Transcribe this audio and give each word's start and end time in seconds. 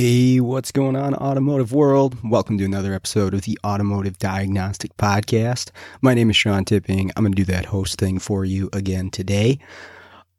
Hey, 0.00 0.38
what's 0.38 0.70
going 0.70 0.94
on, 0.94 1.16
automotive 1.16 1.72
world? 1.72 2.16
Welcome 2.22 2.56
to 2.58 2.64
another 2.64 2.94
episode 2.94 3.34
of 3.34 3.42
the 3.42 3.58
Automotive 3.66 4.16
Diagnostic 4.16 4.96
Podcast. 4.96 5.72
My 6.02 6.14
name 6.14 6.30
is 6.30 6.36
Sean 6.36 6.64
Tipping. 6.64 7.10
I'm 7.16 7.24
going 7.24 7.32
to 7.32 7.44
do 7.44 7.52
that 7.52 7.64
host 7.64 7.98
thing 7.98 8.20
for 8.20 8.44
you 8.44 8.70
again 8.72 9.10
today. 9.10 9.58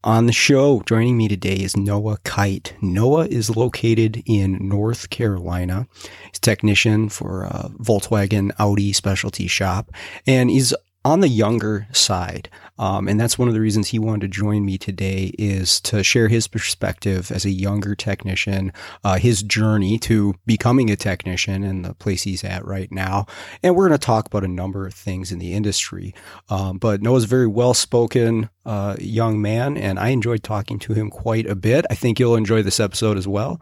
On 0.06 0.28
the 0.28 0.32
show, 0.32 0.82
joining 0.86 1.18
me 1.18 1.28
today 1.28 1.58
is 1.58 1.76
Noah 1.76 2.20
Kite. 2.24 2.74
Noah 2.82 3.28
is 3.28 3.58
located 3.58 4.24
in 4.26 4.66
North 4.66 5.10
Carolina. 5.10 5.90
He's 6.32 6.40
technician 6.40 7.10
for 7.10 7.44
a 7.44 7.70
Volkswagen 7.80 8.54
Audi 8.60 8.94
specialty 8.94 9.48
shop, 9.48 9.92
and 10.26 10.50
he's 10.50 10.74
on 11.04 11.20
the 11.20 11.28
younger 11.28 11.86
side. 11.92 12.50
Um, 12.80 13.08
and 13.08 13.20
that's 13.20 13.38
one 13.38 13.48
of 13.48 13.54
the 13.54 13.60
reasons 13.60 13.90
he 13.90 14.00
wanted 14.00 14.22
to 14.22 14.28
join 14.40 14.66
me 14.66 14.78
today 14.78 15.34
is 15.38 15.80
to 15.82 16.04
share 16.04 16.30
his 16.30 16.48
perspective 16.48 17.32
as 17.32 17.46
a 17.46 17.52
younger 17.52 17.94
technician, 17.94 18.74
uh, 19.04 19.18
his 19.18 19.44
journey 19.44 20.00
to 20.00 20.34
becoming 20.46 20.90
a 20.90 20.96
technician 20.96 21.64
and 21.64 21.86
the 21.86 21.94
place 21.94 22.24
he's 22.24 22.44
at 22.44 22.66
right 22.66 22.92
now. 22.92 23.26
And 23.62 23.76
we're 23.76 23.90
going 23.90 24.00
to 24.00 24.06
talk 24.06 24.26
about 24.26 24.46
a 24.46 24.48
number 24.48 24.88
of 24.88 24.94
things 24.94 25.32
in 25.32 25.40
the 25.40 25.54
industry. 25.54 26.16
Um, 26.50 26.78
but 26.78 27.02
Noah's 27.02 27.26
a 27.26 27.28
very 27.28 27.48
well 27.48 27.74
spoken 27.74 28.50
uh, 28.66 28.96
young 29.00 29.42
man, 29.42 29.78
and 29.78 30.00
I 30.00 30.10
enjoyed 30.10 30.44
talking 30.44 30.80
to 30.80 30.94
him 30.94 31.10
quite 31.10 31.48
a 31.48 31.56
bit. 31.56 31.86
I 31.90 31.96
think 31.96 32.20
you'll 32.20 32.36
enjoy 32.36 32.62
this 32.62 32.80
episode 32.80 33.18
as 33.18 33.28
well. 33.28 33.60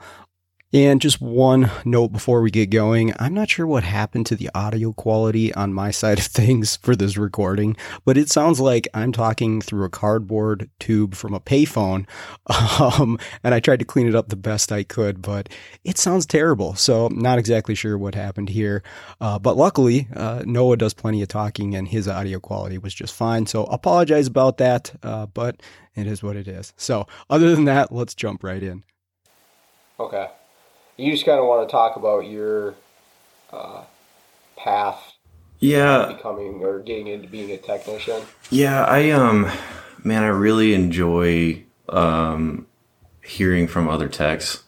And 0.73 0.99
just 0.99 1.21
one 1.21 1.71
note 1.85 2.09
before 2.09 2.41
we 2.41 2.51
get 2.51 2.69
going. 2.69 3.13
I'm 3.17 3.33
not 3.33 3.49
sure 3.49 3.65
what 3.65 3.85
happened 3.85 4.25
to 4.25 4.35
the 4.35 4.49
audio 4.53 4.91
quality 4.91 5.53
on 5.53 5.73
my 5.73 5.91
side 5.91 6.19
of 6.19 6.25
things 6.25 6.75
for 6.75 6.93
this 6.93 7.15
recording, 7.15 7.77
but 8.03 8.17
it 8.17 8.29
sounds 8.29 8.59
like 8.59 8.85
I'm 8.93 9.13
talking 9.13 9.61
through 9.61 9.85
a 9.85 9.89
cardboard 9.89 10.69
tube 10.77 11.15
from 11.15 11.33
a 11.33 11.39
payphone. 11.39 12.05
Um, 12.79 13.17
and 13.43 13.53
I 13.53 13.59
tried 13.59 13.79
to 13.79 13.85
clean 13.85 14.07
it 14.07 14.15
up 14.15 14.29
the 14.29 14.35
best 14.35 14.71
I 14.71 14.83
could, 14.83 15.21
but 15.21 15.49
it 15.83 15.97
sounds 15.97 16.25
terrible. 16.25 16.75
So 16.75 17.07
not 17.07 17.39
exactly 17.39 17.75
sure 17.75 17.97
what 17.97 18.13
happened 18.13 18.49
here. 18.49 18.83
Uh, 19.21 19.39
but 19.39 19.57
luckily, 19.57 20.07
uh, 20.15 20.43
Noah 20.45 20.77
does 20.77 20.93
plenty 20.93 21.21
of 21.21 21.27
talking 21.27 21.75
and 21.75 21.87
his 21.87 22.07
audio 22.07 22.39
quality 22.39 22.77
was 22.77 22.93
just 22.93 23.13
fine. 23.13 23.45
So 23.45 23.63
apologize 23.65 24.27
about 24.27 24.57
that. 24.57 24.93
Uh, 25.01 25.25
but 25.27 25.61
it 25.95 26.07
is 26.07 26.21
what 26.21 26.35
it 26.35 26.47
is. 26.47 26.73
So 26.77 27.07
other 27.29 27.55
than 27.55 27.65
that, 27.65 27.91
let's 27.91 28.13
jump 28.13 28.43
right 28.43 28.61
in. 28.61 28.83
Okay 29.99 30.27
you 30.97 31.11
just 31.11 31.25
kind 31.25 31.39
of 31.39 31.45
want 31.45 31.67
to 31.67 31.71
talk 31.71 31.95
about 31.95 32.27
your 32.27 32.75
uh, 33.51 33.83
path 34.57 35.13
yeah. 35.59 36.11
becoming 36.15 36.63
or 36.63 36.79
getting 36.79 37.07
into 37.07 37.27
being 37.27 37.51
a 37.51 37.57
technician? 37.57 38.21
Yeah 38.49 38.83
i 38.83 39.11
um 39.11 39.49
man 40.03 40.23
i 40.23 40.27
really 40.27 40.73
enjoy 40.73 41.63
um 41.89 42.67
hearing 43.23 43.67
from 43.67 43.87
other 43.87 44.07
techs. 44.07 44.63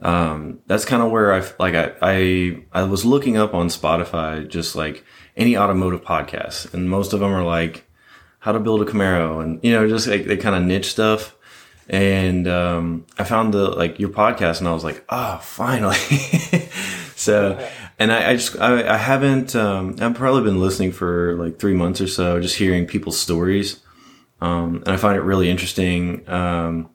Um 0.00 0.60
that's 0.66 0.84
kind 0.84 1.02
of 1.02 1.10
where 1.10 1.34
i 1.34 1.44
like 1.58 1.74
I, 1.74 1.92
I 2.00 2.62
i 2.72 2.82
was 2.84 3.04
looking 3.04 3.36
up 3.36 3.52
on 3.52 3.68
spotify 3.68 4.48
just 4.48 4.74
like 4.74 5.04
any 5.36 5.56
automotive 5.56 6.02
podcasts 6.02 6.72
and 6.72 6.88
most 6.88 7.12
of 7.12 7.20
them 7.20 7.32
are 7.32 7.44
like 7.44 7.86
how 8.38 8.52
to 8.52 8.58
build 8.58 8.80
a 8.80 8.86
camaro 8.86 9.42
and 9.42 9.60
you 9.62 9.72
know 9.72 9.86
just 9.86 10.06
like 10.06 10.24
they 10.24 10.38
kind 10.38 10.56
of 10.56 10.62
niche 10.62 10.90
stuff 10.90 11.36
and 11.90 12.46
um, 12.46 13.04
I 13.18 13.24
found 13.24 13.52
the 13.52 13.68
like 13.68 13.98
your 13.98 14.10
podcast, 14.10 14.60
and 14.60 14.68
I 14.68 14.72
was 14.72 14.84
like, 14.84 15.04
oh, 15.08 15.38
finally. 15.42 15.96
so, 17.16 17.68
and 17.98 18.12
I, 18.12 18.30
I 18.30 18.36
just 18.36 18.56
I, 18.60 18.94
I 18.94 18.96
haven't 18.96 19.56
um, 19.56 19.96
I've 20.00 20.14
probably 20.14 20.42
been 20.42 20.60
listening 20.60 20.92
for 20.92 21.34
like 21.34 21.58
three 21.58 21.74
months 21.74 22.00
or 22.00 22.06
so, 22.06 22.40
just 22.40 22.56
hearing 22.56 22.86
people's 22.86 23.18
stories, 23.18 23.80
um, 24.40 24.76
and 24.86 24.90
I 24.90 24.96
find 24.98 25.16
it 25.16 25.22
really 25.22 25.50
interesting. 25.50 26.28
Um, 26.28 26.90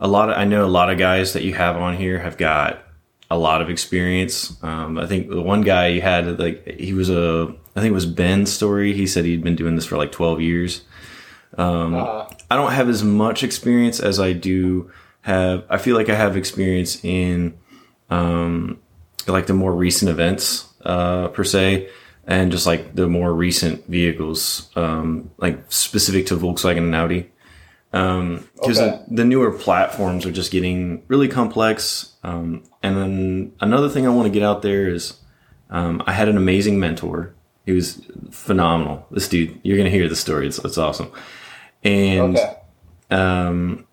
a 0.00 0.08
lot 0.08 0.30
of 0.30 0.38
I 0.38 0.44
know 0.46 0.64
a 0.64 0.66
lot 0.66 0.88
of 0.88 0.96
guys 0.96 1.34
that 1.34 1.44
you 1.44 1.52
have 1.52 1.76
on 1.76 1.94
here 1.94 2.18
have 2.18 2.38
got 2.38 2.82
a 3.30 3.36
lot 3.36 3.60
of 3.60 3.68
experience. 3.68 4.56
Um, 4.62 4.96
I 4.96 5.06
think 5.06 5.28
the 5.28 5.42
one 5.42 5.60
guy 5.60 5.88
you 5.88 6.00
had 6.00 6.38
like 6.38 6.66
he 6.80 6.94
was 6.94 7.10
a 7.10 7.54
I 7.76 7.80
think 7.80 7.90
it 7.90 7.94
was 7.94 8.06
Ben's 8.06 8.50
story. 8.50 8.94
He 8.94 9.06
said 9.06 9.26
he'd 9.26 9.44
been 9.44 9.56
doing 9.56 9.76
this 9.76 9.84
for 9.84 9.98
like 9.98 10.12
twelve 10.12 10.40
years. 10.40 10.80
Um, 11.56 11.94
uh, 11.94 12.26
I 12.50 12.56
don't 12.56 12.72
have 12.72 12.88
as 12.88 13.02
much 13.02 13.42
experience 13.42 14.00
as 14.00 14.20
I 14.20 14.32
do 14.32 14.90
have. 15.22 15.64
I 15.68 15.78
feel 15.78 15.96
like 15.96 16.08
I 16.08 16.14
have 16.14 16.36
experience 16.36 17.04
in 17.04 17.58
um, 18.10 18.80
like 19.26 19.46
the 19.46 19.54
more 19.54 19.72
recent 19.72 20.10
events 20.10 20.68
uh, 20.84 21.28
per 21.28 21.44
se, 21.44 21.88
and 22.26 22.50
just 22.50 22.66
like 22.66 22.94
the 22.94 23.06
more 23.06 23.32
recent 23.32 23.86
vehicles, 23.86 24.70
um, 24.76 25.30
like 25.38 25.60
specific 25.68 26.26
to 26.26 26.36
Volkswagen 26.36 26.78
and 26.78 26.94
Audi. 26.94 27.30
Because 27.90 28.08
um, 28.08 28.48
okay. 28.64 28.74
the, 28.74 29.04
the, 29.08 29.24
newer 29.24 29.52
platforms 29.52 30.26
are 30.26 30.32
just 30.32 30.50
getting 30.50 31.04
really 31.06 31.28
complex. 31.28 32.14
Um, 32.24 32.64
and 32.82 32.96
then 32.96 33.52
another 33.60 33.88
thing 33.88 34.04
I 34.04 34.10
want 34.10 34.26
to 34.26 34.32
get 34.32 34.42
out 34.42 34.62
there 34.62 34.88
is 34.88 35.16
um, 35.70 36.02
I 36.04 36.12
had 36.12 36.28
an 36.28 36.36
amazing 36.36 36.80
mentor. 36.80 37.34
He 37.66 37.70
was 37.70 38.04
phenomenal. 38.32 39.06
This 39.12 39.28
dude, 39.28 39.60
you're 39.62 39.76
going 39.76 39.90
to 39.90 39.96
hear 39.96 40.08
the 40.08 40.16
story. 40.16 40.48
It's, 40.48 40.58
it's 40.58 40.76
awesome. 40.76 41.12
And, 41.84 42.38
okay. 42.38 42.56
um, 43.10 43.86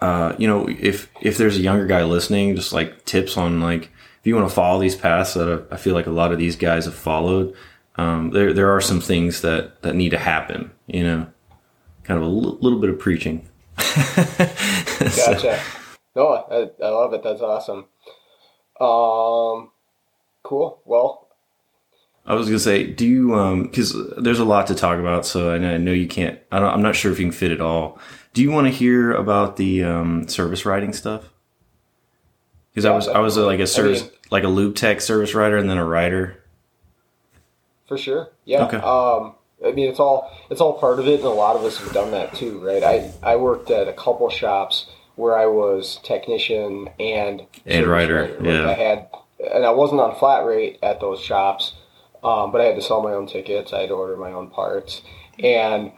uh, 0.00 0.34
you 0.38 0.48
know, 0.48 0.68
if, 0.68 1.10
if 1.20 1.38
there's 1.38 1.56
a 1.56 1.60
younger 1.60 1.86
guy 1.86 2.04
listening, 2.04 2.56
just 2.56 2.72
like 2.72 3.04
tips 3.04 3.36
on 3.36 3.60
like, 3.60 3.84
if 4.20 4.26
you 4.26 4.34
want 4.34 4.48
to 4.48 4.54
follow 4.54 4.80
these 4.80 4.96
paths 4.96 5.34
that 5.34 5.66
I 5.70 5.76
feel 5.76 5.94
like 5.94 6.06
a 6.06 6.10
lot 6.10 6.32
of 6.32 6.38
these 6.38 6.56
guys 6.56 6.84
have 6.84 6.94
followed, 6.94 7.54
um, 7.96 8.30
there, 8.30 8.52
there 8.52 8.70
are 8.70 8.80
some 8.80 9.00
things 9.00 9.40
that, 9.42 9.82
that 9.82 9.94
need 9.94 10.10
to 10.10 10.18
happen, 10.18 10.70
you 10.86 11.02
know, 11.02 11.26
kind 12.02 12.18
of 12.18 12.26
a 12.26 12.30
l- 12.30 12.58
little 12.60 12.80
bit 12.80 12.90
of 12.90 12.98
preaching. 12.98 13.48
gotcha. 13.76 15.14
So. 15.16 15.58
No, 16.14 16.28
I, 16.28 16.70
I 16.82 16.88
love 16.88 17.12
it. 17.12 17.22
That's 17.22 17.42
awesome. 17.42 17.86
Um, 18.80 19.70
cool. 20.42 20.80
Well, 20.84 21.25
I 22.26 22.34
was 22.34 22.48
gonna 22.48 22.58
say, 22.58 22.84
do 22.84 23.06
you 23.06 23.62
because 23.62 23.94
um, 23.94 24.12
there's 24.18 24.40
a 24.40 24.44
lot 24.44 24.66
to 24.66 24.74
talk 24.74 24.98
about, 24.98 25.24
so 25.24 25.54
I 25.54 25.58
know, 25.58 25.92
you 25.92 26.08
can't. 26.08 26.38
I 26.50 26.58
am 26.58 26.82
not 26.82 26.96
sure 26.96 27.12
if 27.12 27.20
you 27.20 27.26
can 27.26 27.32
fit 27.32 27.52
it 27.52 27.60
all. 27.60 28.00
Do 28.32 28.42
you 28.42 28.50
want 28.50 28.66
to 28.66 28.72
hear 28.72 29.12
about 29.12 29.56
the 29.56 29.84
um, 29.84 30.26
service 30.28 30.66
writing 30.66 30.92
stuff? 30.92 31.32
Because 32.70 32.84
yeah, 32.84 32.92
I 32.92 32.96
was 32.96 33.08
I 33.08 33.18
was 33.20 33.36
a, 33.36 33.46
like 33.46 33.60
a 33.60 33.66
service 33.66 34.02
I 34.02 34.04
mean, 34.04 34.12
like 34.30 34.44
a 34.44 34.48
lube 34.48 34.74
tech 34.74 35.00
service 35.00 35.34
writer 35.34 35.56
and 35.56 35.70
then 35.70 35.78
a 35.78 35.84
writer. 35.84 36.42
For 37.86 37.96
sure, 37.96 38.28
yeah. 38.44 38.64
Okay. 38.64 38.78
Um, 38.78 39.34
I 39.64 39.70
mean, 39.70 39.88
it's 39.88 40.00
all 40.00 40.36
it's 40.50 40.60
all 40.60 40.72
part 40.74 40.98
of 40.98 41.06
it, 41.06 41.20
and 41.20 41.24
a 41.24 41.30
lot 41.30 41.54
of 41.54 41.62
us 41.62 41.78
have 41.78 41.92
done 41.92 42.10
that 42.10 42.34
too, 42.34 42.58
right? 42.58 42.82
I 42.82 43.12
I 43.22 43.36
worked 43.36 43.70
at 43.70 43.86
a 43.86 43.92
couple 43.92 44.28
shops 44.30 44.86
where 45.14 45.38
I 45.38 45.46
was 45.46 46.00
technician 46.02 46.90
and 46.98 47.46
and 47.64 47.86
writer. 47.86 48.22
writer. 48.22 48.38
Yeah, 48.42 48.68
I 48.68 48.72
had, 48.74 49.08
and 49.54 49.64
I 49.64 49.70
wasn't 49.70 50.00
on 50.00 50.16
flat 50.16 50.44
rate 50.44 50.80
at 50.82 51.00
those 51.00 51.20
shops 51.20 51.74
um, 52.26 52.50
but 52.50 52.60
I 52.60 52.64
had 52.64 52.74
to 52.74 52.82
sell 52.82 53.00
my 53.02 53.12
own 53.12 53.28
tickets. 53.28 53.72
I 53.72 53.82
had 53.82 53.90
to 53.90 53.94
order 53.94 54.16
my 54.16 54.32
own 54.32 54.50
parts. 54.50 55.02
And 55.38 55.92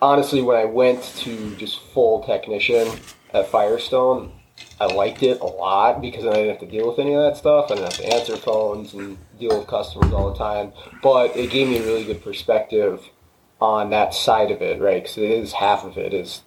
honestly, 0.00 0.42
when 0.42 0.58
I 0.58 0.66
went 0.66 1.02
to 1.20 1.56
just 1.56 1.80
full 1.80 2.22
technician 2.24 2.86
at 3.32 3.48
Firestone, 3.48 4.32
I 4.78 4.86
liked 4.86 5.22
it 5.22 5.40
a 5.40 5.46
lot 5.46 6.02
because 6.02 6.26
I 6.26 6.32
didn't 6.34 6.50
have 6.50 6.60
to 6.60 6.66
deal 6.66 6.86
with 6.86 6.98
any 6.98 7.14
of 7.14 7.22
that 7.22 7.38
stuff. 7.38 7.70
I 7.70 7.76
didn't 7.76 7.92
have 7.92 8.00
to 8.00 8.14
answer 8.14 8.36
phones 8.36 8.92
and 8.92 9.16
deal 9.38 9.58
with 9.58 9.66
customers 9.66 10.12
all 10.12 10.30
the 10.30 10.38
time. 10.38 10.72
But 11.02 11.34
it 11.34 11.50
gave 11.50 11.68
me 11.68 11.78
a 11.78 11.86
really 11.86 12.04
good 12.04 12.22
perspective 12.22 13.08
on 13.62 13.90
that 13.90 14.12
side 14.12 14.50
of 14.50 14.60
it, 14.60 14.78
right? 14.78 15.02
Because 15.02 15.16
it 15.16 15.30
is 15.30 15.54
half 15.54 15.84
of 15.84 15.96
it 15.96 16.12
is 16.12 16.42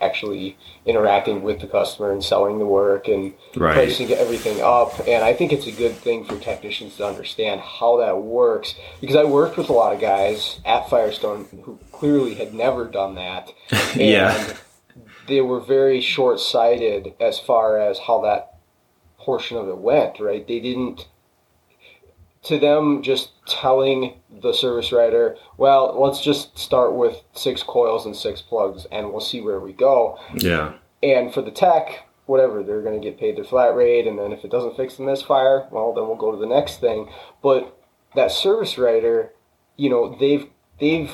actually 0.00 0.56
interacting 0.84 1.42
with 1.42 1.60
the 1.60 1.66
customer 1.66 2.12
and 2.12 2.22
selling 2.22 2.58
the 2.58 2.66
work 2.66 3.08
and 3.08 3.32
right. 3.56 3.74
pricing 3.74 4.10
everything 4.12 4.60
up. 4.60 5.00
And 5.06 5.24
I 5.24 5.32
think 5.32 5.52
it's 5.52 5.66
a 5.66 5.72
good 5.72 5.94
thing 5.94 6.24
for 6.24 6.38
technicians 6.38 6.96
to 6.96 7.06
understand 7.06 7.60
how 7.60 7.98
that 7.98 8.22
works 8.22 8.74
because 9.00 9.16
I 9.16 9.24
worked 9.24 9.56
with 9.56 9.68
a 9.68 9.72
lot 9.72 9.94
of 9.94 10.00
guys 10.00 10.60
at 10.64 10.90
Firestone 10.90 11.46
who 11.64 11.78
clearly 11.92 12.34
had 12.34 12.52
never 12.52 12.84
done 12.84 13.14
that. 13.14 13.52
yeah. 13.96 14.54
they 15.26 15.40
were 15.40 15.60
very 15.60 16.00
short 16.00 16.40
sighted 16.40 17.14
as 17.20 17.38
far 17.38 17.78
as 17.78 17.98
how 17.98 18.20
that 18.22 18.58
portion 19.18 19.56
of 19.56 19.68
it 19.68 19.78
went, 19.78 20.20
right? 20.20 20.46
They 20.46 20.60
didn't 20.60 21.08
to 22.46 22.58
them 22.58 23.02
just 23.02 23.30
telling 23.46 24.14
the 24.42 24.52
service 24.52 24.92
writer, 24.92 25.36
well, 25.56 25.98
let's 26.00 26.20
just 26.22 26.58
start 26.58 26.94
with 26.94 27.22
six 27.34 27.62
coils 27.62 28.06
and 28.06 28.14
six 28.16 28.40
plugs 28.42 28.86
and 28.92 29.10
we'll 29.10 29.20
see 29.20 29.40
where 29.40 29.60
we 29.60 29.72
go. 29.72 30.18
Yeah. 30.34 30.74
And 31.02 31.32
for 31.32 31.42
the 31.42 31.50
tech, 31.50 32.06
whatever 32.26 32.62
they're 32.62 32.82
going 32.82 33.00
to 33.00 33.06
get 33.06 33.18
paid 33.18 33.36
their 33.36 33.44
flat 33.44 33.74
rate, 33.76 34.06
and 34.06 34.18
then 34.18 34.32
if 34.32 34.44
it 34.44 34.50
doesn't 34.50 34.76
fix 34.76 34.96
the 34.96 35.04
misfire, 35.04 35.66
well, 35.70 35.92
then 35.94 36.06
we'll 36.06 36.16
go 36.16 36.32
to 36.32 36.38
the 36.38 36.46
next 36.46 36.80
thing. 36.80 37.08
But 37.42 37.76
that 38.14 38.30
service 38.30 38.78
writer, 38.78 39.32
you 39.76 39.90
know, 39.90 40.16
they've 40.18 40.46
they've 40.80 41.12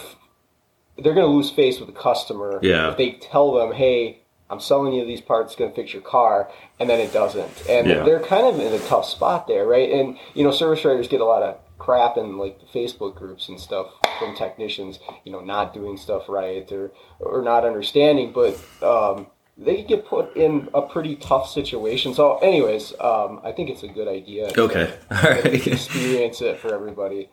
they're 1.03 1.15
going 1.15 1.27
to 1.27 1.33
lose 1.33 1.51
face 1.51 1.81
with 1.81 1.89
the 1.89 1.99
customer 2.01 2.61
Yeah. 2.63 2.91
if 2.93 2.97
they 2.97 3.13
tell 3.13 3.53
them, 3.53 3.73
hey. 3.73 4.22
I'm 4.53 4.61
selling 4.61 4.93
you 4.93 5.05
these 5.07 5.21
parts, 5.23 5.53
it's 5.53 5.59
going 5.59 5.71
to 5.71 5.75
fix 5.75 5.93
your 5.95 6.03
car, 6.03 6.51
and 6.79 6.89
then 6.91 7.01
it 7.01 7.13
doesn't. 7.13 7.67
And 7.69 7.87
Yeah. 7.89 8.03
they're 8.05 8.21
kind 8.21 8.47
of 8.47 8.61
in 8.61 8.73
a 8.73 8.79
tough 8.87 9.07
spot 9.07 9.47
there, 9.49 9.65
right? 9.67 9.91
And 9.91 10.19
you 10.35 10.45
know, 10.45 10.51
service 10.51 10.85
writers 10.85 11.09
get 11.09 11.21
a 11.21 11.25
lot 11.25 11.43
of 11.43 11.57
crap 11.79 12.17
in 12.17 12.39
like 12.39 12.61
the 12.61 12.67
Facebook 12.67 13.17
groups 13.17 13.49
and 13.49 13.59
stuff 13.59 13.87
from 14.19 14.37
technicians, 14.37 15.01
you 15.25 15.33
know, 15.33 15.41
not 15.41 15.75
doing 15.75 15.97
stuff 15.97 16.29
right 16.29 16.71
or 16.71 16.93
or 17.19 17.43
not 17.43 17.65
understanding, 17.65 18.33
but 18.33 18.57
um, 18.87 19.27
they 19.57 19.83
get 19.83 20.07
put 20.07 20.37
in 20.37 20.69
a 20.75 20.83
pretty 20.83 21.17
tough 21.17 21.49
situation. 21.49 22.15
So, 22.15 22.39
anyways, 22.39 22.93
um, 23.01 23.41
I 23.43 23.53
think 23.53 23.71
it's 23.71 23.83
a 23.83 23.89
good 23.89 24.09
idea. 24.09 24.49
to 24.51 24.63
Okay. 24.63 24.95
All 25.11 25.23
right. 25.31 25.67
experience 25.67 26.41
it 26.43 26.59
for 26.59 26.75
everybody. 26.75 27.29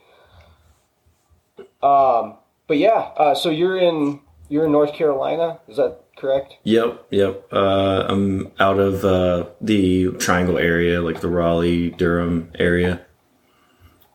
Um, 1.81 2.35
but 2.67 2.77
yeah, 2.77 3.11
uh, 3.17 3.35
so 3.35 3.49
you're 3.49 3.77
in 3.77 4.21
you're 4.49 4.65
in 4.65 4.71
North 4.71 4.93
Carolina, 4.93 5.59
is 5.67 5.77
that 5.77 5.99
correct? 6.19 6.55
Yep, 6.63 7.07
yep. 7.11 7.47
Uh, 7.51 8.05
I'm 8.07 8.51
out 8.59 8.79
of 8.79 9.05
uh, 9.05 9.49
the 9.61 10.11
Triangle 10.13 10.57
area, 10.57 11.01
like 11.01 11.21
the 11.21 11.29
Raleigh, 11.29 11.91
Durham 11.91 12.51
area. 12.59 13.05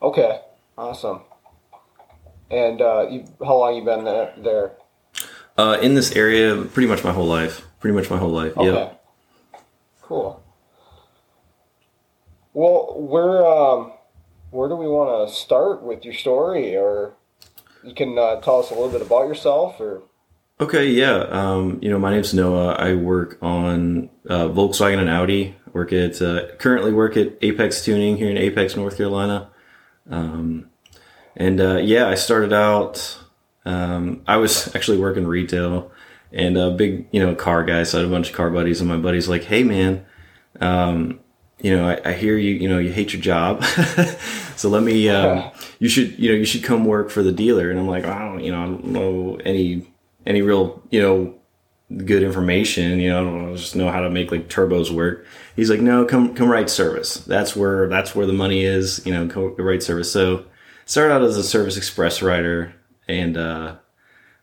Okay, 0.02 0.40
awesome. 0.76 1.22
And 2.50 2.80
uh, 2.80 3.06
you, 3.10 3.24
how 3.44 3.56
long 3.56 3.74
you 3.74 3.84
been 3.84 4.04
there? 4.04 4.34
there? 4.38 4.72
Uh, 5.56 5.78
in 5.80 5.94
this 5.94 6.12
area, 6.12 6.62
pretty 6.64 6.88
much 6.88 7.02
my 7.04 7.12
whole 7.12 7.26
life. 7.26 7.62
Pretty 7.80 7.96
much 7.96 8.10
my 8.10 8.18
whole 8.18 8.30
life. 8.30 8.52
Yeah. 8.56 8.62
Okay. 8.62 8.78
Yep. 8.78 9.04
Cool. 10.02 10.42
Well, 12.52 12.94
where 12.98 13.44
um, 13.46 13.92
where 14.50 14.68
do 14.68 14.76
we 14.76 14.86
want 14.86 15.28
to 15.28 15.34
start 15.34 15.82
with 15.82 16.04
your 16.04 16.14
story, 16.14 16.76
or 16.76 17.14
you 17.82 17.94
can 17.94 18.16
uh, 18.18 18.40
tell 18.40 18.60
us 18.60 18.70
a 18.70 18.74
little 18.74 18.90
bit 18.90 19.02
about 19.02 19.26
yourself, 19.26 19.80
or 19.80 20.02
Okay, 20.60 20.88
yeah. 20.88 21.16
Um, 21.30 21.80
you 21.82 21.90
know, 21.90 21.98
my 21.98 22.12
name's 22.12 22.32
Noah. 22.32 22.74
I 22.74 22.94
work 22.94 23.38
on 23.42 24.08
uh, 24.28 24.46
Volkswagen 24.46 24.98
and 24.98 25.10
Audi. 25.10 25.56
Work 25.72 25.92
at 25.92 26.22
uh, 26.22 26.54
currently 26.58 26.92
work 26.92 27.16
at 27.16 27.32
Apex 27.42 27.84
Tuning 27.84 28.16
here 28.16 28.30
in 28.30 28.38
Apex, 28.38 28.76
North 28.76 28.96
Carolina. 28.96 29.50
Um, 30.08 30.70
and 31.34 31.60
uh, 31.60 31.78
yeah, 31.78 32.06
I 32.06 32.14
started 32.14 32.52
out. 32.52 33.18
Um, 33.64 34.22
I 34.28 34.36
was 34.36 34.72
actually 34.76 34.98
working 34.98 35.26
retail 35.26 35.90
and 36.30 36.56
a 36.56 36.70
big, 36.70 37.08
you 37.10 37.18
know, 37.18 37.34
car 37.34 37.64
guy. 37.64 37.82
So 37.82 37.98
I 37.98 38.02
had 38.02 38.08
a 38.08 38.12
bunch 38.12 38.30
of 38.30 38.36
car 38.36 38.50
buddies, 38.50 38.80
and 38.80 38.88
my 38.88 38.96
buddies 38.96 39.28
like, 39.28 39.42
"Hey, 39.42 39.64
man, 39.64 40.06
um, 40.60 41.18
you 41.60 41.76
know, 41.76 41.88
I, 41.88 42.10
I 42.10 42.12
hear 42.12 42.38
you. 42.38 42.54
You 42.54 42.68
know, 42.68 42.78
you 42.78 42.92
hate 42.92 43.12
your 43.12 43.22
job, 43.22 43.64
so 44.56 44.68
let 44.68 44.84
me. 44.84 45.08
Um, 45.08 45.50
you 45.80 45.88
should, 45.88 46.16
you 46.16 46.30
know, 46.30 46.36
you 46.36 46.44
should 46.44 46.62
come 46.62 46.84
work 46.84 47.10
for 47.10 47.24
the 47.24 47.32
dealer." 47.32 47.72
And 47.72 47.80
I'm 47.80 47.88
like, 47.88 48.04
I 48.04 48.20
don't, 48.20 48.44
you 48.44 48.52
know, 48.52 48.62
I 48.62 48.66
don't 48.66 48.84
know 48.84 49.40
any 49.44 49.84
any 50.26 50.42
real, 50.42 50.82
you 50.90 51.00
know, 51.00 51.34
good 52.04 52.22
information. 52.22 52.98
You 52.98 53.10
know, 53.10 53.20
I 53.20 53.24
don't 53.24 53.56
just 53.56 53.76
know 53.76 53.90
how 53.90 54.00
to 54.00 54.10
make 54.10 54.30
like 54.30 54.48
turbos 54.48 54.90
work. 54.90 55.26
He's 55.56 55.70
like, 55.70 55.80
no, 55.80 56.04
come 56.04 56.34
come 56.34 56.48
write 56.48 56.70
service. 56.70 57.16
That's 57.16 57.54
where 57.54 57.88
that's 57.88 58.14
where 58.14 58.26
the 58.26 58.32
money 58.32 58.64
is. 58.64 59.04
You 59.06 59.12
know, 59.12 59.28
come 59.28 59.54
write 59.56 59.82
service. 59.82 60.10
So 60.10 60.44
started 60.86 61.14
out 61.14 61.22
as 61.22 61.36
a 61.36 61.44
service 61.44 61.76
express 61.76 62.22
writer, 62.22 62.74
and 63.08 63.36
uh, 63.36 63.76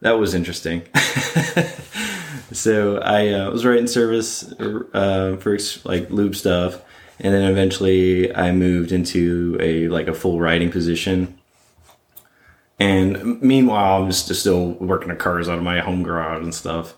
that 0.01 0.13
was 0.13 0.33
interesting. 0.33 0.83
so 2.51 2.97
I 2.99 3.29
uh, 3.29 3.51
was 3.51 3.65
writing 3.65 3.87
service 3.87 4.51
uh, 4.93 5.37
for 5.39 5.57
like 5.83 6.09
lube 6.09 6.35
stuff, 6.35 6.81
and 7.19 7.33
then 7.33 7.49
eventually 7.49 8.33
I 8.35 8.51
moved 8.51 8.91
into 8.91 9.57
a 9.59 9.87
like 9.87 10.07
a 10.07 10.13
full 10.13 10.39
writing 10.39 10.71
position. 10.71 11.37
And 12.81 13.39
meanwhile, 13.43 14.01
I'm 14.01 14.09
just 14.09 14.33
still 14.33 14.71
working 14.71 15.11
on 15.11 15.17
cars 15.17 15.47
out 15.47 15.59
of 15.59 15.63
my 15.63 15.81
home 15.81 16.01
garage 16.01 16.41
and 16.41 16.53
stuff. 16.53 16.95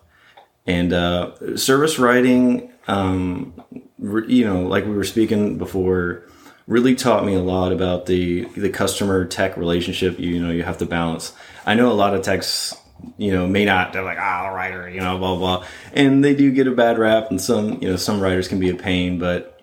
And 0.65 0.94
uh, 0.94 1.57
service 1.57 2.00
writing, 2.00 2.71
um, 2.88 3.53
re- 4.00 4.33
you 4.33 4.45
know, 4.45 4.62
like 4.62 4.85
we 4.85 4.95
were 4.95 5.03
speaking 5.03 5.57
before, 5.57 6.24
really 6.68 6.95
taught 6.95 7.25
me 7.25 7.35
a 7.35 7.41
lot 7.41 7.74
about 7.74 8.06
the 8.06 8.45
the 8.56 8.69
customer 8.69 9.25
tech 9.25 9.57
relationship. 9.57 10.18
You, 10.18 10.41
know, 10.41 10.51
you 10.51 10.63
have 10.63 10.77
to 10.77 10.85
balance. 10.85 11.33
I 11.65 11.74
know 11.74 11.91
a 11.91 11.94
lot 11.94 12.15
of 12.15 12.21
techs, 12.21 12.74
you 13.18 13.33
know, 13.33 13.45
may 13.45 13.65
not. 13.65 13.91
They're 13.91 14.06
like, 14.06 14.19
ah, 14.21 14.47
the 14.47 14.56
writer, 14.56 14.89
you 14.89 15.01
know, 15.01 15.18
blah 15.18 15.35
blah, 15.35 15.65
and 15.91 16.24
they 16.24 16.33
do 16.33 16.50
get 16.53 16.65
a 16.65 16.71
bad 16.71 16.97
rap. 16.97 17.30
And 17.30 17.41
some, 17.41 17.81
you 17.81 17.89
know, 17.89 17.97
some 17.97 18.21
writers 18.21 18.47
can 18.47 18.62
be 18.62 18.69
a 18.69 18.75
pain, 18.75 19.19
but 19.19 19.62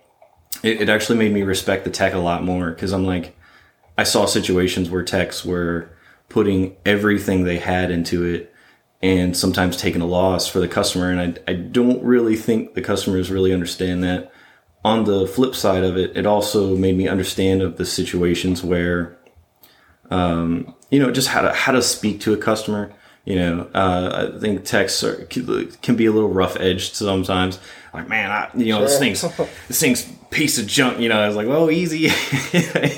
it, 0.62 0.82
it 0.82 0.88
actually 0.90 1.16
made 1.16 1.32
me 1.32 1.44
respect 1.44 1.84
the 1.84 1.90
tech 1.90 2.12
a 2.12 2.18
lot 2.18 2.44
more 2.44 2.72
because 2.72 2.92
I'm 2.92 3.06
like, 3.06 3.34
I 3.96 4.02
saw 4.02 4.26
situations 4.26 4.90
where 4.90 5.02
techs 5.02 5.46
were 5.46 5.88
putting 6.30 6.76
everything 6.86 7.44
they 7.44 7.58
had 7.58 7.90
into 7.90 8.24
it 8.24 8.54
and 9.02 9.36
sometimes 9.36 9.76
taking 9.76 10.00
a 10.00 10.06
loss 10.06 10.46
for 10.46 10.60
the 10.60 10.68
customer. 10.68 11.10
And 11.10 11.38
I, 11.46 11.50
I 11.50 11.54
don't 11.54 12.02
really 12.02 12.36
think 12.36 12.74
the 12.74 12.80
customers 12.82 13.30
really 13.30 13.52
understand 13.52 14.02
that. 14.04 14.32
On 14.82 15.04
the 15.04 15.26
flip 15.26 15.54
side 15.54 15.84
of 15.84 15.98
it, 15.98 16.16
it 16.16 16.24
also 16.24 16.74
made 16.76 16.96
me 16.96 17.08
understand 17.08 17.60
of 17.60 17.76
the 17.76 17.84
situations 17.84 18.62
where, 18.62 19.18
um, 20.10 20.74
you 20.90 20.98
know, 20.98 21.10
just 21.10 21.28
how 21.28 21.42
to, 21.42 21.52
how 21.52 21.72
to 21.72 21.82
speak 21.82 22.20
to 22.20 22.32
a 22.32 22.38
customer. 22.38 22.94
You 23.26 23.36
know, 23.36 23.70
uh, 23.74 24.32
I 24.34 24.40
think 24.40 24.64
texts 24.64 25.04
are, 25.04 25.26
can 25.26 25.96
be 25.96 26.06
a 26.06 26.12
little 26.12 26.30
rough 26.30 26.56
edged 26.56 26.94
sometimes. 26.94 27.58
Like, 27.92 28.08
man, 28.08 28.30
I, 28.30 28.50
you 28.54 28.72
know, 28.72 28.80
this 28.80 28.98
thing's, 28.98 29.22
this 29.68 29.80
thing's 29.80 30.02
piece 30.30 30.58
of 30.58 30.66
junk. 30.66 31.00
You 31.00 31.08
know, 31.08 31.20
I 31.20 31.26
was 31.26 31.36
like, 31.36 31.48
well, 31.48 31.70
easy, 31.70 32.10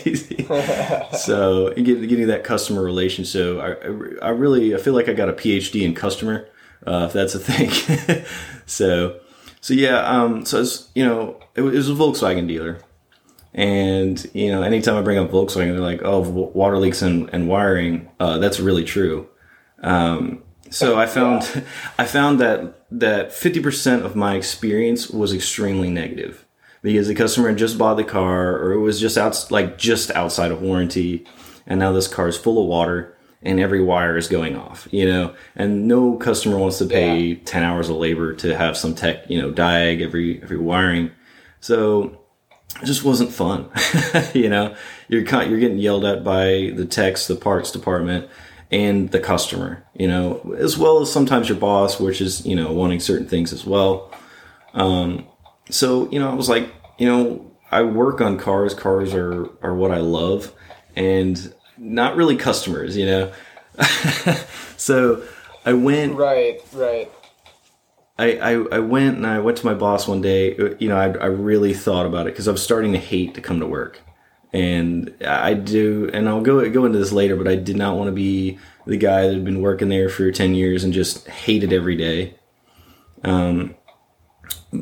easy. 0.04 0.44
so 1.18 1.72
getting, 1.74 2.06
getting 2.06 2.26
that 2.28 2.44
customer 2.44 2.82
relation. 2.82 3.24
So 3.24 3.60
I, 3.60 4.26
I 4.26 4.30
really, 4.30 4.74
I 4.74 4.78
feel 4.78 4.94
like 4.94 5.08
I 5.08 5.14
got 5.14 5.28
a 5.28 5.32
PhD 5.32 5.82
in 5.82 5.94
customer, 5.94 6.48
uh, 6.86 7.06
if 7.06 7.12
that's 7.12 7.34
a 7.34 7.40
thing. 7.40 8.24
so, 8.66 9.20
so 9.60 9.74
yeah, 9.74 10.00
um, 10.00 10.44
so 10.44 10.60
it's, 10.60 10.90
you 10.94 11.04
know, 11.04 11.40
it 11.54 11.62
was, 11.62 11.74
it 11.74 11.78
was 11.78 11.90
a 11.90 11.94
Volkswagen 11.94 12.46
dealer. 12.46 12.78
And, 13.54 14.24
you 14.32 14.50
know, 14.50 14.62
anytime 14.62 14.96
I 14.96 15.02
bring 15.02 15.18
up 15.18 15.30
Volkswagen, 15.30 15.72
they're 15.72 15.80
like, 15.80 16.00
oh, 16.02 16.20
water 16.20 16.78
leaks 16.78 17.02
and, 17.02 17.28
and 17.32 17.48
wiring. 17.48 18.10
Uh, 18.18 18.38
that's 18.38 18.60
really 18.60 18.84
true. 18.84 19.28
Um, 19.82 20.42
so 20.72 20.98
I 20.98 21.06
found, 21.06 21.64
I 21.98 22.04
found 22.04 22.40
that, 22.40 22.86
that 22.90 23.30
50% 23.30 24.04
of 24.04 24.16
my 24.16 24.34
experience 24.34 25.10
was 25.10 25.32
extremely 25.32 25.90
negative 25.90 26.44
because 26.82 27.08
the 27.08 27.14
customer 27.14 27.48
had 27.48 27.58
just 27.58 27.78
bought 27.78 27.94
the 27.94 28.04
car 28.04 28.56
or 28.56 28.72
it 28.72 28.80
was 28.80 29.00
just 29.00 29.16
out, 29.16 29.50
like 29.50 29.78
just 29.78 30.10
outside 30.12 30.50
of 30.50 30.62
warranty. 30.62 31.24
And 31.66 31.78
now 31.78 31.92
this 31.92 32.08
car 32.08 32.28
is 32.28 32.36
full 32.36 32.60
of 32.60 32.68
water 32.68 33.16
and 33.42 33.58
every 33.60 33.82
wire 33.82 34.16
is 34.16 34.28
going 34.28 34.56
off, 34.56 34.88
you 34.90 35.06
know, 35.06 35.34
and 35.56 35.88
no 35.88 36.16
customer 36.16 36.58
wants 36.58 36.78
to 36.78 36.86
pay 36.86 37.34
10 37.34 37.62
hours 37.62 37.88
of 37.88 37.96
labor 37.96 38.34
to 38.34 38.56
have 38.56 38.76
some 38.76 38.94
tech, 38.94 39.28
you 39.28 39.40
know, 39.40 39.52
diag 39.52 40.00
every, 40.00 40.42
every 40.42 40.58
wiring. 40.58 41.10
So 41.60 42.22
it 42.80 42.86
just 42.86 43.04
wasn't 43.04 43.32
fun. 43.32 43.68
you 44.34 44.48
know, 44.48 44.74
you're 45.08 45.22
you're 45.22 45.60
getting 45.60 45.78
yelled 45.78 46.04
at 46.04 46.24
by 46.24 46.72
the 46.74 46.86
techs, 46.88 47.26
the 47.26 47.36
parts 47.36 47.70
department, 47.70 48.28
and 48.72 49.10
the 49.10 49.20
customer. 49.20 49.84
You 49.94 50.08
know, 50.08 50.56
as 50.58 50.76
well 50.76 51.00
as 51.00 51.12
sometimes 51.12 51.48
your 51.48 51.58
boss, 51.58 52.00
which 52.00 52.20
is 52.20 52.44
you 52.44 52.56
know 52.56 52.72
wanting 52.72 53.00
certain 53.00 53.28
things 53.28 53.52
as 53.52 53.64
well. 53.64 54.12
Um, 54.74 55.26
so 55.70 56.10
you 56.10 56.18
know, 56.18 56.30
I 56.30 56.34
was 56.34 56.48
like, 56.48 56.72
you 56.98 57.06
know, 57.06 57.52
I 57.70 57.82
work 57.82 58.20
on 58.20 58.38
cars. 58.38 58.74
Cars 58.74 59.14
are 59.14 59.48
are 59.62 59.74
what 59.74 59.92
I 59.92 59.98
love, 59.98 60.52
and 60.96 61.54
not 61.78 62.16
really 62.16 62.36
customers. 62.36 62.96
You 62.96 63.06
know, 63.06 63.32
so 64.76 65.22
I 65.64 65.74
went. 65.74 66.14
right, 66.14 66.60
right. 66.72 67.10
I, 68.18 68.32
I, 68.36 68.52
I 68.76 68.78
went 68.78 69.16
and 69.16 69.26
I 69.26 69.38
went 69.38 69.56
to 69.58 69.66
my 69.66 69.74
boss 69.74 70.06
one 70.06 70.20
day. 70.20 70.54
You 70.78 70.88
know, 70.88 70.96
I, 70.96 71.06
I 71.06 71.26
really 71.26 71.74
thought 71.74 72.06
about 72.06 72.26
it 72.26 72.34
because 72.34 72.46
I 72.46 72.52
was 72.52 72.62
starting 72.62 72.92
to 72.92 72.98
hate 72.98 73.34
to 73.34 73.40
come 73.40 73.58
to 73.60 73.66
work, 73.66 74.00
and 74.52 75.14
I 75.26 75.54
do. 75.54 76.10
And 76.12 76.28
I'll 76.28 76.42
go 76.42 76.68
go 76.70 76.84
into 76.84 76.98
this 76.98 77.12
later, 77.12 77.36
but 77.36 77.48
I 77.48 77.56
did 77.56 77.76
not 77.76 77.96
want 77.96 78.08
to 78.08 78.12
be 78.12 78.58
the 78.86 78.96
guy 78.96 79.22
that 79.22 79.34
had 79.34 79.44
been 79.44 79.62
working 79.62 79.88
there 79.88 80.08
for 80.08 80.30
ten 80.30 80.54
years 80.54 80.84
and 80.84 80.92
just 80.92 81.28
hated 81.28 81.72
every 81.72 81.96
day. 81.96 82.34
Um, 83.24 83.74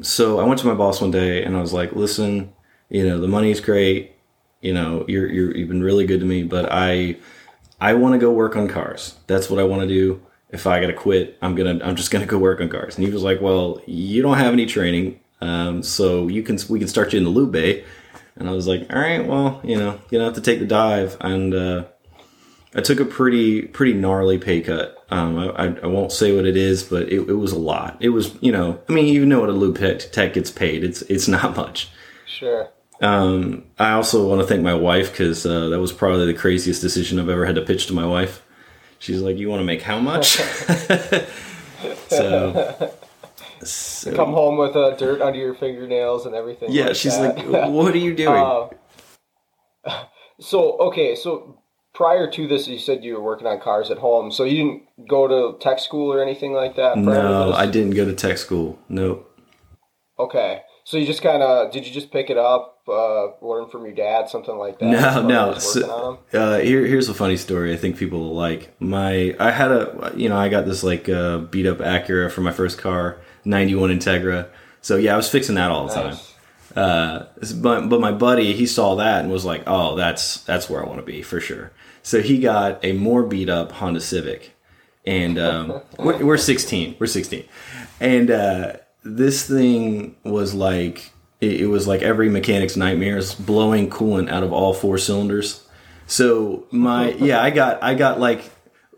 so 0.02 0.38
I 0.40 0.44
went 0.44 0.60
to 0.60 0.66
my 0.66 0.74
boss 0.74 1.00
one 1.00 1.10
day 1.10 1.42
and 1.44 1.56
I 1.56 1.60
was 1.60 1.72
like, 1.72 1.92
"Listen, 1.92 2.52
you 2.88 3.06
know, 3.06 3.20
the 3.20 3.28
money's 3.28 3.60
great. 3.60 4.16
You 4.60 4.74
know, 4.74 5.04
you're, 5.08 5.26
you're 5.26 5.56
you've 5.56 5.68
been 5.68 5.82
really 5.82 6.06
good 6.06 6.20
to 6.20 6.26
me, 6.26 6.42
but 6.42 6.70
I 6.70 7.16
I 7.80 7.94
want 7.94 8.14
to 8.14 8.18
go 8.18 8.32
work 8.32 8.56
on 8.56 8.68
cars. 8.68 9.16
That's 9.26 9.48
what 9.50 9.60
I 9.60 9.64
want 9.64 9.82
to 9.82 9.88
do." 9.88 10.22
if 10.52 10.66
I 10.66 10.80
gotta 10.80 10.92
quit, 10.92 11.38
I'm 11.42 11.54
gonna 11.54 11.78
I'm 11.82 11.96
just 11.96 12.10
gonna 12.10 12.26
go 12.26 12.38
work 12.38 12.60
on 12.60 12.68
cars. 12.68 12.96
And 12.96 13.06
he 13.06 13.12
was 13.12 13.22
like, 13.22 13.40
Well, 13.40 13.80
you 13.86 14.22
don't 14.22 14.38
have 14.38 14.52
any 14.52 14.66
training, 14.66 15.20
um, 15.40 15.82
so 15.82 16.28
you 16.28 16.42
can 16.42 16.58
we 16.68 16.78
can 16.78 16.88
start 16.88 17.12
you 17.12 17.18
in 17.18 17.24
the 17.24 17.30
lube 17.30 17.52
bay. 17.52 17.84
And 18.40 18.48
I 18.48 18.52
was 18.52 18.66
like, 18.66 18.92
All 18.92 18.98
right, 18.98 19.24
well, 19.24 19.60
you 19.62 19.76
know, 19.76 20.00
you're 20.10 20.20
gonna 20.20 20.24
have 20.24 20.34
to 20.34 20.40
take 20.40 20.58
the 20.58 20.66
dive. 20.66 21.16
And 21.20 21.54
uh, 21.54 21.84
I 22.74 22.80
took 22.80 22.98
a 23.00 23.04
pretty 23.04 23.62
pretty 23.62 23.92
gnarly 23.92 24.38
pay 24.38 24.62
cut. 24.62 24.96
Um, 25.10 25.38
I, 25.38 25.76
I 25.82 25.86
won't 25.86 26.10
say 26.10 26.34
what 26.34 26.46
it 26.46 26.56
is, 26.56 26.82
but 26.82 27.04
it, 27.04 27.28
it 27.28 27.34
was 27.34 27.52
a 27.52 27.58
lot. 27.58 27.96
It 28.00 28.08
was 28.08 28.36
you 28.40 28.50
know 28.50 28.80
I 28.88 28.92
mean 28.92 29.06
you 29.06 29.26
know 29.26 29.40
what 29.40 29.50
a 29.50 29.52
lube 29.52 29.78
tech 29.78 30.32
gets 30.32 30.50
paid. 30.50 30.82
It's 30.82 31.02
it's 31.02 31.28
not 31.36 31.56
much. 31.56 31.90
Sure. 32.26 32.70
Um, 33.02 33.64
I 33.78 33.92
also 33.92 34.26
want 34.28 34.40
to 34.42 34.46
thank 34.46 34.62
my 34.62 34.74
wife 34.74 35.10
because 35.12 35.46
uh, 35.46 35.68
that 35.70 35.80
was 35.80 35.92
probably 35.92 36.26
the 36.26 36.38
craziest 36.38 36.82
decision 36.82 37.18
I've 37.18 37.28
ever 37.28 37.46
had 37.46 37.54
to 37.54 37.62
pitch 37.62 37.86
to 37.86 37.94
my 37.94 38.06
wife. 38.06 38.42
She's 38.98 39.20
like, 39.20 39.38
"You 39.38 39.48
want 39.48 39.60
to 39.60 39.64
make 39.64 39.82
how 39.82 39.98
much?" 39.98 40.36
so, 42.08 42.92
so, 43.62 44.14
come 44.14 44.32
home 44.32 44.56
with 44.56 44.76
uh, 44.76 44.96
dirt 44.96 45.20
under 45.20 45.38
your 45.38 45.54
fingernails 45.54 46.26
and 46.26 46.34
everything. 46.34 46.70
Yeah, 46.72 46.86
like 46.86 46.96
she's 46.96 47.18
that. 47.18 47.46
like, 47.48 47.70
"What 47.70 47.94
are 47.94 47.98
you 47.98 48.14
doing?" 48.14 48.70
Uh, 49.84 50.04
so 50.40 50.78
okay, 50.78 51.14
so 51.14 51.60
prior 51.94 52.30
to 52.30 52.48
this, 52.48 52.66
you 52.66 52.78
said 52.78 53.04
you 53.04 53.14
were 53.14 53.22
working 53.22 53.46
on 53.46 53.60
cars 53.60 53.90
at 53.90 53.98
home. 53.98 54.30
So 54.32 54.44
you 54.44 54.56
didn't 54.56 55.08
go 55.08 55.28
to 55.28 55.58
tech 55.58 55.78
school 55.78 56.12
or 56.12 56.22
anything 56.22 56.52
like 56.52 56.76
that. 56.76 56.98
No, 56.98 57.52
I 57.52 57.66
didn't 57.66 57.94
go 57.94 58.04
to 58.04 58.14
tech 58.14 58.38
school. 58.38 58.78
Nope. 58.88 59.26
Okay. 60.18 60.62
So 60.84 60.96
you 60.96 61.06
just 61.06 61.22
kind 61.22 61.42
of 61.42 61.70
did 61.70 61.86
you 61.86 61.92
just 61.92 62.10
pick 62.10 62.30
it 62.30 62.38
up, 62.38 62.82
uh, 62.88 63.28
learn 63.42 63.68
from 63.68 63.84
your 63.84 63.94
dad, 63.94 64.28
something 64.28 64.56
like 64.56 64.78
that? 64.80 64.86
No, 64.86 65.26
no. 65.26 65.58
So, 65.58 66.18
uh, 66.32 66.58
here, 66.58 66.84
here's 66.84 67.08
a 67.08 67.14
funny 67.14 67.36
story. 67.36 67.72
I 67.72 67.76
think 67.76 67.96
people 67.96 68.18
will 68.20 68.34
like 68.34 68.74
my. 68.80 69.36
I 69.38 69.50
had 69.50 69.70
a, 69.70 70.12
you 70.16 70.28
know, 70.28 70.36
I 70.36 70.48
got 70.48 70.64
this 70.66 70.82
like 70.82 71.08
uh, 71.08 71.38
beat 71.38 71.66
up 71.66 71.78
Acura 71.78 72.30
for 72.30 72.40
my 72.40 72.50
first 72.50 72.78
car, 72.78 73.20
'91 73.44 73.90
Integra. 73.90 74.48
So 74.82 74.96
yeah, 74.96 75.14
I 75.14 75.16
was 75.16 75.28
fixing 75.28 75.56
that 75.56 75.70
all 75.70 75.86
the 75.86 75.94
nice. 75.94 76.16
time. 76.16 76.26
Uh, 76.76 77.26
but 77.56 77.88
but 77.88 78.00
my 78.00 78.12
buddy 78.12 78.52
he 78.52 78.66
saw 78.66 78.94
that 78.96 79.22
and 79.22 79.32
was 79.32 79.44
like, 79.44 79.64
oh, 79.66 79.96
that's 79.96 80.42
that's 80.44 80.70
where 80.70 80.84
I 80.84 80.86
want 80.86 81.00
to 81.00 81.06
be 81.06 81.22
for 81.22 81.40
sure. 81.40 81.72
So 82.02 82.22
he 82.22 82.38
got 82.38 82.84
a 82.84 82.92
more 82.92 83.22
beat 83.22 83.48
up 83.48 83.72
Honda 83.72 84.00
Civic, 84.00 84.54
and 85.04 85.38
um, 85.38 85.82
we're, 85.98 86.24
we're 86.24 86.36
16. 86.38 86.96
We're 86.98 87.06
16, 87.06 87.44
and 88.00 88.30
uh, 88.30 88.72
this 89.02 89.46
thing 89.46 90.16
was 90.24 90.54
like 90.54 91.10
it, 91.40 91.62
it 91.62 91.66
was 91.66 91.86
like 91.86 92.02
every 92.02 92.28
mechanic's 92.28 92.76
nightmares, 92.76 93.34
blowing 93.34 93.90
coolant 93.90 94.30
out 94.30 94.42
of 94.42 94.52
all 94.52 94.72
four 94.72 94.98
cylinders. 94.98 95.66
So 96.06 96.66
my 96.70 97.10
yeah, 97.18 97.42
I 97.42 97.50
got 97.50 97.82
I 97.82 97.94
got 97.94 98.20
like 98.20 98.50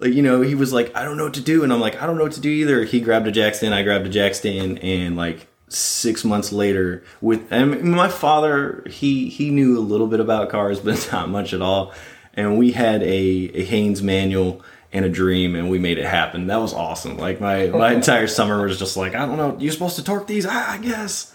like 0.02 0.12
you 0.12 0.22
know 0.22 0.42
he 0.42 0.54
was 0.54 0.72
like 0.72 0.94
I 0.94 1.04
don't 1.04 1.16
know 1.16 1.24
what 1.24 1.34
to 1.34 1.40
do, 1.40 1.64
and 1.64 1.72
I'm 1.72 1.80
like 1.80 2.00
I 2.02 2.06
don't 2.06 2.16
know 2.16 2.24
what 2.24 2.32
to 2.32 2.40
do 2.40 2.50
either. 2.50 2.84
He 2.84 3.00
grabbed 3.00 3.26
a 3.26 3.32
jack 3.32 3.54
stand, 3.54 3.74
I 3.74 3.82
grabbed 3.82 4.06
a 4.06 4.10
jack 4.10 4.34
stand, 4.34 4.78
and 4.80 5.16
like 5.16 5.46
six 5.68 6.22
months 6.22 6.52
later 6.52 7.02
with 7.22 7.50
and 7.50 7.82
my 7.82 8.06
father 8.06 8.84
he 8.90 9.30
he 9.30 9.48
knew 9.48 9.78
a 9.78 9.80
little 9.80 10.06
bit 10.06 10.20
about 10.20 10.50
cars 10.50 10.78
but 10.84 11.08
not 11.10 11.30
much 11.30 11.54
at 11.54 11.62
all 11.62 11.94
and 12.34 12.58
we 12.58 12.72
had 12.72 13.02
a, 13.02 13.06
a 13.06 13.64
Haynes 13.64 14.02
manual 14.02 14.62
and 14.92 15.04
a 15.04 15.08
dream 15.08 15.54
and 15.54 15.70
we 15.70 15.78
made 15.78 15.98
it 15.98 16.04
happen. 16.04 16.46
That 16.46 16.60
was 16.60 16.74
awesome. 16.74 17.16
Like 17.16 17.40
my, 17.40 17.66
my 17.68 17.92
entire 17.92 18.26
summer 18.26 18.62
was 18.62 18.78
just 18.78 18.96
like, 18.96 19.14
I 19.14 19.26
don't 19.26 19.36
know, 19.36 19.56
you're 19.58 19.72
supposed 19.72 19.96
to 19.96 20.04
torque 20.04 20.26
these? 20.26 20.46
Ah, 20.48 20.72
I 20.72 20.78
guess. 20.78 21.34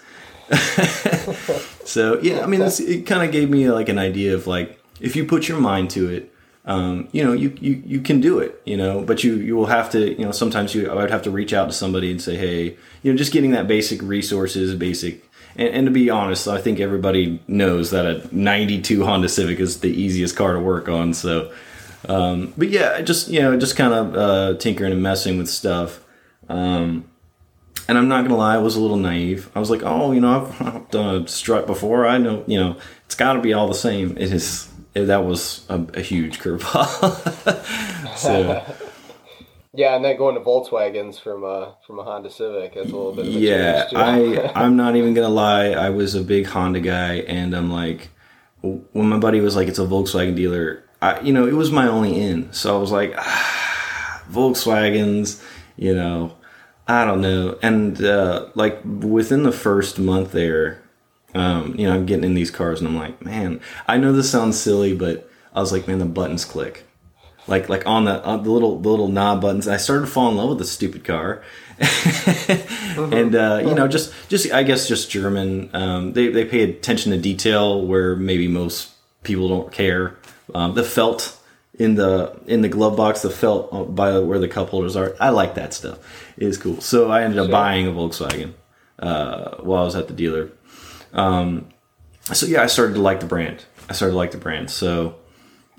so 1.85 2.19
yeah, 2.21 2.41
I 2.41 2.45
mean, 2.45 2.61
it 2.61 3.05
kind 3.05 3.23
of 3.23 3.31
gave 3.31 3.49
me 3.49 3.69
like 3.69 3.89
an 3.89 3.99
idea 3.99 4.35
of 4.35 4.47
like, 4.47 4.79
if 4.99 5.15
you 5.15 5.25
put 5.25 5.47
your 5.47 5.59
mind 5.59 5.89
to 5.91 6.09
it, 6.09 6.33
um, 6.67 7.07
you 7.13 7.23
know, 7.23 7.31
you, 7.31 7.55
you, 7.61 7.81
you 7.85 8.01
can 8.01 8.19
do 8.19 8.39
it, 8.39 8.61
you 8.65 8.75
know, 8.75 9.01
but 9.01 9.23
you, 9.23 9.35
you 9.35 9.55
will 9.55 9.67
have 9.67 9.89
to, 9.91 10.11
you 10.11 10.25
know, 10.25 10.31
sometimes 10.31 10.75
you, 10.75 10.91
I 10.91 10.95
would 10.95 11.09
have 11.09 11.21
to 11.23 11.31
reach 11.31 11.53
out 11.53 11.67
to 11.67 11.71
somebody 11.71 12.11
and 12.11 12.21
say, 12.21 12.35
Hey, 12.35 12.77
you 13.01 13.11
know, 13.11 13.17
just 13.17 13.31
getting 13.31 13.51
that 13.51 13.69
basic 13.69 14.01
resources, 14.01 14.75
basic, 14.75 15.23
and, 15.55 15.69
and, 15.69 15.87
to 15.87 15.91
be 15.91 16.09
honest, 16.09 16.45
I 16.45 16.59
think 16.59 16.81
everybody 16.81 17.41
knows 17.47 17.91
that 17.91 18.05
a 18.05 18.35
92 18.35 19.05
Honda 19.05 19.29
Civic 19.29 19.59
is 19.61 19.79
the 19.79 19.89
easiest 19.89 20.35
car 20.35 20.53
to 20.53 20.59
work 20.59 20.89
on. 20.89 21.13
So, 21.13 21.53
um, 22.09 22.53
but 22.57 22.67
yeah, 22.67 23.01
just, 23.01 23.29
you 23.29 23.41
know, 23.41 23.57
just 23.57 23.77
kind 23.77 23.93
of 23.93 24.15
uh, 24.15 24.57
tinkering 24.59 24.91
and 24.91 25.01
messing 25.01 25.37
with 25.37 25.49
stuff. 25.49 26.03
Um, 26.49 27.09
and 27.87 27.97
I'm 27.97 28.09
not 28.09 28.27
to 28.27 28.35
lie, 28.35 28.55
I 28.55 28.57
was 28.57 28.75
a 28.75 28.81
little 28.81 28.97
naive. 28.97 29.49
I 29.55 29.59
was 29.59 29.69
like, 29.69 29.83
oh, 29.83 30.11
you 30.11 30.19
know, 30.19 30.41
I've, 30.41 30.61
I've 30.61 30.91
done 30.91 31.23
a 31.23 31.27
strut 31.29 31.65
before. 31.65 32.05
I 32.05 32.17
know, 32.17 32.43
you 32.45 32.59
know, 32.59 32.75
it's 33.05 33.15
got 33.15 33.33
to 33.33 33.41
be 33.41 33.53
all 33.53 33.69
the 33.69 33.73
same. 33.73 34.17
It 34.17 34.33
is, 34.33 34.66
that 35.05 35.25
was 35.25 35.65
a, 35.69 35.81
a 35.93 36.01
huge 36.01 36.39
curveball. 36.39 36.87
so, 38.17 38.63
yeah, 39.73 39.95
and 39.95 40.03
then 40.03 40.17
going 40.17 40.35
to 40.35 40.41
Volkswagens 40.41 41.19
from 41.19 41.43
a 41.43 41.75
from 41.85 41.99
a 41.99 42.03
Honda 42.03 42.29
Civic, 42.29 42.75
that's 42.75 42.91
a 42.91 42.95
little 42.95 43.13
bit. 43.13 43.25
yeah, 43.25 43.87
I 43.95 44.51
I'm 44.55 44.75
not 44.75 44.95
even 44.95 45.13
gonna 45.13 45.29
lie. 45.29 45.69
I 45.69 45.89
was 45.89 46.15
a 46.15 46.21
big 46.21 46.47
Honda 46.47 46.79
guy, 46.79 47.15
and 47.19 47.55
I'm 47.55 47.71
like, 47.71 48.09
when 48.61 49.09
my 49.09 49.17
buddy 49.17 49.39
was 49.39 49.55
like, 49.55 49.67
"It's 49.67 49.79
a 49.79 49.85
Volkswagen 49.85 50.35
dealer," 50.35 50.83
I 51.01 51.19
you 51.21 51.33
know 51.33 51.47
it 51.47 51.53
was 51.53 51.71
my 51.71 51.87
only 51.87 52.19
in, 52.19 52.51
so 52.53 52.75
I 52.75 52.79
was 52.79 52.91
like, 52.91 53.13
ah, 53.17 54.23
Volkswagens, 54.31 55.43
you 55.75 55.93
know, 55.95 56.35
I 56.87 57.05
don't 57.05 57.21
know, 57.21 57.57
and 57.61 58.01
uh, 58.03 58.47
like 58.55 58.81
within 58.83 59.43
the 59.43 59.51
first 59.51 59.99
month 59.99 60.31
there, 60.31 60.81
um, 61.33 61.75
you 61.77 61.87
know, 61.87 61.93
I'm 61.93 62.05
getting 62.05 62.23
in 62.23 62.33
these 62.33 62.51
cars, 62.51 62.79
and 62.79 62.87
I'm 62.87 62.95
like, 62.95 63.23
man, 63.23 63.61
I 63.87 63.97
know 63.97 64.13
this 64.13 64.29
sounds 64.29 64.59
silly, 64.59 64.95
but 64.95 65.29
I 65.53 65.59
was 65.59 65.71
like, 65.71 65.87
man, 65.87 65.99
the 65.99 66.05
buttons 66.05 66.45
click 66.45 66.83
like 67.47 67.69
like 67.69 67.85
on 67.87 68.05
the 68.05 68.23
on 68.23 68.43
the 68.43 68.51
little 68.51 68.79
the 68.79 68.89
little 68.89 69.07
knob 69.07 69.41
buttons. 69.41 69.67
I 69.67 69.77
started 69.77 70.05
to 70.05 70.11
fall 70.11 70.29
in 70.29 70.37
love 70.37 70.49
with 70.49 70.57
the 70.59 70.65
stupid 70.65 71.03
car, 71.03 71.43
and 71.79 73.35
uh, 73.35 73.61
you 73.65 73.73
know 73.73 73.87
just 73.87 74.13
just 74.27 74.51
I 74.51 74.63
guess 74.63 74.87
just 74.87 75.09
German. 75.09 75.69
Um, 75.73 76.13
they 76.13 76.27
they 76.27 76.45
pay 76.45 76.63
attention 76.63 77.11
to 77.13 77.17
detail 77.17 77.85
where 77.85 78.15
maybe 78.15 78.47
most 78.47 78.91
people 79.23 79.47
don't 79.47 79.71
care. 79.71 80.17
Um, 80.53 80.75
the 80.75 80.83
felt 80.83 81.39
in 81.79 81.95
the 81.95 82.37
in 82.47 82.61
the 82.61 82.69
glove 82.69 82.97
box, 82.97 83.21
the 83.21 83.29
felt 83.29 83.69
uh, 83.71 83.83
by 83.83 84.19
where 84.19 84.39
the 84.39 84.47
cup 84.47 84.69
holders 84.69 84.95
are. 84.95 85.15
I 85.19 85.29
like 85.29 85.55
that 85.55 85.73
stuff. 85.73 85.99
It 86.37 86.47
is 86.47 86.57
cool. 86.57 86.81
So 86.81 87.09
I 87.09 87.23
ended 87.23 87.39
up 87.39 87.45
sure. 87.45 87.51
buying 87.51 87.87
a 87.87 87.91
Volkswagen 87.91 88.53
uh, 88.99 89.57
while 89.57 89.81
I 89.81 89.85
was 89.85 89.95
at 89.95 90.07
the 90.07 90.13
dealer. 90.13 90.51
Um, 91.13 91.69
so 92.33 92.45
yeah, 92.45 92.61
I 92.61 92.67
started 92.67 92.93
to 92.95 93.01
like 93.01 93.19
the 93.19 93.25
brand. 93.25 93.65
I 93.89 93.93
started 93.93 94.13
to 94.13 94.17
like 94.17 94.31
the 94.31 94.37
brand. 94.37 94.69
So 94.69 95.15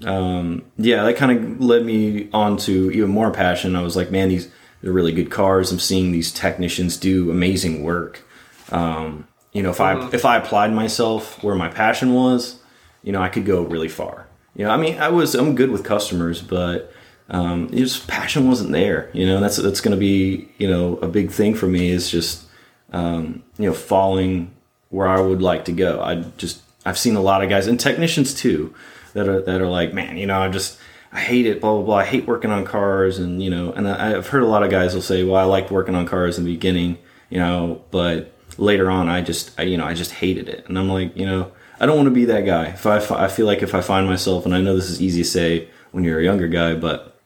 um, 0.05 0.65
yeah, 0.77 1.03
that 1.05 1.17
kind 1.17 1.33
of 1.33 1.61
led 1.61 1.85
me 1.85 2.29
on 2.33 2.57
to 2.59 2.91
even 2.91 3.11
more 3.11 3.31
passion. 3.31 3.77
I 3.77 3.83
was 3.83 3.97
like, 3.97 4.11
man, 4.11 4.29
these 4.29 4.47
are 4.85 4.93
really 4.93 5.13
good 5.13 5.31
cars. 5.31 5.73
I'm 5.73 5.79
seeing 5.79 6.13
these 6.13 6.33
technicians 6.33 6.97
do 6.97 7.31
amazing 7.31 7.83
work. 7.83 8.23
Um, 8.71 9.27
you 9.53 9.63
know, 9.63 9.71
if 9.71 9.79
mm-hmm. 9.79 10.07
I 10.07 10.11
if 10.15 10.25
I 10.25 10.37
applied 10.37 10.73
myself 10.73 11.43
where 11.43 11.55
my 11.57 11.69
passion 11.69 12.15
was, 12.15 12.61
you 13.03 13.13
know, 13.13 13.21
I 13.21 13.29
could 13.29 13.45
go 13.45 13.63
really 13.63 13.89
far. 13.89 14.27
You 14.55 14.65
know, 14.65 14.71
I 14.71 14.77
mean, 14.77 14.99
I 14.99 15.09
was 15.09 15.35
I'm 15.35 15.55
good 15.55 15.71
with 15.71 15.85
customers, 15.85 16.43
but 16.43 16.93
um, 17.29 17.71
just 17.71 18.07
passion 18.07 18.49
wasn't 18.49 18.73
there. 18.73 19.11
You 19.13 19.27
know, 19.27 19.41
that's 19.41 19.57
that's 19.57 19.81
going 19.81 19.97
to 19.97 20.01
be 20.01 20.49
you 20.59 20.69
know 20.69 20.97
a 20.99 21.09
big 21.09 21.31
thing 21.31 21.55
for 21.55 21.67
me 21.67 21.91
is 21.91 22.11
just 22.11 22.45
um, 22.93 23.43
you 23.59 23.67
know 23.67 23.75
falling 23.75 24.55
where 24.91 25.09
I 25.09 25.21
would 25.21 25.43
like 25.43 25.65
to 25.67 25.73
go. 25.73 26.01
I 26.01 26.17
just 26.37 26.63
I've 26.85 26.99
seen 26.99 27.17
a 27.17 27.21
lot 27.21 27.43
of 27.43 27.51
guys 27.51 27.67
and 27.67 27.79
technicians 27.79 28.35
too 28.35 28.75
that 29.15 29.29
are 29.29 29.41
that 29.43 29.61
are 29.61 29.69
like, 29.69 29.93
man, 29.93 30.17
you 30.17 30.27
know, 30.27 30.41
I 30.41 30.49
just 30.49 30.79
I 31.13 31.21
hate 31.21 31.47
it, 31.47 31.61
blah 31.61 31.75
blah 31.75 31.83
blah. 31.83 31.97
I 31.97 32.05
hate 32.05 32.27
working 32.27 32.51
on 32.51 32.65
cars, 32.65 33.19
and 33.19 33.43
you 33.43 33.51
know, 33.51 33.73
and 33.73 33.89
I, 33.89 34.11
have 34.11 34.29
heard 34.29 34.43
a 34.43 34.47
lot 34.47 34.63
of 34.63 34.71
guys 34.71 34.95
will 34.95 35.03
say, 35.03 35.25
well, 35.25 35.37
I 35.37 35.45
liked 35.45 35.71
working 35.71 35.95
on 35.95 36.07
cars 36.07 36.39
in 36.39 36.45
the 36.45 36.53
beginning, 36.53 36.99
you 37.31 37.39
know, 37.39 37.83
but 37.91 38.35
later 38.57 38.91
on, 38.91 39.09
I 39.09 39.23
just, 39.23 39.59
I, 39.59 39.63
you 39.63 39.77
know, 39.77 39.85
I 39.85 39.95
just 39.95 40.13
hated 40.13 40.49
it, 40.49 40.69
and 40.69 40.79
I'm 40.79 40.89
like, 40.89 41.17
you 41.17 41.27
know, 41.27 41.53
I 41.81 41.87
don't 41.87 41.97
want 41.97 42.09
to 42.09 42.15
be 42.15 42.27
that 42.27 42.45
guy. 42.45 42.67
If 42.67 42.87
I, 42.87 42.99
I 43.25 43.29
feel 43.29 43.47
like 43.47 43.63
if 43.63 43.75
I 43.75 43.81
find 43.81 44.07
myself, 44.07 44.45
and 44.45 44.55
I 44.55 44.61
know 44.61 44.75
this 44.75 44.91
is 44.91 45.01
easy 45.01 45.23
to 45.23 45.29
say 45.29 45.69
when 45.93 46.05
you're 46.05 46.21
a 46.21 46.25
younger 46.25 46.49
guy, 46.49 46.75
but 46.75 47.19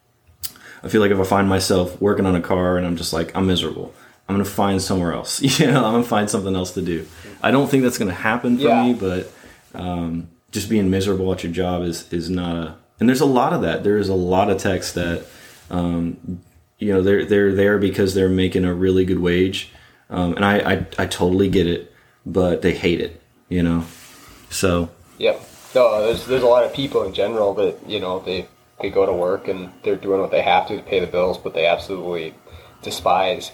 I 0.83 0.89
feel 0.89 1.01
like 1.01 1.11
if 1.11 1.19
I 1.19 1.25
find 1.25 1.49
myself 1.49 2.01
working 2.01 2.27
on 2.27 2.35
a 2.35 2.41
car 2.41 2.77
and 2.77 2.87
I'm 2.87 2.97
just 2.97 3.13
like, 3.13 3.35
I'm 3.37 3.47
miserable. 3.47 3.95
I'm 4.33 4.39
gonna 4.39 4.45
find 4.45 4.81
somewhere 4.81 5.13
else. 5.13 5.41
You 5.61 5.67
know, 5.67 5.85
I'm 5.85 5.93
gonna 5.93 6.05
find 6.05 6.31
something 6.31 6.57
else 6.57 6.73
to 6.73 6.83
do. 6.83 7.07
I 7.43 7.51
don't 7.51 7.69
think 7.69 7.83
that's 7.83 7.99
gonna 7.99 8.13
happen 8.13 8.57
for 8.57 8.65
yeah. 8.65 8.83
me, 8.83 8.95
but 8.95 9.31
um, 9.75 10.29
just 10.51 10.69
being 10.71 10.91
miserable 10.91 11.33
at 11.33 11.43
your 11.43 11.53
job 11.53 11.83
is 11.83 12.11
is 12.13 12.31
not 12.31 12.57
a 12.57 12.77
and 13.03 13.09
there's 13.09 13.21
a 13.21 13.27
lot 13.27 13.53
of 13.53 13.63
that. 13.63 13.83
There 13.83 13.99
is 13.99 14.09
a 14.09 14.15
lot 14.15 14.49
of 14.49 14.59
techs 14.59 14.93
that 14.93 15.27
um, 15.71 16.41
you 16.79 16.93
know 16.93 17.03
they're 17.03 17.25
they're 17.25 17.53
there 17.53 17.77
because 17.79 18.15
they're 18.15 18.29
making 18.29 18.65
a 18.65 18.73
really 18.73 19.05
good 19.05 19.19
wage, 19.19 19.73
um, 20.09 20.37
and 20.37 20.45
I, 20.45 20.59
I 20.59 20.87
I 20.99 21.07
totally 21.07 21.49
get 21.49 21.67
it, 21.67 21.93
but 22.25 22.63
they 22.63 22.73
hate 22.73 23.01
it, 23.01 23.21
you 23.49 23.63
know. 23.63 23.85
So 24.51 24.89
yeah, 25.19 25.37
no, 25.75 26.07
there's 26.07 26.27
there's 26.27 26.45
a 26.45 26.47
lot 26.47 26.65
of 26.65 26.73
people 26.73 27.03
in 27.03 27.13
general 27.13 27.55
that 27.55 27.77
you 27.89 27.99
know 27.99 28.21
they 28.21 28.47
they 28.81 28.89
go 28.89 29.05
to 29.05 29.13
work 29.13 29.49
and 29.49 29.73
they're 29.83 29.97
doing 29.97 30.21
what 30.21 30.31
they 30.31 30.43
have 30.43 30.69
to 30.69 30.77
to 30.77 30.83
pay 30.83 31.01
the 31.01 31.09
bills, 31.09 31.39
but 31.39 31.55
they 31.55 31.67
absolutely 31.67 32.35
despise 32.83 33.51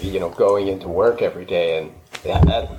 you 0.00 0.20
know 0.20 0.30
going 0.30 0.68
into 0.68 0.88
work 0.88 1.22
every 1.22 1.44
day 1.44 1.78
and 1.78 1.92
yeah, 2.24 2.40
that 2.44 2.70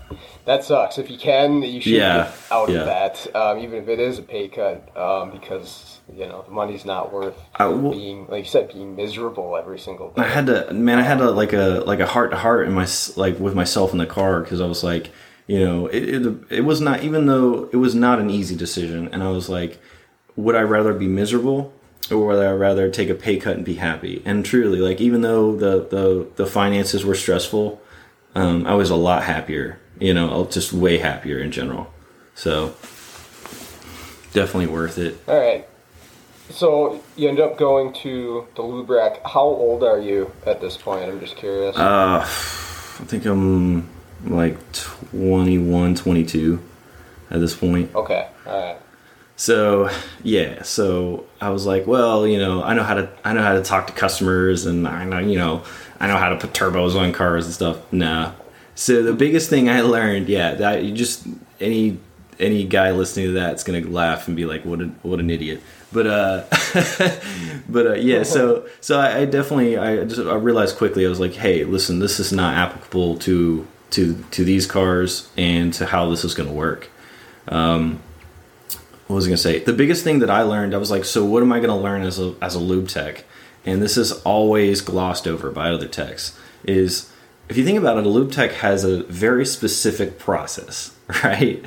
that 0.45 0.63
sucks. 0.63 0.97
If 0.97 1.09
you 1.09 1.17
can, 1.17 1.61
you 1.61 1.81
should 1.81 1.93
yeah, 1.93 2.25
get 2.25 2.51
out 2.51 2.69
yeah. 2.69 2.79
of 2.79 2.85
that, 2.85 3.35
um, 3.35 3.59
even 3.59 3.81
if 3.81 3.87
it 3.87 3.99
is 3.99 4.19
a 4.19 4.23
pay 4.23 4.47
cut, 4.47 4.95
um, 4.97 5.31
because 5.31 5.99
you 6.13 6.25
know 6.25 6.43
the 6.43 6.51
money's 6.51 6.85
not 6.85 7.11
worth 7.11 7.35
well, 7.59 7.91
being, 7.91 8.27
like 8.27 8.45
you 8.45 8.49
said, 8.49 8.71
being 8.71 8.95
miserable 8.95 9.57
every 9.57 9.79
single 9.79 10.11
day. 10.11 10.21
I 10.21 10.27
had 10.27 10.47
to, 10.47 10.73
man, 10.73 10.99
I 10.99 11.03
had 11.03 11.19
to 11.19 11.31
like 11.31 11.53
a 11.53 11.83
like 11.85 11.99
a 11.99 12.05
heart 12.05 12.31
to 12.31 12.37
heart 12.37 12.67
in 12.67 12.73
my 12.73 12.87
like 13.15 13.39
with 13.39 13.55
myself 13.55 13.91
in 13.91 13.97
the 13.97 14.05
car 14.05 14.41
because 14.41 14.61
I 14.61 14.65
was 14.65 14.83
like, 14.83 15.11
you 15.47 15.63
know, 15.63 15.87
it, 15.87 16.03
it 16.03 16.37
it 16.49 16.61
was 16.61 16.81
not 16.81 17.03
even 17.03 17.25
though 17.25 17.69
it 17.71 17.77
was 17.77 17.95
not 17.95 18.19
an 18.19 18.29
easy 18.29 18.55
decision, 18.55 19.09
and 19.11 19.23
I 19.23 19.29
was 19.29 19.49
like, 19.49 19.79
would 20.35 20.55
I 20.55 20.61
rather 20.61 20.93
be 20.93 21.07
miserable 21.07 21.73
or 22.11 22.27
would 22.27 22.45
I 22.45 22.51
rather 22.51 22.89
take 22.89 23.09
a 23.09 23.15
pay 23.15 23.37
cut 23.37 23.55
and 23.57 23.65
be 23.65 23.75
happy? 23.75 24.21
And 24.25 24.45
truly, 24.45 24.79
like 24.79 25.01
even 25.01 25.21
though 25.21 25.55
the 25.55 25.87
the 25.87 26.27
the 26.35 26.45
finances 26.45 27.05
were 27.05 27.15
stressful, 27.15 27.81
um, 28.35 28.65
I 28.65 28.75
was 28.75 28.89
a 28.89 28.95
lot 28.95 29.23
happier. 29.23 29.79
You 29.99 30.13
know, 30.13 30.45
just 30.45 30.71
way 30.73 30.99
happier 30.99 31.39
in 31.39 31.51
general. 31.51 31.91
So 32.35 32.75
definitely 34.33 34.67
worth 34.67 34.97
it. 34.99 35.17
All 35.27 35.39
right. 35.39 35.67
So 36.49 37.03
you 37.15 37.27
end 37.27 37.39
up 37.39 37.57
going 37.57 37.93
to 38.03 38.47
the 38.55 38.61
Lubrac. 38.61 39.19
How 39.25 39.41
old 39.43 39.83
are 39.83 39.99
you 39.99 40.31
at 40.45 40.61
this 40.61 40.77
point? 40.77 41.09
I'm 41.09 41.19
just 41.19 41.35
curious. 41.35 41.75
Uh, 41.75 42.21
I 42.21 43.03
think 43.05 43.25
I'm 43.25 43.89
like 44.25 44.57
21, 45.11 45.95
22 45.95 46.61
at 47.31 47.39
this 47.39 47.55
point. 47.55 47.93
okay. 47.95 48.29
All 48.45 48.61
right. 48.61 48.77
So 49.37 49.89
yeah, 50.23 50.63
so 50.63 51.25
I 51.39 51.51
was 51.51 51.65
like, 51.67 51.85
well, 51.85 52.27
you 52.27 52.39
know, 52.39 52.63
I 52.63 52.73
know 52.73 52.83
how 52.83 52.95
to 52.95 53.09
I 53.23 53.33
know 53.33 53.43
how 53.43 53.53
to 53.53 53.61
talk 53.61 53.85
to 53.87 53.93
customers, 53.93 54.65
and 54.65 54.87
I 54.87 55.05
know 55.05 55.19
you 55.19 55.37
know 55.37 55.63
I 55.99 56.07
know 56.07 56.17
how 56.17 56.29
to 56.29 56.37
put 56.37 56.53
turbos 56.53 56.99
on 56.99 57.13
cars 57.13 57.45
and 57.45 57.53
stuff. 57.53 57.77
Nah. 57.93 58.33
So 58.73 59.03
the 59.03 59.13
biggest 59.13 59.49
thing 59.49 59.69
I 59.69 59.81
learned, 59.81 60.27
yeah, 60.27 60.55
that 60.55 60.83
you 60.83 60.91
just 60.91 61.27
any 61.59 61.99
any 62.39 62.63
guy 62.63 62.91
listening 62.91 63.27
to 63.27 63.31
that 63.33 63.55
is 63.55 63.63
gonna 63.63 63.81
laugh 63.81 64.27
and 64.27 64.35
be 64.35 64.45
like, 64.45 64.65
what 64.65 64.81
a, 64.81 64.85
what 65.03 65.19
an 65.19 65.29
idiot. 65.29 65.61
But 65.91 66.07
uh, 66.07 66.43
but 67.69 67.87
uh, 67.87 67.93
yeah, 67.93 68.23
so 68.23 68.67
so 68.81 68.99
I, 68.99 69.19
I 69.19 69.25
definitely 69.25 69.77
I 69.77 70.03
just 70.05 70.19
I 70.19 70.35
realized 70.35 70.77
quickly 70.77 71.05
I 71.05 71.09
was 71.09 71.19
like, 71.19 71.33
hey, 71.33 71.63
listen, 71.63 71.99
this 71.99 72.19
is 72.19 72.33
not 72.33 72.55
applicable 72.55 73.19
to 73.19 73.67
to 73.91 74.23
to 74.31 74.43
these 74.43 74.65
cars 74.65 75.29
and 75.37 75.71
to 75.75 75.85
how 75.85 76.09
this 76.09 76.25
is 76.25 76.33
gonna 76.33 76.51
work. 76.51 76.89
Um, 77.49 78.01
what 79.07 79.15
was 79.15 79.25
I 79.25 79.29
gonna 79.29 79.37
say? 79.37 79.59
The 79.59 79.73
biggest 79.73 80.03
thing 80.03 80.19
that 80.19 80.29
I 80.29 80.41
learned, 80.41 80.75
I 80.75 80.77
was 80.77 80.91
like, 80.91 81.05
so 81.05 81.23
what 81.23 81.41
am 81.41 81.51
I 81.51 81.59
gonna 81.59 81.79
learn 81.79 82.01
as 82.03 82.19
a 82.19 82.35
as 82.41 82.55
a 82.55 82.59
lube 82.59 82.89
tech? 82.89 83.23
And 83.65 83.81
this 83.81 83.97
is 83.97 84.11
always 84.21 84.81
glossed 84.81 85.27
over 85.27 85.49
by 85.49 85.69
other 85.69 85.87
techs. 85.87 86.37
Is 86.63 87.11
if 87.49 87.57
you 87.57 87.63
think 87.63 87.77
about 87.77 87.97
it, 87.97 88.05
a 88.05 88.09
lube 88.09 88.31
tech 88.31 88.51
has 88.51 88.83
a 88.83 89.03
very 89.03 89.45
specific 89.45 90.19
process, 90.19 90.93
right? 91.23 91.63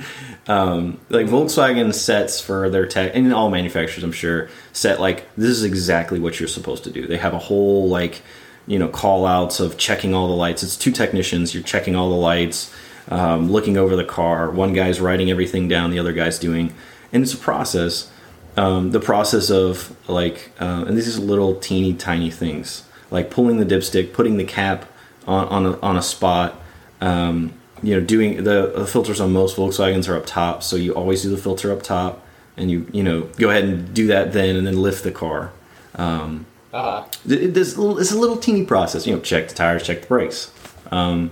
Um, 0.46 1.00
like 1.08 1.26
Volkswagen 1.26 1.94
sets 1.94 2.40
for 2.40 2.68
their 2.68 2.86
tech, 2.86 3.12
and 3.14 3.32
all 3.32 3.50
manufacturers, 3.50 4.04
I'm 4.04 4.12
sure, 4.12 4.50
set 4.72 5.00
like 5.00 5.26
this 5.36 5.50
is 5.50 5.64
exactly 5.64 6.20
what 6.20 6.38
you're 6.38 6.48
supposed 6.48 6.84
to 6.84 6.90
do. 6.90 7.06
They 7.06 7.16
have 7.16 7.32
a 7.32 7.38
whole 7.38 7.88
like 7.88 8.20
you 8.66 8.78
know 8.78 8.88
call 8.88 9.24
outs 9.24 9.60
of 9.60 9.78
checking 9.78 10.14
all 10.14 10.28
the 10.28 10.34
lights. 10.34 10.62
It's 10.62 10.76
two 10.76 10.92
technicians. 10.92 11.54
You're 11.54 11.62
checking 11.62 11.96
all 11.96 12.10
the 12.10 12.16
lights, 12.16 12.74
um, 13.08 13.50
looking 13.50 13.78
over 13.78 13.96
the 13.96 14.04
car. 14.04 14.50
One 14.50 14.74
guy's 14.74 15.00
writing 15.00 15.30
everything 15.30 15.68
down. 15.68 15.90
The 15.90 15.98
other 15.98 16.12
guy's 16.12 16.38
doing 16.38 16.74
and 17.12 17.22
it's 17.22 17.34
a 17.34 17.38
process. 17.38 18.10
Um, 18.56 18.90
the 18.90 19.00
process 19.00 19.50
of 19.50 19.96
like, 20.08 20.50
uh, 20.60 20.84
and 20.86 20.96
these 20.96 21.16
are 21.16 21.20
little 21.20 21.54
teeny 21.56 21.94
tiny 21.94 22.30
things 22.30 22.84
like 23.10 23.30
pulling 23.30 23.58
the 23.58 23.64
dipstick, 23.66 24.12
putting 24.12 24.36
the 24.36 24.44
cap 24.44 24.86
on 25.26 25.46
on 25.48 25.66
a, 25.66 25.80
on 25.80 25.96
a 25.96 26.02
spot. 26.02 26.60
Um, 27.00 27.54
you 27.82 27.94
know, 27.94 28.04
doing 28.04 28.44
the, 28.44 28.72
the 28.76 28.86
filters 28.86 29.20
on 29.20 29.32
most 29.32 29.56
Volkswagens 29.56 30.06
are 30.08 30.16
up 30.16 30.26
top, 30.26 30.62
so 30.62 30.76
you 30.76 30.92
always 30.94 31.22
do 31.22 31.30
the 31.30 31.38
filter 31.38 31.72
up 31.72 31.82
top, 31.82 32.26
and 32.56 32.70
you 32.70 32.86
you 32.92 33.02
know 33.02 33.22
go 33.38 33.48
ahead 33.50 33.64
and 33.64 33.94
do 33.94 34.06
that 34.08 34.32
then, 34.32 34.56
and 34.56 34.66
then 34.66 34.80
lift 34.82 35.02
the 35.04 35.12
car. 35.12 35.52
Um, 35.94 36.46
Uh-huh. 36.72 37.04
it, 37.26 37.56
it's, 37.56 37.74
a 37.76 37.80
little, 37.80 37.98
it's 37.98 38.12
a 38.12 38.18
little 38.18 38.36
teeny 38.36 38.64
process. 38.64 39.06
You 39.06 39.14
know, 39.14 39.20
check 39.20 39.48
the 39.48 39.54
tires, 39.54 39.82
check 39.82 40.02
the 40.02 40.06
brakes. 40.06 40.52
Um, 40.92 41.30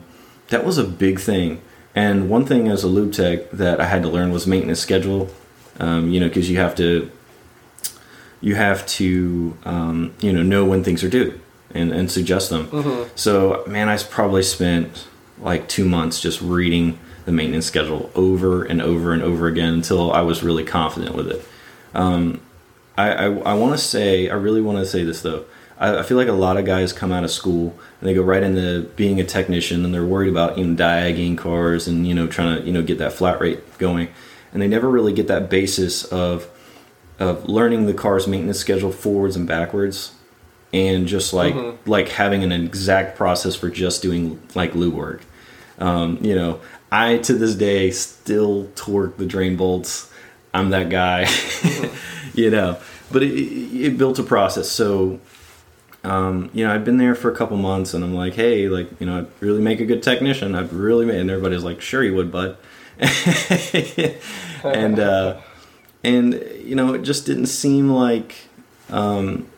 that 0.49 0.65
was 0.65 0.79
a 0.79 0.85
big 0.85 1.21
thing. 1.21 1.61
And 1.95 2.29
one 2.31 2.45
thing 2.47 2.69
as 2.69 2.83
a 2.83 2.89
lube 2.89 3.13
tech 3.13 3.51
that 3.51 3.81
I 3.81 3.87
had 3.87 4.03
to 4.03 4.09
learn 4.09 4.33
was 4.33 4.47
maintenance 4.47 4.81
schedule. 4.81 5.29
Um, 5.79 6.11
you 6.11 6.21
know, 6.21 6.29
because 6.29 6.51
you 6.51 6.59
have 6.59 6.75
to 6.77 7.11
you 8.41 8.55
have 8.55 8.87
to 8.87 9.57
um, 9.65 10.15
you 10.21 10.33
know 10.33 10.43
know 10.43 10.65
when 10.65 10.83
things 10.85 11.03
are 11.05 11.09
due 11.09 11.41
and, 11.73 11.93
and 11.93 12.11
suggest 12.11 12.51
them. 12.51 12.69
So 13.15 13.65
man, 13.67 13.89
I 13.89 13.97
probably 13.99 14.43
spent 14.43 15.07
like 15.41 15.69
two 15.69 15.85
months 15.85 16.21
just 16.21 16.41
reading 16.41 16.99
the 17.25 17.33
maintenance 17.33 17.67
schedule 17.67 18.11
over 18.15 18.65
and 18.65 18.81
over 18.81 19.13
and 19.13 19.23
over 19.23 19.47
again 19.49 19.75
until 19.75 20.11
I 20.13 20.23
was 20.23 20.43
really 20.43 20.65
confident 20.65 21.15
with 21.15 21.29
it. 21.31 21.45
Um, 21.95 22.41
I, 22.97 23.13
I, 23.13 23.25
I 23.25 23.55
want 23.55 23.73
to 23.73 23.79
say, 23.79 24.29
I 24.29 24.35
really 24.35 24.61
want 24.61 24.79
to 24.79 24.87
say 24.87 25.05
this 25.05 25.23
though. 25.23 25.45
I, 25.79 25.99
I 25.99 26.03
feel 26.03 26.17
like 26.17 26.29
a 26.29 26.33
lot 26.33 26.57
of 26.57 26.65
guys 26.65 26.93
come 26.93 27.13
out 27.13 27.25
of 27.25 27.31
school 27.31 27.79
and 28.01 28.09
they 28.09 28.15
go 28.15 28.23
right 28.23 28.43
into 28.43 28.89
being 28.97 29.21
a 29.21 29.25
technician 29.25 29.85
and 29.85 29.93
they're 29.95 30.07
worried 30.07 30.31
about, 30.31 30.59
you 30.59 30.65
know, 30.65 30.75
diagging 30.75 31.37
cars 31.37 31.87
and, 31.87 32.09
you 32.09 32.15
know, 32.15 32.27
trying 32.27 32.61
to, 32.61 32.67
you 32.67 32.73
know, 32.73 32.83
get 32.83 32.99
that 32.99 33.13
flat 33.13 33.41
rate 33.41 33.79
going. 33.79 34.09
And 34.59 34.63
they 34.65 34.67
never 34.67 34.91
really 34.91 35.13
get 35.13 35.29
that 35.29 35.49
basis 35.49 36.03
of, 36.07 36.51
of 37.21 37.49
learning 37.49 37.87
the 37.87 37.95
car's 37.95 38.27
maintenance 38.27 38.59
schedule 38.59 38.91
forwards 38.91 39.37
and 39.37 39.47
backwards 39.47 40.11
and 40.73 41.07
just 41.07 41.33
like, 41.33 41.55
like 41.87 42.09
having 42.09 42.43
an 42.43 42.51
exact 42.51 43.17
process 43.17 43.55
for 43.55 43.71
just 43.71 44.03
doing 44.03 44.43
like 44.57 44.75
lube 44.75 44.95
work. 44.95 45.23
Um, 45.79 46.19
you 46.23 46.35
know, 46.35 46.61
I 46.91 47.19
to 47.19 47.35
this 47.35 47.55
day 47.55 47.93
still 47.93 48.69
torque 48.75 49.17
the 49.17 49.27
drain 49.27 49.57
bolts. 49.57 50.11
I'm 50.53 50.71
that 50.71 50.91
guy, 50.91 51.29
you 52.35 52.51
know. 52.51 52.79
But 53.13 53.23
it, 53.23 53.33
it 53.33 53.87
it 53.87 53.97
built 53.97 54.19
a 54.19 54.25
process. 54.25 54.69
So, 54.69 55.21
um, 56.03 56.51
you 56.53 56.67
know, 56.67 56.75
I've 56.75 56.85
been 56.85 56.99
there 56.99 57.15
for 57.15 57.31
a 57.31 57.37
couple 57.37 57.57
months, 57.59 57.95
and 57.95 58.03
I'm 58.03 58.13
like, 58.13 58.35
hey, 58.35 58.69
like, 58.69 58.89
you 59.01 59.07
know, 59.07 59.19
I'd 59.19 59.27
really 59.39 59.61
make 59.63 59.79
a 59.79 59.85
good 59.85 60.03
technician. 60.03 60.57
I'd 60.57 60.73
really 60.73 61.07
make, 61.07 61.15
and 61.15 61.31
everybody's 61.31 61.63
like, 61.63 61.81
sure 61.81 62.03
you 62.03 62.17
would, 62.17 62.33
bud. 62.33 62.57
and 64.65 64.99
uh, 64.99 65.41
and 66.05 66.43
you 66.65 66.75
know, 66.75 66.95
it 66.95 67.03
just 67.03 67.27
didn't 67.27 67.47
seem 67.47 67.91
like 67.91 68.35
um, 68.91 69.49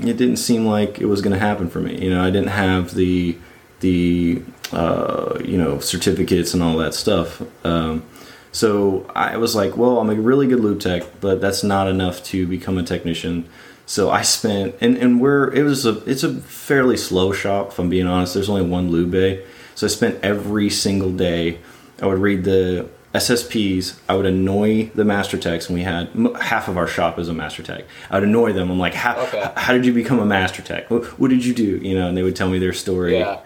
it 0.00 0.16
didn't 0.16 0.36
seem 0.36 0.66
like 0.66 1.00
it 1.00 1.06
was 1.06 1.22
going 1.22 1.32
to 1.32 1.38
happen 1.38 1.68
for 1.68 1.80
me. 1.80 2.02
You 2.02 2.10
know, 2.10 2.22
I 2.22 2.30
didn't 2.30 2.50
have 2.50 2.94
the 2.94 3.36
the 3.80 4.42
uh, 4.72 5.38
you 5.44 5.58
know 5.58 5.78
certificates 5.80 6.54
and 6.54 6.62
all 6.62 6.76
that 6.78 6.94
stuff. 6.94 7.42
Um, 7.64 8.04
so 8.52 9.06
I 9.14 9.36
was 9.36 9.54
like, 9.54 9.76
well, 9.76 9.98
I'm 9.98 10.08
a 10.08 10.14
really 10.14 10.46
good 10.46 10.60
lube 10.60 10.80
tech, 10.80 11.02
but 11.20 11.40
that's 11.40 11.62
not 11.62 11.88
enough 11.88 12.22
to 12.24 12.46
become 12.46 12.78
a 12.78 12.82
technician. 12.82 13.48
So 13.84 14.10
I 14.10 14.22
spent 14.22 14.74
and 14.80 14.96
and 14.96 15.20
we're 15.20 15.52
it 15.52 15.62
was 15.62 15.86
a 15.86 16.02
it's 16.04 16.24
a 16.24 16.34
fairly 16.34 16.96
slow 16.96 17.32
shop 17.32 17.68
if 17.68 17.78
I'm 17.78 17.88
being 17.88 18.06
honest. 18.06 18.34
There's 18.34 18.48
only 18.48 18.62
one 18.62 18.90
lube 18.90 19.10
bay, 19.12 19.44
so 19.74 19.86
I 19.86 19.90
spent 19.90 20.18
every 20.24 20.70
single 20.70 21.12
day. 21.12 21.58
I 22.00 22.06
would 22.06 22.18
read 22.18 22.44
the 22.44 22.88
SSPs. 23.14 23.98
I 24.08 24.14
would 24.14 24.26
annoy 24.26 24.90
the 24.94 25.04
master 25.04 25.38
techs, 25.38 25.66
and 25.68 25.76
we 25.78 25.82
had 25.84 26.08
m- 26.14 26.34
half 26.34 26.68
of 26.68 26.76
our 26.76 26.86
shop 26.86 27.18
is 27.18 27.28
a 27.28 27.32
master 27.34 27.62
tech. 27.62 27.84
I 28.10 28.18
would 28.18 28.28
annoy 28.28 28.52
them. 28.52 28.70
I'm 28.70 28.78
like, 28.78 28.94
how, 28.94 29.16
Okay. 29.22 29.50
how 29.56 29.72
did 29.72 29.86
you 29.86 29.92
become 29.94 30.18
a 30.18 30.26
master 30.26 30.62
tech? 30.62 30.90
What, 30.90 31.04
what 31.18 31.30
did 31.30 31.44
you 31.44 31.54
do? 31.54 31.78
You 31.78 31.94
know, 31.98 32.08
and 32.08 32.16
they 32.16 32.22
would 32.22 32.36
tell 32.36 32.48
me 32.50 32.58
their 32.58 32.72
story. 32.74 33.18
Yeah. 33.18 33.40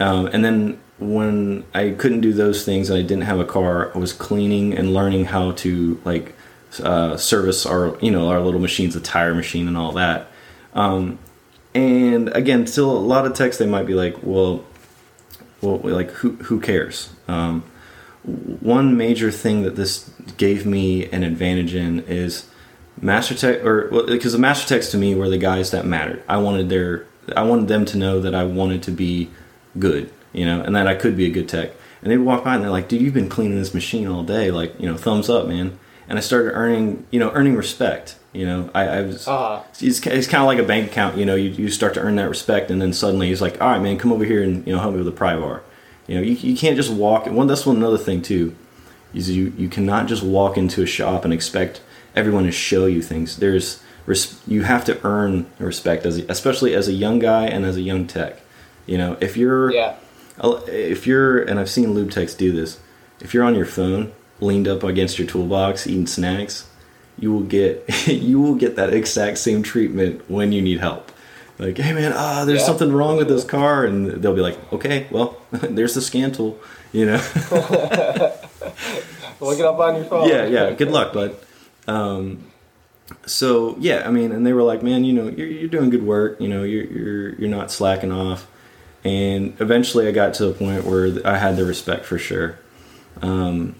Um, 0.00 0.26
and 0.26 0.44
then 0.44 0.80
when 0.98 1.64
I 1.74 1.90
couldn't 1.90 2.20
do 2.20 2.32
those 2.32 2.64
things 2.64 2.90
and 2.90 2.98
I 2.98 3.02
didn't 3.02 3.22
have 3.24 3.38
a 3.38 3.44
car, 3.44 3.92
I 3.94 3.98
was 3.98 4.12
cleaning 4.12 4.74
and 4.76 4.92
learning 4.92 5.26
how 5.26 5.52
to 5.52 6.00
like 6.04 6.34
uh, 6.82 7.16
service 7.16 7.64
our 7.66 7.96
you 8.00 8.10
know 8.10 8.28
our 8.30 8.40
little 8.40 8.58
machines, 8.60 8.94
the 8.94 9.00
tire 9.00 9.34
machine 9.34 9.68
and 9.68 9.76
all 9.76 9.92
that. 9.92 10.26
Um, 10.74 11.20
and 11.74 12.28
again, 12.34 12.66
still 12.66 12.90
a 12.90 12.98
lot 12.98 13.26
of 13.26 13.34
techs 13.34 13.58
they 13.58 13.66
might 13.66 13.86
be 13.86 13.94
like, 13.94 14.16
well, 14.22 14.64
well, 15.60 15.78
like 15.78 16.10
who 16.10 16.32
who 16.36 16.58
cares? 16.60 17.10
Um, 17.28 17.62
one 18.24 18.96
major 18.96 19.30
thing 19.30 19.62
that 19.62 19.76
this 19.76 20.10
gave 20.36 20.64
me 20.64 21.06
an 21.10 21.22
advantage 21.22 21.74
in 21.74 22.00
is 22.00 22.46
master 23.00 23.34
tech 23.34 23.62
or 23.64 23.88
well, 23.90 24.06
because 24.06 24.32
the 24.32 24.38
master 24.38 24.66
techs 24.66 24.90
to 24.92 24.96
me 24.98 25.14
were 25.14 25.28
the 25.28 25.38
guys 25.38 25.70
that 25.72 25.84
mattered. 25.84 26.22
I 26.28 26.38
wanted 26.38 26.68
their 26.68 27.06
i 27.36 27.42
wanted 27.42 27.68
them 27.68 27.86
to 27.86 27.96
know 27.96 28.20
that 28.20 28.34
i 28.34 28.44
wanted 28.44 28.82
to 28.82 28.90
be 28.90 29.30
good 29.78 30.10
you 30.34 30.44
know 30.44 30.60
and 30.60 30.76
that 30.76 30.86
i 30.86 30.94
could 30.94 31.16
be 31.16 31.26
a 31.26 31.30
good 31.30 31.48
tech. 31.48 31.70
And 32.02 32.10
they'd 32.12 32.18
walk 32.18 32.44
by 32.44 32.54
and 32.54 32.62
they're 32.62 32.70
like 32.70 32.88
dude 32.88 33.00
you've 33.00 33.14
been 33.14 33.30
cleaning 33.30 33.58
this 33.58 33.72
machine 33.74 34.06
all 34.06 34.22
day 34.22 34.50
like 34.50 34.78
you 34.80 34.86
know 34.86 34.96
thumbs 34.96 35.28
up 35.30 35.46
man. 35.46 35.78
And 36.08 36.18
i 36.18 36.20
started 36.20 36.52
earning 36.52 37.06
you 37.10 37.18
know 37.20 37.30
earning 37.32 37.56
respect 37.56 38.16
you 38.34 38.44
know. 38.46 38.68
I, 38.74 38.86
I 38.88 39.00
was 39.02 39.26
Uh-huh. 39.28 39.62
it's, 39.80 40.04
it's 40.06 40.26
kind 40.26 40.42
of 40.42 40.46
like 40.46 40.58
a 40.58 40.62
bank 40.66 40.90
account 40.90 41.16
you 41.16 41.24
know 41.26 41.34
you, 41.34 41.50
you 41.50 41.70
start 41.70 41.94
to 41.94 42.00
earn 42.00 42.16
that 42.16 42.28
respect 42.28 42.70
and 42.70 42.80
then 42.80 42.92
suddenly 42.92 43.28
he's 43.28 43.40
like 43.42 43.60
all 43.60 43.68
right 43.70 43.80
man 43.82 43.96
come 43.98 44.12
over 44.12 44.24
here 44.24 44.42
and 44.42 44.66
you 44.66 44.72
know 44.74 44.80
help 44.80 44.92
me 44.92 44.98
with 44.98 45.06
the 45.06 45.12
pry 45.12 45.34
bar 45.36 45.62
you 46.06 46.14
know 46.16 46.20
you, 46.22 46.32
you 46.34 46.56
can't 46.56 46.76
just 46.76 46.92
walk 46.92 47.26
one 47.26 47.46
that's 47.46 47.66
one 47.66 47.76
another 47.76 47.98
thing 47.98 48.22
too 48.22 48.54
is 49.14 49.30
you 49.30 49.52
you 49.56 49.68
cannot 49.68 50.06
just 50.06 50.22
walk 50.22 50.56
into 50.56 50.82
a 50.82 50.86
shop 50.86 51.24
and 51.24 51.32
expect 51.32 51.80
everyone 52.16 52.44
to 52.44 52.52
show 52.52 52.86
you 52.86 53.00
things. 53.02 53.36
There's 53.38 53.82
res- 54.06 54.40
you 54.46 54.62
have 54.62 54.84
to 54.86 54.98
earn 55.06 55.46
respect 55.58 56.04
as 56.06 56.18
especially 56.18 56.74
as 56.74 56.88
a 56.88 56.92
young 56.92 57.18
guy 57.20 57.46
and 57.46 57.64
as 57.64 57.76
a 57.76 57.80
young 57.80 58.06
tech. 58.06 58.40
You 58.86 58.98
know 58.98 59.16
if 59.20 59.36
you're 59.36 59.72
Yeah. 59.72 59.94
if 60.66 61.06
you're 61.06 61.42
and 61.42 61.58
I've 61.60 61.70
seen 61.70 61.94
lube 61.94 62.10
techs 62.10 62.34
do 62.34 62.52
this 62.52 62.80
if 63.20 63.32
you're 63.32 63.44
on 63.44 63.54
your 63.54 63.66
phone 63.66 64.12
leaned 64.40 64.66
up 64.68 64.82
against 64.82 65.18
your 65.18 65.28
toolbox 65.28 65.86
eating 65.86 66.06
snacks 66.08 66.66
you 67.18 67.32
will 67.32 67.44
get 67.44 67.84
you 68.08 68.40
will 68.40 68.56
get 68.56 68.74
that 68.76 68.92
exact 68.92 69.38
same 69.38 69.62
treatment 69.62 70.28
when 70.28 70.50
you 70.50 70.60
need 70.60 70.80
help 70.80 71.12
like 71.58 71.76
hey 71.78 71.92
man 71.92 72.12
ah 72.14 72.44
there's 72.44 72.60
Yeah. 72.60 72.66
something 72.66 72.92
wrong 72.92 73.16
with 73.16 73.28
this 73.28 73.44
car 73.44 73.84
and 73.84 74.08
they'll 74.22 74.34
be 74.34 74.40
like 74.40 74.58
okay 74.72 75.06
well 75.10 75.36
there's 75.52 75.94
the 75.94 76.00
scan 76.00 76.32
tool 76.32 76.58
you 76.92 77.06
know 77.06 77.16
Look 79.40 79.58
it 79.58 79.64
up 79.64 79.78
on 79.78 79.96
your 79.96 80.04
phone. 80.04 80.28
yeah, 80.28 80.46
yeah. 80.46 80.70
Good 80.70 80.90
luck, 80.90 81.12
bud. 81.12 81.36
Um, 81.86 82.44
so 83.26 83.76
yeah, 83.78 84.04
I 84.06 84.10
mean, 84.10 84.32
and 84.32 84.46
they 84.46 84.52
were 84.52 84.62
like, 84.62 84.82
man, 84.82 85.04
you 85.04 85.12
know, 85.12 85.28
you're, 85.28 85.46
you're 85.46 85.68
doing 85.68 85.90
good 85.90 86.04
work. 86.04 86.40
You 86.40 86.48
know, 86.48 86.62
you're 86.62 86.84
you're 86.84 87.34
you're 87.34 87.50
not 87.50 87.70
slacking 87.70 88.12
off. 88.12 88.46
And 89.04 89.54
eventually, 89.60 90.08
I 90.08 90.12
got 90.12 90.32
to 90.34 90.48
a 90.48 90.52
point 90.54 90.84
where 90.84 91.18
I 91.26 91.36
had 91.36 91.56
the 91.56 91.64
respect 91.66 92.06
for 92.06 92.16
sure. 92.16 92.58
Um, 93.20 93.74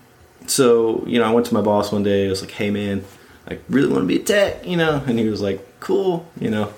so 0.46 1.02
you 1.06 1.18
know, 1.18 1.24
I 1.24 1.30
went 1.30 1.46
to 1.46 1.54
my 1.54 1.62
boss 1.62 1.92
one 1.92 2.02
day. 2.02 2.26
I 2.26 2.30
was 2.30 2.42
like, 2.42 2.50
hey 2.50 2.70
man, 2.70 3.04
I 3.48 3.58
really 3.70 3.88
want 3.88 4.02
to 4.02 4.06
be 4.08 4.16
a 4.20 4.22
tech, 4.24 4.66
you 4.66 4.76
know, 4.76 5.02
and 5.06 5.18
he 5.18 5.28
was 5.30 5.40
like, 5.40 5.66
cool, 5.84 6.26
you 6.40 6.50
know, 6.50 6.72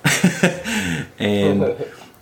and. 1.18 1.76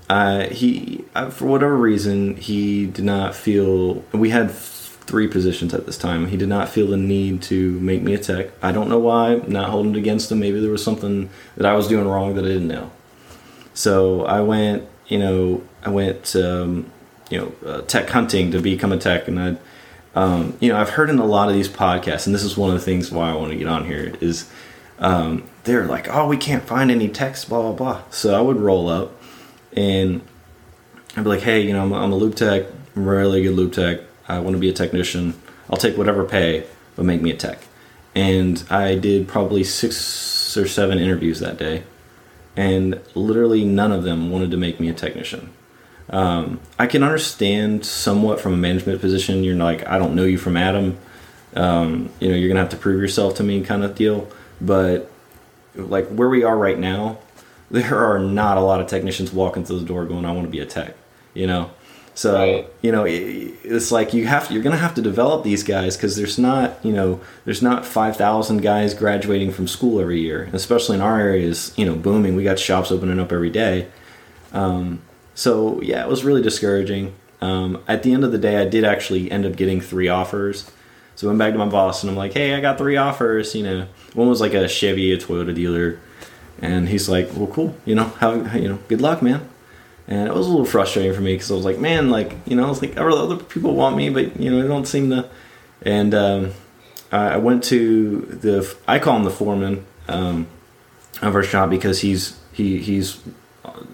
Uh, 0.06 0.50
he, 0.50 1.02
uh, 1.14 1.30
for 1.30 1.46
whatever 1.46 1.74
reason, 1.74 2.36
he 2.36 2.84
did 2.84 3.06
not 3.06 3.34
feel. 3.34 3.94
We 4.12 4.28
had 4.28 4.50
three 4.50 5.28
positions 5.28 5.74
at 5.74 5.86
this 5.86 5.98
time. 5.98 6.28
He 6.28 6.36
did 6.36 6.48
not 6.48 6.68
feel 6.68 6.86
the 6.86 6.96
need 6.96 7.42
to 7.44 7.78
make 7.80 8.02
me 8.02 8.14
a 8.14 8.18
tech. 8.18 8.48
I 8.62 8.72
don't 8.72 8.88
know 8.88 8.98
why. 8.98 9.36
Not 9.46 9.70
holding 9.70 9.94
it 9.94 9.98
against 9.98 10.30
him. 10.30 10.40
Maybe 10.40 10.60
there 10.60 10.70
was 10.70 10.84
something 10.84 11.30
that 11.56 11.66
I 11.66 11.74
was 11.74 11.88
doing 11.88 12.06
wrong 12.06 12.34
that 12.34 12.44
I 12.44 12.48
didn't 12.48 12.68
know. 12.68 12.90
So 13.74 14.24
I 14.24 14.40
went, 14.40 14.86
you 15.08 15.18
know, 15.18 15.62
I 15.82 15.90
went, 15.90 16.34
um, 16.36 16.90
you 17.30 17.38
know, 17.38 17.68
uh, 17.68 17.80
tech 17.82 18.08
hunting 18.08 18.52
to 18.52 18.60
become 18.60 18.92
a 18.92 18.98
tech, 18.98 19.28
and 19.28 19.40
I, 19.40 19.56
um, 20.14 20.56
you 20.60 20.72
know, 20.72 20.78
I've 20.78 20.90
heard 20.90 21.10
in 21.10 21.18
a 21.18 21.26
lot 21.26 21.48
of 21.48 21.54
these 21.54 21.68
podcasts, 21.68 22.26
and 22.26 22.34
this 22.34 22.44
is 22.44 22.56
one 22.56 22.70
of 22.70 22.76
the 22.76 22.84
things 22.84 23.10
why 23.10 23.30
I 23.30 23.34
want 23.34 23.50
to 23.50 23.58
get 23.58 23.66
on 23.66 23.84
here 23.84 24.14
is 24.20 24.48
um, 25.04 25.44
they're 25.64 25.86
like, 25.86 26.08
oh, 26.08 26.26
we 26.26 26.36
can't 26.36 26.64
find 26.64 26.90
any 26.90 27.08
techs, 27.08 27.44
blah 27.44 27.62
blah 27.62 27.72
blah. 27.72 28.02
So 28.10 28.34
I 28.34 28.40
would 28.40 28.56
roll 28.56 28.88
up, 28.88 29.12
and 29.76 30.22
I'd 31.16 31.24
be 31.24 31.30
like, 31.30 31.42
hey, 31.42 31.60
you 31.60 31.72
know, 31.72 31.82
I'm, 31.82 31.92
I'm 31.92 32.12
a 32.12 32.16
lube 32.16 32.34
tech, 32.34 32.64
I'm 32.96 33.08
really 33.08 33.42
good 33.42 33.54
lube 33.54 33.72
tech 33.72 34.00
I 34.28 34.38
want 34.38 34.54
to 34.54 34.60
be 34.60 34.68
a 34.68 34.72
technician. 34.72 35.34
I'll 35.70 35.76
take 35.76 35.96
whatever 35.96 36.24
pay, 36.24 36.66
but 36.96 37.04
make 37.04 37.20
me 37.20 37.30
a 37.30 37.36
tech. 37.36 37.58
And 38.14 38.62
I 38.70 38.94
did 38.94 39.28
probably 39.28 39.64
six 39.64 40.56
or 40.56 40.66
seven 40.66 40.98
interviews 40.98 41.40
that 41.40 41.58
day, 41.58 41.82
and 42.56 43.00
literally 43.14 43.64
none 43.64 43.92
of 43.92 44.04
them 44.04 44.30
wanted 44.30 44.50
to 44.52 44.56
make 44.56 44.78
me 44.78 44.88
a 44.88 44.94
technician. 44.94 45.52
Um, 46.08 46.60
I 46.78 46.86
can 46.86 47.02
understand 47.02 47.84
somewhat 47.84 48.40
from 48.40 48.54
a 48.54 48.56
management 48.56 49.00
position. 49.00 49.42
You're 49.42 49.56
like, 49.56 49.86
I 49.86 49.98
don't 49.98 50.14
know 50.14 50.24
you 50.24 50.38
from 50.38 50.56
Adam. 50.56 50.98
Um, 51.56 52.10
you 52.20 52.28
know, 52.28 52.36
you're 52.36 52.48
gonna 52.48 52.60
have 52.60 52.70
to 52.70 52.76
prove 52.76 53.00
yourself 53.00 53.34
to 53.36 53.42
me, 53.42 53.62
kind 53.62 53.84
of 53.84 53.94
deal. 53.94 54.28
But 54.64 55.10
like 55.74 56.08
where 56.08 56.28
we 56.28 56.44
are 56.44 56.56
right 56.56 56.78
now, 56.78 57.18
there 57.70 57.98
are 57.98 58.18
not 58.18 58.56
a 58.56 58.60
lot 58.60 58.80
of 58.80 58.86
technicians 58.86 59.32
walking 59.32 59.64
through 59.64 59.80
the 59.80 59.86
door 59.86 60.04
going, 60.04 60.24
"I 60.24 60.32
want 60.32 60.46
to 60.46 60.50
be 60.50 60.60
a 60.60 60.66
tech." 60.66 60.94
You 61.34 61.48
know, 61.48 61.70
so 62.14 62.34
right. 62.34 62.70
you 62.80 62.92
know, 62.92 63.04
it's 63.06 63.90
like 63.90 64.14
you 64.14 64.26
have 64.26 64.46
to, 64.48 64.54
you're 64.54 64.62
going 64.62 64.76
to 64.76 64.80
have 64.80 64.94
to 64.94 65.02
develop 65.02 65.42
these 65.42 65.64
guys 65.64 65.96
because 65.96 66.16
there's 66.16 66.38
not 66.38 66.78
you 66.84 66.92
know 66.92 67.20
there's 67.44 67.62
not 67.62 67.84
five 67.84 68.16
thousand 68.16 68.62
guys 68.62 68.94
graduating 68.94 69.50
from 69.50 69.66
school 69.66 70.00
every 70.00 70.20
year, 70.20 70.48
especially 70.52 70.96
in 70.96 71.02
our 71.02 71.18
area 71.18 71.46
is 71.46 71.74
you 71.76 71.84
know 71.84 71.96
booming. 71.96 72.36
We 72.36 72.44
got 72.44 72.58
shops 72.58 72.92
opening 72.92 73.18
up 73.18 73.32
every 73.32 73.50
day. 73.50 73.88
Um, 74.52 75.02
so 75.34 75.80
yeah, 75.82 76.04
it 76.04 76.08
was 76.08 76.24
really 76.24 76.42
discouraging. 76.42 77.14
Um, 77.40 77.82
at 77.88 78.04
the 78.04 78.12
end 78.12 78.24
of 78.24 78.30
the 78.32 78.38
day, 78.38 78.56
I 78.56 78.64
did 78.64 78.84
actually 78.84 79.30
end 79.30 79.44
up 79.44 79.56
getting 79.56 79.80
three 79.80 80.08
offers. 80.08 80.70
So 81.16 81.26
I 81.26 81.28
went 81.28 81.38
back 81.38 81.52
to 81.52 81.58
my 81.58 81.68
boss 81.68 82.02
and 82.02 82.10
I'm 82.10 82.16
like, 82.16 82.32
hey, 82.32 82.54
I 82.54 82.60
got 82.60 82.78
three 82.78 82.96
offers. 82.96 83.54
You 83.54 83.62
know, 83.62 83.86
one 84.14 84.28
was 84.28 84.40
like 84.40 84.54
a 84.54 84.68
Chevy, 84.68 85.12
a 85.12 85.18
Toyota 85.18 85.54
dealer, 85.54 86.00
and 86.60 86.88
he's 86.88 87.08
like, 87.08 87.28
well, 87.34 87.46
cool. 87.46 87.76
You 87.84 87.94
know, 87.94 88.04
how 88.04 88.32
you 88.32 88.68
know, 88.68 88.78
good 88.88 89.00
luck, 89.00 89.22
man 89.22 89.48
and 90.06 90.28
it 90.28 90.34
was 90.34 90.46
a 90.46 90.50
little 90.50 90.66
frustrating 90.66 91.14
for 91.14 91.20
me 91.20 91.34
because 91.34 91.50
I 91.50 91.54
was 91.54 91.64
like, 91.64 91.78
man, 91.78 92.10
like 92.10 92.36
you 92.46 92.56
know, 92.56 92.66
I 92.66 92.68
was 92.68 92.82
like 92.82 92.96
other 92.96 93.36
people 93.36 93.74
want 93.74 93.96
me, 93.96 94.10
but 94.10 94.38
you 94.38 94.50
know, 94.50 94.60
they 94.60 94.68
don't 94.68 94.86
seem 94.86 95.10
to. 95.10 95.28
And 95.82 96.14
um, 96.14 96.52
I 97.10 97.36
went 97.38 97.64
to 97.64 98.20
the 98.20 98.76
I 98.86 98.98
call 98.98 99.16
him 99.16 99.24
the 99.24 99.30
foreman 99.30 99.86
um, 100.08 100.46
of 101.22 101.34
our 101.34 101.42
shop 101.42 101.70
because 101.70 102.00
he's 102.00 102.38
he 102.52 102.78
he's 102.78 103.20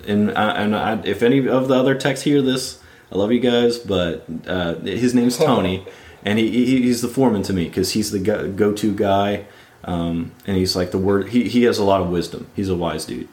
and 0.06 0.36
I, 0.36 0.52
and 0.62 0.74
I, 0.74 1.00
if 1.04 1.22
any 1.22 1.46
of 1.46 1.68
the 1.68 1.74
other 1.74 1.94
techs 1.94 2.22
hear 2.22 2.42
this, 2.42 2.82
I 3.12 3.16
love 3.16 3.30
you 3.30 3.40
guys, 3.40 3.78
but 3.78 4.24
uh, 4.46 4.74
his 4.76 5.14
name's 5.14 5.38
Tony, 5.38 5.86
and 6.24 6.38
he, 6.38 6.80
he's 6.82 7.02
the 7.02 7.08
foreman 7.08 7.42
to 7.44 7.52
me 7.52 7.64
because 7.64 7.92
he's 7.92 8.10
the 8.10 8.18
go 8.18 8.72
to 8.72 8.94
guy, 8.94 9.46
um, 9.84 10.32
and 10.46 10.56
he's 10.56 10.76
like 10.76 10.90
the 10.90 10.98
word. 10.98 11.28
He 11.30 11.48
he 11.48 11.64
has 11.64 11.78
a 11.78 11.84
lot 11.84 12.00
of 12.00 12.08
wisdom. 12.08 12.48
He's 12.54 12.68
a 12.68 12.76
wise 12.76 13.04
dude. 13.04 13.28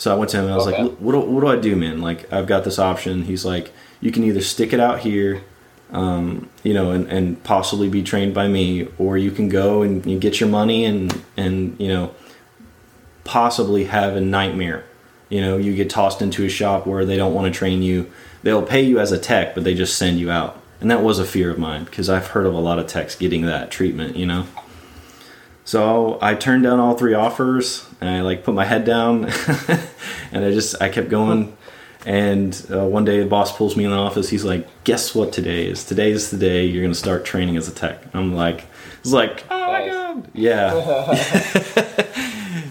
So 0.00 0.10
I 0.10 0.18
went 0.18 0.30
to 0.30 0.38
him 0.38 0.44
and 0.44 0.54
I 0.54 0.56
was 0.56 0.66
okay. 0.66 0.82
like, 0.82 0.96
what 0.96 1.12
do, 1.12 1.20
what 1.20 1.42
do 1.42 1.46
I 1.48 1.56
do, 1.56 1.76
man? 1.76 2.00
Like, 2.00 2.32
I've 2.32 2.46
got 2.46 2.64
this 2.64 2.78
option. 2.78 3.24
He's 3.24 3.44
like, 3.44 3.70
you 4.00 4.10
can 4.10 4.24
either 4.24 4.40
stick 4.40 4.72
it 4.72 4.80
out 4.80 5.00
here, 5.00 5.44
um, 5.90 6.48
you 6.62 6.72
know, 6.72 6.92
and, 6.92 7.06
and 7.08 7.44
possibly 7.44 7.90
be 7.90 8.02
trained 8.02 8.32
by 8.32 8.48
me, 8.48 8.88
or 8.96 9.18
you 9.18 9.30
can 9.30 9.50
go 9.50 9.82
and 9.82 10.06
you 10.06 10.18
get 10.18 10.40
your 10.40 10.48
money 10.48 10.86
and, 10.86 11.22
and, 11.36 11.78
you 11.78 11.88
know, 11.88 12.14
possibly 13.24 13.84
have 13.84 14.16
a 14.16 14.22
nightmare. 14.22 14.86
You 15.28 15.42
know, 15.42 15.58
you 15.58 15.76
get 15.76 15.90
tossed 15.90 16.22
into 16.22 16.46
a 16.46 16.48
shop 16.48 16.86
where 16.86 17.04
they 17.04 17.18
don't 17.18 17.34
want 17.34 17.52
to 17.52 17.58
train 17.58 17.82
you. 17.82 18.10
They'll 18.42 18.62
pay 18.62 18.80
you 18.80 19.00
as 19.00 19.12
a 19.12 19.18
tech, 19.18 19.54
but 19.54 19.64
they 19.64 19.74
just 19.74 19.98
send 19.98 20.18
you 20.18 20.30
out. 20.30 20.59
And 20.80 20.90
that 20.90 21.02
was 21.02 21.18
a 21.18 21.24
fear 21.24 21.50
of 21.50 21.58
mine 21.58 21.84
because 21.84 22.08
I've 22.08 22.28
heard 22.28 22.46
of 22.46 22.54
a 22.54 22.58
lot 22.58 22.78
of 22.78 22.86
techs 22.86 23.14
getting 23.14 23.42
that 23.46 23.70
treatment, 23.70 24.16
you 24.16 24.26
know? 24.26 24.46
So 25.64 26.18
I 26.22 26.34
turned 26.34 26.62
down 26.62 26.80
all 26.80 26.96
three 26.96 27.14
offers 27.14 27.86
and 28.00 28.08
I 28.08 28.22
like 28.22 28.44
put 28.44 28.54
my 28.54 28.64
head 28.64 28.84
down 28.84 29.24
and 30.32 30.44
I 30.44 30.50
just 30.50 30.80
I 30.80 30.88
kept 30.88 31.10
going. 31.10 31.56
And 32.06 32.66
uh, 32.72 32.86
one 32.86 33.04
day 33.04 33.20
the 33.20 33.26
boss 33.26 33.54
pulls 33.56 33.76
me 33.76 33.84
in 33.84 33.90
the 33.90 33.96
office. 33.96 34.30
He's 34.30 34.44
like, 34.44 34.66
"Guess 34.84 35.14
what 35.14 35.34
today 35.34 35.66
is? 35.66 35.84
Today 35.84 36.10
is 36.10 36.30
the 36.30 36.38
day 36.38 36.64
you're 36.64 36.82
going 36.82 36.94
to 36.94 36.98
start 36.98 37.26
training 37.26 37.58
as 37.58 37.68
a 37.68 37.74
tech." 37.74 38.02
I'm 38.14 38.34
like, 38.34 38.64
"It's 39.00 39.12
like, 39.12 39.44
oh 39.50 39.70
my 39.70 39.86
god, 39.86 40.30
yeah." 40.32 40.72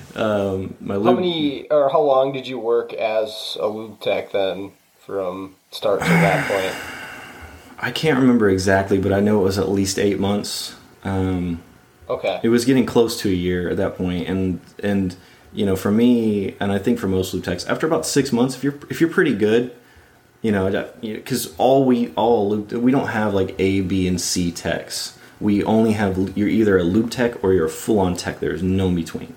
um, 0.15 0.75
my 0.81 0.95
how 0.95 1.13
many 1.13 1.69
or 1.69 1.89
how 1.89 2.01
long 2.01 2.33
did 2.33 2.47
you 2.47 2.57
work 2.57 2.91
as 2.93 3.55
a 3.59 3.67
lube 3.67 3.99
tech 4.01 4.31
then, 4.31 4.71
from 5.05 5.55
start 5.69 5.99
to 6.01 6.07
that 6.07 6.47
point? 6.47 6.98
I 7.79 7.91
can't 7.91 8.19
remember 8.19 8.49
exactly, 8.49 8.99
but 8.99 9.13
I 9.13 9.19
know 9.19 9.39
it 9.41 9.43
was 9.43 9.57
at 9.57 9.69
least 9.69 9.97
eight 9.97 10.19
months. 10.19 10.75
Um, 11.03 11.61
Okay. 12.09 12.39
It 12.41 12.49
was 12.49 12.65
getting 12.65 12.85
close 12.85 13.19
to 13.21 13.29
a 13.29 13.33
year 13.33 13.69
at 13.69 13.77
that 13.77 13.95
point, 13.95 14.27
and 14.27 14.59
and 14.81 15.15
you 15.53 15.65
know, 15.65 15.75
for 15.75 15.91
me, 15.91 16.55
and 16.59 16.71
I 16.71 16.79
think 16.79 16.97
for 16.99 17.07
most 17.07 17.33
lube 17.33 17.43
techs, 17.43 17.65
after 17.65 17.85
about 17.85 18.05
six 18.05 18.31
months, 18.31 18.55
if 18.55 18.63
you're 18.63 18.79
if 18.89 18.99
you're 18.99 19.11
pretty 19.11 19.35
good, 19.35 19.75
you 20.41 20.51
know, 20.51 20.91
because 21.01 21.53
all 21.57 21.85
we 21.85 22.11
all 22.15 22.49
lube 22.49 22.71
we 22.71 22.91
don't 22.91 23.09
have 23.09 23.33
like 23.33 23.55
A, 23.59 23.81
B, 23.81 24.07
and 24.07 24.19
C 24.19 24.51
techs. 24.51 25.17
We 25.39 25.63
only 25.63 25.93
have 25.93 26.35
you're 26.35 26.49
either 26.49 26.77
a 26.79 26.83
lube 26.83 27.11
tech 27.11 27.43
or 27.43 27.53
you're 27.53 27.67
a 27.67 27.69
full 27.69 27.99
on 27.99 28.15
tech. 28.15 28.39
There's 28.39 28.63
no 28.63 28.87
in 28.87 28.95
between. 28.95 29.35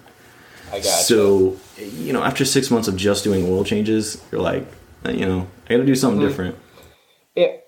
I 0.72 0.76
got 0.76 0.84
so 0.84 1.58
you. 1.76 1.84
you 1.84 2.12
know, 2.14 2.24
after 2.24 2.46
six 2.46 2.70
months 2.70 2.88
of 2.88 2.96
just 2.96 3.22
doing 3.22 3.44
oil 3.44 3.64
changes, 3.64 4.22
you're 4.32 4.40
like, 4.40 4.66
you 5.06 5.26
know, 5.26 5.46
I 5.66 5.74
got 5.74 5.76
to 5.76 5.84
do 5.84 5.94
something 5.94 6.20
mm-hmm. 6.20 6.28
different. 6.28 6.56
It, 7.36 7.61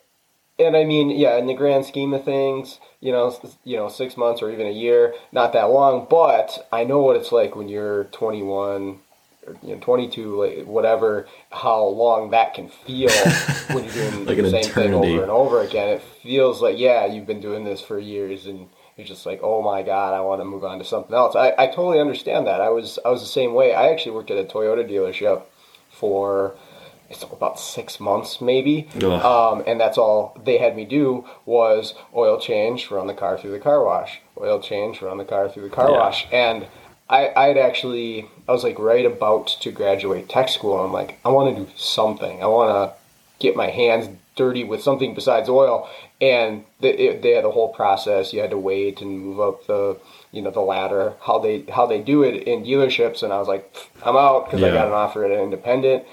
and 0.58 0.76
I 0.76 0.84
mean, 0.84 1.10
yeah, 1.10 1.36
in 1.36 1.46
the 1.46 1.54
grand 1.54 1.84
scheme 1.84 2.14
of 2.14 2.24
things, 2.24 2.78
you 3.00 3.10
know, 3.10 3.36
you 3.64 3.76
know, 3.76 3.88
six 3.88 4.16
months 4.16 4.40
or 4.40 4.50
even 4.50 4.66
a 4.66 4.72
year, 4.72 5.14
not 5.32 5.52
that 5.52 5.64
long. 5.64 6.06
But 6.08 6.66
I 6.72 6.84
know 6.84 7.00
what 7.00 7.16
it's 7.16 7.32
like 7.32 7.56
when 7.56 7.68
you're 7.68 8.04
21, 8.04 9.00
or, 9.46 9.56
you 9.62 9.74
know, 9.74 9.80
22, 9.80 10.64
whatever. 10.66 11.26
How 11.50 11.84
long 11.84 12.30
that 12.30 12.54
can 12.54 12.68
feel 12.68 13.10
when 13.72 13.84
you're 13.84 13.92
doing 13.92 14.26
like 14.26 14.36
the 14.36 14.50
same 14.50 14.64
eternity. 14.64 14.72
thing 14.72 14.94
over 14.94 15.22
and 15.22 15.30
over 15.30 15.60
again. 15.62 15.88
It 15.88 16.02
feels 16.22 16.62
like 16.62 16.78
yeah, 16.78 17.04
you've 17.06 17.26
been 17.26 17.40
doing 17.40 17.64
this 17.64 17.80
for 17.80 17.98
years, 17.98 18.46
and 18.46 18.68
you're 18.96 19.06
just 19.06 19.26
like, 19.26 19.40
oh 19.42 19.60
my 19.60 19.82
god, 19.82 20.14
I 20.14 20.20
want 20.20 20.40
to 20.40 20.44
move 20.44 20.64
on 20.64 20.78
to 20.78 20.84
something 20.84 21.14
else. 21.14 21.34
I, 21.34 21.52
I 21.58 21.66
totally 21.66 22.00
understand 22.00 22.46
that. 22.46 22.60
I 22.60 22.68
was 22.68 23.00
I 23.04 23.08
was 23.08 23.22
the 23.22 23.26
same 23.26 23.54
way. 23.54 23.74
I 23.74 23.90
actually 23.90 24.12
worked 24.12 24.30
at 24.30 24.38
a 24.38 24.44
Toyota 24.44 24.88
dealership 24.88 25.42
for 25.90 26.54
it's 27.10 27.22
about 27.22 27.58
six 27.58 28.00
months 28.00 28.40
maybe. 28.40 28.88
Um, 29.02 29.62
and 29.66 29.80
that's 29.80 29.98
all 29.98 30.40
they 30.44 30.58
had 30.58 30.76
me 30.76 30.84
do 30.84 31.24
was 31.44 31.94
oil 32.14 32.40
change, 32.40 32.90
run 32.90 33.06
the 33.06 33.14
car 33.14 33.38
through 33.38 33.52
the 33.52 33.60
car 33.60 33.84
wash, 33.84 34.20
oil 34.38 34.60
change, 34.60 35.02
run 35.02 35.18
the 35.18 35.24
car 35.24 35.48
through 35.48 35.64
the 35.64 35.74
car 35.74 35.90
yeah. 35.90 35.98
wash. 35.98 36.26
And 36.32 36.66
I, 37.08 37.32
I'd 37.36 37.58
actually, 37.58 38.26
I 38.48 38.52
was 38.52 38.64
like 38.64 38.78
right 38.78 39.04
about 39.04 39.48
to 39.60 39.70
graduate 39.70 40.28
tech 40.28 40.48
school. 40.48 40.78
And 40.78 40.86
I'm 40.86 40.92
like, 40.92 41.18
I 41.24 41.28
want 41.28 41.56
to 41.56 41.64
do 41.64 41.70
something. 41.76 42.42
I 42.42 42.46
want 42.46 42.70
to 42.70 42.96
get 43.38 43.56
my 43.56 43.68
hands 43.68 44.08
dirty 44.36 44.64
with 44.64 44.82
something 44.82 45.14
besides 45.14 45.48
oil. 45.48 45.88
And 46.20 46.64
they, 46.80 46.94
it, 46.94 47.22
they 47.22 47.32
had 47.32 47.44
the 47.44 47.50
whole 47.50 47.72
process. 47.72 48.32
You 48.32 48.40
had 48.40 48.50
to 48.50 48.58
wait 48.58 49.02
and 49.02 49.20
move 49.20 49.40
up 49.40 49.66
the, 49.66 49.98
you 50.32 50.40
know, 50.40 50.50
the 50.50 50.60
ladder. 50.60 51.12
How 51.20 51.38
they 51.38 51.62
how 51.70 51.86
they 51.86 52.00
do 52.00 52.22
it 52.22 52.44
in 52.44 52.64
dealerships. 52.64 53.22
And 53.22 53.32
I 53.32 53.38
was 53.38 53.48
like, 53.48 53.90
I'm 54.02 54.16
out 54.16 54.46
because 54.46 54.60
yeah. 54.60 54.68
I 54.68 54.72
got 54.72 54.86
an 54.86 54.94
offer 54.94 55.24
at 55.24 55.30
an 55.30 55.40
independent 55.40 56.04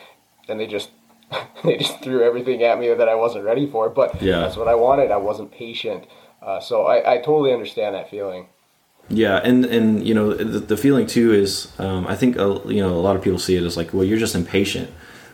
and 0.48 0.60
they 0.60 0.68
just 0.68 0.90
they 1.64 1.78
just 1.78 2.02
threw 2.02 2.24
everything 2.24 2.64
at 2.64 2.80
me 2.80 2.94
that 2.94 3.08
I 3.10 3.16
wasn't 3.16 3.46
ready 3.46 3.70
for. 3.70 3.90
But 3.90 4.22
yeah. 4.22 4.40
that's 4.40 4.58
what 4.58 4.68
I 4.68 4.76
wanted. 4.76 5.12
I 5.12 5.18
wasn't 5.18 5.52
patient, 5.52 6.06
uh, 6.42 6.60
so 6.60 6.86
I, 6.86 7.14
I, 7.14 7.18
totally 7.18 7.54
understand 7.54 7.96
that 7.96 8.10
feeling. 8.10 8.48
Yeah, 9.10 9.38
and 9.38 9.66
and 9.66 10.08
you 10.08 10.14
know 10.14 10.34
the, 10.34 10.60
the 10.60 10.78
feeling 10.78 11.08
too 11.08 11.34
is 11.34 11.72
um, 11.80 12.08
I 12.08 12.16
think 12.16 12.38
uh, 12.38 12.60
you 12.66 12.82
know 12.82 12.94
a 12.94 13.02
lot 13.02 13.16
of 13.16 13.22
people 13.22 13.40
see 13.40 13.56
it 13.56 13.64
as 13.64 13.78
like 13.78 13.94
well 13.94 14.04
you're 14.04 14.20
just 14.20 14.36
impatient, 14.36 14.90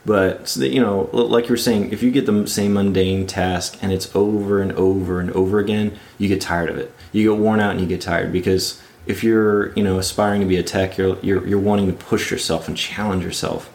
but 0.05 0.55
you 0.57 0.81
know 0.81 1.09
like 1.13 1.45
you 1.45 1.53
were 1.53 1.57
saying 1.57 1.91
if 1.91 2.01
you 2.01 2.11
get 2.11 2.25
the 2.25 2.47
same 2.47 2.73
mundane 2.73 3.27
task 3.27 3.77
and 3.81 3.91
it's 3.91 4.15
over 4.15 4.61
and 4.61 4.71
over 4.73 5.19
and 5.19 5.31
over 5.31 5.59
again 5.59 5.97
you 6.17 6.27
get 6.27 6.41
tired 6.41 6.69
of 6.69 6.77
it 6.77 6.91
you 7.11 7.29
get 7.29 7.39
worn 7.39 7.59
out 7.59 7.71
and 7.71 7.81
you 7.81 7.87
get 7.87 8.01
tired 8.01 8.31
because 8.31 8.81
if 9.07 9.23
you're 9.23 9.73
you 9.73 9.83
know 9.83 9.97
aspiring 9.97 10.41
to 10.41 10.47
be 10.47 10.57
a 10.57 10.63
tech, 10.63 10.97
you're 10.97 11.17
you're, 11.21 11.47
you're 11.47 11.59
wanting 11.59 11.87
to 11.87 11.93
push 11.93 12.29
yourself 12.29 12.67
and 12.67 12.77
challenge 12.77 13.23
yourself. 13.23 13.73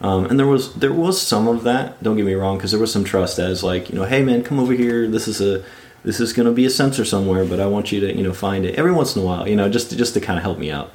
Um, 0.00 0.26
and 0.26 0.38
there 0.38 0.46
was 0.46 0.74
there 0.74 0.92
was 0.92 1.20
some 1.20 1.48
of 1.48 1.64
that. 1.64 2.02
Don't 2.02 2.16
get 2.16 2.24
me 2.26 2.34
wrong, 2.34 2.56
because 2.56 2.70
there 2.70 2.80
was 2.80 2.92
some 2.92 3.04
trust 3.04 3.38
as 3.38 3.64
like 3.64 3.90
you 3.90 3.96
know, 3.96 4.04
hey 4.04 4.22
man, 4.22 4.44
come 4.44 4.60
over 4.60 4.72
here. 4.72 5.08
This 5.08 5.26
is 5.26 5.40
a 5.40 5.64
this 6.04 6.20
is 6.20 6.32
going 6.32 6.46
to 6.46 6.52
be 6.52 6.64
a 6.64 6.70
sensor 6.70 7.04
somewhere, 7.04 7.44
but 7.44 7.58
I 7.58 7.66
want 7.66 7.90
you 7.90 8.00
to 8.00 8.16
you 8.16 8.22
know 8.22 8.32
find 8.32 8.64
it 8.64 8.76
every 8.76 8.92
once 8.92 9.16
in 9.16 9.22
a 9.22 9.24
while. 9.24 9.48
You 9.48 9.56
know, 9.56 9.68
just 9.68 9.96
just 9.96 10.14
to 10.14 10.20
kind 10.20 10.38
of 10.38 10.42
help 10.42 10.58
me 10.58 10.70
out. 10.70 10.92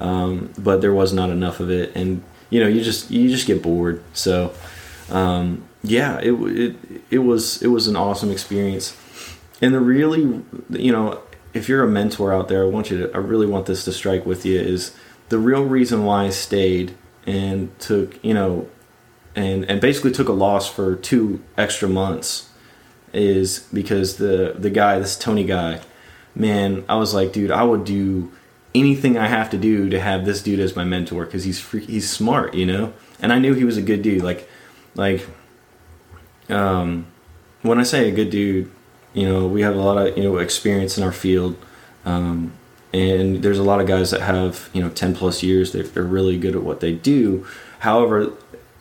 Um, 0.00 0.52
but 0.58 0.80
there 0.80 0.92
was 0.92 1.12
not 1.12 1.30
enough 1.30 1.60
of 1.60 1.70
it, 1.70 1.94
and 1.96 2.22
you 2.50 2.60
know, 2.60 2.68
you 2.68 2.82
just 2.82 3.10
you 3.10 3.28
just 3.28 3.46
get 3.46 3.62
bored. 3.62 4.02
So 4.12 4.52
um, 5.10 5.64
yeah, 5.82 6.18
it 6.20 6.32
it 6.32 6.76
it 7.10 7.18
was 7.18 7.62
it 7.62 7.68
was 7.68 7.88
an 7.88 7.96
awesome 7.96 8.30
experience, 8.30 8.96
and 9.60 9.74
the 9.74 9.80
really 9.80 10.42
you 10.70 10.92
know 10.92 11.20
if 11.52 11.68
you're 11.68 11.82
a 11.82 11.88
mentor 11.88 12.32
out 12.32 12.48
there, 12.48 12.64
I 12.64 12.68
want 12.68 12.90
you 12.90 13.06
to 13.06 13.14
I 13.14 13.18
really 13.18 13.46
want 13.46 13.66
this 13.66 13.84
to 13.84 13.92
strike 13.92 14.24
with 14.24 14.46
you 14.46 14.60
is 14.60 14.94
the 15.28 15.38
real 15.38 15.64
reason 15.64 16.04
why 16.04 16.24
I 16.24 16.30
stayed 16.30 16.94
and 17.26 17.76
took 17.78 18.22
you 18.24 18.34
know 18.34 18.68
and 19.34 19.64
and 19.64 19.80
basically 19.80 20.10
took 20.10 20.28
a 20.28 20.32
loss 20.32 20.70
for 20.70 20.94
two 20.96 21.42
extra 21.56 21.88
months 21.88 22.50
is 23.12 23.60
because 23.72 24.16
the 24.16 24.54
the 24.58 24.70
guy 24.70 24.98
this 24.98 25.16
Tony 25.16 25.44
guy 25.44 25.80
man 26.34 26.84
I 26.88 26.96
was 26.96 27.14
like 27.14 27.32
dude 27.32 27.50
I 27.50 27.62
would 27.62 27.84
do 27.84 28.32
anything 28.74 29.16
I 29.16 29.28
have 29.28 29.50
to 29.50 29.58
do 29.58 29.88
to 29.88 30.00
have 30.00 30.24
this 30.24 30.42
dude 30.42 30.60
as 30.60 30.74
my 30.74 30.84
mentor 30.84 31.24
because 31.24 31.44
he's 31.44 31.60
free, 31.60 31.84
he's 31.84 32.10
smart 32.10 32.54
you 32.54 32.66
know? 32.66 32.92
And 33.20 33.32
I 33.32 33.38
knew 33.38 33.54
he 33.54 33.64
was 33.64 33.76
a 33.76 33.82
good 33.82 34.02
dude 34.02 34.22
like 34.22 34.48
like 34.94 35.26
um 36.48 37.06
when 37.62 37.78
I 37.78 37.84
say 37.84 38.08
a 38.08 38.12
good 38.12 38.30
dude 38.30 38.70
you 39.14 39.26
know 39.28 39.46
we 39.46 39.62
have 39.62 39.74
a 39.74 39.80
lot 39.80 39.96
of 39.96 40.16
you 40.16 40.24
know 40.24 40.38
experience 40.38 40.98
in 40.98 41.04
our 41.04 41.12
field 41.12 41.56
um 42.04 42.52
and 42.94 43.42
there's 43.42 43.58
a 43.58 43.64
lot 43.64 43.80
of 43.80 43.88
guys 43.88 44.12
that 44.12 44.20
have 44.20 44.70
you 44.72 44.80
know 44.80 44.88
10 44.88 45.16
plus 45.16 45.42
years. 45.42 45.72
They're, 45.72 46.04
really 46.04 46.38
good 46.38 46.54
at 46.54 46.62
what 46.62 46.80
they 46.80 46.92
do. 46.92 47.44
However 47.80 48.32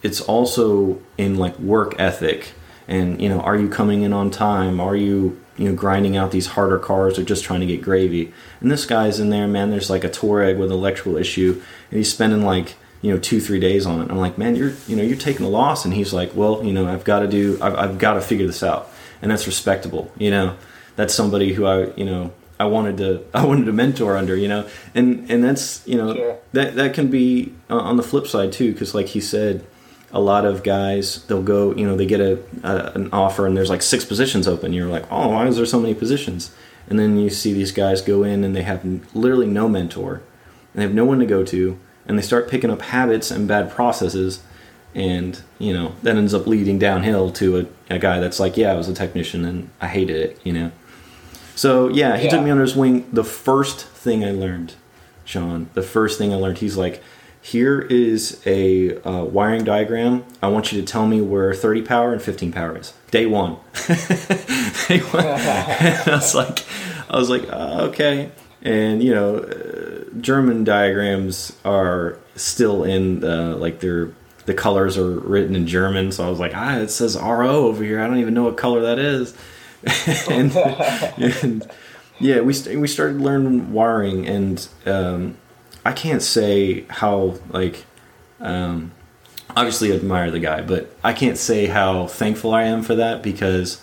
it's 0.03 0.21
also 0.21 1.01
in 1.17 1.37
like 1.37 1.57
work 1.57 1.95
ethic. 1.97 2.53
And 2.87 3.19
you 3.21 3.29
know 3.29 3.39
are 3.39 3.55
you 3.55 3.69
coming 3.69 4.03
in 4.03 4.13
on 4.13 4.29
time? 4.29 4.79
Are 4.79 4.95
you 4.95 5.41
you 5.57 5.69
know 5.69 5.75
grinding 5.75 6.15
out 6.15 6.31
these 6.31 6.47
harder 6.47 6.77
cars 6.77 7.17
or 7.17 7.23
just 7.23 7.43
trying 7.43 7.61
to 7.61 7.65
get 7.65 7.81
gravy? 7.81 8.31
And 8.61 8.69
this 8.69 8.85
guy's 8.85 9.19
in 9.19 9.31
there 9.31 9.47
man 9.47 9.71
there's 9.71 9.89
like 9.89 10.03
a 10.03 10.09
Touareg 10.09 10.59
with 10.59 10.69
an 10.69 10.77
electrical 10.77 11.17
issue 11.17 11.61
and 11.89 11.97
he's 11.97 12.11
spending 12.11 12.43
like 12.43 12.75
you 13.01 13.11
know 13.11 13.19
two 13.19 13.41
three 13.41 13.59
days 13.59 13.85
on 13.87 14.01
it. 14.01 14.11
I'm 14.11 14.17
like 14.17 14.37
man 14.37 14.55
you're 14.55 14.73
you 14.87 14.95
know 14.95 15.03
you're 15.03 15.17
taking 15.17 15.45
a 15.45 15.49
loss. 15.49 15.85
And 15.85 15.93
he's 15.93 16.13
like 16.13 16.35
well 16.35 16.63
you 16.63 16.73
know 16.73 16.87
i've 16.87 17.03
got 17.03 17.19
to 17.19 17.27
do 17.27 17.57
i've, 17.61 17.75
I've 17.75 17.97
got 17.97 18.13
to 18.13 18.21
figure 18.21 18.45
this 18.45 18.61
out. 18.61 18.91
And 19.23 19.31
that's 19.31 19.47
respectable 19.47 20.11
you 20.17 20.29
know? 20.29 20.57
That's 20.95 21.15
somebody 21.15 21.53
who 21.53 21.65
i 21.65 21.87
you 21.95 22.05
know 22.05 22.31
I 22.59 22.65
wanted 22.65 22.97
to 22.97 23.23
I 23.33 23.45
wanted 23.45 23.65
to 23.65 23.73
mentor 23.73 24.17
under, 24.17 24.35
you 24.35 24.47
know, 24.47 24.67
and 24.95 25.29
and 25.29 25.43
that's 25.43 25.85
you 25.87 25.97
know 25.97 26.15
Sure. 26.15 26.37
that 26.53 26.75
that 26.75 26.93
can 26.93 27.07
be 27.09 27.53
uh, 27.69 27.77
on 27.77 27.97
the 27.97 28.03
flip 28.03 28.27
side 28.27 28.51
too, 28.51 28.71
because 28.73 28.93
like 28.95 29.07
he 29.07 29.19
said, 29.21 29.65
a 30.11 30.19
lot 30.19 30.45
of 30.45 30.63
guys 30.63 31.23
they'll 31.25 31.41
go, 31.43 31.73
you 31.75 31.85
know, 31.87 31.95
they 31.97 32.05
get 32.05 32.21
a, 32.21 32.39
a 32.63 32.91
an 32.95 33.09
offer 33.11 33.45
and 33.47 33.57
there's 33.57 33.69
like 33.69 33.81
six 33.81 34.05
positions 34.05 34.47
open. 34.47 34.73
You're 34.73 34.87
like, 34.87 35.05
oh, 35.11 35.29
why 35.29 35.47
is 35.47 35.57
there 35.57 35.65
so 35.65 35.79
many 35.79 35.93
positions? 35.93 36.53
And 36.89 36.99
then 36.99 37.17
you 37.17 37.29
see 37.29 37.53
these 37.53 37.71
guys 37.71 38.01
go 38.01 38.23
in 38.23 38.43
and 38.43 38.55
they 38.55 38.63
have 38.63 38.83
literally 39.15 39.47
no 39.47 39.67
mentor, 39.69 40.15
and 40.15 40.21
they 40.75 40.83
have 40.83 40.93
no 40.93 41.05
one 41.05 41.19
to 41.19 41.25
go 41.25 41.43
to, 41.45 41.79
and 42.05 42.17
they 42.17 42.21
start 42.21 42.49
picking 42.49 42.69
up 42.69 42.81
habits 42.81 43.31
and 43.31 43.47
bad 43.47 43.71
processes. 43.71 44.41
And 44.95 45.41
you 45.57 45.73
know 45.73 45.93
that 46.03 46.15
ends 46.17 46.35
up 46.35 46.45
leading 46.45 46.77
downhill 46.77 47.31
to 47.31 47.59
a, 47.89 47.95
a 47.95 47.97
guy 47.99 48.19
that's 48.19 48.39
like, 48.39 48.57
yeah, 48.57 48.71
I 48.71 48.75
was 48.75 48.87
a 48.87 48.93
technician 48.93 49.43
and 49.43 49.69
I 49.81 49.87
hated 49.87 50.17
it, 50.17 50.39
you 50.43 50.53
know. 50.53 50.71
So 51.55 51.87
yeah, 51.89 52.17
he 52.17 52.25
Yeah. 52.25 52.31
took 52.31 52.43
me 52.43 52.49
under 52.51 52.63
his 52.63 52.75
wing. 52.75 53.05
The 53.13 53.23
first 53.23 53.85
thing 53.85 54.23
I 54.23 54.31
learned, 54.31 54.73
Sean, 55.25 55.67
the 55.73 55.81
first 55.83 56.17
thing 56.17 56.33
I 56.33 56.37
learned, 56.37 56.57
he's 56.59 56.75
like, 56.77 57.01
"Here 57.41 57.79
is 57.81 58.41
a 58.45 58.97
uh, 59.03 59.23
wiring 59.25 59.63
diagram. 59.63 60.23
I 60.41 60.47
want 60.47 60.71
you 60.71 60.81
to 60.81 60.85
tell 60.87 61.05
me 61.05 61.21
where 61.21 61.53
30 61.53 61.81
power 61.83 62.11
and 62.13 62.21
15 62.21 62.51
power 62.51 62.77
is." 62.77 62.93
Day 63.11 63.25
one. 63.25 63.57
Day 64.87 64.99
one. 64.99 65.25
and 65.25 65.99
I 66.09 66.15
was 66.15 66.33
like, 66.35 66.63
I 67.09 67.17
was 67.17 67.29
like, 67.29 67.47
uh, 67.51 67.87
okay. 67.89 68.31
And 68.63 69.03
you 69.03 69.13
know, 69.13 69.37
uh, 69.37 70.19
German 70.19 70.63
diagrams 70.63 71.53
are 71.65 72.17
still 72.35 72.83
in 72.83 73.19
the, 73.19 73.55
like 73.55 73.79
they're 73.79 74.09
the 74.45 74.53
colors 74.53 74.97
are 74.97 75.09
written 75.19 75.55
in 75.55 75.67
German. 75.67 76.11
So 76.11 76.25
I 76.25 76.29
was 76.29 76.39
like, 76.39 76.53
ah, 76.55 76.77
it 76.77 76.89
says 76.89 77.15
RO 77.17 77.67
over 77.67 77.83
here. 77.83 78.01
I 78.01 78.07
don't 78.07 78.17
even 78.17 78.33
know 78.33 78.43
what 78.43 78.57
color 78.57 78.81
that 78.81 78.99
is. 78.99 79.33
and, 80.29 80.55
and 81.17 81.71
yeah, 82.19 82.41
we 82.41 82.53
st- 82.53 82.79
we 82.79 82.87
started 82.87 83.19
learning 83.19 83.73
wiring, 83.73 84.27
and 84.27 84.67
um, 84.85 85.37
I 85.85 85.91
can't 85.91 86.21
say 86.21 86.85
how 86.89 87.39
like 87.49 87.85
um, 88.39 88.91
obviously 89.55 89.91
admire 89.91 90.31
the 90.31 90.39
guy, 90.39 90.61
but 90.61 90.95
I 91.03 91.13
can't 91.13 91.37
say 91.37 91.65
how 91.67 92.07
thankful 92.07 92.53
I 92.53 92.63
am 92.63 92.83
for 92.83 92.95
that 92.95 93.21
because 93.21 93.81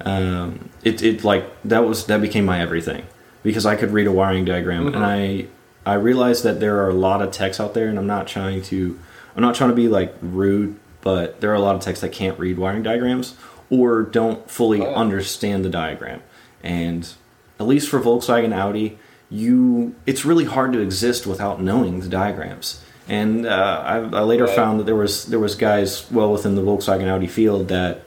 um, 0.00 0.70
it 0.84 1.02
it 1.02 1.24
like 1.24 1.44
that 1.64 1.84
was 1.84 2.06
that 2.06 2.20
became 2.20 2.44
my 2.44 2.60
everything 2.60 3.04
because 3.42 3.66
I 3.66 3.76
could 3.76 3.92
read 3.92 4.06
a 4.06 4.12
wiring 4.12 4.44
diagram 4.44 4.88
and 4.88 5.04
I 5.04 5.46
I 5.84 5.94
realized 5.94 6.42
that 6.42 6.58
there 6.60 6.82
are 6.82 6.88
a 6.88 6.94
lot 6.94 7.22
of 7.22 7.30
techs 7.30 7.60
out 7.60 7.74
there, 7.74 7.88
and 7.88 7.98
I'm 7.98 8.06
not 8.06 8.26
trying 8.26 8.62
to 8.62 8.98
I'm 9.34 9.42
not 9.42 9.54
trying 9.54 9.70
to 9.70 9.76
be 9.76 9.88
like 9.88 10.14
rude, 10.20 10.76
but 11.00 11.40
there 11.40 11.50
are 11.50 11.54
a 11.54 11.60
lot 11.60 11.76
of 11.76 11.82
techs 11.82 12.00
that 12.00 12.12
can't 12.12 12.38
read 12.38 12.58
wiring 12.58 12.82
diagrams 12.82 13.34
or 13.70 14.02
don't 14.02 14.50
fully 14.50 14.80
Oh, 14.80 14.94
understand 14.94 15.64
the 15.64 15.70
diagram, 15.70 16.22
and 16.62 17.12
at 17.58 17.66
least 17.66 17.88
for 17.88 18.00
Volkswagen 18.00 18.54
Audi, 18.54 18.98
you 19.30 19.94
it's 20.06 20.24
really 20.24 20.44
hard 20.44 20.72
to 20.72 20.80
exist 20.80 21.26
without 21.26 21.60
knowing 21.60 22.00
the 22.00 22.08
diagrams. 22.08 22.82
And 23.08 23.46
uh, 23.46 23.82
I, 23.84 23.96
I 23.96 24.20
later 24.22 24.44
Right. 24.46 24.56
found 24.56 24.80
that 24.80 24.84
there 24.84 24.96
was 24.96 25.26
there 25.26 25.38
was 25.38 25.54
guys 25.54 26.10
well 26.10 26.32
within 26.32 26.54
the 26.54 26.62
Volkswagen 26.62 27.08
Audi 27.08 27.26
field 27.26 27.68
that 27.68 28.02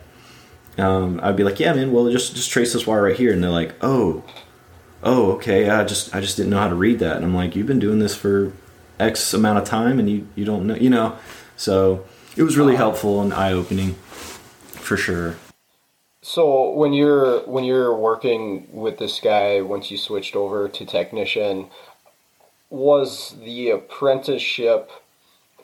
um, 0.78 1.19
I'd 1.24 1.36
be 1.36 1.43
like, 1.43 1.60
yeah, 1.60 1.74
man, 1.74 1.91
well 1.91 2.10
just 2.12 2.36
just 2.36 2.52
trace 2.52 2.74
this 2.74 2.86
wire 2.88 3.04
right 3.04 3.15
here, 3.15 3.34
and 3.34 3.43
they're 3.43 3.50
like, 3.52 3.74
oh, 3.82 4.24
oh, 5.04 5.32
okay, 5.34 5.69
I 5.69 5.84
just 5.84 6.13
I 6.15 6.22
just 6.22 6.38
didn't 6.38 6.52
know 6.52 6.60
how 6.60 6.69
to 6.69 6.76
read 6.76 7.00
that, 7.00 7.15
and 7.17 7.26
I'm 7.26 7.34
like, 7.36 7.56
you've 7.56 7.67
been 7.67 7.80
doing 7.80 8.00
this 8.00 8.15
for 8.15 8.52
X 9.00 9.34
amount 9.34 9.60
of 9.60 9.65
time, 9.65 10.00
and 10.00 10.10
you 10.10 10.28
you 10.36 10.45
don't 10.45 10.67
know, 10.67 10.76
you 10.76 10.89
know, 10.89 11.17
so 11.58 12.06
it 12.38 12.43
was 12.43 12.58
really 12.58 12.76
helpful 12.76 13.22
and 13.22 13.34
eye 13.34 13.52
opening, 13.52 13.95
for 13.95 14.95
sure. 14.98 15.36
So 16.21 16.71
when 16.71 16.91
you're 16.93 17.41
when 17.41 17.63
you're 17.63 17.95
working 17.95 18.67
with 18.73 18.97
this 18.97 19.19
guy, 19.19 19.62
once 19.62 19.89
you 19.89 19.97
switched 19.97 20.36
over 20.36 20.67
to 20.67 20.86
technician, 20.86 21.69
was 22.69 23.36
the 23.43 23.69
apprenticeship 23.69 24.91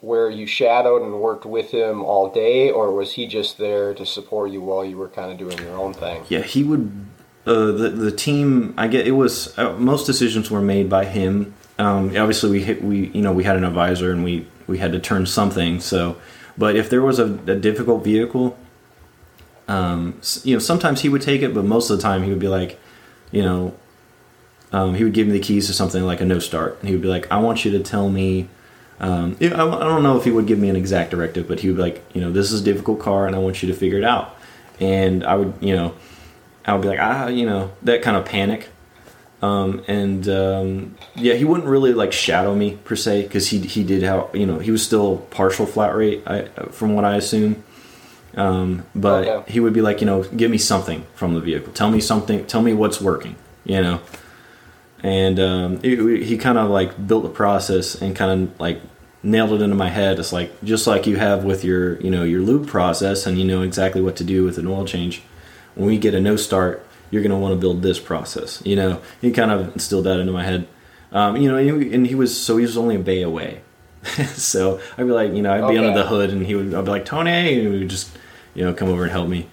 where 0.00 0.30
you 0.30 0.46
shadowed 0.46 1.02
and 1.02 1.20
worked 1.20 1.44
with 1.44 1.70
him 1.70 2.02
all 2.02 2.30
day, 2.30 2.70
or 2.70 2.90
was 2.92 3.12
he 3.12 3.26
just 3.26 3.58
there 3.58 3.94
to 3.94 4.06
support 4.06 4.50
you 4.50 4.60
while 4.60 4.84
you 4.84 4.96
were 4.96 5.08
kind 5.08 5.30
of 5.30 5.38
doing 5.38 5.58
your 5.58 5.76
own 5.76 5.92
thing? 5.92 6.22
Yeah, 6.28 6.42
he 6.42 6.62
would. 6.62 7.06
Uh, 7.46 7.66
the 7.66 7.90
the 7.90 8.10
team, 8.10 8.74
I 8.76 8.88
get 8.88 9.06
it 9.06 9.12
was 9.12 9.56
uh, 9.58 9.74
most 9.74 10.06
decisions 10.06 10.50
were 10.50 10.62
made 10.62 10.88
by 10.88 11.04
him. 11.04 11.54
Um, 11.78 12.08
obviously, 12.16 12.50
we 12.50 12.62
hit 12.62 12.82
we 12.82 13.08
you 13.08 13.20
know 13.20 13.32
we 13.32 13.44
had 13.44 13.56
an 13.56 13.64
advisor 13.64 14.10
and 14.10 14.24
we 14.24 14.48
we 14.66 14.78
had 14.78 14.92
to 14.92 14.98
turn 14.98 15.26
something. 15.26 15.80
So, 15.80 16.16
but 16.56 16.76
if 16.76 16.88
there 16.88 17.02
was 17.02 17.18
a, 17.18 17.24
a 17.24 17.54
difficult 17.54 18.02
vehicle, 18.02 18.58
um, 19.68 20.20
you 20.44 20.54
know 20.54 20.58
sometimes 20.60 21.00
he 21.00 21.08
would 21.08 21.22
take 21.22 21.42
it, 21.42 21.54
but 21.54 21.64
most 21.64 21.90
of 21.90 21.96
the 21.96 22.02
time 22.02 22.22
he 22.22 22.30
would 22.30 22.38
be 22.38 22.48
like, 22.48 22.78
you 23.30 23.42
know, 23.42 23.74
um, 24.72 24.94
he 24.94 25.04
would 25.04 25.12
give 25.12 25.26
me 25.26 25.32
the 25.32 25.40
keys 25.40 25.66
to 25.66 25.72
something 25.72 26.04
like 26.04 26.20
a 26.20 26.24
no 26.24 26.38
start, 26.38 26.78
and 26.80 26.88
he 26.88 26.94
would 26.94 27.02
be 27.02 27.08
like, 27.08 27.30
I 27.30 27.38
want 27.38 27.64
you 27.64 27.70
to 27.72 27.80
tell 27.80 28.08
me. 28.08 28.48
Um, 28.98 29.36
I 29.40 29.46
I 29.46 29.48
don't 29.56 30.02
know 30.02 30.16
if 30.16 30.24
he 30.24 30.30
would 30.30 30.46
give 30.46 30.58
me 30.58 30.70
an 30.70 30.76
exact 30.76 31.10
directive, 31.10 31.46
but 31.46 31.60
he 31.60 31.68
would 31.68 31.76
be 31.76 31.82
like, 31.82 32.04
you 32.14 32.20
know, 32.20 32.32
this 32.32 32.50
is 32.50 32.62
a 32.62 32.64
difficult 32.64 32.98
car, 32.98 33.26
and 33.26 33.36
I 33.36 33.38
want 33.38 33.62
you 33.62 33.68
to 33.68 33.74
figure 33.74 33.98
it 33.98 34.04
out. 34.04 34.36
And 34.80 35.24
I 35.24 35.36
would, 35.36 35.54
you 35.60 35.76
know, 35.76 35.94
I 36.64 36.72
would 36.72 36.82
be 36.82 36.88
like, 36.88 37.00
ah, 37.00 37.28
you 37.28 37.46
know, 37.46 37.72
that 37.82 38.02
kind 38.02 38.16
of 38.16 38.24
panic. 38.24 38.68
Um, 39.42 39.84
and 39.86 40.28
um, 40.28 40.96
yeah, 41.14 41.34
he 41.34 41.44
wouldn't 41.44 41.68
really 41.68 41.92
like 41.92 42.12
shadow 42.12 42.54
me 42.54 42.78
per 42.84 42.96
se 42.96 43.22
because 43.22 43.48
he 43.48 43.60
he 43.60 43.84
did 43.84 44.02
how 44.02 44.30
you 44.32 44.46
know 44.46 44.58
he 44.58 44.70
was 44.70 44.82
still 44.82 45.18
partial 45.30 45.66
flat 45.66 45.94
rate 45.94 46.22
I, 46.26 46.44
from 46.70 46.94
what 46.94 47.04
I 47.04 47.16
assume. 47.16 47.62
Um, 48.36 48.84
but 48.94 49.26
Okay. 49.26 49.52
he 49.52 49.60
would 49.60 49.72
be 49.72 49.80
like, 49.80 50.00
you 50.00 50.06
know, 50.06 50.22
give 50.24 50.50
me 50.50 50.58
something 50.58 51.04
from 51.14 51.34
the 51.34 51.40
vehicle. 51.40 51.72
Tell 51.72 51.90
me 51.90 52.00
something. 52.00 52.44
Tell 52.46 52.62
me 52.62 52.74
what's 52.74 53.00
working. 53.00 53.36
You 53.64 53.82
know. 53.82 54.00
And 55.02 55.38
um, 55.40 55.80
it- 55.82 56.22
he 56.24 56.36
kind 56.38 56.58
of 56.58 56.70
like 56.70 57.06
built 57.06 57.22
the 57.22 57.28
process 57.30 57.94
and 58.00 58.14
kind 58.16 58.42
of 58.42 58.60
like 58.60 58.80
nailed 59.22 59.52
it 59.52 59.62
into 59.62 59.76
my 59.76 59.88
head. 59.88 60.18
It's 60.18 60.32
like 60.32 60.50
just 60.64 60.86
like 60.86 61.06
you 61.06 61.16
have 61.16 61.44
with 61.44 61.64
your 61.64 62.00
you 62.00 62.10
know 62.10 62.24
your 62.24 62.40
lube 62.40 62.66
process, 62.66 63.26
and 63.26 63.38
you 63.38 63.44
know 63.44 63.62
exactly 63.62 64.00
what 64.00 64.16
to 64.16 64.24
do 64.24 64.44
with 64.44 64.58
an 64.58 64.66
oil 64.66 64.84
change. 64.84 65.22
When 65.74 65.86
we 65.86 65.98
get 65.98 66.14
a 66.14 66.20
no 66.20 66.36
start, 66.36 66.84
you're 67.10 67.22
going 67.22 67.30
to 67.32 67.36
want 67.36 67.52
to 67.52 67.58
build 67.60 67.82
this 67.82 67.98
process. 68.00 68.62
You 68.64 68.76
know, 68.76 69.00
he 69.20 69.30
kind 69.30 69.50
of 69.50 69.72
instilled 69.74 70.04
that 70.04 70.18
into 70.18 70.32
my 70.32 70.44
head. 70.44 70.66
Um, 71.12 71.36
you 71.36 71.50
know, 71.50 71.56
and 71.56 71.82
he, 71.82 71.94
and 71.94 72.06
he 72.06 72.14
was 72.14 72.36
so 72.38 72.56
he 72.56 72.62
was 72.62 72.76
only 72.76 72.96
a 72.96 72.98
bay 73.00 73.22
away. 73.22 73.60
so 74.34 74.80
I'd 74.96 75.04
be 75.06 75.12
like, 75.12 75.32
you 75.32 75.42
know, 75.42 75.52
I'd 75.52 75.70
be 75.70 75.78
under 75.78 75.92
the 75.96 76.06
hood, 76.06 76.30
and 76.30 76.44
he 76.46 76.54
would 76.54 76.72
I'd 76.74 76.84
be 76.84 76.90
like 76.90 77.04
Tony, 77.04 77.30
and 77.30 77.46
he 77.60 77.66
would 77.80 77.88
just 77.90 78.10
you 78.56 78.64
know 78.64 78.74
come 78.74 78.88
over 78.88 79.04
and 79.04 79.12
help 79.12 79.28
me. 79.28 79.48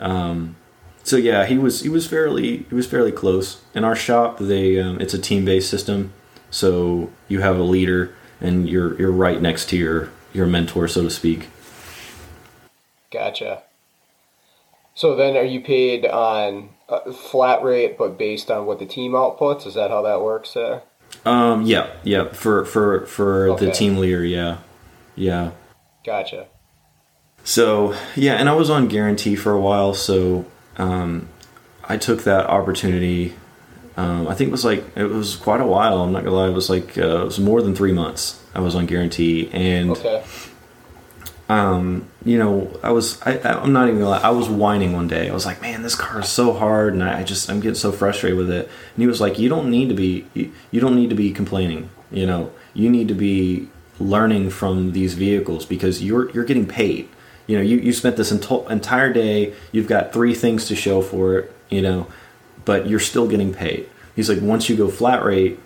Um, 0.00 0.56
so 1.04 1.16
yeah, 1.16 1.46
he 1.46 1.58
was 1.58 1.82
he 1.82 1.88
was 1.88 2.06
fairly 2.06 2.64
he 2.68 2.74
was 2.74 2.86
fairly 2.86 3.12
close. 3.12 3.60
In 3.74 3.84
our 3.84 3.94
shop, 3.96 4.38
they 4.38 4.80
um, 4.80 5.00
it's 5.00 5.14
a 5.14 5.18
team 5.18 5.44
based 5.44 5.70
system, 5.70 6.12
so 6.50 7.10
you 7.28 7.40
have 7.40 7.56
a 7.58 7.62
leader 7.62 8.12
and 8.40 8.68
you're 8.68 8.98
you're 8.98 9.12
right 9.12 9.40
next 9.40 9.68
to 9.70 9.76
your 9.76 10.10
your 10.32 10.46
mentor, 10.46 10.88
so 10.88 11.02
to 11.02 11.10
speak. 11.10 11.48
Gotcha. 13.12 13.62
So 14.94 15.16
then, 15.16 15.36
are 15.36 15.44
you 15.44 15.60
paid 15.60 16.04
on 16.06 16.70
a 16.88 17.12
flat 17.12 17.62
rate, 17.62 17.96
but 17.96 18.18
based 18.18 18.50
on 18.50 18.66
what 18.66 18.78
the 18.78 18.86
team 18.86 19.12
outputs? 19.12 19.66
Is 19.66 19.74
that 19.74 19.90
how 19.90 20.02
that 20.02 20.20
works 20.20 20.52
there? 20.54 20.82
Um, 21.24 21.62
yeah, 21.62 21.88
yeah. 22.02 22.28
For 22.32 22.64
for 22.64 23.06
for 23.06 23.50
Okay. 23.50 23.66
the 23.66 23.72
team 23.72 23.96
leader, 23.96 24.24
yeah, 24.24 24.58
yeah. 25.16 25.52
Gotcha. 26.04 26.46
So 27.44 27.94
yeah, 28.16 28.34
and 28.34 28.48
I 28.48 28.52
was 28.54 28.70
on 28.70 28.88
guarantee 28.88 29.34
for 29.36 29.52
a 29.52 29.60
while, 29.60 29.94
so 29.94 30.44
um, 30.78 31.28
I 31.88 31.96
took 31.96 32.22
that 32.24 32.46
opportunity. 32.46 33.34
Um, 33.96 34.28
I 34.28 34.34
think 34.34 34.48
it 34.48 34.52
was 34.52 34.64
like 34.64 34.84
it 34.96 35.04
was 35.04 35.36
quite 35.36 35.60
a 35.60 35.66
while. 35.66 36.00
I'm 36.02 36.12
not 36.12 36.24
gonna 36.24 36.36
lie, 36.36 36.48
it 36.48 36.52
was 36.54 36.70
like 36.70 36.96
uh, 36.96 37.22
it 37.22 37.24
was 37.24 37.40
more 37.40 37.60
than 37.62 37.74
three 37.74 37.92
months. 37.92 38.42
I 38.54 38.60
was 38.60 38.74
on 38.74 38.86
guarantee, 38.86 39.48
and 39.52 39.90
Okay. 39.90 40.22
um, 41.48 42.08
you 42.24 42.38
know, 42.38 42.70
I 42.82 42.92
was 42.92 43.20
I, 43.22 43.38
I'm 43.40 43.72
not 43.72 43.88
even 43.88 43.98
gonna 44.00 44.10
lie, 44.10 44.20
I 44.20 44.30
was 44.30 44.48
whining 44.48 44.92
one 44.92 45.08
day. 45.08 45.28
I 45.28 45.34
was 45.34 45.44
like, 45.46 45.60
man, 45.60 45.82
this 45.82 45.94
car 45.96 46.20
is 46.20 46.28
so 46.28 46.52
hard, 46.52 46.92
and 46.94 47.02
I, 47.02 47.20
I 47.20 47.24
just 47.24 47.50
I'm 47.50 47.60
getting 47.60 47.74
so 47.74 47.90
frustrated 47.90 48.38
with 48.38 48.50
it. 48.50 48.66
And 48.66 49.02
he 49.02 49.06
was 49.06 49.20
like, 49.20 49.38
you 49.38 49.48
don't 49.48 49.70
need 49.70 49.88
to 49.88 49.94
be 49.94 50.26
you, 50.34 50.52
you 50.70 50.80
don't 50.80 50.94
need 50.94 51.10
to 51.10 51.16
be 51.16 51.32
complaining. 51.32 51.90
You 52.12 52.26
know, 52.26 52.52
you 52.74 52.88
need 52.90 53.08
to 53.08 53.14
be 53.14 53.68
learning 53.98 54.50
from 54.50 54.92
these 54.92 55.14
vehicles 55.14 55.66
because 55.66 56.02
you're 56.02 56.30
you're 56.30 56.44
getting 56.44 56.66
paid. 56.66 57.08
You 57.50 57.56
know, 57.56 57.62
you, 57.62 57.78
you 57.78 57.92
spent 57.92 58.16
this 58.16 58.30
entire 58.30 59.12
day. 59.12 59.54
You've 59.72 59.88
got 59.88 60.12
three 60.12 60.34
things 60.34 60.68
to 60.68 60.76
show 60.76 61.02
for 61.02 61.38
it. 61.38 61.52
You 61.68 61.82
know, 61.82 62.06
but 62.64 62.88
you're 62.88 63.00
still 63.00 63.26
getting 63.26 63.52
paid. 63.52 63.88
He's 64.14 64.28
like, 64.28 64.40
once 64.40 64.68
you 64.68 64.76
go 64.76 64.88
flat 64.88 65.24
rate, 65.24 65.58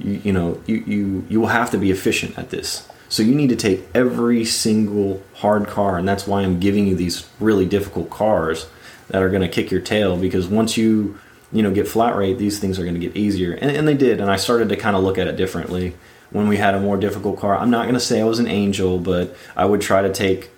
you, 0.00 0.20
you 0.24 0.32
know 0.32 0.60
you, 0.66 0.76
you 0.76 1.26
you 1.28 1.40
will 1.40 1.48
have 1.48 1.70
to 1.70 1.78
be 1.78 1.90
efficient 1.90 2.38
at 2.38 2.50
this 2.50 2.88
so 3.08 3.22
you 3.22 3.34
need 3.34 3.48
to 3.48 3.56
take 3.56 3.82
every 3.94 4.44
single 4.44 5.22
hard 5.34 5.66
car 5.66 5.98
and 5.98 6.08
that's 6.08 6.26
why 6.26 6.42
i'm 6.42 6.60
giving 6.60 6.86
you 6.86 6.94
these 6.94 7.28
really 7.40 7.66
difficult 7.66 8.10
cars 8.10 8.68
that 9.08 9.22
are 9.22 9.28
going 9.28 9.42
to 9.42 9.48
kick 9.48 9.70
your 9.70 9.80
tail 9.80 10.16
because 10.16 10.46
once 10.46 10.76
you 10.76 11.18
you 11.52 11.62
know 11.62 11.72
get 11.72 11.88
flat 11.88 12.14
rate 12.16 12.38
these 12.38 12.58
things 12.58 12.78
are 12.78 12.82
going 12.82 12.94
to 12.94 13.00
get 13.00 13.16
easier 13.16 13.52
and, 13.52 13.70
and 13.70 13.88
they 13.88 13.94
did 13.94 14.20
and 14.20 14.30
i 14.30 14.36
started 14.36 14.68
to 14.68 14.76
kind 14.76 14.96
of 14.96 15.02
look 15.02 15.18
at 15.18 15.26
it 15.26 15.36
differently 15.36 15.94
when 16.30 16.46
we 16.46 16.58
had 16.58 16.74
a 16.74 16.80
more 16.80 16.96
difficult 16.96 17.38
car 17.38 17.56
i'm 17.56 17.70
not 17.70 17.82
going 17.84 17.94
to 17.94 18.00
say 18.00 18.20
i 18.20 18.24
was 18.24 18.38
an 18.38 18.48
angel 18.48 18.98
but 18.98 19.34
i 19.56 19.64
would 19.64 19.80
try 19.80 20.02
to 20.02 20.12
take 20.12 20.50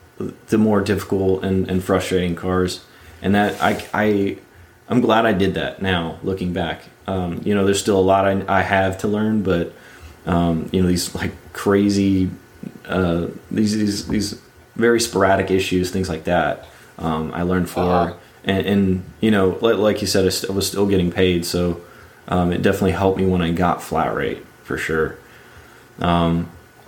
the 0.48 0.58
more 0.58 0.80
difficult 0.80 1.44
and, 1.44 1.68
and 1.70 1.82
frustrating 1.82 2.36
cars. 2.36 2.84
And 3.22 3.34
that 3.34 3.60
i 3.62 3.84
i 3.92 4.38
i'm 4.88 5.00
glad 5.00 5.26
i 5.26 5.32
did 5.32 5.54
that 5.54 5.82
now 5.82 6.18
looking 6.22 6.52
back. 6.52 6.82
Um, 7.06 7.40
you 7.44 7.54
know 7.54 7.64
there's 7.64 7.80
still 7.80 7.98
a 7.98 8.00
lot 8.00 8.26
I, 8.26 8.44
I 8.46 8.62
have 8.62 8.98
to 8.98 9.08
learn 9.08 9.42
but 9.42 9.72
um, 10.26 10.68
you 10.72 10.80
know 10.80 10.86
these 10.86 11.14
like 11.14 11.32
crazy 11.52 12.30
uh, 12.86 13.26
these 13.50 13.76
these 13.76 14.06
these 14.06 14.40
very 14.76 15.00
sporadic 15.00 15.50
issues 15.50 15.90
things 15.90 16.08
like 16.08 16.24
that 16.24 16.68
um, 16.98 17.32
I 17.34 17.42
learned 17.42 17.68
for. 17.68 17.80
Uh-huh. 17.80 18.14
and, 18.44 18.66
and 18.66 19.04
you 19.20 19.30
know 19.30 19.58
like, 19.60 19.76
like 19.76 20.00
you 20.00 20.06
said 20.06 20.24
I, 20.24 20.28
st- 20.28 20.50
I 20.50 20.54
was 20.54 20.66
still 20.66 20.86
getting 20.86 21.10
paid 21.10 21.44
so 21.44 21.80
um, 22.28 22.52
it 22.52 22.62
definitely 22.62 22.92
helped 22.92 23.18
me 23.18 23.26
when 23.26 23.42
I 23.42 23.50
got 23.50 23.82
flat 23.82 24.14
rate 24.14 24.44
for 24.62 24.78
sure 24.78 25.18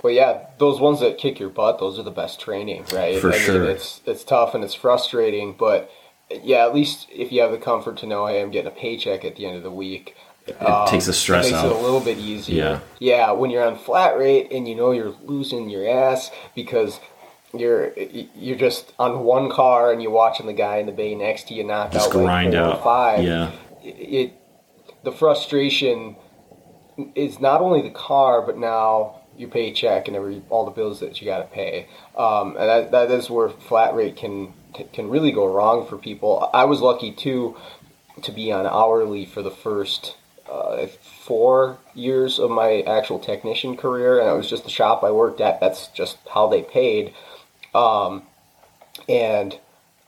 Well, 0.02 0.12
yeah, 0.12 0.46
those 0.58 0.80
ones 0.80 1.00
that 1.00 1.18
kick 1.18 1.38
your 1.38 1.48
butt, 1.48 1.78
those 1.78 1.98
are 1.98 2.02
the 2.02 2.10
best 2.10 2.40
training, 2.40 2.84
right? 2.92 3.20
For 3.20 3.32
I 3.32 3.38
sure. 3.38 3.60
Mean, 3.60 3.70
it's 3.70 4.00
it's 4.04 4.24
tough 4.24 4.54
and 4.54 4.64
it's 4.64 4.74
frustrating, 4.74 5.54
but 5.56 5.90
yeah, 6.42 6.64
at 6.64 6.74
least 6.74 7.08
if 7.10 7.30
you 7.30 7.40
have 7.42 7.52
the 7.52 7.58
comfort 7.58 7.98
to 7.98 8.06
know, 8.06 8.26
hey, 8.26 8.42
I'm 8.42 8.50
getting 8.50 8.68
a 8.72 8.74
paycheck 8.74 9.24
at 9.24 9.36
the 9.36 9.46
end 9.46 9.56
of 9.56 9.62
the 9.62 9.70
week. 9.70 10.16
It 10.46 10.58
takes 10.88 11.04
the 11.04 11.12
um, 11.12 11.14
stress 11.14 11.46
it 11.46 11.52
makes 11.52 11.62
out. 11.62 11.66
it 11.66 11.76
a 11.76 11.78
little 11.78 12.00
bit 12.00 12.18
easier. 12.18 12.64
Yeah. 12.64 12.80
Yeah, 12.98 13.30
when 13.32 13.50
you're 13.50 13.64
on 13.64 13.78
flat 13.78 14.18
rate 14.18 14.50
and 14.50 14.66
you 14.66 14.74
know 14.74 14.90
you're 14.90 15.14
losing 15.22 15.70
your 15.70 15.88
ass 15.88 16.32
because 16.56 16.98
you're 17.54 17.92
you're 18.34 18.58
just 18.58 18.92
on 18.98 19.24
one 19.24 19.50
car 19.50 19.92
and 19.92 20.02
you're 20.02 20.10
watching 20.10 20.46
the 20.46 20.52
guy 20.52 20.78
in 20.78 20.86
the 20.86 20.92
bay 20.92 21.14
next 21.14 21.48
to 21.48 21.54
you 21.54 21.62
knock 21.64 21.92
just 21.92 22.08
out 22.08 22.16
like 22.16 22.24
grind 22.24 22.54
or 22.54 22.62
out 22.62 22.82
five 22.82 23.22
yeah 23.22 23.50
it 23.82 24.32
the 25.04 25.12
frustration 25.12 26.16
is 27.14 27.40
not 27.40 27.60
only 27.60 27.82
the 27.82 27.90
car 27.90 28.40
but 28.40 28.56
now 28.56 29.21
your 29.36 29.48
paycheck 29.48 30.08
and 30.08 30.16
every 30.16 30.42
all 30.50 30.64
the 30.64 30.70
bills 30.70 31.00
that 31.00 31.20
you 31.20 31.26
got 31.26 31.38
to 31.38 31.54
pay 31.54 31.86
um, 32.16 32.56
and 32.56 32.68
that, 32.68 32.90
that 32.90 33.10
is 33.10 33.30
where 33.30 33.48
flat 33.48 33.94
rate 33.94 34.16
can 34.16 34.52
can 34.92 35.08
really 35.08 35.32
go 35.32 35.46
wrong 35.46 35.86
for 35.86 35.96
people 35.96 36.50
i 36.54 36.64
was 36.64 36.80
lucky 36.80 37.12
too 37.12 37.56
to 38.22 38.32
be 38.32 38.52
on 38.52 38.66
hourly 38.66 39.24
for 39.24 39.42
the 39.42 39.50
first 39.50 40.16
uh, 40.50 40.86
four 40.86 41.78
years 41.94 42.38
of 42.38 42.50
my 42.50 42.82
actual 42.82 43.18
technician 43.18 43.76
career 43.76 44.20
and 44.20 44.28
it 44.28 44.36
was 44.36 44.48
just 44.48 44.64
the 44.64 44.70
shop 44.70 45.02
i 45.02 45.10
worked 45.10 45.40
at 45.40 45.60
that's 45.60 45.88
just 45.88 46.18
how 46.32 46.48
they 46.48 46.62
paid 46.62 47.14
um, 47.74 48.22
and 49.08 49.58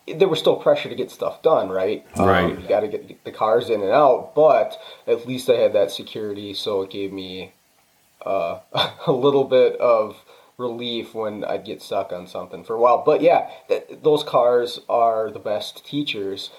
there 0.07 0.29
was 0.29 0.39
still 0.39 0.57
pressure 0.57 0.89
to 0.89 0.95
get 0.95 1.11
stuff 1.11 1.43
done, 1.43 1.71
right? 1.71 2.05
Right. 2.17 2.45
Um, 2.45 2.61
you 2.61 2.69
got 2.69 2.81
to 2.81 2.89
get 2.89 3.25
the 3.25 3.33
cars 3.33 3.71
in 3.71 3.81
and 3.81 3.91
out, 3.91 4.35
but 4.35 4.79
at 5.07 5.27
least 5.27 5.49
I 5.49 5.55
had 5.55 5.73
that 5.73 5.91
security, 5.91 6.53
so 6.55 6.83
it 6.83 6.91
gave 6.91 7.13
me 7.13 7.55
uh, 8.25 8.59
a 9.07 9.13
little 9.13 9.45
bit 9.45 9.77
of 9.81 10.25
relief 10.59 11.15
when 11.15 11.45
I'd 11.45 11.65
get 11.65 11.83
stuck 11.83 12.13
on 12.13 12.27
something 12.27 12.65
for 12.65 12.75
a 12.75 12.81
while. 12.81 13.03
But 13.05 13.21
yeah, 13.21 13.51
th- 13.69 13.87
those 14.03 14.23
cars 14.23 14.81
are 14.89 15.31
the 15.31 15.39
best 15.39 15.85
teachers 15.85 16.51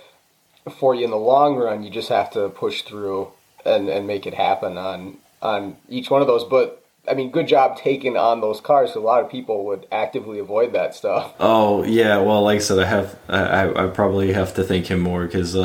for 0.78 0.96
you 0.96 1.06
in 1.06 1.12
the 1.12 1.18
long 1.18 1.56
run. 1.56 1.84
You 1.84 1.90
just 1.90 2.10
have 2.10 2.30
to 2.32 2.50
push 2.50 2.82
through 2.82 3.32
and, 3.66 3.90
and 3.90 4.08
make 4.08 4.26
it 4.26 4.34
happen 4.34 4.78
on 4.78 5.18
on 5.42 5.78
each 5.90 6.10
one 6.10 6.22
of 6.22 6.28
those. 6.28 6.44
But 6.44 6.84
I 7.08 7.14
mean, 7.14 7.32
good 7.32 7.48
job 7.48 7.78
taking 7.78 8.18
on 8.18 8.42
those 8.42 8.60
cars. 8.60 8.96
A 8.96 9.00
lot 9.00 9.24
of 9.24 9.30
people 9.30 9.66
would 9.66 9.86
actively 9.92 10.40
avoid 10.40 10.74
that 10.74 10.96
stuff. 10.96 11.34
Oh 11.40 11.84
yeah, 11.84 12.18
well, 12.18 12.44
like 12.44 12.58
I 12.58 12.60
said, 12.60 12.80
I 12.80 12.86
have 12.86 13.20
I, 13.30 13.86
I 13.86 13.88
probably 13.88 14.34
have 14.34 14.54
to 14.56 14.64
thank 14.64 14.88
him 14.88 15.00
more 15.00 15.26
because 15.26 15.56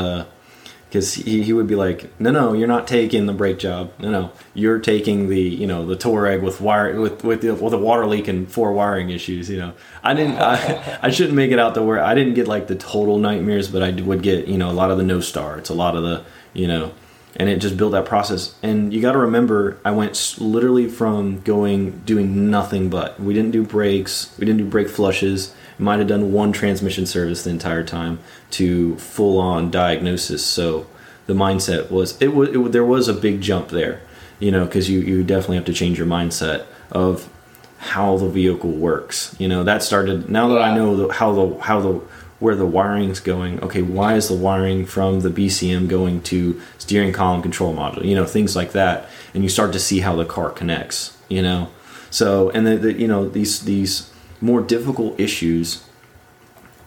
because 0.91 1.13
he, 1.13 1.41
he 1.41 1.53
would 1.53 1.67
be 1.67 1.75
like, 1.75 2.19
no, 2.19 2.31
no, 2.31 2.51
you're 2.51 2.67
not 2.67 2.85
taking 2.85 3.25
the 3.25 3.31
brake 3.31 3.57
job. 3.59 3.93
No, 3.97 4.11
no, 4.11 4.31
you're 4.53 4.77
taking 4.77 5.29
the 5.29 5.39
you 5.39 5.65
know 5.65 5.85
the 5.85 5.95
Touareg 5.95 6.41
with 6.41 6.59
wire 6.59 6.99
with 6.99 7.23
with 7.23 7.39
the, 7.39 7.55
with 7.55 7.73
a 7.73 7.77
water 7.77 8.05
leak 8.05 8.27
and 8.27 8.51
four 8.51 8.73
wiring 8.73 9.09
issues. 9.09 9.49
You 9.49 9.59
know, 9.59 9.73
I 10.03 10.13
didn't 10.13 10.35
I, 10.35 10.99
I 11.01 11.09
shouldn't 11.09 11.35
make 11.35 11.51
it 11.51 11.59
out 11.59 11.75
to 11.75 11.81
where 11.81 12.03
I 12.03 12.13
didn't 12.13 12.33
get 12.33 12.49
like 12.49 12.67
the 12.67 12.75
total 12.75 13.19
nightmares, 13.19 13.69
but 13.69 13.81
I 13.81 13.91
would 13.91 14.21
get 14.21 14.49
you 14.49 14.57
know 14.57 14.69
a 14.69 14.73
lot 14.73 14.91
of 14.91 14.97
the 14.97 15.05
no 15.05 15.21
starts, 15.21 15.69
a 15.69 15.73
lot 15.73 15.95
of 15.95 16.03
the 16.03 16.25
you 16.53 16.67
know. 16.67 16.91
And 17.37 17.47
it 17.47 17.61
just 17.61 17.77
built 17.77 17.93
that 17.93 18.03
process. 18.03 18.53
And 18.61 18.93
you 18.93 19.01
got 19.01 19.13
to 19.13 19.19
remember, 19.19 19.79
I 19.85 19.91
went 19.91 20.35
literally 20.37 20.89
from 20.89 21.39
going 21.39 21.99
doing 21.99 22.51
nothing 22.51 22.89
but 22.89 23.17
we 23.21 23.33
didn't 23.33 23.51
do 23.51 23.63
brakes, 23.63 24.35
we 24.37 24.45
didn't 24.45 24.57
do 24.57 24.65
brake 24.65 24.89
flushes, 24.89 25.55
might 25.81 25.99
have 25.99 26.07
done 26.07 26.31
one 26.31 26.51
transmission 26.51 27.05
service 27.05 27.43
the 27.43 27.49
entire 27.49 27.83
time 27.83 28.19
to 28.51 28.95
full 28.97 29.39
on 29.39 29.71
diagnosis. 29.71 30.45
So 30.45 30.85
the 31.25 31.33
mindset 31.33 31.89
was 31.89 32.21
it 32.21 32.33
was 32.33 32.49
it, 32.49 32.71
there 32.71 32.85
was 32.85 33.07
a 33.07 33.13
big 33.13 33.41
jump 33.41 33.69
there, 33.69 34.01
you 34.39 34.51
know, 34.51 34.65
because 34.65 34.89
you 34.89 34.99
you 34.99 35.23
definitely 35.23 35.57
have 35.57 35.65
to 35.65 35.73
change 35.73 35.97
your 35.97 36.07
mindset 36.07 36.65
of 36.91 37.29
how 37.77 38.17
the 38.17 38.29
vehicle 38.29 38.71
works. 38.71 39.35
You 39.39 39.47
know, 39.47 39.63
that 39.63 39.81
started 39.81 40.29
now 40.29 40.47
that 40.49 40.61
I 40.61 40.75
know 40.75 40.95
the, 40.95 41.13
how 41.13 41.33
the 41.33 41.57
how 41.59 41.81
the 41.81 42.01
where 42.39 42.55
the 42.55 42.65
wiring's 42.65 43.19
going. 43.19 43.59
Okay, 43.61 43.81
why 43.81 44.15
is 44.15 44.27
the 44.27 44.35
wiring 44.35 44.85
from 44.85 45.21
the 45.21 45.29
BCM 45.29 45.87
going 45.87 46.21
to 46.23 46.59
steering 46.77 47.13
column 47.13 47.41
control 47.41 47.73
module? 47.73 48.05
You 48.05 48.15
know, 48.15 48.25
things 48.25 48.55
like 48.55 48.71
that, 48.73 49.09
and 49.33 49.43
you 49.43 49.49
start 49.49 49.73
to 49.73 49.79
see 49.79 49.99
how 49.99 50.15
the 50.15 50.25
car 50.25 50.49
connects. 50.51 51.17
You 51.29 51.41
know, 51.41 51.69
so 52.09 52.49
and 52.51 52.67
the, 52.67 52.77
the 52.77 52.93
you 52.93 53.07
know 53.07 53.27
these 53.27 53.61
these 53.61 54.10
more 54.41 54.61
difficult 54.61 55.19
issues. 55.19 55.83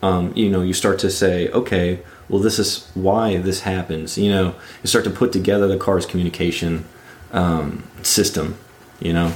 Um, 0.03 0.33
you 0.37 0.51
know, 0.51 0.61
you 0.61 0.75
start 0.75 0.99
to 0.99 1.11
say, 1.11 1.49
okay, 1.49 2.01
well, 2.29 2.41
this 2.41 2.59
is 2.59 2.91
why 2.95 3.39
this 3.39 3.61
happens. 3.63 4.19
You 4.19 4.31
know, 4.31 4.55
you 4.83 4.89
start 4.89 5.05
to 5.05 5.11
put 5.11 5.33
together 5.33 5.67
the 5.67 5.79
car's 5.79 6.05
communication 6.05 6.85
um, 7.33 7.89
system. 8.03 8.59
You 9.01 9.13
know, 9.13 9.33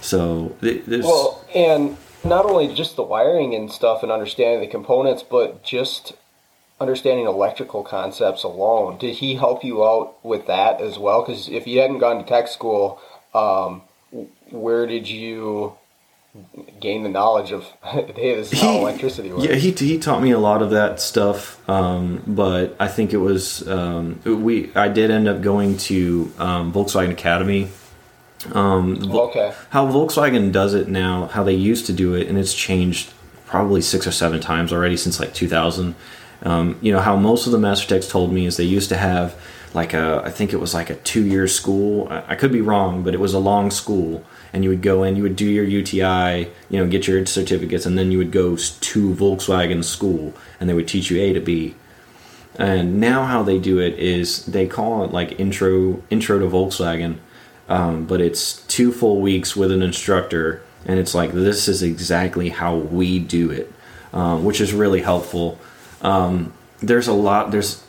so 0.00 0.56
th- 0.60 0.84
there's 0.86 1.04
Well, 1.04 1.44
and 1.54 1.96
not 2.24 2.44
only 2.44 2.74
just 2.74 2.96
the 2.96 3.02
wiring 3.02 3.54
and 3.54 3.70
stuff 3.70 4.02
and 4.02 4.12
understanding 4.12 4.60
the 4.60 4.66
components, 4.66 5.22
but 5.22 5.62
just 5.62 6.14
understanding 6.80 7.26
electrical 7.26 7.82
concepts 7.82 8.42
alone. 8.42 8.98
Did 8.98 9.16
he 9.16 9.34
help 9.34 9.62
you 9.62 9.84
out 9.84 10.24
with 10.24 10.46
that 10.46 10.80
as 10.80 10.98
well? 10.98 11.22
Because 11.22 11.48
if 11.48 11.66
you 11.66 11.80
hadn't 11.80 11.98
gone 11.98 12.22
to 12.22 12.28
tech 12.28 12.48
school, 12.48 13.00
um, 13.34 13.82
where 14.50 14.86
did 14.86 15.08
you 15.08 15.76
gain 16.80 17.02
the 17.02 17.08
knowledge 17.08 17.52
of, 17.52 17.64
hey, 17.82 18.34
this 18.34 18.52
is 18.52 18.60
how 18.60 18.78
electricity 18.78 19.30
works? 19.30 19.44
Yeah, 19.44 19.54
he 19.54 19.72
he 19.72 19.98
taught 19.98 20.22
me 20.22 20.30
a 20.30 20.38
lot 20.38 20.62
of 20.62 20.70
that 20.70 21.00
stuff, 21.00 21.68
um, 21.68 22.22
but 22.26 22.76
I 22.78 22.88
think 22.88 23.12
it 23.12 23.18
was 23.18 23.66
um, 23.68 24.20
we. 24.24 24.74
I 24.74 24.88
did 24.88 25.10
end 25.10 25.28
up 25.28 25.42
going 25.42 25.76
to 25.78 26.32
um, 26.38 26.72
Volkswagen 26.72 27.10
Academy. 27.10 27.68
Um, 28.52 29.10
Okay. 29.10 29.52
How 29.70 29.86
Volkswagen 29.86 30.50
does 30.50 30.72
it 30.72 30.88
now, 30.88 31.26
how 31.26 31.44
they 31.44 31.54
used 31.54 31.86
to 31.86 31.92
do 31.92 32.14
it, 32.14 32.26
and 32.28 32.38
it's 32.38 32.54
changed 32.54 33.12
probably 33.46 33.82
six 33.82 34.06
or 34.06 34.12
seven 34.12 34.40
times 34.40 34.72
already 34.72 34.96
since 34.96 35.20
like 35.20 35.34
2000. 35.34 35.94
Um, 36.42 36.78
you 36.80 36.90
know 36.90 37.00
how 37.00 37.16
most 37.16 37.46
of 37.46 37.52
the 37.52 37.58
master 37.58 37.86
techs 37.86 38.08
told 38.08 38.32
me 38.32 38.46
is 38.46 38.56
they 38.56 38.64
used 38.64 38.88
to 38.88 38.96
have 38.96 39.34
like 39.74 39.92
a 39.92 40.22
I 40.24 40.30
think 40.30 40.54
it 40.54 40.56
was 40.56 40.72
like 40.72 40.88
a 40.88 40.94
two 40.94 41.24
year 41.26 41.46
school. 41.48 42.08
I, 42.08 42.24
I 42.28 42.34
could 42.36 42.52
be 42.52 42.62
wrong, 42.62 43.02
but 43.02 43.12
it 43.12 43.20
was 43.20 43.34
a 43.34 43.38
long 43.38 43.70
school, 43.70 44.24
and 44.52 44.64
you 44.64 44.70
would 44.70 44.82
go 44.82 45.02
in, 45.02 45.16
you 45.16 45.22
would 45.22 45.36
do 45.36 45.46
your 45.46 45.64
UTI, 45.64 46.50
you 46.68 46.78
know, 46.78 46.86
get 46.86 47.06
your 47.06 47.24
certificates, 47.26 47.86
and 47.86 47.96
then 47.96 48.10
you 48.10 48.18
would 48.18 48.32
go 48.32 48.56
to 48.56 49.14
Volkswagen 49.14 49.84
school, 49.84 50.34
and 50.58 50.68
they 50.68 50.74
would 50.74 50.88
teach 50.88 51.10
you 51.10 51.20
A 51.20 51.32
to 51.32 51.40
B. 51.40 51.74
And 52.56 53.00
now 53.00 53.24
how 53.24 53.42
they 53.42 53.58
do 53.58 53.78
it 53.78 53.98
is 53.98 54.44
they 54.46 54.66
call 54.66 55.04
it 55.04 55.12
like 55.12 55.38
intro 55.38 56.02
intro 56.10 56.38
to 56.38 56.46
Volkswagen, 56.46 57.18
um, 57.68 58.04
but 58.06 58.20
it's 58.20 58.62
two 58.66 58.92
full 58.92 59.20
weeks 59.20 59.54
with 59.54 59.70
an 59.70 59.82
instructor, 59.82 60.62
and 60.84 60.98
it's 60.98 61.14
like 61.14 61.32
this 61.32 61.68
is 61.68 61.82
exactly 61.82 62.48
how 62.48 62.76
we 62.76 63.18
do 63.18 63.50
it, 63.50 63.72
um, 64.12 64.44
which 64.44 64.60
is 64.60 64.72
really 64.72 65.02
helpful. 65.02 65.58
Um, 66.02 66.52
there's 66.80 67.08
a 67.08 67.12
lot. 67.12 67.50
There's 67.50 67.84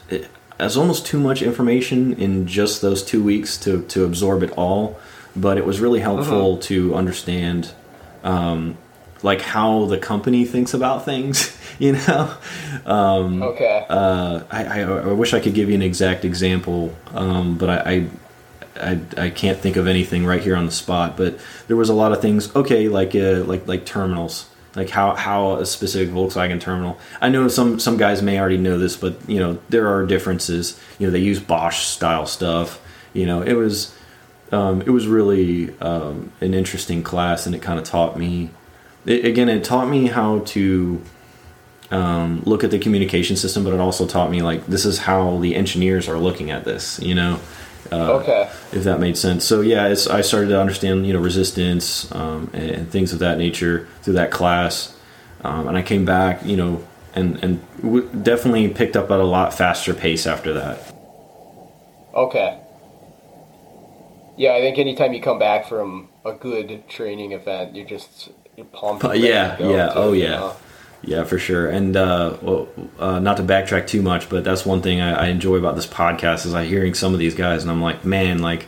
there's 0.57 0.77
almost 0.77 1.07
too 1.07 1.19
much 1.19 1.41
information 1.41 2.13
in 2.13 2.45
just 2.45 2.81
those 2.81 3.03
two 3.03 3.23
weeks 3.23 3.57
to 3.59 3.81
to 3.87 4.05
absorb 4.05 4.43
it 4.43 4.51
all, 4.51 4.99
but 5.35 5.57
it 5.57 5.65
was 5.65 5.79
really 5.79 5.99
helpful 5.99 6.53
Uh-huh. 6.53 6.61
to 6.63 6.95
understand. 6.95 7.71
Um, 8.23 8.77
like 9.23 9.41
how 9.41 9.85
the 9.85 9.97
company 9.99 10.45
thinks 10.45 10.73
about 10.73 11.05
things, 11.05 11.55
you 11.79 11.93
know. 11.93 12.33
Um, 12.85 13.41
Okay. 13.43 13.85
uh, 13.89 14.41
I, 14.49 14.63
I, 14.65 14.79
I 14.81 15.13
wish 15.13 15.33
I 15.33 15.39
could 15.39 15.53
give 15.53 15.69
you 15.69 15.75
an 15.75 15.81
exact 15.83 16.25
example, 16.25 16.95
um, 17.13 17.55
but 17.57 17.69
I, 17.69 17.77
I, 17.93 18.07
I, 18.81 18.99
I 19.25 19.29
can't 19.29 19.59
think 19.59 19.75
of 19.75 19.87
anything 19.87 20.25
right 20.25 20.41
here 20.41 20.55
on 20.55 20.65
the 20.65 20.71
spot. 20.71 21.17
But 21.17 21.37
there 21.67 21.77
was 21.77 21.89
a 21.89 21.93
lot 21.93 22.11
of 22.13 22.21
things. 22.21 22.53
Okay, 22.55 22.87
like 22.89 23.13
uh, 23.15 23.43
like 23.45 23.67
like 23.67 23.85
terminals, 23.85 24.49
like 24.75 24.89
how 24.89 25.13
how 25.15 25.57
a 25.57 25.65
specific 25.67 26.11
Volkswagen 26.13 26.59
terminal. 26.59 26.97
I 27.21 27.29
know 27.29 27.47
some 27.47 27.79
some 27.79 27.97
guys 27.97 28.21
may 28.23 28.39
already 28.39 28.57
know 28.57 28.79
this, 28.79 28.95
but 28.97 29.13
you 29.29 29.39
know 29.39 29.59
there 29.69 29.87
are 29.87 30.05
differences. 30.05 30.79
You 30.97 31.07
know 31.07 31.11
they 31.11 31.19
use 31.19 31.39
Bosch 31.39 31.83
style 31.85 32.25
stuff. 32.25 32.81
You 33.13 33.25
know 33.27 33.41
it 33.43 33.53
was 33.53 33.93
um, 34.51 34.81
it 34.81 34.89
was 34.89 35.07
really 35.07 35.77
um, 35.79 36.31
an 36.41 36.53
interesting 36.53 37.03
class, 37.03 37.45
and 37.45 37.55
it 37.55 37.61
kind 37.61 37.79
of 37.79 37.85
taught 37.85 38.17
me. 38.17 38.49
It, 39.05 39.25
again, 39.25 39.49
it 39.49 39.63
taught 39.63 39.89
me 39.89 40.07
how 40.07 40.39
to 40.39 41.01
um, 41.89 42.41
look 42.45 42.63
at 42.63 42.71
the 42.71 42.79
communication 42.79 43.35
system, 43.35 43.63
but 43.63 43.73
it 43.73 43.79
also 43.79 44.05
taught 44.05 44.29
me 44.29 44.41
like 44.41 44.65
this 44.67 44.85
is 44.85 44.99
how 44.99 45.37
the 45.37 45.55
engineers 45.55 46.07
are 46.07 46.17
looking 46.17 46.51
at 46.51 46.65
this. 46.65 46.99
You 46.99 47.15
know, 47.15 47.39
uh, 47.91 48.13
okay. 48.13 48.49
if 48.71 48.83
that 48.83 48.99
made 48.99 49.17
sense. 49.17 49.45
So 49.45 49.61
yeah, 49.61 49.87
it's, 49.87 50.07
I 50.07 50.21
started 50.21 50.49
to 50.49 50.59
understand 50.59 51.07
you 51.07 51.13
know 51.13 51.19
resistance 51.19 52.11
um, 52.11 52.49
and, 52.53 52.69
and 52.71 52.91
things 52.91 53.13
of 53.13 53.19
that 53.19 53.37
nature 53.37 53.87
through 54.01 54.13
that 54.13 54.31
class, 54.31 54.97
um, 55.43 55.67
and 55.67 55.77
I 55.77 55.81
came 55.81 56.05
back 56.05 56.45
you 56.45 56.57
know 56.57 56.83
and 57.13 57.43
and 57.43 57.81
w- 57.81 58.09
definitely 58.21 58.69
picked 58.69 58.95
up 58.95 59.11
at 59.11 59.19
a 59.19 59.25
lot 59.25 59.53
faster 59.53 59.93
pace 59.93 60.27
after 60.27 60.53
that. 60.53 60.93
Okay. 62.13 62.60
Yeah, 64.37 64.53
I 64.53 64.61
think 64.61 64.77
anytime 64.77 65.13
you 65.13 65.21
come 65.21 65.39
back 65.39 65.67
from 65.67 66.09
a 66.25 66.33
good 66.33 66.87
training 66.87 67.31
event, 67.33 67.75
you're 67.75 67.85
just 67.85 68.31
you're 68.55 68.65
pumped. 68.67 69.03
To 69.03 69.17
yeah, 69.17 69.57
yeah, 69.59 69.89
too, 69.89 69.93
oh 69.95 70.13
yeah. 70.13 70.29
know? 70.29 70.55
Yeah, 71.03 71.23
for 71.23 71.39
sure. 71.39 71.67
And 71.67 71.97
uh, 71.97 72.37
well, 72.41 72.67
uh, 72.99 73.19
not 73.19 73.37
to 73.37 73.43
backtrack 73.43 73.87
too 73.87 74.01
much, 74.01 74.29
but 74.29 74.43
that's 74.43 74.65
one 74.65 74.81
thing 74.81 75.01
I, 75.01 75.25
I 75.25 75.27
enjoy 75.27 75.55
about 75.55 75.75
this 75.75 75.87
podcast 75.87 76.45
is 76.45 76.53
I 76.53 76.65
hearing 76.65 76.93
some 76.93 77.13
of 77.13 77.19
these 77.19 77.33
guys, 77.33 77.63
and 77.63 77.71
I'm 77.71 77.81
like, 77.81 78.05
man, 78.05 78.39
like, 78.39 78.67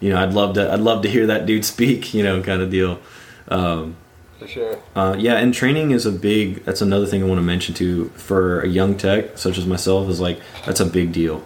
you 0.00 0.10
know, 0.10 0.22
I'd 0.22 0.32
love 0.32 0.54
to, 0.54 0.72
I'd 0.72 0.80
love 0.80 1.02
to 1.02 1.10
hear 1.10 1.26
that 1.26 1.46
dude 1.46 1.64
speak, 1.74 2.14
you 2.14 2.22
know, 2.22 2.42
kind 2.42 2.62
of 2.62 2.70
deal. 2.70 3.00
Um, 3.48 3.96
For 4.38 4.48
sure. 4.48 4.78
uh, 4.96 5.16
yeah, 5.18 5.34
and 5.34 5.52
training 5.52 5.90
is 5.90 6.06
a 6.06 6.12
big. 6.12 6.64
That's 6.64 6.80
another 6.80 7.06
thing 7.06 7.22
I 7.22 7.26
want 7.26 7.38
to 7.38 7.42
mention 7.42 7.74
too 7.74 8.08
for 8.10 8.62
a 8.62 8.68
young 8.68 8.96
tech 8.96 9.36
such 9.36 9.58
as 9.58 9.66
myself 9.66 10.08
is 10.08 10.20
like 10.20 10.40
that's 10.64 10.80
a 10.80 10.86
big 10.86 11.12
deal. 11.12 11.44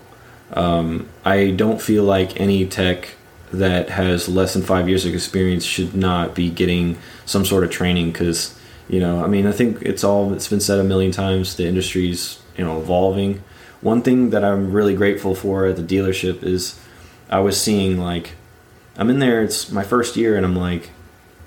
Um, 0.52 1.08
I 1.24 1.50
don't 1.50 1.82
feel 1.82 2.04
like 2.04 2.40
any 2.40 2.64
tech 2.64 3.16
that 3.52 3.90
has 3.90 4.28
less 4.28 4.52
than 4.52 4.62
five 4.62 4.88
years 4.88 5.04
of 5.04 5.14
experience 5.14 5.64
should 5.64 5.94
not 5.94 6.34
be 6.34 6.50
getting 6.50 6.98
some 7.24 7.44
sort 7.44 7.64
of 7.64 7.70
training 7.70 8.12
because 8.12 8.58
you 8.88 9.00
know 9.00 9.24
I 9.24 9.26
mean 9.26 9.46
I 9.46 9.52
think 9.52 9.82
it's 9.82 10.04
all 10.04 10.32
it's 10.32 10.48
been 10.48 10.60
said 10.60 10.78
a 10.78 10.84
million 10.84 11.12
times 11.12 11.56
the 11.56 11.66
industry's 11.66 12.40
you 12.56 12.64
know 12.64 12.80
evolving. 12.80 13.42
One 13.80 14.02
thing 14.02 14.30
that 14.30 14.44
I'm 14.44 14.72
really 14.72 14.94
grateful 14.94 15.34
for 15.34 15.66
at 15.66 15.76
the 15.76 15.82
dealership 15.82 16.42
is 16.42 16.78
I 17.30 17.40
was 17.40 17.60
seeing 17.60 17.98
like 17.98 18.32
I'm 18.96 19.10
in 19.10 19.18
there 19.18 19.42
it's 19.42 19.70
my 19.70 19.84
first 19.84 20.16
year 20.16 20.36
and 20.36 20.44
I'm 20.44 20.56
like 20.56 20.90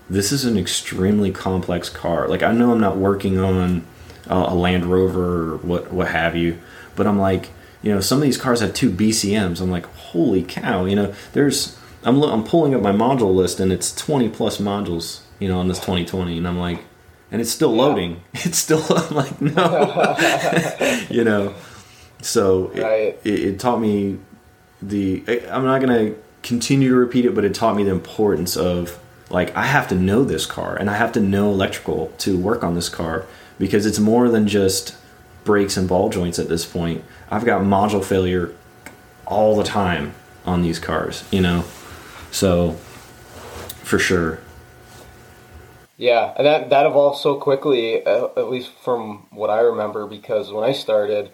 this 0.10 0.34
is 0.34 0.44
an 0.44 0.58
extremely 0.58 1.32
complex 1.32 1.90
car. 1.90 2.28
Like 2.28 2.44
I 2.44 2.52
know 2.52 2.72
I'm 2.72 2.82
not 2.82 2.98
working 2.98 3.40
on 3.40 3.86
a, 4.28 4.36
a 4.36 4.56
Land 4.56 4.86
Rover 4.86 5.54
or 5.54 5.58
what 5.58 5.92
what 5.92 6.10
have 6.10 6.36
you, 6.36 6.60
but 6.96 7.08
I'm 7.08 7.18
like, 7.18 7.50
you 7.82 7.94
know, 7.94 8.02
some 8.02 8.18
of 8.18 8.24
these 8.24 8.38
cars 8.38 8.60
have 8.60 8.74
two 8.74 8.90
BCMs. 8.90 9.62
I'm 9.62 9.72
like, 9.72 9.86
holy 9.86 10.44
cow! 10.44 10.86
You 10.86 10.96
know, 10.96 11.14
there's 11.34 11.78
I'm 12.04 12.20
lo- 12.20 12.32
I'm 12.32 12.44
pulling 12.44 12.74
up 12.76 12.82
my 12.82 12.92
module 12.92 13.34
list 13.36 13.60
and 13.60 13.72
it's 13.72 13.94
20 13.96 14.30
plus 14.30 14.58
modules, 14.58 15.22
you 15.40 15.48
know, 15.48 15.60
on 15.60 15.68
this 15.68 15.78
2020, 15.80 16.38
and 16.38 16.48
I'm 16.48 16.58
like, 16.58 16.84
and 17.32 17.40
it's 17.42 17.52
still 17.52 17.74
loading. 17.76 18.22
It's 18.34 18.58
still 18.58 18.84
I'm 18.90 19.16
like 19.16 19.40
no, 19.42 20.16
you 21.10 21.24
know. 21.24 21.54
So 22.22 22.72
it- 22.74 22.82
Right. 22.84 23.20
it, 23.24 23.40
it 23.40 23.60
taught 23.60 23.80
me 23.80 24.18
the 24.82 25.24
I'm 25.50 25.64
not 25.64 25.80
gonna 25.82 26.14
continue 26.44 26.90
to 26.90 26.96
repeat 26.96 27.26
it, 27.26 27.36
but 27.36 27.46
it 27.46 27.54
taught 27.54 27.76
me 27.76 27.84
the 27.84 27.92
importance 27.92 28.58
of 28.58 28.98
like 29.30 29.56
I 29.56 29.66
have 29.66 29.88
to 29.90 29.96
know 29.96 30.24
this 30.24 30.46
car 30.46 30.76
and 30.76 30.90
I 30.90 30.96
have 30.98 31.12
to 31.14 31.20
know 31.22 31.52
electrical 31.52 32.12
to 32.20 32.38
work 32.38 32.64
on 32.64 32.76
this 32.76 32.90
car 32.90 33.26
because 33.60 33.86
it's 33.86 34.00
more 34.00 34.28
than 34.28 34.48
just 34.48 34.96
brakes 35.44 35.78
and 35.78 35.88
ball 35.88 36.10
joints 36.10 36.38
at 36.40 36.50
this 36.50 36.66
point. 36.66 37.04
I've 37.30 37.46
got 37.46 37.62
module 37.62 38.04
failure 38.04 38.54
all 39.26 39.56
the 39.56 39.64
time 39.64 40.14
on 40.46 40.64
these 40.64 40.80
cars, 40.80 41.24
you 41.32 41.42
know. 41.42 41.64
So 42.32 42.72
for 43.84 44.00
sure. 44.00 44.40
Yeah, 45.98 46.34
and 46.36 46.48
that 46.48 46.70
that 46.72 46.88
evolved 46.88 47.20
so 47.20 47.36
quickly, 47.36 48.04
uh, 48.04 48.30
at 48.36 48.50
least 48.50 48.72
from 48.84 49.28
what 49.30 49.52
I 49.52 49.60
remember, 49.60 50.08
because 50.08 50.52
when 50.52 50.68
I 50.68 50.72
started, 50.72 51.30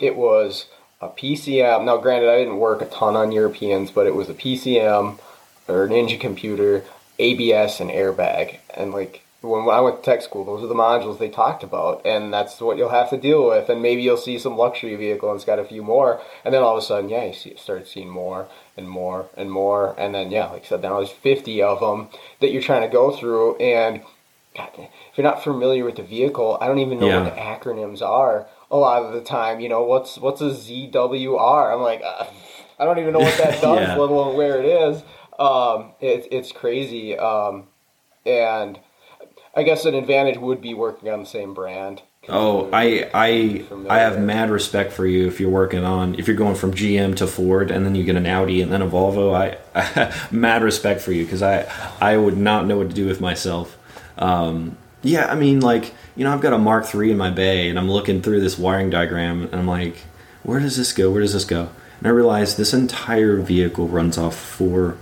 it 0.00 0.16
was 0.16 0.66
a 1.00 1.08
PCM. 1.08 1.84
Now, 1.84 1.96
granted, 1.96 2.28
I 2.28 2.38
didn't 2.38 2.58
work 2.58 2.82
a 2.82 2.86
ton 2.86 3.16
on 3.16 3.32
Europeans, 3.32 3.90
but 3.90 4.06
it 4.06 4.14
was 4.14 4.28
a 4.28 4.34
PCM 4.34 5.18
or 5.66 5.84
an 5.84 5.92
engine 5.92 6.18
computer, 6.18 6.84
ABS, 7.18 7.80
and 7.80 7.90
airbag. 7.90 8.58
And 8.74 8.92
like 8.92 9.21
when 9.42 9.68
I 9.68 9.80
went 9.80 9.96
to 9.96 10.02
tech 10.02 10.22
school, 10.22 10.44
those 10.44 10.62
are 10.62 10.68
the 10.68 10.74
modules 10.74 11.18
they 11.18 11.28
talked 11.28 11.62
about, 11.62 12.00
and 12.06 12.32
that's 12.32 12.60
what 12.60 12.78
you'll 12.78 12.88
have 12.90 13.10
to 13.10 13.16
deal 13.16 13.46
with. 13.48 13.68
And 13.68 13.82
maybe 13.82 14.02
you'll 14.02 14.16
see 14.16 14.38
some 14.38 14.56
luxury 14.56 14.94
vehicle 14.94 15.28
and 15.30 15.36
it's 15.36 15.44
got 15.44 15.58
a 15.58 15.64
few 15.64 15.82
more, 15.82 16.20
and 16.44 16.54
then 16.54 16.62
all 16.62 16.76
of 16.76 16.82
a 16.82 16.86
sudden, 16.86 17.10
yeah, 17.10 17.24
you 17.24 17.32
see, 17.32 17.56
start 17.56 17.88
seeing 17.88 18.08
more 18.08 18.48
and 18.76 18.88
more 18.88 19.26
and 19.36 19.50
more, 19.50 19.94
and 19.98 20.14
then 20.14 20.30
yeah, 20.30 20.46
like 20.46 20.62
I 20.64 20.66
said, 20.68 20.82
now 20.82 20.96
there's 20.98 21.10
50 21.10 21.60
of 21.62 21.80
them 21.80 22.08
that 22.40 22.52
you're 22.52 22.62
trying 22.62 22.82
to 22.82 22.88
go 22.88 23.10
through, 23.14 23.56
and 23.56 24.02
God, 24.56 24.68
if 24.76 25.16
you're 25.16 25.24
not 25.24 25.42
familiar 25.42 25.84
with 25.84 25.96
the 25.96 26.02
vehicle, 26.02 26.58
I 26.60 26.68
don't 26.68 26.78
even 26.78 26.98
know 27.00 27.08
Yeah. 27.08 27.22
what 27.22 27.34
the 27.34 27.40
acronyms 27.40 28.02
are. 28.02 28.46
A 28.70 28.76
lot 28.76 29.02
of 29.02 29.12
the 29.12 29.22
time, 29.22 29.60
you 29.60 29.68
know, 29.68 29.82
what's 29.82 30.18
what's 30.18 30.40
a 30.40 30.50
ZWR? 30.50 31.72
I'm 31.74 31.80
like, 31.82 32.00
uh, 32.04 32.26
I 32.78 32.84
don't 32.84 32.98
even 32.98 33.12
know 33.12 33.20
what 33.20 33.38
that 33.38 33.52
does, 33.60 33.88
Yeah. 33.88 33.96
let 33.96 34.10
alone 34.10 34.36
where 34.36 34.60
it 34.60 34.66
is. 34.66 35.02
Um, 35.38 35.92
it, 36.00 36.28
it's 36.30 36.52
crazy, 36.52 37.16
um, 37.18 37.64
and 38.24 38.78
I 39.54 39.62
guess 39.64 39.84
an 39.84 39.94
advantage 39.94 40.38
would 40.38 40.60
be 40.60 40.74
working 40.74 41.10
on 41.10 41.20
the 41.20 41.26
same 41.26 41.52
brand. 41.52 42.02
Oh, 42.28 42.70
I 42.72 43.10
I 43.12 43.64
I 43.88 43.98
have 43.98 44.20
mad 44.20 44.48
respect 44.50 44.92
for 44.92 45.04
you 45.04 45.26
if 45.26 45.40
you're 45.40 45.50
working 45.50 45.84
on 45.84 46.14
if 46.14 46.28
you're 46.28 46.36
going 46.36 46.54
from 46.54 46.72
GM 46.72 47.16
to 47.16 47.26
Ford 47.26 47.70
and 47.70 47.84
then 47.84 47.94
you 47.94 48.04
get 48.04 48.16
an 48.16 48.26
Audi 48.26 48.62
and 48.62 48.72
then 48.72 48.80
a 48.80 48.86
Volvo. 48.86 49.34
I, 49.34 50.14
mad 50.30 50.62
respect 50.62 51.00
for 51.00 51.12
you 51.12 51.24
because 51.24 51.42
I 51.42 51.70
I 52.00 52.16
would 52.16 52.38
not 52.38 52.66
know 52.66 52.78
what 52.78 52.90
to 52.90 52.94
do 52.94 53.06
with 53.06 53.20
myself. 53.20 53.76
Um, 54.18 54.78
yeah, 55.02 55.26
I 55.26 55.34
mean 55.34 55.60
like 55.60 55.92
you 56.14 56.24
know 56.24 56.32
I've 56.32 56.40
got 56.40 56.52
a 56.52 56.58
Mark 56.58 56.94
III 56.94 57.10
in 57.10 57.18
my 57.18 57.30
bay 57.30 57.68
and 57.68 57.78
I'm 57.78 57.90
looking 57.90 58.22
through 58.22 58.40
this 58.40 58.56
wiring 58.56 58.88
diagram 58.88 59.42
and 59.42 59.56
I'm 59.56 59.66
like, 59.66 59.96
where 60.44 60.60
does 60.60 60.76
this 60.76 60.92
go? 60.92 61.10
Where 61.10 61.22
does 61.22 61.32
this 61.32 61.44
go? 61.44 61.70
And 61.98 62.06
I 62.06 62.10
realize 62.10 62.56
this 62.56 62.72
entire 62.72 63.36
vehicle 63.38 63.88
runs 63.88 64.16
off 64.16 64.36
four 64.38 64.96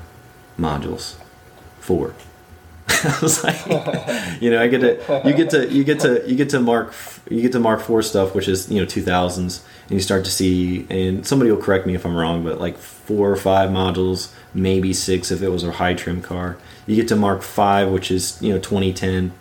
modules, 0.58 1.16
four. 1.80 2.14
I 3.04 3.18
was 3.22 3.44
like, 3.44 4.40
you 4.40 4.50
know, 4.50 4.60
I 4.60 4.68
get 4.68 4.80
to 4.80 5.22
you 5.24 5.34
get 5.34 5.50
to 5.50 5.68
you 5.70 5.84
get 5.84 6.00
to 6.00 6.28
you 6.28 6.36
get 6.36 6.50
to 6.50 6.60
mark 6.60 6.94
you 7.28 7.40
get 7.40 7.52
to 7.52 7.60
mark 7.60 7.80
four 7.80 8.02
stuff, 8.02 8.34
which 8.34 8.48
is 8.48 8.70
you 8.70 8.80
know 8.80 8.86
two 8.86 9.02
thousands, 9.02 9.64
and 9.84 9.92
you 9.92 10.00
start 10.00 10.24
to 10.24 10.30
see, 10.30 10.86
and 10.90 11.26
somebody 11.26 11.50
will 11.50 11.62
correct 11.62 11.86
me 11.86 11.94
if 11.94 12.04
I'm 12.04 12.16
wrong, 12.16 12.42
but 12.42 12.60
like 12.60 12.76
four 12.76 13.30
or 13.30 13.36
five 13.36 13.70
modules, 13.70 14.32
maybe 14.54 14.92
six 14.92 15.30
if 15.30 15.42
it 15.42 15.48
was 15.48 15.64
a 15.64 15.72
high 15.72 15.94
trim 15.94 16.20
car. 16.20 16.56
You 16.86 16.96
get 16.96 17.08
to 17.08 17.16
mark 17.16 17.42
five, 17.42 17.88
which 17.88 18.10
is 18.10 18.40
you 18.42 18.52
know 18.52 18.58
2010. 18.58 19.32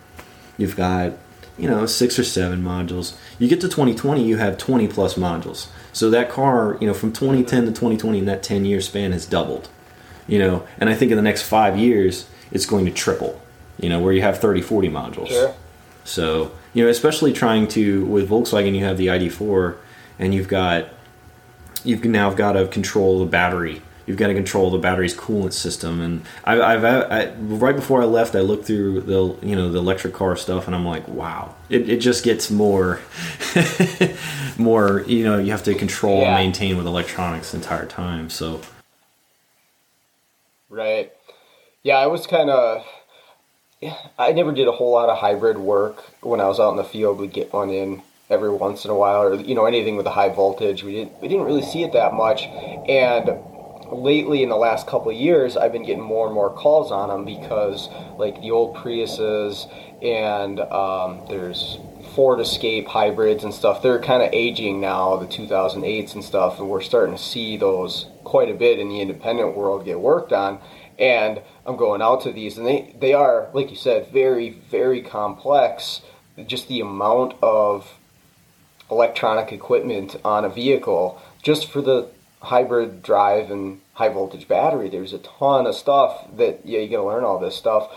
You've 0.58 0.76
got 0.76 1.14
you 1.58 1.70
know 1.70 1.86
six 1.86 2.20
or 2.20 2.24
seven 2.24 2.64
modules. 2.64 3.18
You 3.39 3.47
get 3.47 3.62
to 3.62 3.68
2020, 3.68 4.24
you 4.24 4.38
have 4.38 4.58
20 4.58 4.88
plus 4.88 5.16
modules. 5.16 5.68
So 5.91 6.10
that 6.12 6.30
car, 6.30 6.78
you 6.80 6.88
know, 6.88 6.93
from 6.93 7.12
2010 7.12 7.62
to 7.62 7.72
2020, 7.72 8.20
in 8.20 8.26
that 8.26 8.43
10 8.43 8.66
year 8.66 8.80
span, 8.80 9.12
has 9.12 9.26
doubled 9.26 9.70
you 10.30 10.38
know 10.38 10.66
and 10.78 10.89
i 10.89 10.93
think 10.93 11.12
in 11.12 11.18
the 11.18 11.24
next 11.24 11.41
five 11.41 11.78
years 11.78 12.30
it's 12.52 12.66
going 12.66 12.86
to 12.86 12.91
triple 12.91 13.41
you 13.80 13.89
know 13.89 14.00
where 14.00 14.14
you 14.14 14.22
have 14.22 14.39
30 14.39 14.62
40 14.62 14.89
modules 14.89 15.28
Sure. 15.30 15.54
so 16.04 16.52
you 16.74 16.84
know 16.84 16.89
especially 16.89 17.34
trying 17.34 17.68
to 17.70 18.06
with 18.06 18.30
volkswagen 18.30 18.76
you 18.76 18.84
have 18.84 18.97
the 18.97 19.10
ID.4 19.10 19.76
and 20.20 20.34
you've 20.34 20.47
got 20.47 20.88
you've 21.84 22.04
now 22.06 22.34
got 22.34 22.54
to 22.54 22.68
control 22.68 23.20
the 23.20 23.26
battery. 23.26 23.82
You've 24.06 24.18
got 24.18 24.28
to 24.28 24.34
control 24.34 24.70
the 24.72 24.80
battery's 24.80 25.16
coolant 25.16 25.54
system, 25.54 26.02
and 26.02 26.24
I've, 26.43 26.60
I've 26.60 26.84
I, 26.84 27.32
right 27.38 27.76
before 27.76 28.02
I 28.02 28.06
left, 28.06 28.36
I 28.36 28.39
looked 28.39 28.66
through 28.66 29.02
the 29.02 29.47
you 29.47 29.56
know 29.56 29.72
the 29.72 29.78
electric 29.78 30.14
car 30.16 30.36
stuff, 30.36 30.66
and 30.66 30.76
I'm 30.76 30.84
like, 30.86 31.08
wow, 31.08 31.54
it, 31.70 31.88
it 31.88 31.97
just 31.97 32.24
gets 32.26 32.50
more, 32.50 33.00
more. 34.58 35.02
You 35.08 35.24
know, 35.26 35.38
you 35.38 35.52
have 35.52 35.64
to 35.64 35.76
control 35.76 36.22
Yeah. 36.22 36.30
and 36.36 36.36
maintain 36.47 36.76
with 36.76 36.88
electronics 36.88 37.52
the 37.52 37.58
entire 37.58 37.86
time. 37.86 38.30
So 38.32 38.62
Right. 40.70 41.12
Yeah, 41.84 41.95
I 41.95 42.07
was 42.07 42.27
kind 42.27 42.49
of. 42.49 42.86
I 44.17 44.34
never 44.34 44.51
did 44.51 44.67
a 44.67 44.73
whole 44.73 44.91
lot 44.91 45.07
of 45.07 45.17
hybrid 45.17 45.57
work 45.57 46.03
when 46.21 46.41
I 46.41 46.47
was 46.47 46.59
out 46.59 46.71
in 46.71 46.75
the 46.75 46.84
field. 46.84 47.17
We'd 47.17 47.32
get 47.32 47.53
one 47.53 47.69
in 47.69 48.01
every 48.30 48.49
once 48.49 48.84
in 48.84 48.91
a 48.91 48.95
while, 48.95 49.21
or 49.21 49.36
you 49.36 49.55
know 49.55 49.65
anything 49.65 49.95
with 49.95 50.05
a 50.05 50.11
high 50.11 50.27
voltage. 50.27 50.84
We 50.84 50.91
didn't 50.91 51.21
we 51.21 51.30
didn't 51.30 51.45
really 51.45 51.61
see 51.61 51.84
it 51.84 51.93
that 51.93 52.13
much, 52.13 52.43
and 52.43 53.30
lately 53.93 54.43
in 54.43 54.49
the 54.49 54.57
last 54.57 54.88
couple 54.88 55.09
of 55.09 55.17
years, 55.17 55.55
I've 55.55 55.71
been 55.71 55.86
getting 55.86 56.03
more 56.03 56.25
and 56.25 56.36
more 56.36 56.49
calls 56.53 56.91
on 56.91 57.07
them 57.07 57.23
because 57.23 57.88
like 58.17 58.41
the 58.41 58.51
old 58.51 58.75
Priuses 58.75 59.71
and 60.03 60.59
um, 60.59 61.25
there's 61.30 61.77
Ford 62.13 62.41
Escape 62.41 62.88
hybrids 62.88 63.45
and 63.45 63.53
stuff. 63.53 63.82
They're 63.82 64.01
kind 64.01 64.21
of 64.21 64.30
aging 64.34 64.82
now, 64.82 65.15
the 65.15 65.25
2008s 65.25 66.13
and 66.13 66.23
stuff, 66.23 66.59
and 66.59 66.69
we're 66.69 66.82
starting 66.82 67.15
to 67.15 67.21
see 67.21 67.55
those 67.55 68.07
quite 68.25 68.49
a 68.49 68.53
bit 68.53 68.80
in 68.80 68.89
the 68.89 69.01
independent 69.01 69.55
world 69.55 69.86
get 69.86 69.99
worked 69.99 70.34
on. 70.34 70.59
And 71.00 71.41
I'm 71.66 71.78
going 71.78 72.02
out 72.02 72.22
to 72.24 72.32
these, 72.32 72.58
and 72.58 72.68
they 72.68 72.93
they 73.00 73.14
are 73.14 73.50
like 73.54 73.70
you 73.70 73.78
said, 73.78 74.12
very 74.12 74.50
very 74.70 75.02
complex. 75.02 76.02
Just 76.45 76.68
the 76.68 76.82
amount 76.82 77.36
of 77.41 77.97
electronic 78.91 79.52
equipment 79.52 80.16
on 80.24 80.45
a 80.45 80.50
vehicle 80.50 81.22
just 81.41 81.70
for 81.70 81.82
the 81.82 82.10
hybrid 82.41 83.04
drive 83.04 83.52
and 83.52 83.82
high 83.93 84.10
voltage 84.10 84.47
battery. 84.47 84.89
There's 84.89 85.14
a 85.14 85.20
ton 85.20 85.68
of 85.68 85.76
stuff 85.76 86.26
that 86.38 86.66
yeah, 86.66 86.80
you 86.80 86.89
got 86.89 86.97
to 86.97 87.04
learn 87.04 87.24
all 87.24 87.39
this 87.39 87.56
stuff. 87.56 87.91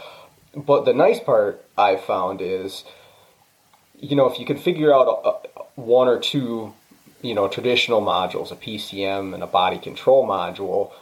But 0.55 0.85
the 0.85 0.93
nice 0.93 1.21
part 1.21 1.65
I 1.79 1.97
found 1.97 2.41
is, 2.41 2.85
you 3.99 4.17
know, 4.17 4.27
if 4.27 4.39
you 4.39 4.45
can 4.45 4.59
figure 4.59 4.93
out 4.93 5.07
a, 5.07 5.61
a, 5.61 5.65
one 5.77 6.09
or 6.09 6.19
two, 6.19 6.75
you 7.23 7.35
know, 7.35 7.49
traditional 7.49 8.03
modules, 8.03 8.53
a 8.53 8.57
PCM 8.57 9.33
and 9.33 9.43
a 9.43 9.47
body 9.47 9.79
control 9.79 10.27
module, 10.27 10.93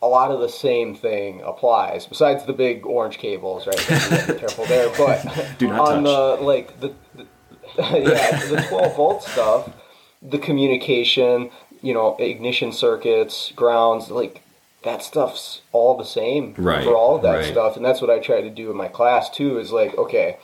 a 0.00 0.06
lot 0.06 0.30
of 0.30 0.40
the 0.40 0.48
same 0.48 0.94
thing 0.94 1.40
applies. 1.42 2.06
Besides 2.06 2.44
the 2.46 2.52
big 2.52 2.86
orange 2.86 3.18
cables, 3.18 3.66
right? 3.66 3.90
You 3.90 3.96
have 3.96 4.26
to 4.26 4.32
be 4.34 4.38
careful 4.38 4.64
there, 4.66 4.90
but 4.96 5.24
Do 5.58 5.68
not 5.68 5.80
on 5.80 6.04
touch. 6.04 6.38
the 6.38 6.44
like 6.44 6.80
the, 6.80 6.94
the 7.16 7.26
yeah 7.78 8.38
the 8.46 8.64
12 8.68 8.96
volt 8.96 9.22
stuff, 9.24 9.70
the 10.22 10.38
communication, 10.38 11.50
you 11.82 11.92
know, 11.94 12.16
ignition 12.18 12.72
circuits, 12.72 13.52
grounds, 13.56 14.10
like 14.10 14.42
that 14.84 15.02
stuff's 15.02 15.62
all 15.72 15.96
the 15.96 16.04
same 16.04 16.54
Right, 16.56 16.84
for 16.84 16.94
all 16.96 17.16
of 17.16 17.22
that 17.22 17.34
right. 17.38 17.44
stuff, 17.44 17.76
and 17.76 17.84
that's 17.84 18.00
what 18.00 18.10
I 18.10 18.20
try 18.20 18.40
to 18.40 18.50
do 18.50 18.70
in 18.70 18.76
my 18.76 18.88
class 18.88 19.28
too. 19.28 19.58
Is 19.58 19.72
like, 19.72 19.96
okay, 19.98 20.38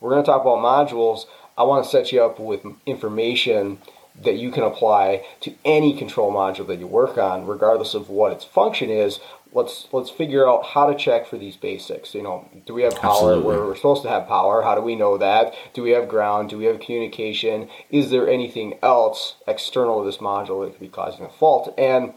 we're 0.00 0.10
going 0.10 0.22
to 0.22 0.26
talk 0.26 0.42
about 0.42 0.58
modules. 0.58 1.24
I 1.56 1.62
want 1.64 1.84
to 1.84 1.90
set 1.90 2.12
you 2.12 2.22
up 2.22 2.38
with 2.38 2.64
information 2.86 3.78
that 4.22 4.36
you 4.36 4.50
can 4.50 4.62
apply 4.62 5.24
to 5.40 5.54
any 5.64 5.96
control 5.96 6.32
module 6.32 6.66
that 6.66 6.78
you 6.78 6.86
work 6.86 7.16
on, 7.18 7.46
regardless 7.46 7.94
of 7.94 8.08
what 8.08 8.32
its 8.32 8.44
function 8.44 8.90
is. 8.90 9.20
Let's 9.52 9.88
let's 9.90 10.10
figure 10.10 10.48
out 10.48 10.64
how 10.64 10.88
to 10.90 10.96
check 10.96 11.26
for 11.26 11.36
these 11.36 11.56
basics. 11.56 12.14
You 12.14 12.22
know, 12.22 12.48
do 12.66 12.74
we 12.74 12.82
have 12.82 12.94
power 12.94 13.12
Absolutely. 13.12 13.44
where 13.44 13.64
we're 13.64 13.74
supposed 13.74 14.02
to 14.02 14.08
have 14.08 14.28
power? 14.28 14.62
How 14.62 14.76
do 14.76 14.80
we 14.80 14.94
know 14.94 15.18
that? 15.18 15.54
Do 15.74 15.82
we 15.82 15.90
have 15.90 16.08
ground? 16.08 16.50
Do 16.50 16.58
we 16.58 16.66
have 16.66 16.78
communication? 16.78 17.68
Is 17.90 18.10
there 18.10 18.28
anything 18.28 18.78
else 18.80 19.34
external 19.48 20.00
to 20.00 20.06
this 20.06 20.18
module 20.18 20.64
that 20.64 20.72
could 20.72 20.80
be 20.80 20.88
causing 20.88 21.24
a 21.24 21.28
fault? 21.28 21.74
And 21.76 22.12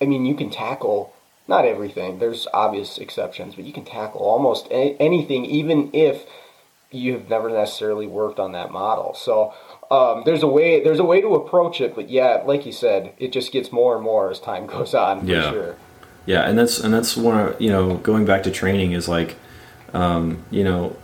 I 0.00 0.06
mean, 0.06 0.24
you 0.24 0.34
can 0.34 0.48
tackle 0.48 1.14
not 1.46 1.64
everything. 1.64 2.18
There's 2.18 2.46
obvious 2.54 2.98
exceptions, 2.98 3.54
but 3.54 3.64
you 3.64 3.72
can 3.72 3.84
tackle 3.84 4.20
almost 4.20 4.66
anything, 4.70 5.44
even 5.44 5.90
if 5.92 6.24
you 6.90 7.12
have 7.14 7.28
never 7.28 7.50
necessarily 7.50 8.06
worked 8.06 8.38
on 8.38 8.52
that 8.52 8.70
model. 8.70 9.14
So 9.14 9.54
um, 9.92 10.22
there's 10.24 10.42
a 10.42 10.46
way 10.56 10.82
there's 10.82 10.98
a 10.98 11.04
way 11.04 11.20
to 11.20 11.34
approach 11.34 11.80
it, 11.80 11.94
but 11.94 12.08
yeah, 12.10 12.42
like 12.46 12.64
you 12.66 12.72
said, 12.72 13.12
it 13.18 13.30
just 13.32 13.52
gets 13.52 13.70
more 13.70 13.94
and 13.94 14.02
more 14.02 14.30
as 14.30 14.40
time 14.40 14.66
goes 14.74 14.94
on. 14.94 15.20
For 15.20 15.26
Yeah. 15.32 15.50
sure. 15.50 15.76
Yeah, 16.24 16.48
and 16.48 16.56
that's 16.58 16.78
and 16.78 16.92
that's 16.94 17.16
one 17.16 17.38
of 17.38 17.60
you 17.60 17.70
know 17.70 17.96
going 17.96 18.24
back 18.24 18.42
to 18.44 18.50
training 18.50 18.92
is 18.92 19.08
like, 19.08 19.36
um, 19.92 20.44
you 20.50 20.62
know, 20.64 20.96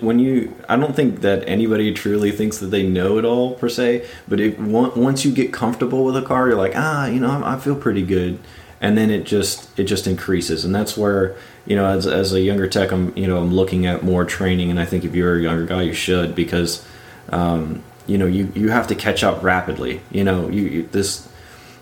when 0.00 0.18
you 0.18 0.54
I 0.68 0.76
don't 0.76 0.96
think 0.96 1.20
that 1.20 1.44
anybody 1.48 1.92
truly 1.92 2.30
thinks 2.32 2.58
that 2.58 2.66
they 2.66 2.82
know 2.82 3.18
it 3.18 3.24
all 3.24 3.54
per 3.54 3.68
se, 3.68 4.04
but 4.28 4.40
it 4.40 4.58
once 4.58 5.24
you 5.24 5.30
get 5.32 5.52
comfortable 5.52 6.04
with 6.04 6.16
a 6.16 6.22
car, 6.22 6.48
you're 6.48 6.56
like 6.56 6.72
ah, 6.74 7.06
you 7.06 7.20
know, 7.20 7.40
I 7.44 7.56
feel 7.58 7.76
pretty 7.76 8.02
good, 8.02 8.38
and 8.80 8.98
then 8.98 9.10
it 9.10 9.24
just 9.24 9.78
it 9.78 9.84
just 9.84 10.06
increases, 10.08 10.64
and 10.64 10.74
that's 10.74 10.96
where 10.96 11.36
you 11.64 11.76
know 11.76 11.86
as 11.86 12.06
as 12.06 12.32
a 12.32 12.40
younger 12.40 12.66
tech, 12.66 12.90
I'm 12.92 13.16
you 13.16 13.28
know 13.28 13.38
I'm 13.38 13.54
looking 13.54 13.86
at 13.86 14.02
more 14.02 14.24
training, 14.24 14.70
and 14.72 14.80
I 14.80 14.86
think 14.86 15.04
if 15.04 15.14
you're 15.14 15.36
a 15.38 15.42
younger 15.42 15.66
guy, 15.66 15.82
you 15.82 15.94
should 15.94 16.34
because. 16.34 16.84
Um, 17.30 17.82
you 18.06 18.18
know, 18.18 18.26
you, 18.26 18.52
you 18.54 18.68
have 18.70 18.86
to 18.88 18.94
catch 18.94 19.24
up 19.24 19.42
rapidly. 19.42 20.00
You 20.10 20.24
know, 20.24 20.48
you, 20.48 20.62
you 20.62 20.82
this, 20.92 21.28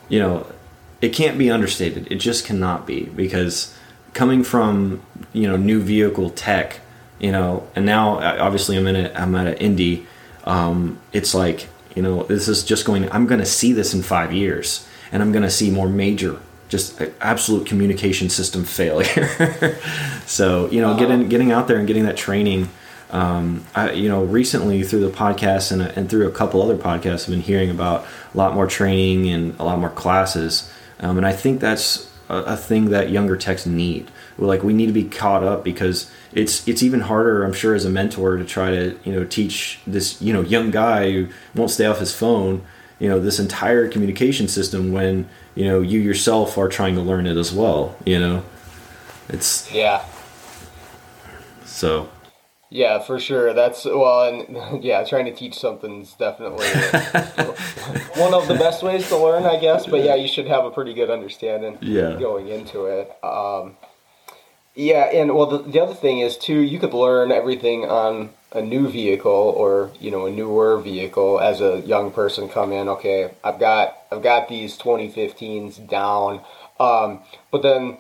you 0.09 0.19
know, 0.19 0.47
it 1.01 1.11
can't 1.13 1.37
be 1.37 1.51
understated. 1.51 2.11
It 2.11 2.17
just 2.17 2.47
cannot 2.47 2.87
be 2.87 3.05
because 3.05 3.75
coming 4.15 4.45
from 4.45 5.03
you 5.33 5.47
know 5.47 5.57
new 5.57 5.81
vehicle 5.81 6.31
tech, 6.31 6.81
you 7.19 7.31
know, 7.31 7.69
and 7.77 7.85
now 7.85 8.19
uh, 8.19 8.39
obviously 8.41 8.77
I'm 8.77 8.87
in 8.87 8.97
a 8.97 9.13
I'm 9.15 9.35
at 9.35 9.47
an 9.47 9.55
indie 9.55 10.07
Um, 10.45 11.01
it's 11.13 11.35
like 11.35 11.69
you 11.95 12.03
know 12.03 12.23
this 12.25 12.49
is 12.49 12.65
just 12.65 12.85
going. 12.85 13.11
I'm 13.13 13.27
going 13.27 13.41
to 13.41 13.47
see 13.47 13.73
this 13.73 13.93
in 13.93 14.03
five 14.03 14.33
years, 14.33 14.87
and 15.13 15.23
I'm 15.23 15.33
going 15.33 15.43
to 15.43 15.51
see 15.51 15.71
more 15.71 15.89
major, 15.89 16.41
just 16.69 17.01
uh, 17.01 17.07
absolute 17.21 17.67
communication 17.67 18.31
system 18.31 18.65
failure. 18.65 19.77
so 20.27 20.71
you 20.71 20.81
know, 20.81 20.97
getting 20.97 21.29
getting 21.29 21.53
out 21.53 21.69
there 21.69 21.77
and 21.77 21.87
getting 21.87 22.05
that 22.05 22.17
training. 22.17 22.71
Um, 23.15 23.65
I, 23.77 23.93
you 23.93 24.09
know, 24.09 24.25
recently 24.25 24.83
through 24.83 25.09
the 25.09 25.17
podcast 25.17 25.71
and, 25.71 25.81
and 25.83 26.11
through 26.11 26.27
a 26.27 26.33
couple 26.33 26.61
other 26.61 26.77
podcasts, 26.77 27.25
I've 27.25 27.31
been 27.31 27.41
hearing 27.41 27.71
about 27.71 28.05
a 28.35 28.37
lot 28.37 28.55
more 28.55 28.67
training 28.67 29.29
and 29.31 29.55
a 29.61 29.65
lot 29.65 29.79
more 29.79 29.89
classes. 29.91 30.69
Um, 30.99 31.17
and 31.17 31.25
I 31.25 31.33
think 31.33 31.61
that's 31.61 32.11
a, 32.29 32.39
a 32.39 32.57
thing 32.57 32.91
that 32.91 33.11
younger 33.11 33.37
techs 33.37 33.67
need. 33.67 34.11
Like, 34.37 34.65
we 34.65 34.73
need 34.73 34.87
to 34.87 34.93
be 34.93 35.05
caught 35.05 35.45
up 35.45 35.62
because 35.62 36.11
it's 36.33 36.67
it's 36.67 36.83
even 36.83 37.01
harder, 37.03 37.45
I'm 37.45 37.53
sure, 37.53 37.75
as 37.77 37.85
a 37.85 37.91
mentor 37.91 38.37
to 38.37 38.45
try 38.45 38.71
to 38.71 38.99
you 39.05 39.12
know 39.12 39.25
teach 39.25 39.79
this 39.87 40.21
you 40.21 40.33
know 40.33 40.41
young 40.41 40.73
guy 40.73 41.12
who 41.12 41.29
won't 41.55 41.71
stay 41.71 41.87
off 41.87 42.01
his 42.01 42.12
phone, 42.12 42.62
you 42.99 43.09
know, 43.09 43.21
this 43.21 43.39
entire 43.39 43.87
communication 43.89 44.49
system 44.49 44.91
when 44.91 45.29
you 45.55 45.67
know 45.67 45.81
you 45.81 46.01
yourself 46.01 46.59
are 46.59 46.69
trying 46.69 46.97
to 46.97 47.01
learn 47.01 47.29
it 47.29 47.37
as 47.37 47.53
well. 47.53 47.95
You 48.05 48.19
know, 48.19 48.43
it's 49.29 49.73
Yeah. 49.73 50.05
so 51.65 52.09
Yeah, 52.75 52.99
for 52.99 53.20
sure. 53.20 53.55
That's 53.55 53.85
well, 53.85 54.25
and 54.27 54.83
yeah, 54.85 55.05
trying 55.05 55.27
to 55.27 55.33
teach 55.33 55.57
something's 55.57 56.12
definitely 56.14 56.66
one 58.20 58.35
of 58.35 58.49
the 58.49 58.57
best 58.59 58.83
ways 58.83 59.09
to 59.11 59.16
learn, 59.16 59.45
I 59.45 59.61
guess. 59.61 59.87
But 59.87 60.03
yeah, 60.03 60.16
you 60.16 60.27
should 60.27 60.49
have 60.49 60.64
a 60.64 60.72
pretty 60.72 60.93
good 60.93 61.09
understanding 61.09 61.79
Yeah. 61.83 62.18
going 62.18 62.49
into 62.49 62.87
it. 62.87 63.16
Um, 63.22 63.77
yeah, 64.75 65.05
and 65.05 65.37
well, 65.37 65.47
the, 65.47 65.59
the 65.59 65.79
other 65.81 65.95
thing 65.95 66.18
is 66.18 66.37
too, 66.37 66.59
you 66.59 66.81
could 66.81 66.95
learn 66.95 67.31
everything 67.31 67.85
on 67.85 68.31
a 68.51 68.61
new 68.61 68.89
vehicle 68.89 69.31
or 69.57 69.93
you 70.01 70.11
know 70.11 70.27
a 70.27 70.31
newer 70.33 70.81
vehicle 70.81 71.39
as 71.39 71.61
a 71.61 71.79
young 71.83 72.11
person 72.11 72.49
come 72.49 72.72
in. 72.72 72.89
Okay, 72.89 73.31
I've 73.45 73.61
got 73.61 73.97
I've 74.11 74.22
got 74.25 74.49
these 74.49 74.77
2015s 74.79 75.89
down, 75.89 76.41
um, 76.81 77.20
but 77.53 77.62
then 77.62 77.99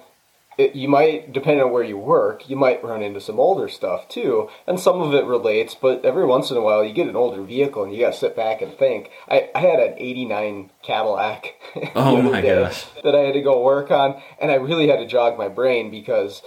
it, 0.56 0.74
you 0.74 0.88
might, 0.88 1.32
depending 1.32 1.64
on 1.64 1.72
where 1.72 1.82
you 1.82 1.98
work, 1.98 2.48
you 2.48 2.56
might 2.56 2.84
run 2.84 3.02
into 3.02 3.20
some 3.20 3.40
older 3.40 3.68
stuff 3.68 4.08
too, 4.08 4.48
and 4.66 4.78
some 4.78 5.00
of 5.00 5.14
it 5.14 5.24
relates. 5.24 5.74
But 5.74 6.04
every 6.04 6.24
once 6.26 6.50
in 6.50 6.56
a 6.56 6.60
while, 6.60 6.84
you 6.84 6.92
get 6.92 7.08
an 7.08 7.16
older 7.16 7.42
vehicle, 7.42 7.84
and 7.84 7.92
you 7.92 8.00
got 8.00 8.12
to 8.12 8.18
sit 8.18 8.36
back 8.36 8.62
and 8.62 8.72
think. 8.72 9.10
I, 9.28 9.50
I 9.54 9.60
had 9.60 9.80
an 9.80 9.94
'89 9.98 10.70
Cadillac. 10.82 11.54
Oh 11.96 12.20
my 12.22 12.40
gosh. 12.40 12.86
That 13.02 13.14
I 13.14 13.20
had 13.20 13.34
to 13.34 13.42
go 13.42 13.62
work 13.62 13.90
on, 13.90 14.20
and 14.40 14.50
I 14.50 14.54
really 14.54 14.88
had 14.88 14.98
to 14.98 15.06
jog 15.06 15.36
my 15.36 15.48
brain 15.48 15.90
because 15.90 16.42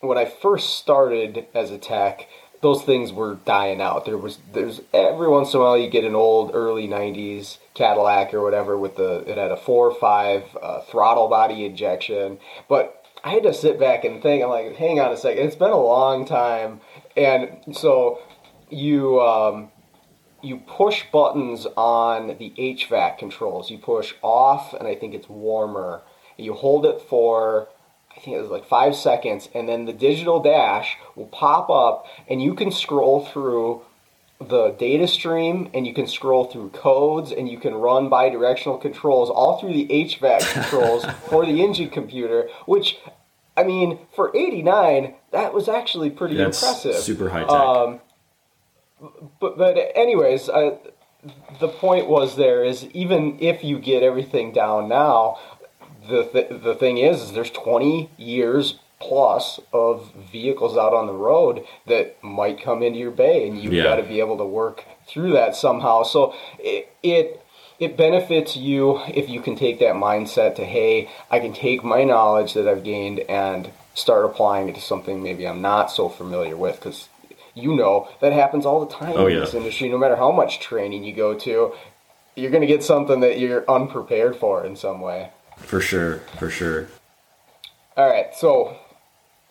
when 0.00 0.18
I 0.18 0.24
first 0.24 0.78
started 0.78 1.46
as 1.54 1.70
a 1.70 1.78
tech, 1.78 2.26
those 2.62 2.82
things 2.82 3.12
were 3.12 3.34
dying 3.44 3.80
out. 3.80 4.04
There 4.04 4.16
was 4.16 4.38
there's 4.52 4.80
every 4.94 5.28
once 5.28 5.52
in 5.52 5.60
a 5.60 5.62
while 5.62 5.76
you 5.76 5.90
get 5.90 6.04
an 6.04 6.14
old 6.14 6.52
early 6.54 6.88
'90s 6.88 7.58
Cadillac 7.74 8.32
or 8.32 8.42
whatever 8.42 8.78
with 8.78 8.96
the 8.96 9.28
it 9.28 9.36
had 9.36 9.52
a 9.52 9.56
four 9.56 9.88
or 9.88 9.94
five 9.94 10.44
uh, 10.62 10.80
throttle 10.82 11.28
body 11.28 11.64
injection, 11.64 12.38
but 12.68 13.01
I 13.24 13.30
had 13.30 13.44
to 13.44 13.54
sit 13.54 13.78
back 13.78 14.04
and 14.04 14.22
think. 14.22 14.42
I'm 14.42 14.50
like, 14.50 14.76
hang 14.76 15.00
on 15.00 15.12
a 15.12 15.16
second, 15.16 15.44
it's 15.44 15.56
been 15.56 15.70
a 15.70 15.80
long 15.80 16.24
time, 16.24 16.80
and 17.16 17.58
so 17.72 18.20
you. 18.70 19.20
Um, 19.20 19.70
you 20.42 20.56
push 20.56 21.04
buttons 21.12 21.66
on 21.76 22.36
the 22.38 22.52
HVAC 22.58 23.16
controls. 23.16 23.70
You 23.70 23.78
push 23.78 24.14
off, 24.22 24.74
and 24.74 24.88
I 24.88 24.96
think 24.96 25.14
it's 25.14 25.28
warmer. 25.28 26.02
You 26.36 26.54
hold 26.54 26.84
it 26.84 27.00
for, 27.00 27.68
I 28.14 28.20
think 28.20 28.36
it 28.36 28.40
was 28.40 28.50
like 28.50 28.66
five 28.66 28.96
seconds, 28.96 29.48
and 29.54 29.68
then 29.68 29.84
the 29.84 29.92
digital 29.92 30.40
dash 30.40 30.96
will 31.14 31.26
pop 31.26 31.70
up, 31.70 32.06
and 32.28 32.42
you 32.42 32.54
can 32.54 32.72
scroll 32.72 33.24
through 33.24 33.82
the 34.48 34.70
data 34.78 35.06
stream 35.06 35.70
and 35.74 35.86
you 35.86 35.94
can 35.94 36.06
scroll 36.06 36.44
through 36.44 36.70
codes 36.70 37.32
and 37.32 37.48
you 37.48 37.58
can 37.58 37.74
run 37.74 38.08
bi-directional 38.08 38.78
controls 38.78 39.30
all 39.30 39.58
through 39.60 39.72
the 39.72 39.86
HVAC 39.86 40.52
controls 40.52 41.04
for 41.28 41.44
the 41.46 41.62
engine 41.62 41.90
computer, 41.90 42.48
which 42.66 42.98
I 43.56 43.64
mean, 43.64 43.98
for 44.14 44.34
89, 44.34 45.14
that 45.32 45.52
was 45.52 45.68
actually 45.68 46.10
pretty 46.10 46.36
That's 46.36 46.60
impressive. 46.62 46.96
super 46.96 47.28
high 47.28 47.40
tech. 47.40 47.50
Um, 47.50 48.00
but 49.40 49.58
but 49.58 49.76
anyways, 49.94 50.48
uh, 50.48 50.76
the 51.60 51.68
point 51.68 52.08
was 52.08 52.36
there 52.36 52.64
is 52.64 52.86
even 52.86 53.38
if 53.40 53.62
you 53.62 53.78
get 53.78 54.02
everything 54.02 54.52
down 54.52 54.88
now, 54.88 55.38
the 56.08 56.24
th- 56.24 56.62
the 56.62 56.74
thing 56.74 56.98
is, 56.98 57.20
is 57.22 57.32
there's 57.32 57.50
20 57.50 58.10
years 58.16 58.78
plus 59.02 59.60
of 59.72 60.10
vehicles 60.30 60.76
out 60.76 60.94
on 60.94 61.06
the 61.06 61.12
road 61.12 61.64
that 61.86 62.22
might 62.22 62.62
come 62.62 62.82
into 62.82 62.98
your 62.98 63.10
bay, 63.10 63.46
and 63.46 63.58
you've 63.58 63.72
Yeah. 63.72 63.82
got 63.84 63.96
to 63.96 64.02
be 64.04 64.20
able 64.20 64.38
to 64.38 64.44
work 64.44 64.84
through 65.08 65.32
that 65.32 65.54
somehow. 65.56 66.02
So 66.04 66.34
it. 66.58 66.88
it 67.02 67.38
it 67.78 67.96
benefits 67.96 68.54
you 68.56 69.00
if 69.08 69.28
you 69.28 69.40
can 69.40 69.56
take 69.56 69.80
that 69.80 69.94
mindset 69.96 70.54
to 70.54 70.64
hey 70.64 71.08
i 71.32 71.40
can 71.40 71.52
take 71.52 71.82
my 71.82 72.04
knowledge 72.04 72.52
that 72.54 72.68
i've 72.68 72.84
gained 72.84 73.18
and 73.20 73.70
start 73.94 74.24
applying 74.24 74.68
it 74.68 74.74
to 74.76 74.80
something 74.80 75.20
maybe 75.20 75.48
i'm 75.48 75.60
not 75.62 75.90
so 75.90 76.08
familiar 76.08 76.56
with 76.56 76.76
because 76.76 77.08
you 77.54 77.74
know 77.74 78.06
that 78.20 78.32
happens 78.32 78.64
all 78.66 78.84
the 78.84 78.92
time 78.94 79.14
Oh, 79.16 79.26
in 79.26 79.32
yeah. 79.34 79.40
this 79.40 79.54
industry 79.54 79.88
no 79.88 79.98
matter 79.98 80.14
how 80.14 80.30
much 80.30 80.60
training 80.60 81.02
you 81.02 81.12
go 81.12 81.34
to 81.34 81.72
you're 82.36 82.50
going 82.52 82.60
to 82.60 82.68
get 82.68 82.84
something 82.84 83.18
that 83.20 83.40
you're 83.40 83.68
unprepared 83.68 84.36
for 84.36 84.64
in 84.64 84.76
some 84.76 85.00
way 85.00 85.30
For 85.56 85.80
sure, 85.80 86.18
for 86.38 86.50
sure. 86.50 86.86
all 87.96 88.08
right 88.08 88.32
so 88.36 88.76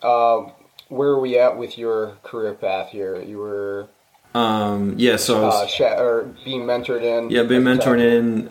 uh, 0.02 0.50
where 0.90 1.10
are 1.10 1.20
we 1.20 1.38
at 1.38 1.58
with 1.58 1.78
your 1.78 2.18
career 2.24 2.54
path 2.54 2.90
here 2.90 3.22
you 3.22 3.38
were 3.38 3.88
Um, 4.34 4.96
yeah, 4.98 5.18
so 5.18 5.38
I 5.40 5.42
was, 5.42 5.56
uh, 5.64 5.68
sh- 5.68 5.82
or 5.82 6.34
being 6.46 6.62
mentored 6.64 7.04
in 7.04 7.30
yeah, 7.30 7.44
being 7.44 7.66
as 7.68 7.68
a 7.68 7.76
tech. 7.76 7.98
mentoring 7.98 8.02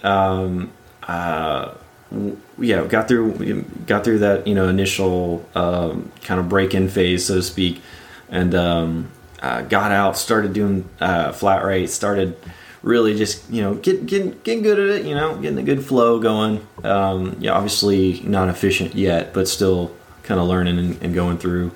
in. 0.01 0.07
Um, 0.07 0.72
uh, 1.03 1.72
w- 2.11 2.36
yeah, 2.59 2.84
got 2.86 3.09
through 3.09 3.62
got 3.86 4.05
through 4.05 4.18
that 4.20 4.46
you 4.46 4.55
know 4.55 4.68
initial 4.68 5.44
um, 5.55 6.12
kind 6.22 6.38
of 6.38 6.48
break 6.48 6.74
in 6.74 6.88
phase, 6.88 7.26
so 7.26 7.36
to 7.36 7.42
speak, 7.42 7.80
and 8.28 8.55
um, 8.55 9.11
uh, 9.42 9.62
got 9.62 9.90
out, 9.92 10.18
started 10.18 10.53
doing 10.53 10.88
uh, 11.01 11.32
flat 11.32 11.64
rate, 11.64 11.88
started 11.88 12.36
really 12.82 13.16
just 13.16 13.48
you 13.51 13.62
know 13.62 13.74
get, 13.74 14.07
getting 14.07 14.38
getting 14.44 14.62
good 14.62 14.78
at 14.78 15.01
it, 15.01 15.07
you 15.07 15.14
know, 15.14 15.36
getting 15.36 15.59
a 15.59 15.62
good 15.62 15.84
flow 15.84 16.18
going. 16.20 16.66
Um, 16.84 17.36
yeah, 17.40 17.53
obviously 17.53 18.20
not 18.20 18.48
efficient 18.51 18.94
yet, 18.94 19.32
but 19.32 19.48
still 19.48 19.96
kind 20.30 20.40
of 20.40 20.46
learning 20.46 20.78
and, 20.78 21.02
and 21.02 21.12
going 21.12 21.36
through. 21.38 21.72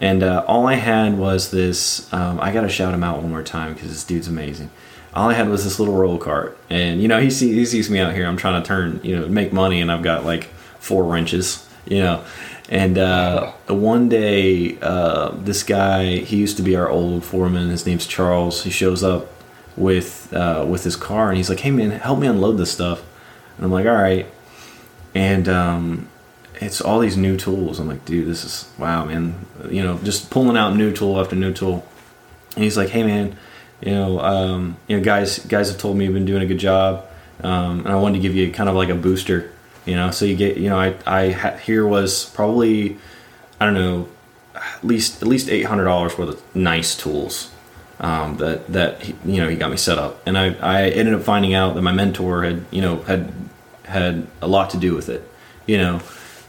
And 0.00 0.24
uh, 0.24 0.44
all 0.48 0.66
I 0.66 0.74
had 0.74 1.16
was 1.16 1.52
this. 1.52 2.12
Um, 2.12 2.40
I 2.40 2.52
gotta 2.52 2.68
shout 2.68 2.92
him 2.92 3.04
out 3.04 3.22
one 3.22 3.30
more 3.30 3.44
time 3.44 3.74
because 3.74 3.90
this 3.90 4.02
dude's 4.02 4.26
amazing. 4.26 4.70
All 5.14 5.30
I 5.30 5.34
had 5.34 5.48
was 5.48 5.62
this 5.62 5.78
little 5.78 5.94
roll 5.94 6.18
cart, 6.18 6.58
and 6.68 7.00
you 7.00 7.06
know 7.06 7.20
he 7.20 7.30
sees 7.30 7.54
he 7.54 7.64
sees 7.64 7.88
me 7.88 8.00
out 8.00 8.12
here. 8.12 8.26
I'm 8.26 8.36
trying 8.36 8.60
to 8.60 8.66
turn, 8.66 9.00
you 9.04 9.14
know, 9.14 9.28
make 9.28 9.52
money, 9.52 9.80
and 9.80 9.92
I've 9.92 10.02
got 10.02 10.24
like 10.24 10.44
four 10.80 11.04
wrenches, 11.04 11.68
you 11.86 12.00
know. 12.00 12.24
And 12.68 12.98
uh, 12.98 13.52
one 13.68 14.08
day, 14.08 14.78
uh, 14.80 15.30
this 15.36 15.62
guy, 15.62 16.16
he 16.16 16.38
used 16.38 16.56
to 16.56 16.62
be 16.62 16.74
our 16.74 16.88
old 16.88 17.22
foreman. 17.22 17.68
His 17.68 17.86
name's 17.86 18.06
Charles. 18.06 18.64
He 18.64 18.70
shows 18.70 19.04
up 19.04 19.28
with 19.76 20.32
uh, 20.32 20.66
with 20.68 20.82
his 20.82 20.96
car, 20.96 21.28
and 21.28 21.36
he's 21.36 21.48
like, 21.48 21.60
"Hey 21.60 21.70
man, 21.70 21.92
help 21.92 22.18
me 22.18 22.26
unload 22.26 22.58
this 22.58 22.72
stuff." 22.72 23.04
And 23.56 23.64
I'm 23.64 23.70
like, 23.70 23.86
"All 23.86 23.94
right." 23.94 24.26
And 25.14 25.48
um, 25.48 26.08
it's 26.62 26.80
all 26.80 26.98
these 26.98 27.16
new 27.16 27.36
tools. 27.36 27.78
I'm 27.78 27.88
like, 27.88 28.04
dude, 28.04 28.26
this 28.26 28.44
is 28.44 28.70
wow, 28.78 29.04
man. 29.04 29.34
You 29.68 29.82
know, 29.82 29.98
just 29.98 30.30
pulling 30.30 30.56
out 30.56 30.74
new 30.76 30.92
tool 30.92 31.20
after 31.20 31.36
new 31.36 31.52
tool. 31.52 31.86
And 32.54 32.64
he's 32.64 32.76
like, 32.76 32.90
hey, 32.90 33.02
man, 33.02 33.36
you 33.80 33.92
know, 33.92 34.20
um, 34.20 34.76
you 34.86 34.96
know, 34.96 35.04
guys, 35.04 35.38
guys 35.40 35.68
have 35.70 35.78
told 35.78 35.96
me 35.96 36.04
you've 36.04 36.14
been 36.14 36.24
doing 36.24 36.42
a 36.42 36.46
good 36.46 36.58
job, 36.58 37.06
um, 37.42 37.80
and 37.80 37.88
I 37.88 37.96
wanted 37.96 38.18
to 38.18 38.22
give 38.22 38.34
you 38.34 38.52
kind 38.52 38.68
of 38.68 38.74
like 38.74 38.88
a 38.88 38.94
booster. 38.94 39.52
You 39.84 39.96
know, 39.96 40.10
so 40.12 40.24
you 40.24 40.36
get, 40.36 40.58
you 40.58 40.68
know, 40.68 40.78
I, 40.78 40.94
I 41.06 41.30
ha- 41.32 41.56
here 41.56 41.84
was 41.84 42.26
probably, 42.26 42.98
I 43.58 43.64
don't 43.64 43.74
know, 43.74 44.08
at 44.54 44.84
least 44.84 45.22
at 45.22 45.28
least 45.28 45.48
eight 45.48 45.64
hundred 45.64 45.84
dollars 45.84 46.16
worth 46.16 46.28
of 46.28 46.56
nice 46.56 46.96
tools. 46.96 47.50
Um, 47.98 48.36
that 48.38 48.66
that 48.68 49.02
he, 49.02 49.14
you 49.24 49.40
know 49.40 49.48
he 49.48 49.56
got 49.56 49.70
me 49.70 49.76
set 49.76 49.98
up, 49.98 50.26
and 50.26 50.36
I, 50.36 50.54
I 50.54 50.88
ended 50.88 51.14
up 51.14 51.22
finding 51.22 51.54
out 51.54 51.74
that 51.74 51.82
my 51.82 51.92
mentor 51.92 52.42
had 52.42 52.64
you 52.70 52.80
know 52.80 53.02
had 53.02 53.32
had 53.84 54.26
a 54.40 54.48
lot 54.48 54.70
to 54.70 54.76
do 54.76 54.94
with 54.94 55.08
it, 55.08 55.28
you 55.66 55.78
know, 55.78 56.00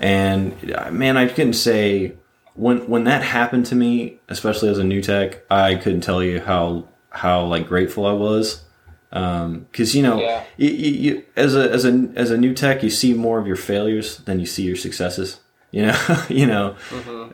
and 0.03 0.71
uh, 0.75 0.91
man, 0.91 1.15
I 1.17 1.27
couldn't 1.27 1.53
say 1.53 2.13
when 2.55 2.87
when 2.89 3.05
that 3.05 3.23
happened 3.23 3.65
to 3.67 3.75
me, 3.75 4.19
especially 4.27 4.69
as 4.69 4.77
a 4.77 4.83
new 4.83 5.01
tech, 5.01 5.41
I 5.49 5.75
couldn't 5.75 6.01
tell 6.01 6.21
you 6.21 6.41
how 6.41 6.87
how 7.09 7.45
like 7.45 7.67
grateful 7.67 8.05
I 8.05 8.11
was, 8.11 8.63
because 9.09 9.95
you 9.95 10.03
know, 10.03 10.19
Yeah. 10.19 10.43
you, 10.57 10.69
you, 10.69 10.91
you, 10.91 11.23
as 11.35 11.55
a 11.55 11.71
as 11.71 11.85
a 11.85 12.09
as 12.15 12.31
a 12.31 12.37
new 12.37 12.53
tech, 12.53 12.83
you 12.83 12.89
see 12.89 13.13
more 13.13 13.39
of 13.39 13.47
your 13.47 13.55
failures 13.55 14.17
than 14.25 14.39
you 14.39 14.45
see 14.45 14.63
your 14.63 14.75
successes. 14.75 15.39
You 15.71 15.87
know, 15.87 15.97
you 16.29 16.45
know, 16.45 16.75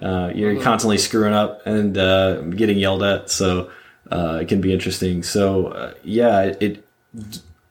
uh, 0.02 0.32
you're 0.36 0.62
constantly 0.62 0.98
screwing 0.98 1.34
up 1.34 1.66
and 1.66 1.98
uh, 1.98 2.42
getting 2.42 2.78
yelled 2.78 3.04
at, 3.04 3.30
so 3.30 3.70
uh, 4.12 4.40
it 4.42 4.48
can 4.48 4.62
be 4.62 4.72
interesting. 4.72 5.24
So 5.24 5.68
uh, 5.68 5.94
yeah, 6.04 6.54
it, 6.60 6.86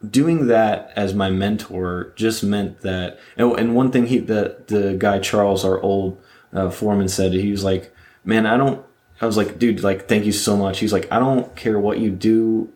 doing 0.06 0.46
that 0.46 0.92
as 0.94 1.14
my 1.14 1.30
mentor 1.30 2.12
just 2.16 2.42
meant 2.42 2.80
that. 2.82 3.18
And, 3.36 3.74
one 3.74 3.90
thing 3.90 4.06
he 4.06 4.18
the 4.18 4.62
the 4.66 4.96
guy 4.98 5.18
Charles, 5.18 5.64
our 5.64 5.80
old 5.80 6.20
uh, 6.52 6.70
foreman, 6.70 7.08
said 7.08 7.32
he 7.32 7.50
was 7.50 7.64
like, 7.64 7.94
"Man, 8.24 8.46
I 8.46 8.56
don't." 8.56 8.84
I 9.20 9.26
was 9.26 9.36
like, 9.36 9.58
"Dude, 9.58 9.82
like, 9.82 10.08
thank 10.08 10.24
you 10.24 10.32
so 10.32 10.56
much." 10.56 10.78
He's 10.78 10.92
like, 10.92 11.10
"I 11.10 11.18
don't 11.18 11.54
care 11.56 11.78
what 11.78 11.98
you 11.98 12.10
do 12.10 12.72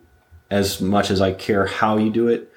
as 0.51 0.81
much 0.81 1.09
as 1.09 1.21
I 1.21 1.31
care 1.33 1.65
how 1.65 1.97
you 1.97 2.09
do 2.09 2.27
it." 2.27 2.49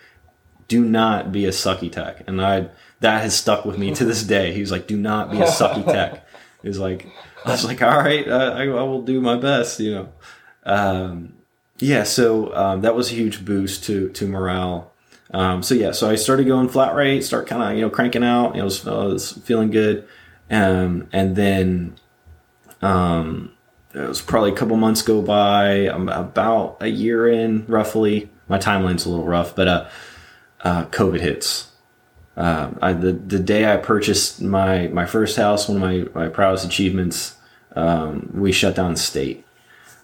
do 0.69 0.85
not 0.85 1.33
be 1.33 1.45
a 1.47 1.51
sucky 1.51 1.91
tech. 1.91 2.23
And 2.27 2.41
I 2.41 2.69
that 3.01 3.23
has 3.23 3.37
stuck 3.37 3.65
with 3.65 3.79
me 3.79 3.95
to 3.95 4.05
this 4.05 4.23
day. 4.37 4.53
He 4.53 4.61
was 4.61 4.73
like, 4.73 4.87
do 4.87 4.97
not 4.97 5.31
be 5.31 5.39
a 5.39 5.47
sucky 5.47 5.85
tech. 5.85 6.23
He 6.63 6.69
was 6.69 6.81
like, 6.81 7.07
I 7.45 7.53
was 7.53 7.65
like, 7.65 7.81
all 7.81 7.97
right, 7.97 8.27
I, 8.29 8.65
I 8.65 8.83
will 8.83 9.03
do 9.03 9.21
my 9.21 9.37
best, 9.37 9.79
you 9.79 9.95
know. 9.95 10.09
Um, 10.65 11.35
yeah, 11.79 12.05
so 12.05 12.55
um, 12.55 12.81
that 12.83 12.95
was 12.95 13.11
a 13.11 13.15
huge 13.15 13.45
boost 13.45 13.85
to 13.85 14.09
to 14.11 14.27
morale. 14.27 14.93
Um, 15.33 15.63
so 15.63 15.75
yeah, 15.75 15.93
so 15.93 16.09
I 16.09 16.15
started 16.17 16.47
going 16.47 16.69
flat 16.69 16.95
rate, 16.95 17.23
start 17.25 17.47
kind 17.47 17.63
of 17.63 17.75
you 17.77 17.83
know 17.83 17.91
cranking 17.91 18.25
out. 18.25 18.55
You 18.55 18.59
know, 18.59 18.65
was, 18.65 18.85
was 18.85 19.33
feeling 19.45 19.71
good, 19.71 20.07
um, 20.51 21.09
and 21.13 21.37
then 21.37 21.97
um, 22.83 23.53
it 23.95 24.07
was 24.07 24.21
probably 24.21 24.53
a 24.53 24.55
couple 24.55 24.77
months 24.77 25.03
go 25.03 25.23
by. 25.23 25.89
I'm 25.89 26.09
about 26.09 26.79
a 26.81 26.89
year 26.89 27.29
in, 27.29 27.67
roughly. 27.67 28.31
My 28.49 28.59
timeline's 28.59 29.07
a 29.07 29.09
little 29.09 29.27
rough, 29.27 29.57
but 29.57 29.69
uh, 29.69 29.89
uh, 30.61 30.85
COVID 30.87 31.21
hits. 31.21 31.73
Uh, 32.37 32.71
I, 32.83 32.93
the 32.93 33.13
the 33.13 33.39
day 33.39 33.73
I 33.73 33.79
purchased 33.79 34.43
my 34.43 34.89
my 34.89 35.07
first 35.07 35.37
house, 35.37 35.69
one 35.69 35.77
of 35.77 35.83
my 35.83 36.21
my 36.21 36.29
proudest 36.29 36.67
achievements, 36.67 37.37
um, 37.75 38.31
we 38.35 38.53
shut 38.53 38.75
down 38.77 38.97
state, 38.97 39.47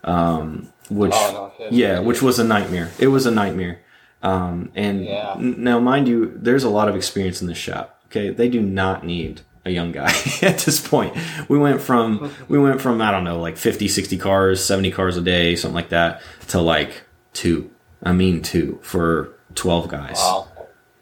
um, 0.04 0.71
which 0.90 1.12
Oh, 1.14 1.52
no 1.58 1.66
yeah, 1.70 1.98
which 2.00 2.22
was 2.22 2.38
a 2.38 2.44
nightmare. 2.44 2.90
It 2.98 3.08
was 3.08 3.26
a 3.26 3.30
nightmare. 3.30 3.80
Um, 4.22 4.70
and 4.74 5.04
Yeah. 5.04 5.34
n- 5.36 5.56
now, 5.58 5.80
mind 5.80 6.06
you, 6.08 6.32
there's 6.36 6.64
a 6.64 6.70
lot 6.70 6.88
of 6.88 6.96
experience 6.96 7.40
in 7.42 7.48
this 7.48 7.58
shop. 7.58 7.98
Okay, 8.06 8.30
they 8.30 8.48
do 8.48 8.60
not 8.60 9.04
need 9.04 9.40
a 9.64 9.70
young 9.70 9.90
guy 9.92 10.08
at 10.42 10.58
this 10.58 10.86
point. 10.86 11.16
We 11.48 11.58
went 11.58 11.80
from 11.80 12.30
we 12.48 12.58
went 12.58 12.80
from 12.80 13.00
I 13.00 13.10
don't 13.10 13.24
know 13.24 13.40
like 13.40 13.56
50, 13.56 13.88
60 13.88 14.18
cars, 14.18 14.64
70 14.64 14.90
cars 14.90 15.16
a 15.16 15.22
day, 15.22 15.56
something 15.56 15.74
like 15.74 15.88
that, 15.90 16.20
to 16.48 16.60
like 16.60 17.02
two. 17.32 17.70
I 18.02 18.12
mean 18.12 18.42
two 18.42 18.78
for 18.82 19.30
12 19.54 19.88
guys. 19.88 20.16
Wow. 20.16 20.48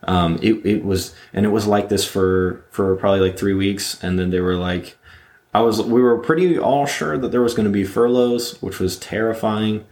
Um, 0.04 0.38
it, 0.42 0.64
it 0.64 0.84
was, 0.84 1.14
and 1.34 1.44
it 1.44 1.50
was 1.50 1.66
like 1.66 1.88
this 1.90 2.06
for, 2.06 2.64
for 2.70 2.96
probably 2.96 3.20
like 3.20 3.38
three 3.38 3.52
weeks. 3.54 4.02
And 4.02 4.18
then 4.18 4.30
they 4.30 4.40
were 4.40 4.56
like, 4.56 4.96
I 5.52 5.60
was, 5.62 5.82
we 5.82 6.00
were 6.00 6.18
pretty 6.18 6.58
all 6.58 6.86
sure 6.86 7.18
that 7.18 7.32
there 7.32 7.42
was 7.42 7.54
going 7.54 7.64
to 7.66 7.72
be 7.72 7.84
furloughs, 7.84 8.60
which 8.62 8.78
was 8.78 8.96
terrifying. 8.96 9.84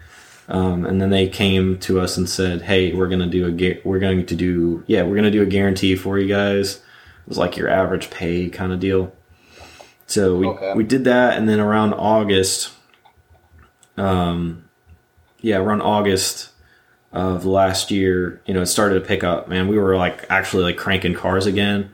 Um, 0.48 0.86
and 0.86 1.00
then 1.00 1.10
they 1.10 1.28
came 1.28 1.78
to 1.80 2.00
us 2.00 2.16
and 2.16 2.28
said, 2.28 2.62
Hey, 2.62 2.92
we're 2.94 3.08
going 3.08 3.20
to 3.20 3.26
do 3.26 3.46
a, 3.46 3.80
we're 3.84 3.98
going 3.98 4.24
to 4.26 4.34
do, 4.36 4.82
yeah, 4.86 5.02
we're 5.02 5.14
going 5.14 5.24
to 5.24 5.30
do 5.30 5.42
a 5.42 5.46
guarantee 5.46 5.94
for 5.96 6.18
you 6.18 6.28
guys. 6.28 6.76
It 6.76 7.28
was 7.28 7.38
like 7.38 7.56
your 7.56 7.68
average 7.68 8.10
pay 8.10 8.48
kind 8.48 8.72
of 8.72 8.80
deal. 8.80 9.12
So 10.06 10.36
we, 10.36 10.46
Okay. 10.46 10.72
we 10.74 10.84
did 10.84 11.04
that. 11.04 11.36
And 11.36 11.48
then 11.48 11.60
around 11.60 11.92
August, 11.92 12.70
um, 13.96 14.68
yeah, 15.40 15.56
around 15.58 15.82
August, 15.82 16.50
of 17.12 17.46
last 17.46 17.90
year, 17.90 18.40
you 18.46 18.52
know, 18.54 18.60
it 18.62 18.66
started 18.66 18.94
to 18.96 19.00
pick 19.00 19.24
up, 19.24 19.48
man. 19.48 19.66
We 19.68 19.78
were 19.78 19.96
like 19.96 20.26
actually 20.30 20.62
like 20.64 20.76
cranking 20.76 21.14
cars 21.14 21.46
again. 21.46 21.90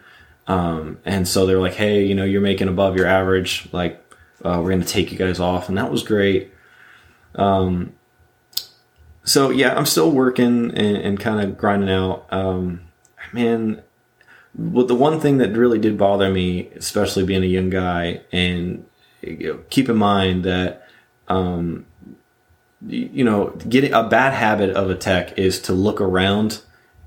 Um, 0.47 0.99
and 1.05 1.27
so 1.27 1.47
they're 1.47 1.61
like, 1.61 1.75
Hey, 1.75 2.05
you 2.05 2.15
know, 2.15 2.25
you're 2.25 2.41
making 2.41 2.69
above 2.69 2.97
your 2.97 3.07
average. 3.07 3.69
Like, 3.73 4.01
uh, 4.45 4.61
we're 4.63 4.71
going 4.71 4.83
to 4.83 4.87
take 4.87 5.11
you 5.11 5.19
guys 5.19 5.41
off. 5.41 5.69
And 5.69 5.79
that 5.79 5.91
was 5.91 6.03
great. 6.03 6.53
Um, 7.35 7.95
so 9.25 9.51
yeah, 9.51 9.75
I'm 9.75 9.87
still 9.87 10.11
working 10.11 10.71
and, 10.71 10.97
and 10.97 11.21
kind 11.21 11.41
of 11.41 11.57
grinding 11.57 11.91
out. 11.91 12.27
Um, 12.31 12.83
man, 13.33 13.83
well, 14.55 14.87
the 14.87 14.95
one 14.95 15.19
thing 15.19 15.39
that 15.39 15.57
really 15.57 15.79
did 15.79 15.99
bother 15.99 16.31
me, 16.31 16.69
especially 16.77 17.25
being 17.25 17.43
a 17.43 17.47
young 17.47 17.71
guy 17.71 18.21
and 18.31 18.85
you 19.23 19.55
know, 19.55 19.61
keep 19.71 19.89
in 19.89 19.97
mind 19.97 20.45
that, 20.45 20.87
um, 21.29 21.87
you 22.87 23.25
know, 23.25 23.51
getting 23.69 23.95
a 23.95 24.07
bad 24.07 24.35
habit 24.35 24.71
of 24.71 24.91
a 24.91 24.95
tech 24.95 25.39
is 25.39 25.59
to 25.63 25.73
look 25.73 26.01
around 26.01 26.61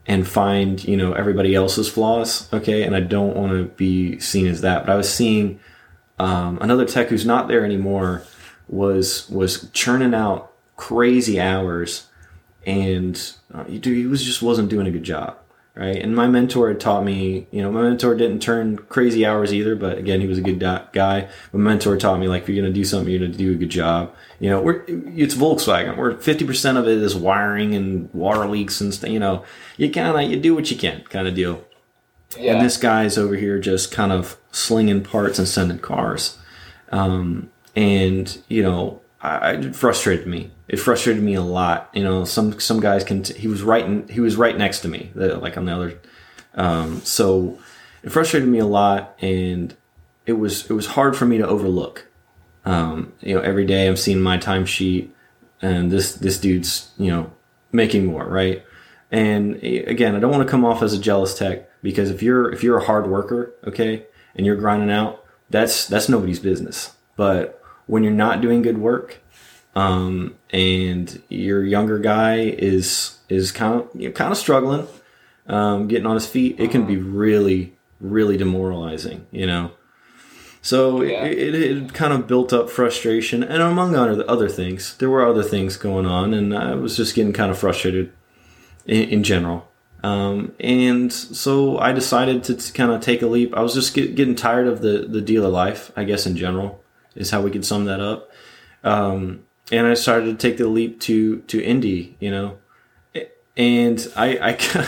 and 0.08 0.28
find, 0.28 0.84
you 0.84 0.96
know, 0.96 1.14
everybody 1.14 1.54
else's 1.54 1.90
flaws. 1.90 2.52
Okay. 2.54 2.84
And 2.84 2.96
I 2.96 3.02
don't 3.02 3.36
want 3.36 3.52
to 3.52 3.66
be 3.76 4.20
seen 4.20 4.48
as 4.48 4.62
that, 4.62 4.86
but 4.86 4.92
I 4.92 4.96
was 4.96 5.14
seeing, 5.14 5.60
um, 6.18 6.58
another 6.62 6.86
tech 6.86 7.10
who's 7.10 7.26
not 7.26 7.48
there 7.48 7.66
anymore 7.66 8.24
was, 8.68 9.30
was 9.30 9.70
churning 9.72 10.14
out 10.14 10.52
crazy 10.76 11.40
hours 11.40 12.08
and 12.66 13.34
uh, 13.54 13.64
he 13.64 14.06
was 14.06 14.24
just 14.24 14.42
wasn't 14.42 14.70
doing 14.70 14.88
a 14.88 14.92
good 14.92 15.04
job 15.04 15.38
right? 15.78 15.96
And 15.96 16.16
my 16.16 16.28
mentor 16.28 16.70
had 16.70 16.80
taught 16.80 17.04
me, 17.04 17.48
you 17.52 17.62
know, 17.62 17.72
my 17.72 17.84
mentor 17.84 18.16
didn't 18.16 18.42
turn 18.42 18.78
crazy 18.78 19.26
hours 19.26 19.54
either, 19.54 19.76
but 19.76 19.98
again, 19.98 20.22
he 20.22 20.28
was 20.28 20.40
a 20.40 20.42
good 20.42 20.60
guy. 20.60 21.30
My 21.54 21.60
mentor 21.60 21.98
taught 21.98 22.20
me, 22.20 22.28
like, 22.28 22.44
if 22.44 22.50
you're 22.50 22.62
going 22.62 22.74
to 22.74 22.78
do 22.78 22.84
something, 22.84 23.10
you're 23.10 23.20
going 23.20 23.32
to 23.32 23.38
do 23.38 23.52
a 23.52 23.56
good 23.56 23.70
job. 23.70 24.14
You 24.40 24.50
know, 24.50 24.62
we're, 24.62 24.84
it's 24.88 25.36
Volkswagen. 25.36 25.96
We're 25.96 26.16
50% 26.16 26.78
of 26.78 26.88
it 26.88 26.98
is 26.98 27.16
wiring 27.16 27.76
and 27.76 28.12
water 28.14 28.48
leaks 28.48 28.82
and 28.82 28.94
stuff, 28.94 29.12
you 29.12 29.20
know, 29.20 29.44
you 29.78 29.92
kind 29.92 30.16
of, 30.16 30.32
you 30.32 30.40
do 30.40 30.56
what 30.56 30.72
you 30.72 30.78
can 30.78 31.04
kind 31.04 31.28
of 31.28 31.36
deal. 31.36 31.64
Yeah. 32.38 32.54
And 32.54 32.66
this 32.66 32.78
guy's 32.78 33.18
over 33.18 33.36
here 33.36 33.60
just 33.60 33.92
kind 33.92 34.12
of 34.12 34.38
slinging 34.52 35.04
parts 35.04 35.40
and 35.40 35.48
sending 35.48 35.80
cars. 35.80 36.38
Um, 36.92 37.52
and, 37.76 38.38
you 38.48 38.64
know, 38.64 39.02
I, 39.22 39.52
it 39.52 39.76
frustrated 39.76 40.28
me. 40.28 40.52
It 40.68 40.78
frustrated 40.78 41.24
me 41.24 41.34
a 41.36 41.42
lot. 41.42 41.90
You 41.94 42.04
know, 42.04 42.26
some 42.26 42.60
some 42.60 42.80
guys 42.80 43.04
can. 43.04 43.24
T- 43.24 43.38
he 43.38 43.48
was 43.48 43.64
right. 43.64 43.86
In, 43.86 44.08
he 44.08 44.20
was 44.20 44.36
right 44.36 44.58
next 44.58 44.82
to 44.82 44.88
me, 44.88 45.12
like 45.16 45.58
on 45.58 45.66
the 45.66 45.74
other. 45.74 46.00
Um, 46.56 47.02
so 47.02 47.58
it 48.04 48.10
frustrated 48.10 48.50
me 48.50 48.60
a 48.60 48.66
lot, 48.66 49.16
and 49.22 49.76
it 50.26 50.34
was 50.34 50.70
it 50.70 50.74
was 50.74 50.88
hard 50.88 51.16
for 51.16 51.26
me 51.26 51.38
to 51.38 51.48
overlook. 51.48 52.08
Um, 52.66 53.14
you 53.22 53.34
know, 53.34 53.42
every 53.42 53.66
day 53.66 53.88
I'm 53.88 53.96
seeing 53.96 54.22
my 54.22 54.38
timesheet, 54.38 55.10
and 55.62 55.90
this 55.90 56.16
this 56.16 56.40
dude's 56.40 56.92
you 56.98 57.10
know 57.10 57.32
making 57.72 58.06
more, 58.06 58.26
right? 58.26 58.64
And 59.12 59.56
again, 59.64 60.16
I 60.16 60.20
don't 60.20 60.32
want 60.32 60.44
to 60.44 60.52
come 60.52 60.66
off 60.66 60.84
as 60.84 60.94
a 60.94 61.00
jealous 61.00 61.38
tech 61.38 61.70
because 61.82 62.10
if 62.10 62.22
you're 62.22 62.52
if 62.52 62.64
you're 62.64 62.78
a 62.78 62.86
hard 62.86 63.08
worker, 63.08 63.54
okay, 63.66 64.06
and 64.36 64.46
you're 64.46 64.58
grinding 64.58 64.92
out, 64.92 65.24
that's 65.50 65.88
that's 65.88 66.10
nobody's 66.10 66.40
business. 66.40 66.94
But 67.16 67.62
when 67.86 68.04
you're 68.04 68.12
not 68.12 68.42
doing 68.42 68.62
good 68.62 68.78
work, 68.78 69.22
um, 69.78 70.34
and 70.50 71.22
your 71.30 71.64
younger 71.64 72.00
guy 72.00 72.40
is 72.40 73.20
is 73.30 73.52
kind 73.52 73.76
of 73.76 73.90
you 73.94 74.10
know, 74.10 74.14
kind 74.14 74.32
of 74.32 74.38
struggling, 74.38 74.88
um, 75.46 75.88
getting 75.88 76.08
on 76.08 76.16
his 76.16 76.26
feet, 76.26 76.60
it 76.60 76.72
can 76.72 76.88
be 76.88 76.98
really 76.98 77.78
really 78.02 78.38
demoralizing, 78.38 79.28
you 79.30 79.46
know. 79.46 79.72
So 80.64 81.04
yeah. 81.04 81.26
it, 81.26 81.38
it, 81.38 81.56
it, 81.56 81.94
kind 81.94 82.12
of 82.12 82.28
built 82.28 82.52
up 82.54 82.72
frustration, 82.72 83.44
and 83.44 83.62
among 83.62 83.96
other 83.96 84.28
other 84.28 84.50
things, 84.50 84.98
there 84.98 85.12
were 85.12 85.24
other 85.24 85.44
things 85.44 85.78
going 85.78 86.08
on, 86.08 86.34
and 86.34 86.58
I 86.58 86.74
was 86.74 86.98
just 86.98 87.14
getting 87.14 87.32
kind 87.32 87.52
of 87.52 87.60
frustrated 87.60 88.12
in, 88.88 89.10
in 89.10 89.24
general. 89.24 89.70
Um, 90.02 90.54
and 90.60 91.14
so 91.14 91.78
I 91.78 91.92
decided 91.92 92.44
to, 92.46 92.56
to, 92.56 92.74
kind 92.74 92.92
of 92.92 93.02
take 93.02 93.22
a 93.22 93.28
leap. 93.28 93.56
I 93.56 93.62
was 93.62 93.76
just 93.76 93.94
get, 93.94 94.16
getting 94.16 94.36
tired 94.36 94.66
of 94.66 94.82
the 94.82 95.06
the 95.08 95.22
dealer 95.22 95.50
life, 95.50 95.92
I 95.96 96.04
guess, 96.04 96.26
in 96.26 96.36
general 96.36 96.84
is 97.16 97.30
how 97.30 97.42
we 97.42 97.52
could 97.52 97.66
sum 97.66 97.86
that 97.86 98.00
up. 98.00 98.32
Um, 98.84 99.44
and 99.72 99.86
I 99.86 99.94
started 99.94 100.26
to 100.26 100.48
take 100.48 100.58
the 100.58 100.68
leap 100.68 101.00
to 101.02 101.40
to 101.42 101.62
indie, 101.62 102.16
you 102.20 102.32
know, 102.32 102.58
and 103.58 104.08
I, 104.16 104.38
I 104.38 104.88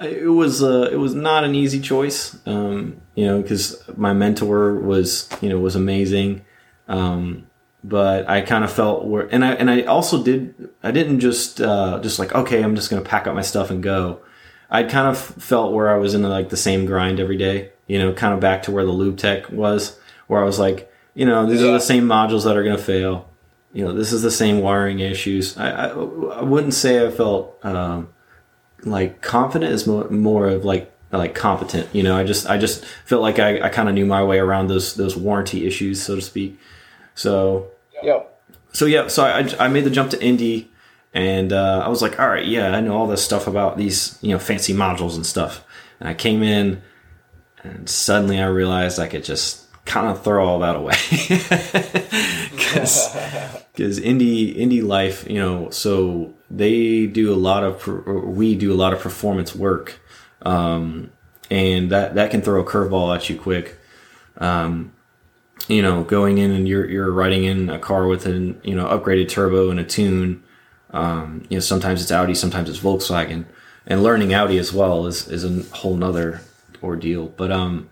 it 0.06 0.28
was 0.28 0.62
uh, 0.62 0.88
it 0.90 0.96
was 0.96 1.14
not 1.14 1.44
an 1.44 1.54
easy 1.54 1.80
choice, 1.80 2.38
um, 2.46 3.00
you 3.14 3.26
know, 3.26 3.42
because 3.42 3.82
my 3.96 4.12
mentor 4.12 4.74
was 4.74 5.28
you 5.42 5.48
know 5.48 5.58
was 5.58 5.76
amazing, 5.76 6.44
um, 6.88 7.48
but 7.82 8.28
I 8.28 8.40
kind 8.40 8.64
of 8.64 8.72
felt 8.72 9.04
where, 9.04 9.26
and 9.26 9.44
I 9.44 9.54
and 9.54 9.70
I 9.70 9.82
also 9.82 10.22
did 10.22 10.70
I 10.82 10.92
didn't 10.92 11.20
just 11.20 11.60
uh, 11.60 11.98
just 12.00 12.18
like 12.18 12.34
okay 12.34 12.62
I'm 12.62 12.76
just 12.76 12.88
gonna 12.88 13.02
pack 13.02 13.26
up 13.26 13.34
my 13.34 13.42
stuff 13.42 13.70
and 13.70 13.82
go. 13.82 14.20
I 14.70 14.82
kind 14.84 15.08
of 15.08 15.18
felt 15.18 15.72
where 15.72 15.92
I 15.92 15.98
was 15.98 16.14
in 16.14 16.22
like 16.22 16.48
the 16.48 16.56
same 16.56 16.86
grind 16.86 17.20
every 17.20 17.36
day, 17.36 17.72
you 17.86 17.98
know, 17.98 18.12
kind 18.12 18.32
of 18.32 18.40
back 18.40 18.62
to 18.64 18.72
where 18.72 18.84
the 18.84 18.90
lube 18.90 19.18
tech 19.18 19.50
was, 19.50 19.98
where 20.26 20.40
I 20.40 20.44
was 20.44 20.58
like, 20.58 20.90
you 21.14 21.26
know, 21.26 21.46
these 21.46 21.60
yeah. 21.60 21.68
are 21.68 21.72
the 21.72 21.80
same 21.80 22.06
modules 22.06 22.44
that 22.44 22.56
are 22.56 22.64
going 22.64 22.76
to 22.76 22.82
fail. 22.82 23.28
You 23.74 23.84
know, 23.84 23.92
this 23.92 24.12
is 24.12 24.22
the 24.22 24.30
same 24.30 24.60
wiring 24.60 25.00
issues. 25.00 25.58
I, 25.58 25.70
I, 25.70 25.88
I 25.88 26.42
wouldn't 26.42 26.74
say 26.74 27.04
I 27.04 27.10
felt 27.10 27.58
um, 27.64 28.08
like 28.84 29.20
confident 29.20 29.72
is 29.72 29.86
more, 29.86 30.08
more 30.08 30.46
of 30.46 30.64
like 30.64 30.92
like 31.10 31.34
competent. 31.34 31.92
You 31.92 32.04
know, 32.04 32.16
I 32.16 32.24
just 32.24 32.48
I 32.48 32.56
just 32.56 32.84
felt 33.04 33.20
like 33.20 33.38
I, 33.38 33.60
I 33.60 33.68
kind 33.68 33.88
of 33.88 33.94
knew 33.94 34.06
my 34.06 34.22
way 34.22 34.38
around 34.38 34.68
those 34.68 34.94
those 34.94 35.16
warranty 35.16 35.66
issues, 35.66 36.00
so 36.00 36.14
to 36.14 36.22
speak. 36.22 36.58
So 37.16 37.68
yeah. 38.02 38.22
So 38.72 38.86
yeah, 38.86 39.08
so 39.08 39.24
I 39.24 39.48
I 39.58 39.68
made 39.68 39.84
the 39.84 39.90
jump 39.90 40.10
to 40.10 40.18
indie, 40.18 40.66
and 41.12 41.52
uh, 41.52 41.82
I 41.84 41.88
was 41.88 42.00
like, 42.00 42.18
all 42.20 42.28
right, 42.28 42.46
yeah, 42.46 42.76
I 42.76 42.80
know 42.80 42.96
all 42.96 43.08
this 43.08 43.24
stuff 43.24 43.46
about 43.48 43.76
these 43.76 44.18
you 44.20 44.30
know 44.30 44.38
fancy 44.38 44.72
modules 44.72 45.16
and 45.16 45.26
stuff. 45.26 45.64
And 45.98 46.08
I 46.08 46.14
came 46.14 46.44
in, 46.44 46.80
and 47.64 47.88
suddenly 47.88 48.40
I 48.40 48.46
realized 48.46 49.00
I 49.00 49.08
could 49.08 49.24
just 49.24 49.63
kind 49.84 50.08
of 50.08 50.22
throw 50.22 50.46
all 50.46 50.60
that 50.60 50.76
away. 50.76 50.94
Because 52.74 53.12
because 53.72 54.00
indie 54.10 54.56
indie 54.56 54.82
life 54.82 55.28
you 55.28 55.38
know 55.38 55.70
so 55.70 56.34
they 56.50 57.06
do 57.06 57.32
a 57.32 57.36
lot 57.36 57.62
of 57.62 57.86
we 57.86 58.54
do 58.54 58.72
a 58.72 58.74
lot 58.74 58.92
of 58.92 59.00
performance 59.00 59.54
work 59.54 60.00
um, 60.42 61.10
and 61.50 61.90
that 61.90 62.14
that 62.14 62.30
can 62.30 62.42
throw 62.42 62.60
a 62.60 62.64
curveball 62.64 63.14
at 63.14 63.28
you 63.28 63.38
quick. 63.38 63.78
Um, 64.38 64.92
you 65.68 65.82
know 65.82 66.04
going 66.04 66.38
in 66.38 66.50
and 66.50 66.66
you're 66.66 66.88
you're 66.88 67.12
riding 67.12 67.44
in 67.44 67.70
a 67.70 67.78
car 67.78 68.06
with 68.06 68.26
an 68.26 68.60
you 68.64 68.74
know 68.74 68.86
upgraded 68.86 69.28
turbo 69.28 69.70
and 69.70 69.78
a 69.78 69.84
tune 69.84 70.42
um, 70.90 71.44
you 71.48 71.56
know 71.56 71.60
sometimes 71.60 72.02
it's 72.02 72.10
Audi 72.10 72.34
sometimes 72.34 72.68
it's 72.68 72.80
Volkswagen 72.80 73.44
and 73.86 74.02
learning 74.02 74.34
Audi 74.34 74.58
as 74.58 74.72
well 74.72 75.06
is 75.06 75.28
is 75.28 75.44
a 75.44 75.76
whole 75.76 75.96
nother 75.96 76.40
ordeal. 76.82 77.28
But 77.28 77.50
um 77.50 77.90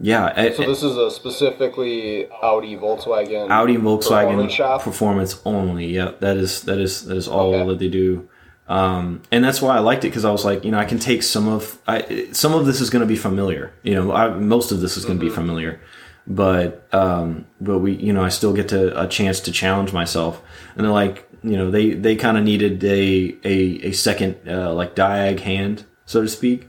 yeah. 0.00 0.32
I, 0.34 0.52
so 0.52 0.64
this 0.64 0.82
is 0.82 0.96
a 0.96 1.10
specifically 1.10 2.28
Audi 2.30 2.76
Volkswagen 2.76 3.50
Audi 3.50 3.76
Volkswagen 3.76 4.48
performance, 4.80 4.84
performance 4.84 5.40
only. 5.44 5.86
Yeah, 5.86 6.12
that 6.20 6.36
is 6.36 6.62
that 6.62 6.78
is 6.78 7.04
that 7.06 7.16
is 7.16 7.28
all 7.28 7.54
okay. 7.54 7.66
that 7.68 7.78
they 7.78 7.88
do. 7.88 8.28
Um, 8.68 9.22
and 9.32 9.42
that's 9.42 9.62
why 9.62 9.76
I 9.76 9.78
liked 9.78 10.04
it 10.04 10.08
because 10.08 10.26
I 10.26 10.30
was 10.30 10.44
like, 10.44 10.62
you 10.64 10.70
know, 10.70 10.78
I 10.78 10.84
can 10.84 10.98
take 10.98 11.22
some 11.22 11.48
of 11.48 11.80
I, 11.88 12.28
some 12.32 12.54
of 12.54 12.66
this 12.66 12.80
is 12.80 12.90
going 12.90 13.00
to 13.00 13.06
be 13.06 13.16
familiar. 13.16 13.72
You 13.82 13.94
know, 13.94 14.12
I, 14.12 14.28
most 14.28 14.72
of 14.72 14.80
this 14.80 14.96
is 14.96 15.04
going 15.04 15.18
to 15.18 15.24
mm-hmm. 15.24 15.34
be 15.34 15.34
familiar, 15.34 15.80
but 16.26 16.86
um, 16.92 17.46
but 17.60 17.78
we, 17.78 17.94
you 17.94 18.12
know, 18.12 18.22
I 18.22 18.28
still 18.28 18.52
get 18.52 18.68
to 18.68 19.00
a 19.00 19.08
chance 19.08 19.40
to 19.40 19.52
challenge 19.52 19.92
myself. 19.92 20.42
And 20.76 20.84
they're 20.84 20.92
like, 20.92 21.26
you 21.42 21.56
know, 21.56 21.70
they 21.70 21.94
they 21.94 22.14
kind 22.14 22.36
of 22.36 22.44
needed 22.44 22.84
a 22.84 23.36
a, 23.42 23.86
a 23.86 23.92
second 23.92 24.36
uh, 24.46 24.74
like 24.74 24.94
diag 24.94 25.40
hand, 25.40 25.86
so 26.04 26.20
to 26.20 26.28
speak. 26.28 26.68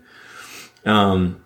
Um, 0.85 1.43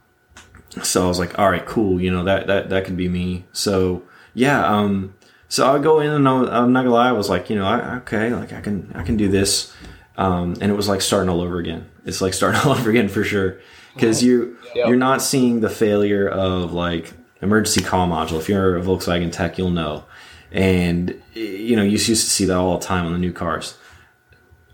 so 0.82 1.04
I 1.04 1.08
was 1.08 1.20
like, 1.20 1.38
all 1.38 1.50
right, 1.50 1.66
cool. 1.66 2.02
You 2.02 2.12
know, 2.12 2.24
that, 2.24 2.48
that, 2.48 2.70
that 2.70 2.86
could 2.86 2.98
be 2.98 3.10
me. 3.10 3.46
So 3.54 4.04
yeah. 4.34 4.66
Um, 4.66 5.14
so 5.48 5.72
I 5.72 5.80
go 5.80 6.00
in 6.00 6.10
and 6.10 6.28
I, 6.28 6.64
am 6.64 6.74
not 6.74 6.82
gonna 6.82 6.96
lie. 6.96 7.10
I 7.10 7.12
was 7.12 7.30
like, 7.30 7.50
you 7.50 7.56
know, 7.56 7.66
I, 7.66 7.98
okay, 7.98 8.34
like 8.34 8.54
I 8.54 8.62
can, 8.62 8.92
I 8.96 9.04
can 9.04 9.18
do 9.18 9.28
this. 9.28 9.74
Um, 10.18 10.56
and 10.62 10.72
it 10.72 10.76
was 10.76 10.88
like 10.88 11.02
starting 11.02 11.30
all 11.30 11.42
over 11.42 11.60
again. 11.60 11.90
It's 12.06 12.22
like 12.22 12.34
starting 12.34 12.62
all 12.66 12.72
over 12.72 12.90
again 12.90 13.10
for 13.10 13.24
sure. 13.24 13.60
Cause 14.00 14.24
you, 14.24 14.58
yep. 14.74 14.88
you're 14.88 14.98
not 14.98 15.22
seeing 15.22 15.60
the 15.60 15.70
failure 15.70 16.28
of 16.28 16.74
like 16.74 17.14
emergency 17.44 17.84
call 17.84 18.08
module. 18.08 18.40
If 18.40 18.50
you're 18.50 18.76
a 18.76 18.82
Volkswagen 18.82 19.32
tech, 19.32 19.60
you'll 19.60 19.70
know. 19.70 20.06
And 20.52 21.22
you 21.34 21.76
know, 21.76 21.84
you 21.84 21.92
used 21.92 22.08
to 22.08 22.16
see 22.16 22.46
that 22.46 22.58
all 22.58 22.80
the 22.80 22.86
time 22.86 23.06
on 23.06 23.14
the 23.14 23.20
new 23.20 23.34
cars. 23.34 23.78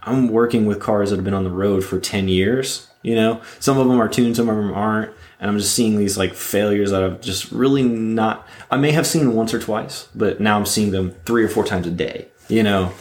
I'm 0.04 0.30
working 0.30 0.66
with 0.66 0.80
cars 0.80 1.10
that 1.10 1.18
have 1.18 1.26
been 1.26 1.34
on 1.34 1.44
the 1.44 1.52
road 1.52 1.84
for 1.84 2.00
10 2.00 2.28
years. 2.28 2.88
You 3.02 3.16
know, 3.16 3.42
some 3.60 3.78
of 3.78 3.88
them 3.88 4.02
are 4.02 4.08
tuned, 4.08 4.36
some 4.36 4.50
of 4.50 4.56
them 4.56 4.74
aren't 4.74 5.12
and 5.40 5.50
I'm 5.50 5.58
just 5.58 5.74
seeing 5.74 5.98
these 5.98 6.18
like 6.18 6.34
failures 6.34 6.92
that 6.92 7.04
I've 7.04 7.22
just 7.22 7.52
really 7.52 7.84
not. 7.84 8.48
I 8.70 8.78
may 8.78 8.92
have 8.92 9.08
seen 9.08 9.34
once 9.34 9.54
or 9.54 9.60
twice, 9.60 10.08
but 10.14 10.40
now 10.40 10.58
I'm 10.58 10.66
seeing 10.66 10.92
them 10.92 11.16
three 11.26 11.44
or 11.44 11.50
four 11.50 11.66
times 11.66 11.88
a 11.88 11.92
day. 11.92 12.28
You 12.48 12.64
know, 12.64 12.92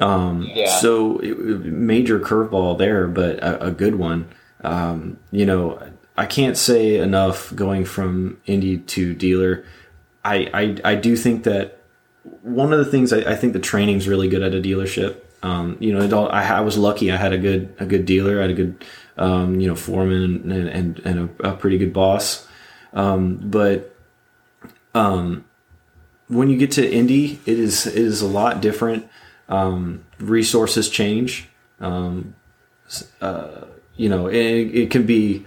um, 0.00 0.42
yeah. 0.42 0.78
So 0.78 1.18
it, 1.18 1.38
major 1.38 2.18
curveball 2.18 2.78
there, 2.78 3.06
but 3.06 3.38
a, 3.38 3.66
a 3.66 3.70
good 3.70 3.96
one. 3.96 4.28
Um, 4.62 5.18
you 5.30 5.46
know, 5.46 5.80
I 6.16 6.26
can't 6.26 6.56
say 6.56 6.96
enough 6.96 7.54
going 7.54 7.84
from 7.84 8.40
indie 8.46 8.84
to 8.88 9.14
dealer. 9.14 9.64
I, 10.24 10.50
I, 10.52 10.92
I 10.92 10.94
do 10.96 11.16
think 11.16 11.44
that 11.44 11.80
one 12.42 12.72
of 12.72 12.78
the 12.78 12.90
things 12.90 13.12
I, 13.12 13.18
I 13.18 13.36
think 13.36 13.52
the 13.52 13.60
training's 13.60 14.08
really 14.08 14.28
good 14.28 14.42
at 14.42 14.54
a 14.54 14.60
dealership. 14.60 15.20
Um, 15.42 15.76
you 15.80 15.92
know, 15.92 16.26
I, 16.26 16.42
I 16.42 16.60
was 16.60 16.76
lucky. 16.76 17.12
I 17.12 17.16
had 17.16 17.32
a 17.32 17.38
good 17.38 17.74
a 17.78 17.86
good 17.86 18.06
dealer. 18.06 18.38
I 18.38 18.42
had 18.42 18.50
a 18.50 18.54
good 18.54 18.84
um, 19.18 19.60
you 19.60 19.68
know, 19.68 19.74
foreman 19.74 20.50
and, 20.50 20.68
and, 20.68 20.98
and 21.00 21.30
a, 21.40 21.50
a, 21.50 21.56
pretty 21.56 21.78
good 21.78 21.92
boss. 21.92 22.46
Um, 22.92 23.36
but 23.36 23.96
um, 24.94 25.44
when 26.28 26.48
you 26.48 26.58
get 26.58 26.72
to 26.72 26.82
indie, 26.88 27.38
it 27.46 27.58
is 27.58 27.86
it 27.86 27.96
is 27.96 28.22
a 28.22 28.26
lot 28.26 28.60
different. 28.60 29.08
Um, 29.48 30.04
resources 30.18 30.90
change. 30.90 31.48
Um, 31.80 32.34
uh, 33.20 33.66
you 33.96 34.08
know, 34.08 34.26
it, 34.26 34.36
it 34.36 34.90
can 34.90 35.06
be 35.06 35.44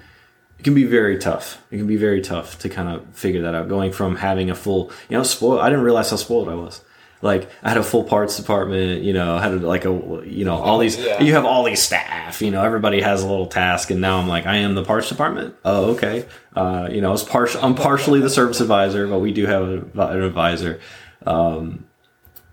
it 0.58 0.64
can 0.64 0.74
be 0.74 0.86
very 0.86 1.18
tough. 1.18 1.62
It 1.72 1.78
can 1.78 1.88
be 1.88 1.98
very 1.98 2.22
tough 2.22 2.60
to 2.60 2.70
kind 2.70 2.90
of 2.90 3.06
figure 3.16 3.42
that 3.44 3.56
out. 3.56 3.70
Going 3.70 3.92
from 3.92 4.18
having 4.18 4.50
a 4.50 4.56
full, 4.56 4.92
you 5.10 5.18
know, 5.18 5.24
spoiled. 5.24 5.62
I 5.62 5.70
didn't 5.70 5.86
realize 5.86 6.10
how 6.10 6.18
spoiled 6.18 6.50
I 6.50 6.56
was. 6.56 6.82
Like 7.22 7.50
I 7.62 7.70
had 7.70 7.78
a 7.78 7.84
full 7.84 8.06
parts 8.06 8.38
department, 8.38 9.04
you 9.04 9.12
know, 9.12 9.36
I 9.36 9.42
had 9.42 9.62
like 9.62 9.84
a, 9.86 10.24
you 10.26 10.46
know, 10.46 10.56
all 10.56 10.78
these, 10.78 10.98
Yeah. 10.98 11.22
you 11.22 11.34
have 11.34 11.44
all 11.44 11.64
these 11.66 11.82
staff, 11.82 12.42
you 12.42 12.50
know, 12.50 12.64
everybody 12.64 13.02
has 13.02 13.24
a 13.24 13.28
little 13.28 13.48
task. 13.48 13.92
And 13.92 14.00
now 14.00 14.20
I'm 14.20 14.28
like, 14.28 14.46
I 14.46 14.58
am 14.58 14.74
the 14.76 14.86
parts 14.86 15.10
department. 15.10 15.56
Oh, 15.66 15.92
okay. 15.92 16.26
Uh, 16.56 16.88
you 16.90 17.02
know, 17.02 17.10
I 17.10 17.12
was 17.12 17.24
partial, 17.24 17.60
I'm 17.64 17.76
partially 17.76 18.22
the 18.22 18.30
service 18.30 18.62
advisor, 18.62 19.06
but 19.08 19.20
we 19.20 19.34
do 19.34 19.46
have 19.48 19.64
an 19.64 20.24
advisor. 20.24 20.80
Um, 21.26 21.86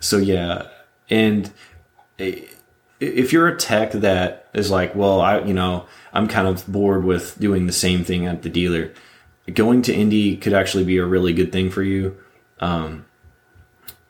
so 0.01 0.17
yeah. 0.19 0.67
And 1.09 1.53
if 2.19 3.33
you're 3.33 3.49
a 3.49 3.57
tech 3.57 3.93
that 3.93 4.49
is 4.53 4.71
like, 4.71 4.95
well, 4.95 5.21
I, 5.21 5.41
you 5.41 5.55
know, 5.55 5.87
I'm 6.13 6.27
kind 6.29 6.49
of 6.49 6.67
bored 6.67 7.05
with 7.05 7.39
doing 7.39 7.67
the 7.67 7.73
same 7.73 8.05
thing 8.05 8.27
at 8.27 8.43
the 8.43 8.49
dealer, 8.49 8.93
going 9.53 9.83
to 9.83 9.93
indie 9.95 10.41
could 10.41 10.55
actually 10.55 10.85
be 10.85 10.99
a 10.99 11.05
really 11.07 11.33
good 11.33 11.53
thing 11.53 11.71
for 11.71 11.83
you. 11.83 12.17
Um, 12.59 13.05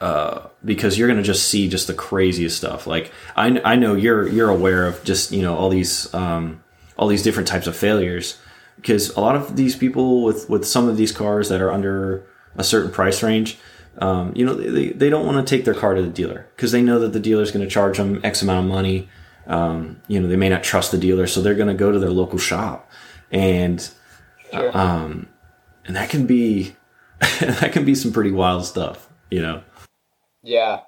uh, 0.01 0.47
because 0.65 0.99
you're 0.99 1.09
going 1.09 1.19
to 1.19 1.23
just 1.25 1.49
see 1.49 1.69
just 1.69 1.87
the 1.87 1.95
craziest 1.95 2.57
stuff. 2.57 2.87
Like 2.87 3.13
I, 3.35 3.61
I 3.65 3.77
know 3.77 3.95
you're, 3.95 4.29
you're 4.29 4.51
aware 4.51 4.87
of 4.87 5.03
just, 5.05 5.33
you 5.33 5.43
know, 5.43 5.57
all 5.57 5.69
these, 5.71 6.13
um, 6.15 6.63
all 6.97 7.09
these 7.09 7.23
different 7.23 7.49
types 7.49 7.67
of 7.67 7.77
failures 7.77 8.39
because 8.77 9.11
a 9.17 9.21
lot 9.21 9.37
of 9.37 9.57
these 9.57 9.75
people 9.77 10.23
with, 10.23 10.49
with 10.51 10.67
some 10.67 10.89
of 10.89 10.97
these 10.97 11.13
cars 11.13 11.49
that 11.49 11.61
are 11.61 11.73
under 11.73 12.27
a 12.57 12.65
certain 12.65 12.91
price 12.91 13.23
range, 13.23 13.59
um, 13.99 14.33
you 14.37 14.45
know, 14.45 14.55
they, 14.55 14.89
they 14.91 15.09
don't 15.09 15.25
want 15.25 15.47
to 15.47 15.57
take 15.57 15.65
their 15.65 15.75
car 15.75 15.95
to 15.95 16.03
the 16.03 16.09
dealer 16.11 16.47
because 16.55 16.73
they 16.73 16.83
know 16.83 16.99
that 16.99 17.13
the 17.15 17.21
dealer 17.21 17.43
is 17.43 17.51
going 17.51 17.65
to 17.65 17.71
charge 17.71 17.97
them 17.97 18.21
X 18.23 18.43
amount 18.43 18.67
of 18.67 18.73
money. 18.73 19.09
Um, 19.47 20.03
you 20.09 20.21
know, 20.21 20.29
they 20.29 20.37
may 20.37 20.49
not 20.51 20.63
trust 20.63 20.91
the 20.91 20.99
dealer, 20.99 21.27
so 21.27 21.41
they're 21.41 21.55
going 21.55 21.69
to 21.69 21.75
go 21.75 21.93
to 21.93 21.99
their 21.99 22.11
local 22.11 22.39
shop, 22.39 22.91
and 23.31 23.89
Sure. 24.53 24.77
um, 24.77 25.29
and 25.87 25.97
that 25.97 26.11
can 26.11 26.27
be 26.27 26.75
that 27.41 27.71
can 27.73 27.85
be 27.85 27.95
some 27.95 28.13
pretty 28.13 28.33
wild 28.33 28.65
stuff. 28.67 29.09
You 29.31 29.43
know, 29.43 29.63
Yeah. 30.47 30.81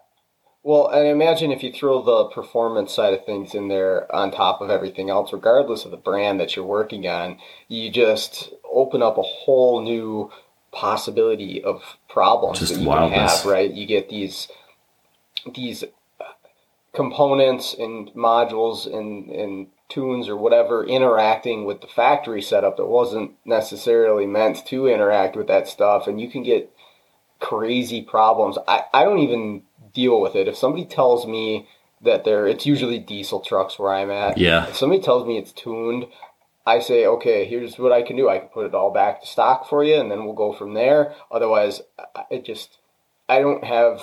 Well, 0.63 0.89
and 0.89 1.07
imagine 1.07 1.51
if 1.51 1.63
you 1.63 1.73
throw 1.73 2.03
the 2.03 2.27
performance 2.27 2.93
side 2.93 3.15
of 3.15 3.25
things 3.25 3.55
in 3.55 3.69
there 3.69 4.15
on 4.15 4.31
top 4.31 4.61
of 4.61 4.71
everything 4.71 5.11
else, 5.11 5.33
regardless 5.33 5.85
of 5.85 5.91
the 5.91 5.97
brand 5.97 6.41
that 6.41 6.55
you're 6.57 6.65
working 6.65 7.07
on, 7.07 7.39
you 7.69 7.91
just 7.91 8.53
open 8.71 9.03
up 9.03 9.19
a 9.19 9.23
whole 9.23 9.83
new 9.83 10.31
possibility 10.73 11.63
of 11.63 11.97
problems 12.09 12.59
Just 12.61 12.75
that 12.75 12.81
you 12.81 12.89
wildness. 12.89 13.19
can 13.19 13.29
have, 13.29 13.45
right? 13.47 13.71
You 13.71 13.87
get 13.87 14.09
these 14.09 14.49
these 15.55 15.85
components 16.93 17.75
and 17.79 18.09
modules 18.15 18.87
and, 18.87 19.31
and 19.31 19.69
tunes 19.89 20.29
or 20.29 20.37
whatever 20.37 20.85
interacting 20.85 21.65
with 21.65 21.81
the 21.81 21.87
factory 21.87 22.43
setup 22.43 22.77
that 22.77 22.87
wasn't 22.87 23.33
necessarily 23.45 24.27
meant 24.27 24.67
to 24.67 24.87
interact 24.87 25.37
with 25.37 25.47
that 25.47 25.69
stuff 25.69 26.07
and 26.07 26.21
you 26.21 26.29
can 26.29 26.43
get 26.43 26.71
crazy 27.41 28.03
problems. 28.03 28.59
I, 28.67 28.85
I 28.93 29.05
don't 29.05 29.19
even 29.19 29.63
deal 29.93 30.21
with 30.21 30.35
it. 30.35 30.49
If 30.49 30.57
somebody 30.57 30.85
tells 30.85 31.27
me 31.27 31.69
that 32.03 32.25
they're, 32.25 32.47
it's 32.47 32.67
usually 32.67 32.99
diesel 32.99 33.41
trucks 33.41 33.79
where 33.79 33.93
I'm 33.93 34.11
at. 34.11 34.39
Yeah. 34.39 34.67
If 34.69 34.77
somebody 34.77 35.03
tells 35.03 35.27
me 35.27 35.39
it's 35.39 35.53
tuned, 35.53 36.07
I 36.67 36.81
say, 36.81 37.07
okay, 37.07 37.47
here's 37.47 37.79
what 37.79 37.93
I 37.93 38.03
can 38.03 38.17
do. 38.17 38.29
I 38.29 38.39
can 38.39 38.49
put 38.49 38.67
it 38.67 38.75
all 38.75 38.93
back 38.93 39.21
to 39.21 39.27
stock 39.27 39.69
for 39.69 39.83
you 39.83 39.97
and 39.97 40.11
then 40.11 40.25
we'll 40.25 40.35
go 40.35 40.53
from 40.53 40.75
there. 40.75 41.15
Otherwise, 41.31 41.81
I- 42.15 42.25
it 42.31 42.45
just, 42.45 42.79
I 43.29 43.41
don't 43.41 43.65
have, 43.65 44.01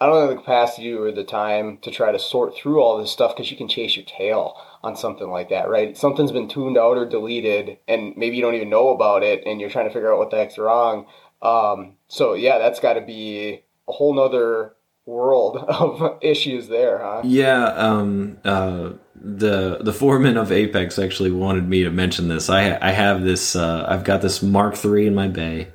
I 0.00 0.06
don't 0.06 0.20
have 0.20 0.30
the 0.30 0.36
capacity 0.36 0.92
or 0.92 1.12
the 1.12 1.24
time 1.24 1.78
to 1.82 1.90
try 1.90 2.10
to 2.10 2.18
sort 2.18 2.56
through 2.56 2.80
all 2.80 2.98
this 2.98 3.12
stuff 3.12 3.36
because 3.36 3.50
you 3.50 3.56
can 3.56 3.68
chase 3.68 3.96
your 3.96 4.04
tail 4.06 4.56
on 4.82 4.96
something 4.96 5.28
like 5.28 5.50
that, 5.50 5.68
right? 5.68 5.96
Something's 5.96 6.32
been 6.32 6.48
tuned 6.48 6.78
out 6.78 6.96
or 6.96 7.04
deleted, 7.06 7.76
and 7.86 8.16
maybe 8.16 8.36
you 8.36 8.42
don't 8.42 8.54
even 8.54 8.70
know 8.70 8.88
about 8.88 9.22
it, 9.22 9.42
and 9.44 9.60
you're 9.60 9.68
trying 9.68 9.86
to 9.86 9.92
figure 9.92 10.10
out 10.10 10.18
what 10.18 10.30
the 10.30 10.38
heck's 10.38 10.56
wrong. 10.56 11.06
Um, 11.42 11.96
so 12.10 12.34
yeah, 12.34 12.58
that's 12.58 12.80
got 12.80 12.94
to 12.94 13.00
be 13.00 13.62
a 13.88 13.92
whole 13.92 14.12
nother 14.14 14.74
world 15.06 15.56
of 15.68 16.18
issues 16.20 16.68
there, 16.68 16.98
huh? 16.98 17.22
Yeah, 17.24 17.66
um, 17.66 18.38
uh, 18.44 18.92
the 19.14 19.78
the 19.80 19.92
foreman 19.92 20.36
of 20.36 20.50
Apex 20.50 20.98
actually 20.98 21.30
wanted 21.30 21.68
me 21.68 21.84
to 21.84 21.90
mention 21.90 22.28
this. 22.28 22.50
I 22.50 22.76
I 22.80 22.90
have 22.90 23.22
this. 23.22 23.54
Uh, 23.54 23.86
I've 23.88 24.04
got 24.04 24.22
this 24.22 24.42
Mark 24.42 24.82
III 24.84 25.06
in 25.06 25.14
my 25.14 25.28
bay, 25.28 25.68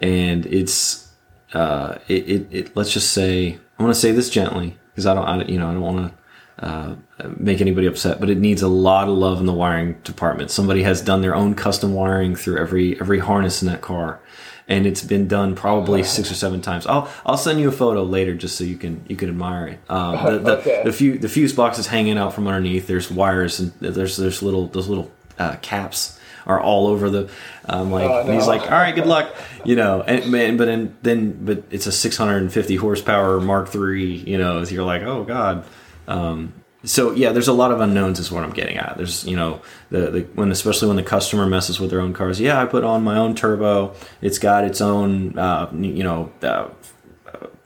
and 0.00 0.44
it's 0.46 1.10
uh, 1.54 1.96
it, 2.06 2.28
it, 2.28 2.48
it 2.50 2.76
let's 2.76 2.92
just 2.92 3.12
say 3.12 3.58
I 3.78 3.82
want 3.82 3.94
to 3.94 4.00
say 4.00 4.12
this 4.12 4.28
gently 4.28 4.76
because 4.90 5.06
I 5.06 5.14
don't 5.14 5.24
I, 5.24 5.44
you 5.44 5.58
know 5.58 5.70
I 5.70 5.72
don't 5.72 5.80
want 5.80 6.12
to 6.58 6.64
uh, 6.64 6.96
make 7.38 7.60
anybody 7.60 7.86
upset, 7.86 8.20
but 8.20 8.28
it 8.28 8.38
needs 8.38 8.62
a 8.62 8.68
lot 8.68 9.08
of 9.08 9.16
love 9.16 9.40
in 9.40 9.46
the 9.46 9.52
wiring 9.52 9.94
department. 10.04 10.50
Somebody 10.50 10.82
has 10.82 11.00
done 11.00 11.22
their 11.22 11.34
own 11.34 11.54
custom 11.54 11.94
wiring 11.94 12.36
through 12.36 12.58
every 12.58 13.00
every 13.00 13.20
harness 13.20 13.62
in 13.62 13.68
that 13.68 13.80
car, 13.80 14.20
and 14.68 14.86
it's 14.86 15.02
been 15.02 15.28
done 15.28 15.54
probably 15.54 16.02
six 16.02 16.30
or 16.30 16.34
seven 16.34 16.60
times. 16.60 16.86
I'll 16.86 17.08
I'll 17.26 17.36
send 17.36 17.60
you 17.60 17.68
a 17.68 17.72
photo 17.72 18.02
later 18.02 18.34
just 18.34 18.56
so 18.56 18.64
you 18.64 18.76
can 18.76 19.04
you 19.08 19.16
can 19.16 19.28
admire 19.28 19.66
it. 19.68 19.80
Um, 19.90 20.24
the, 20.32 20.38
the, 20.38 20.56
Okay. 20.58 20.82
the 20.84 20.92
few 20.92 21.18
the 21.18 21.28
fuse 21.28 21.52
box 21.52 21.78
is 21.78 21.86
hanging 21.88 22.18
out 22.18 22.32
from 22.34 22.46
underneath. 22.46 22.86
There's 22.86 23.10
wires 23.10 23.60
and 23.60 23.72
there's 23.80 24.16
there's 24.16 24.42
little 24.42 24.66
those 24.68 24.88
little 24.88 25.10
uh, 25.38 25.56
caps 25.62 26.18
are 26.44 26.60
all 26.60 26.88
over 26.88 27.08
the. 27.08 27.30
Um, 27.66 27.92
like 27.92 28.10
Oh, 28.10 28.20
and 28.22 28.34
he's 28.34 28.48
like, 28.48 28.62
all 28.62 28.70
right, 28.70 28.92
good 28.94 29.06
luck, 29.06 29.32
you 29.64 29.76
know. 29.76 30.02
And 30.02 30.30
man, 30.32 30.56
but 30.56 30.64
then 30.64 30.96
then 31.02 31.44
but 31.44 31.62
it's 31.70 31.86
a 31.86 31.92
650 31.92 32.76
horsepower 32.76 33.40
Mark 33.40 33.72
III. 33.74 34.04
You 34.04 34.38
know, 34.38 34.62
you're 34.62 34.84
like, 34.84 35.02
oh 35.02 35.22
god. 35.24 35.64
Um, 36.08 36.52
so 36.84 37.12
yeah, 37.12 37.32
there's 37.32 37.48
a 37.48 37.52
lot 37.52 37.70
of 37.70 37.80
unknowns 37.80 38.18
is 38.18 38.32
what 38.32 38.42
I'm 38.42 38.52
getting 38.52 38.76
at. 38.76 38.96
There's 38.96 39.24
you 39.24 39.36
know 39.36 39.62
the, 39.90 40.10
the 40.10 40.20
when 40.34 40.50
especially 40.50 40.88
when 40.88 40.96
the 40.96 41.02
customer 41.02 41.46
messes 41.46 41.78
with 41.78 41.90
their 41.90 42.00
own 42.00 42.12
cars. 42.12 42.40
Yeah, 42.40 42.60
I 42.60 42.66
put 42.66 42.84
on 42.84 43.04
my 43.04 43.18
own 43.18 43.34
turbo. 43.34 43.94
It's 44.20 44.38
got 44.38 44.64
its 44.64 44.80
own 44.80 45.38
uh, 45.38 45.70
you 45.72 46.02
know 46.02 46.32
uh, 46.42 46.68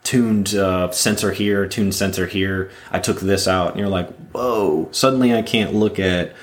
tuned 0.02 0.54
uh, 0.54 0.90
sensor 0.92 1.32
here, 1.32 1.66
tuned 1.66 1.94
sensor 1.94 2.26
here. 2.26 2.70
I 2.90 2.98
took 2.98 3.20
this 3.20 3.48
out, 3.48 3.72
and 3.72 3.80
you're 3.80 3.88
like, 3.88 4.08
whoa! 4.30 4.88
Suddenly, 4.92 5.34
I 5.34 5.42
can't 5.42 5.74
look 5.74 5.98
at. 5.98 6.34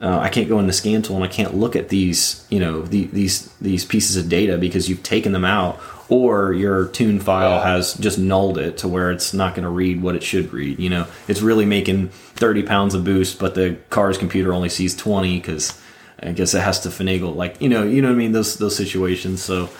Uh, 0.00 0.18
I 0.18 0.30
can't 0.30 0.48
go 0.48 0.58
in 0.58 0.66
the 0.66 0.72
scan 0.72 1.02
tool 1.02 1.16
and 1.16 1.24
I 1.26 1.28
can't 1.28 1.54
look 1.54 1.76
at 1.76 1.90
these, 1.90 2.46
you 2.48 2.58
know, 2.58 2.80
the, 2.80 3.04
these 3.08 3.52
these 3.60 3.84
pieces 3.84 4.16
of 4.16 4.30
data 4.30 4.56
because 4.56 4.88
you've 4.88 5.02
taken 5.02 5.32
them 5.32 5.44
out, 5.44 5.78
or 6.10 6.52
your 6.52 6.88
tune 6.88 7.20
file 7.20 7.62
has 7.62 7.94
just 7.94 8.18
nulled 8.18 8.58
it 8.58 8.78
to 8.78 8.88
where 8.88 9.10
it's 9.10 9.32
not 9.32 9.54
going 9.54 9.62
to 9.62 9.70
read 9.70 10.02
what 10.02 10.16
it 10.16 10.22
should 10.22 10.52
read. 10.52 10.78
You 10.78 10.90
know, 10.90 11.06
it's 11.28 11.40
really 11.40 11.64
making 11.64 12.08
30 12.08 12.64
pounds 12.64 12.94
of 12.94 13.04
boost, 13.04 13.38
but 13.38 13.54
the 13.54 13.78
car's 13.88 14.18
computer 14.18 14.52
only 14.52 14.68
sees 14.68 14.96
20 14.96 15.38
because 15.38 15.80
I 16.22 16.32
guess 16.32 16.52
it 16.52 16.60
has 16.60 16.80
to 16.80 16.88
finagle. 16.88 17.34
Like, 17.34 17.62
you 17.62 17.68
know, 17.68 17.84
you 17.84 18.02
know 18.02 18.08
what 18.08 18.14
I 18.14 18.18
mean? 18.18 18.32
Those 18.32 18.58
those 18.58 18.76
situations. 18.76 19.42
So, 19.42 19.70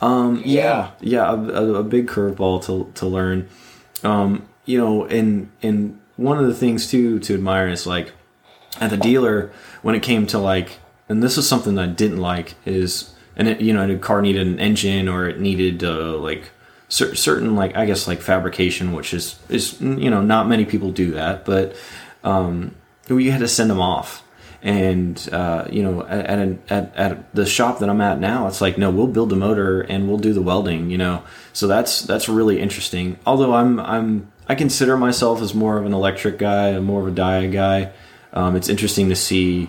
um, 0.00 0.42
yeah, 0.44 0.90
yeah, 1.00 1.30
a, 1.30 1.34
a, 1.34 1.74
a 1.76 1.82
big 1.82 2.06
curveball 2.06 2.64
to 2.66 2.92
to 2.94 3.06
learn. 3.06 3.48
Um, 4.04 4.46
you 4.64 4.78
know, 4.78 5.06
and 5.06 5.50
and 5.62 6.00
one 6.16 6.38
of 6.38 6.46
the 6.46 6.54
things 6.54 6.88
too 6.90 7.18
to 7.20 7.34
admire 7.34 7.68
is 7.68 7.86
like 7.86 8.12
at 8.80 8.90
the 8.90 8.96
dealer 8.96 9.52
when 9.82 9.94
it 9.94 10.02
came 10.02 10.26
to 10.28 10.38
like, 10.38 10.78
and 11.08 11.22
this 11.22 11.36
is 11.36 11.48
something 11.48 11.74
that 11.76 11.82
I 11.82 11.92
didn't 11.92 12.18
like 12.18 12.54
is, 12.64 13.11
and 13.36 13.60
you 13.60 13.72
know, 13.72 13.88
a 13.88 13.98
car 13.98 14.22
needed 14.22 14.46
an 14.46 14.58
engine 14.58 15.08
or 15.08 15.28
it 15.28 15.40
needed 15.40 15.84
uh, 15.84 16.16
like 16.18 16.50
cer- 16.88 17.14
certain 17.14 17.56
like 17.56 17.76
I 17.76 17.86
guess 17.86 18.06
like 18.06 18.20
fabrication, 18.20 18.92
which 18.92 19.14
is 19.14 19.38
is 19.48 19.80
you 19.80 20.10
know 20.10 20.22
not 20.22 20.48
many 20.48 20.64
people 20.64 20.92
do 20.92 21.12
that, 21.12 21.44
but 21.44 21.74
um, 22.22 22.74
we 23.08 23.30
had 23.30 23.40
to 23.40 23.48
send 23.48 23.70
them 23.70 23.80
off. 23.80 24.22
And 24.64 25.28
uh, 25.32 25.66
you 25.70 25.82
know, 25.82 26.06
at 26.06 26.38
at, 26.38 26.58
at 26.70 26.96
at 26.96 27.34
the 27.34 27.46
shop 27.46 27.80
that 27.80 27.88
I'm 27.88 28.00
at 28.00 28.20
now, 28.20 28.46
it's 28.46 28.60
like 28.60 28.78
no, 28.78 28.90
we'll 28.90 29.08
build 29.08 29.30
the 29.30 29.36
motor 29.36 29.80
and 29.80 30.06
we'll 30.06 30.18
do 30.18 30.32
the 30.32 30.42
welding. 30.42 30.90
You 30.90 30.98
know, 30.98 31.24
so 31.52 31.66
that's 31.66 32.02
that's 32.02 32.28
really 32.28 32.60
interesting. 32.60 33.18
Although 33.26 33.54
I'm 33.54 33.80
I'm 33.80 34.30
I 34.48 34.54
consider 34.54 34.96
myself 34.96 35.40
as 35.40 35.52
more 35.52 35.78
of 35.78 35.86
an 35.86 35.92
electric 35.92 36.38
guy, 36.38 36.78
more 36.78 37.00
of 37.00 37.08
a 37.08 37.10
diode 37.10 37.52
guy. 37.52 37.92
Um, 38.32 38.54
it's 38.54 38.68
interesting 38.68 39.08
to 39.08 39.16
see 39.16 39.68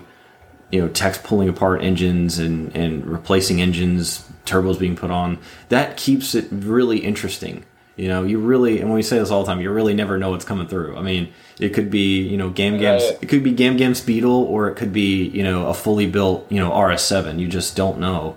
you 0.74 0.82
know 0.82 0.88
techs 0.90 1.20
pulling 1.20 1.48
apart 1.48 1.84
engines 1.84 2.40
and 2.40 2.76
and 2.76 3.06
replacing 3.06 3.62
engines 3.62 4.28
turbos 4.46 4.80
being 4.80 4.96
put 4.96 5.12
on 5.12 5.38
that 5.70 5.98
keeps 5.98 6.34
it 6.34 6.48
really 6.52 6.98
interesting. 6.98 7.64
You 7.96 8.08
know 8.08 8.24
you 8.24 8.40
really 8.40 8.82
and 8.82 8.92
we 8.92 9.04
say 9.04 9.20
this 9.20 9.30
all 9.30 9.44
the 9.44 9.46
time 9.46 9.62
you 9.62 9.72
really 9.72 9.94
never 9.94 10.18
know 10.18 10.32
what's 10.32 10.46
coming 10.46 10.68
through. 10.68 10.98
I 10.98 11.04
mean 11.04 11.32
it 11.60 11.70
could 11.70 11.92
be 11.92 12.24
you 12.24 12.38
know 12.38 12.50
gam 12.50 12.80
gam's 12.80 13.04
it 13.22 13.30
could 13.30 13.44
be 13.44 13.52
gam 13.52 13.78
gam's 13.78 14.02
beetle 14.02 14.32
or 14.46 14.68
it 14.68 14.76
could 14.76 14.92
be 14.92 15.28
you 15.28 15.44
know 15.44 15.68
a 15.68 15.76
fully 15.76 16.08
built 16.08 16.52
you 16.52 16.60
know 16.60 16.72
rs7 16.72 17.40
you 17.40 17.48
just 17.48 17.76
don't 17.76 18.00
know. 18.00 18.36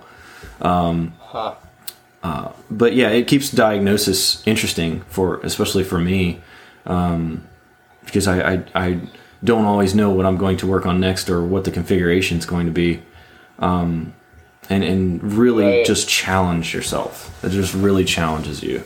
Huh. 1.19 1.55
but 2.69 2.93
yeah, 2.93 3.09
it 3.09 3.27
keeps 3.27 3.51
diagnosis 3.51 4.45
interesting 4.45 5.01
for 5.07 5.39
especially 5.41 5.83
for 5.83 5.97
me, 5.99 6.41
um, 6.85 7.47
because 8.05 8.27
I, 8.27 8.53
I 8.53 8.63
I 8.75 8.99
don't 9.43 9.65
always 9.65 9.93
know 9.95 10.09
what 10.09 10.25
I'm 10.25 10.37
going 10.37 10.57
to 10.57 10.67
work 10.67 10.85
on 10.85 10.99
next 10.99 11.29
or 11.29 11.43
what 11.43 11.63
the 11.63 11.71
configuration 11.71 12.37
is 12.37 12.45
going 12.45 12.65
to 12.65 12.71
be, 12.71 13.01
um, 13.59 14.13
and 14.69 14.83
and 14.83 15.33
really 15.33 15.65
Right. 15.65 15.85
just 15.85 16.07
challenge 16.09 16.73
yourself. 16.73 17.43
It 17.43 17.49
just 17.49 17.73
really 17.73 18.05
challenges 18.05 18.63
you. 18.63 18.83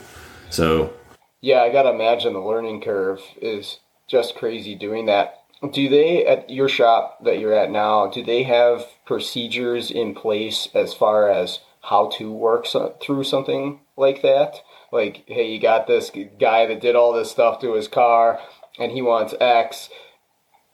So 0.49 0.93
Yeah, 1.41 1.61
I 1.63 1.71
gotta 1.71 1.89
imagine 1.89 2.33
the 2.33 2.39
learning 2.39 2.81
curve 2.81 3.21
is 3.41 3.79
just 4.07 4.35
crazy 4.35 4.75
doing 4.75 5.07
that. 5.07 5.39
Do 5.71 5.89
they 5.89 6.25
at 6.25 6.49
your 6.49 6.67
shop 6.67 7.23
that 7.23 7.39
you're 7.39 7.53
at 7.53 7.71
now? 7.71 8.07
Do 8.07 8.23
they 8.23 8.43
have 8.43 8.85
procedures 9.05 9.89
in 9.91 10.13
place 10.13 10.67
as 10.73 10.93
far 10.93 11.29
as 11.29 11.59
how 11.83 12.09
to 12.17 12.31
work 12.31 12.65
so, 12.65 12.95
through 13.01 13.23
something 13.23 13.79
like 13.95 14.21
that? 14.21 14.61
like, 14.91 15.23
hey, 15.27 15.49
you 15.51 15.59
got 15.59 15.87
this 15.87 16.11
guy 16.39 16.65
that 16.65 16.81
did 16.81 16.95
all 16.95 17.13
this 17.13 17.31
stuff 17.31 17.61
to 17.61 17.73
his 17.73 17.87
car, 17.87 18.39
and 18.77 18.91
he 18.91 19.01
wants 19.01 19.33
X. 19.39 19.89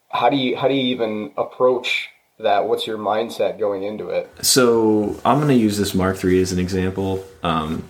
How 0.10 0.30
do 0.30 0.38
you 0.38 0.56
how 0.56 0.68
do 0.68 0.74
you 0.74 0.94
even 0.94 1.32
approach 1.38 2.10
that? 2.40 2.68
What's 2.68 2.88
your 2.88 2.98
mindset 2.98 3.60
going 3.60 3.84
into 3.84 4.10
it? 4.10 4.30
So 4.42 5.20
I'm 5.26 5.38
going 5.38 5.50
to 5.50 5.56
use 5.56 5.78
this 5.78 5.94
Mark 5.94 6.24
III 6.24 6.42
as 6.42 6.52
an 6.52 6.60
example, 6.60 7.26
um, 7.44 7.88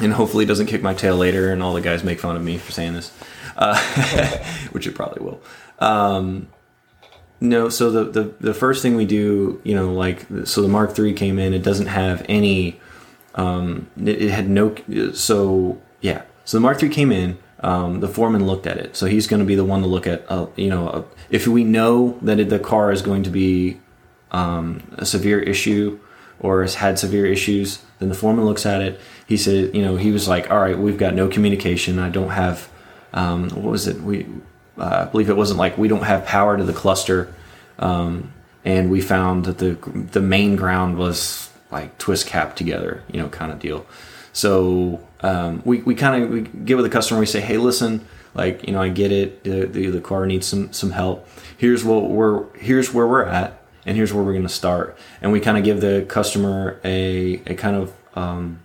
and 0.00 0.12
hopefully 0.12 0.44
it 0.44 0.48
doesn't 0.48 0.66
kick 0.66 0.82
my 0.82 0.94
tail 0.94 1.16
later, 1.16 1.52
and 1.52 1.62
all 1.62 1.74
the 1.74 1.80
guys 1.80 2.02
make 2.02 2.20
fun 2.20 2.36
of 2.36 2.42
me 2.42 2.56
for 2.58 2.72
saying 2.72 2.94
this, 2.94 3.12
uh, 3.56 3.78
which 4.72 4.86
it 4.86 4.94
probably 4.94 5.24
will. 5.24 5.40
Um, 5.78 6.48
no, 7.40 7.68
so 7.68 7.90
the, 7.90 8.04
the 8.04 8.34
the 8.40 8.54
first 8.54 8.82
thing 8.82 8.96
we 8.96 9.04
do, 9.04 9.60
you 9.62 9.74
know, 9.74 9.92
like 9.92 10.26
so 10.44 10.62
the 10.62 10.68
Mark 10.68 10.98
III 10.98 11.12
came 11.12 11.38
in. 11.38 11.54
It 11.54 11.62
doesn't 11.62 11.86
have 11.86 12.24
any. 12.28 12.80
Um, 13.34 13.88
it, 13.96 14.22
it 14.22 14.30
had 14.30 14.48
no. 14.48 14.74
So 15.12 15.80
yeah, 16.00 16.22
so 16.44 16.56
the 16.56 16.60
Mark 16.60 16.82
III 16.82 16.88
came 16.88 17.12
in. 17.12 17.38
Um, 17.60 18.00
the 18.00 18.08
foreman 18.08 18.46
looked 18.46 18.66
at 18.66 18.76
it, 18.76 18.96
so 18.96 19.06
he's 19.06 19.26
going 19.26 19.40
to 19.40 19.46
be 19.46 19.56
the 19.56 19.64
one 19.64 19.82
to 19.82 19.88
look 19.88 20.06
at. 20.06 20.24
Uh, 20.30 20.46
you 20.54 20.68
know, 20.68 20.88
uh, 20.88 21.02
if 21.30 21.46
we 21.48 21.64
know 21.64 22.18
that 22.22 22.36
the 22.48 22.58
car 22.58 22.92
is 22.92 23.02
going 23.02 23.24
to 23.24 23.30
be 23.30 23.80
um, 24.30 24.82
a 24.96 25.04
severe 25.04 25.40
issue 25.40 25.98
or 26.40 26.62
has 26.62 26.76
had 26.76 26.98
severe 26.98 27.26
issues, 27.26 27.82
then 27.98 28.08
the 28.08 28.14
foreman 28.14 28.44
looks 28.44 28.64
at 28.64 28.80
it. 28.80 29.00
He 29.26 29.36
said, 29.36 29.74
you 29.74 29.82
know, 29.82 29.96
he 29.96 30.12
was 30.12 30.28
like, 30.28 30.50
all 30.50 30.58
right, 30.58 30.78
we've 30.78 30.98
got 30.98 31.14
no 31.14 31.28
communication. 31.28 31.98
I 31.98 32.10
don't 32.10 32.30
have. 32.30 32.68
Um, 33.12 33.48
what 33.50 33.72
was 33.72 33.86
it? 33.88 34.00
We 34.02 34.26
uh, 34.78 35.06
I 35.06 35.10
believe 35.10 35.28
it 35.28 35.36
wasn't 35.36 35.58
like 35.58 35.76
we 35.76 35.88
don't 35.88 36.04
have 36.04 36.24
power 36.24 36.56
to 36.56 36.64
the 36.64 36.72
cluster, 36.72 37.34
um, 37.78 38.32
and 38.64 38.90
we 38.90 39.00
found 39.00 39.44
that 39.46 39.58
the 39.58 39.76
the 40.12 40.20
main 40.20 40.56
ground 40.56 40.96
was 40.96 41.50
like 41.70 41.98
twist 41.98 42.26
cap 42.26 42.54
together, 42.56 43.02
you 43.10 43.20
know, 43.20 43.28
kind 43.28 43.50
of 43.50 43.58
deal. 43.58 43.86
So 44.32 45.00
um, 45.20 45.62
we 45.64 45.82
we 45.82 45.94
kind 45.94 46.22
of 46.22 46.30
we 46.30 46.42
get 46.42 46.76
with 46.76 46.84
the 46.84 46.90
customer. 46.90 47.20
We 47.20 47.26
say, 47.26 47.40
hey, 47.40 47.58
listen, 47.58 48.06
like 48.34 48.66
you 48.66 48.72
know, 48.72 48.82
I 48.82 48.88
get 48.88 49.12
it. 49.12 49.44
The, 49.44 49.66
the, 49.66 49.86
the 49.88 50.00
car 50.00 50.26
needs 50.26 50.46
some 50.46 50.72
some 50.72 50.90
help. 50.90 51.28
Here's 51.56 51.84
what 51.84 52.10
we're 52.10 52.52
here's 52.56 52.92
where 52.92 53.06
we're 53.06 53.24
at, 53.24 53.62
and 53.86 53.96
here's 53.96 54.12
where 54.12 54.22
we're 54.22 54.32
going 54.32 54.42
to 54.42 54.48
start. 54.48 54.96
And 55.20 55.32
we 55.32 55.40
kind 55.40 55.58
of 55.58 55.64
give 55.64 55.80
the 55.80 56.04
customer 56.08 56.80
a 56.84 57.42
a 57.46 57.54
kind 57.54 57.76
of 57.76 57.92
um, 58.14 58.60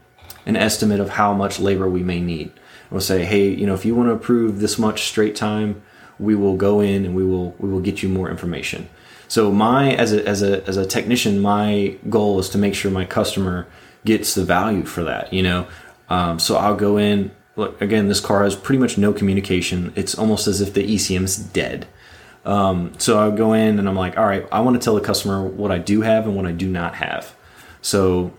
an 0.46 0.56
estimate 0.56 1.00
of 1.00 1.10
how 1.10 1.34
much 1.34 1.60
labor 1.60 1.90
we 1.90 2.04
may 2.04 2.20
need. 2.20 2.52
We'll 2.92 3.02
say, 3.02 3.26
hey, 3.26 3.50
you 3.50 3.66
know, 3.66 3.74
if 3.74 3.86
you 3.86 3.96
want 3.96 4.10
to 4.10 4.14
approve 4.14 4.60
this 4.60 4.78
much 4.78 5.04
straight 5.04 5.36
time 5.36 5.82
we 6.20 6.36
will 6.36 6.56
go 6.56 6.80
in 6.80 7.06
and 7.06 7.16
we 7.16 7.24
will 7.24 7.52
we 7.60 7.70
will 7.70 7.80
get 7.80 8.04
you 8.04 8.10
more 8.10 8.30
information. 8.30 8.90
So 9.28 9.52
my 9.52 9.94
as 9.94 10.14
a 10.14 10.26
as 10.28 10.42
a 10.42 10.66
as 10.68 10.78
a 10.78 10.86
technician, 10.86 11.40
my 11.40 11.98
goal 12.10 12.40
is 12.40 12.50
to 12.50 12.58
make 12.58 12.76
sure 12.76 12.92
my 12.92 13.06
customer 13.06 13.68
gets 14.06 14.36
the 14.36 14.44
value 14.44 14.86
for 14.86 15.04
that. 15.04 15.34
You 15.34 15.44
know, 15.44 15.68
um, 16.14 16.40
so 16.40 16.58
I'll 16.58 16.76
go 16.76 16.98
in. 16.98 17.32
Look 17.56 17.82
again, 17.82 18.08
this 18.08 18.20
car 18.20 18.44
has 18.44 18.56
pretty 18.56 18.80
much 18.80 18.98
no 18.98 19.14
communication. 19.14 19.94
It's 19.96 20.16
almost 20.16 20.48
as 20.48 20.60
if 20.60 20.74
the 20.74 20.84
ECM 20.84 21.24
is 21.24 21.38
dead. 21.38 21.88
Um, 22.46 22.94
so 22.98 23.20
I'll 23.20 23.32
go 23.32 23.54
in 23.54 23.80
and 23.80 23.88
I'm 23.88 23.96
like, 23.96 24.18
all 24.18 24.26
right, 24.26 24.46
I 24.52 24.60
want 24.62 24.76
to 24.76 24.84
tell 24.84 24.96
the 24.96 25.02
customer 25.02 25.44
what 25.44 25.72
I 25.72 25.78
do 25.78 26.02
have 26.02 26.26
and 26.26 26.36
what 26.36 26.46
I 26.46 26.52
do 26.52 26.68
not 26.68 26.96
have. 26.96 27.36
So 27.82 28.34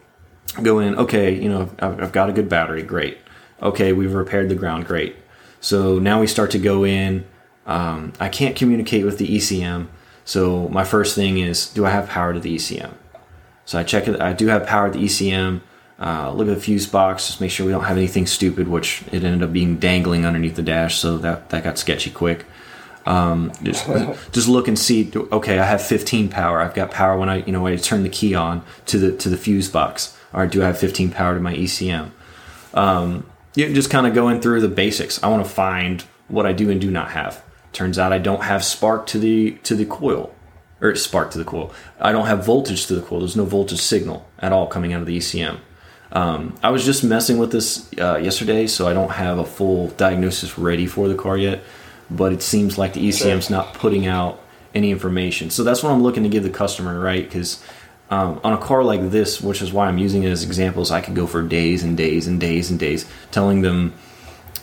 go 0.63 0.79
in, 0.81 0.97
okay, 0.97 1.35
you 1.35 1.49
know, 1.49 1.71
I've, 1.79 2.03
I've 2.03 2.13
got 2.13 2.29
a 2.29 2.33
good 2.33 2.49
battery, 2.49 2.83
great. 2.83 3.19
Okay, 3.63 3.93
we've 3.93 4.13
repaired 4.13 4.49
the 4.49 4.55
ground, 4.57 4.87
great. 4.87 5.17
So 5.61 5.99
now 5.99 6.21
we 6.21 6.27
start 6.27 6.51
to 6.51 6.59
go 6.59 6.85
in 6.85 7.25
um, 7.67 8.13
I 8.21 8.29
can't 8.29 8.57
communicate 8.57 9.05
with 9.05 9.19
the 9.19 9.27
ECM. 9.27 9.89
So 10.25 10.69
my 10.69 10.85
first 10.85 11.15
thing 11.15 11.39
is, 11.39 11.67
do 11.69 11.85
I 11.85 11.91
have 11.91 12.09
power 12.09 12.33
to 12.33 12.41
the 12.41 12.55
ECM? 12.57 12.95
So 13.65 13.79
I 13.79 13.83
check 13.83 14.09
it. 14.09 14.21
I 14.21 14.33
do 14.33 14.49
have 14.49 14.67
power 14.67 14.91
to 14.91 14.99
the 14.99 15.05
ECM. 15.05 15.63
Uh, 15.99 16.33
look 16.33 16.49
at 16.49 16.55
the 16.55 16.61
fuse 16.61 16.87
box, 16.87 17.29
just 17.29 17.41
make 17.41 17.51
sure 17.51 17.65
we 17.65 17.73
don't 17.73 17.85
have 17.85 17.97
anything 17.97 18.27
stupid, 18.27 18.67
which 18.67 19.03
it 19.13 19.23
ended 19.23 19.43
up 19.43 19.53
being 19.53 19.79
dangling 19.79 20.27
underneath 20.27 20.57
the 20.57 20.63
dash, 20.63 20.97
so 20.97 21.19
that 21.19 21.51
that 21.51 21.63
got 21.63 21.79
sketchy 21.79 22.11
quick. 22.11 22.45
Um, 23.07 23.53
just, 23.63 23.87
just 24.33 24.49
look 24.49 24.67
and 24.67 24.79
see. 24.79 25.11
Okay, 25.15 25.59
I 25.59 25.65
have 25.65 25.83
15 25.83 26.31
power. 26.31 26.61
I've 26.61 26.75
got 26.75 26.91
power 26.91 27.17
when 27.17 27.29
I 27.29 27.45
you 27.45 27.53
know 27.53 27.63
when 27.63 27.73
I 27.73 27.77
turn 27.77 28.03
the 28.03 28.09
key 28.09 28.35
on 28.35 28.65
to 28.87 28.99
the 28.99 29.17
to 29.19 29.29
the 29.29 29.37
fuse 29.37 29.69
box. 29.69 30.17
Or 30.33 30.49
do 30.49 30.63
I 30.63 30.67
have 30.67 30.79
15 30.79 31.13
power 31.13 31.35
to 31.35 31.41
my 31.41 31.55
ECM? 31.55 32.11
Um, 32.75 33.31
you 33.55 33.73
just 33.73 33.89
kind 33.89 34.05
of 34.05 34.15
going 34.15 34.41
through 34.41 34.61
the 34.63 34.69
basics. 34.69 35.23
I 35.23 35.29
want 35.29 35.45
to 35.45 35.51
find 35.51 36.03
what 36.27 36.45
I 36.45 36.53
do 36.53 36.71
and 36.71 36.81
do 36.81 36.91
not 36.91 37.13
have. 37.13 37.43
Turns 37.73 37.99
out 37.99 38.13
I 38.13 38.19
don't 38.19 38.43
have 38.43 38.65
spark 38.65 39.07
to 39.09 39.19
the 39.19 39.53
to 39.63 39.75
the 39.77 39.85
coil, 39.85 40.35
or 40.81 40.95
spark 40.97 41.31
to 41.33 41.39
the 41.39 41.45
coil. 41.45 41.73
I 42.01 42.13
don't 42.13 42.27
have 42.27 42.45
voltage 42.45 42.87
to 42.87 42.95
the 42.97 43.03
coil. 43.03 43.21
There's 43.21 43.37
no 43.37 43.45
voltage 43.45 43.81
signal 43.81 44.29
at 44.41 44.53
all 44.53 44.67
coming 44.67 44.93
out 44.93 45.01
of 45.01 45.07
the 45.07 45.17
ECM. 45.17 45.59
Um, 46.15 46.57
I 46.63 46.71
was 46.71 46.85
just 46.85 47.03
messing 47.05 47.39
with 47.39 47.51
this 47.51 47.91
uh, 47.99 48.17
yesterday, 48.17 48.67
so 48.67 48.87
I 48.87 48.95
don't 48.95 49.11
have 49.11 49.39
a 49.39 49.45
full 49.45 49.89
diagnosis 49.89 50.57
ready 50.57 50.87
for 50.87 51.09
the 51.09 51.15
car 51.15 51.37
yet. 51.37 51.63
But 52.11 52.33
it 52.33 52.43
seems 52.43 52.79
like 52.79 52.93
the 52.93 53.09
ECM's 53.09 53.51
not 53.51 53.75
putting 53.75 54.07
out 54.07 54.41
any 54.75 54.91
information. 54.91 55.51
So 55.51 55.65
that's 55.65 55.83
what 55.83 55.91
I'm 55.91 56.03
looking 56.03 56.23
to 56.23 56.29
give 56.29 56.43
the 56.43 56.51
customer, 56.51 57.01
right? 57.01 57.25
Because 57.25 57.65
um, 58.11 58.41
on 58.45 58.53
a 58.53 58.59
car 58.59 58.85
like 58.85 59.11
this, 59.11 59.41
which 59.41 59.63
is 59.63 59.73
why 59.73 59.89
I'm 59.89 59.99
using 59.99 60.23
it 60.23 60.31
as 60.31 60.45
examples, 60.45 60.91
I 60.91 61.01
could 61.01 61.15
go 61.15 61.27
for 61.27 61.43
days 61.43 61.83
and 61.83 61.97
days 61.97 62.27
and 62.27 62.39
days 62.39 62.71
and 62.71 62.79
days 62.79 63.07
telling 63.31 63.63
them 63.63 63.95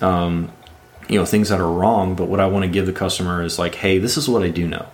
um, 0.02 0.52
you 1.12 1.20
know 1.20 1.26
things 1.26 1.50
that 1.50 1.60
are 1.60 1.72
wrong 1.72 2.16
but 2.16 2.28
what 2.30 2.40
i 2.40 2.46
want 2.46 2.64
to 2.64 2.72
give 2.72 2.86
the 2.86 2.94
customer 2.94 3.44
is 3.44 3.60
like 3.60 3.76
hey 3.76 3.98
this 3.98 4.18
is 4.18 4.30
what 4.30 4.44
i 4.44 4.50
do 4.50 4.68
know 4.68 4.88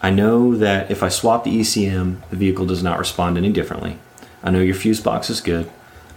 i 0.00 0.10
know 0.10 0.56
that 0.56 0.90
if 0.90 1.02
i 1.02 1.08
swap 1.08 1.44
the 1.44 1.60
ecm 1.60 2.18
the 2.30 2.36
vehicle 2.36 2.64
does 2.64 2.82
not 2.82 2.98
respond 2.98 3.36
any 3.36 3.52
differently 3.52 3.98
i 4.44 4.50
know 4.50 4.60
your 4.60 4.74
fuse 4.74 5.00
box 5.00 5.28
is 5.28 5.40
good 5.40 5.68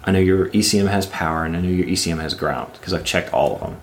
i 0.03 0.11
know 0.11 0.19
your 0.19 0.49
ecm 0.49 0.88
has 0.88 1.07
power 1.07 1.43
and 1.43 1.57
i 1.57 1.61
know 1.61 1.69
your 1.69 1.88
ecm 1.88 2.21
has 2.21 2.36
ground 2.36 2.71
because 2.73 2.93
i've 2.93 3.05
checked 3.05 3.34
all 3.34 3.55
of 3.55 3.61
them 3.61 3.78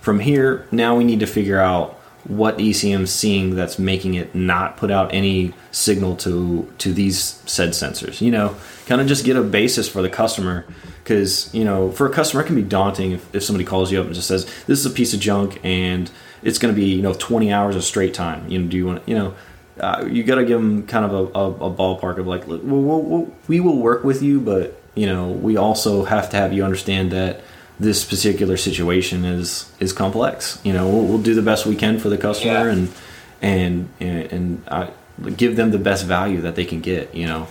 from 0.00 0.18
here 0.18 0.66
now 0.72 0.96
we 0.96 1.04
need 1.04 1.20
to 1.20 1.26
figure 1.26 1.60
out 1.60 2.00
what 2.24 2.58
ECM 2.58 3.02
is 3.02 3.12
seeing 3.12 3.54
that's 3.54 3.78
making 3.78 4.14
it 4.14 4.34
not 4.34 4.76
put 4.76 4.90
out 4.90 5.12
any 5.14 5.54
signal 5.70 6.16
to 6.16 6.70
to 6.78 6.92
these 6.92 7.18
said 7.46 7.70
sensors. 7.70 8.20
You 8.20 8.30
know, 8.30 8.56
kind 8.86 9.00
of 9.00 9.06
just 9.06 9.24
get 9.24 9.36
a 9.36 9.42
basis 9.42 9.88
for 9.88 10.02
the 10.02 10.10
customer 10.10 10.66
because 11.02 11.52
you 11.54 11.64
know 11.64 11.90
for 11.92 12.06
a 12.06 12.12
customer 12.12 12.42
it 12.42 12.46
can 12.46 12.56
be 12.56 12.62
daunting 12.62 13.12
if, 13.12 13.34
if 13.34 13.42
somebody 13.42 13.64
calls 13.64 13.90
you 13.90 14.00
up 14.00 14.06
and 14.06 14.14
just 14.14 14.28
says 14.28 14.44
this 14.66 14.78
is 14.78 14.86
a 14.86 14.90
piece 14.90 15.14
of 15.14 15.20
junk 15.20 15.60
and 15.64 16.10
it's 16.42 16.58
going 16.58 16.74
to 16.74 16.78
be 16.78 16.88
you 16.88 17.02
know 17.02 17.14
20 17.14 17.52
hours 17.52 17.76
of 17.76 17.84
straight 17.84 18.12
time. 18.12 18.46
You 18.48 18.60
know, 18.60 18.68
do 18.68 18.76
you 18.76 18.86
want 18.86 19.08
you 19.08 19.14
know. 19.14 19.34
Uh, 19.80 20.06
you 20.10 20.22
got 20.22 20.36
to 20.36 20.44
give 20.44 20.60
them 20.60 20.86
kind 20.86 21.04
of 21.04 21.12
a, 21.12 21.38
a, 21.38 21.70
a 21.70 21.74
ballpark 21.74 22.18
of 22.18 22.26
like, 22.26 22.46
we'll, 22.46 22.60
we'll, 22.60 23.32
we 23.48 23.60
will 23.60 23.78
work 23.78 24.04
with 24.04 24.22
you, 24.22 24.40
but 24.40 24.80
you 24.94 25.06
know, 25.06 25.28
we 25.28 25.56
also 25.56 26.04
have 26.04 26.28
to 26.30 26.36
have 26.36 26.52
you 26.52 26.64
understand 26.64 27.10
that 27.12 27.40
this 27.78 28.04
particular 28.04 28.56
situation 28.56 29.24
is 29.24 29.72
is 29.80 29.92
complex. 29.92 30.60
You 30.62 30.72
know, 30.72 30.88
we'll, 30.88 31.06
we'll 31.06 31.22
do 31.22 31.34
the 31.34 31.42
best 31.42 31.64
we 31.66 31.74
can 31.74 31.98
for 31.98 32.10
the 32.10 32.18
customer 32.18 32.66
yeah. 32.66 32.72
and 32.72 32.92
and 33.40 33.88
and, 34.00 34.32
and 34.32 34.68
I, 34.68 34.90
give 35.36 35.56
them 35.56 35.70
the 35.70 35.78
best 35.78 36.04
value 36.04 36.42
that 36.42 36.54
they 36.54 36.66
can 36.66 36.80
get. 36.80 37.14
You 37.14 37.26
know. 37.26 37.48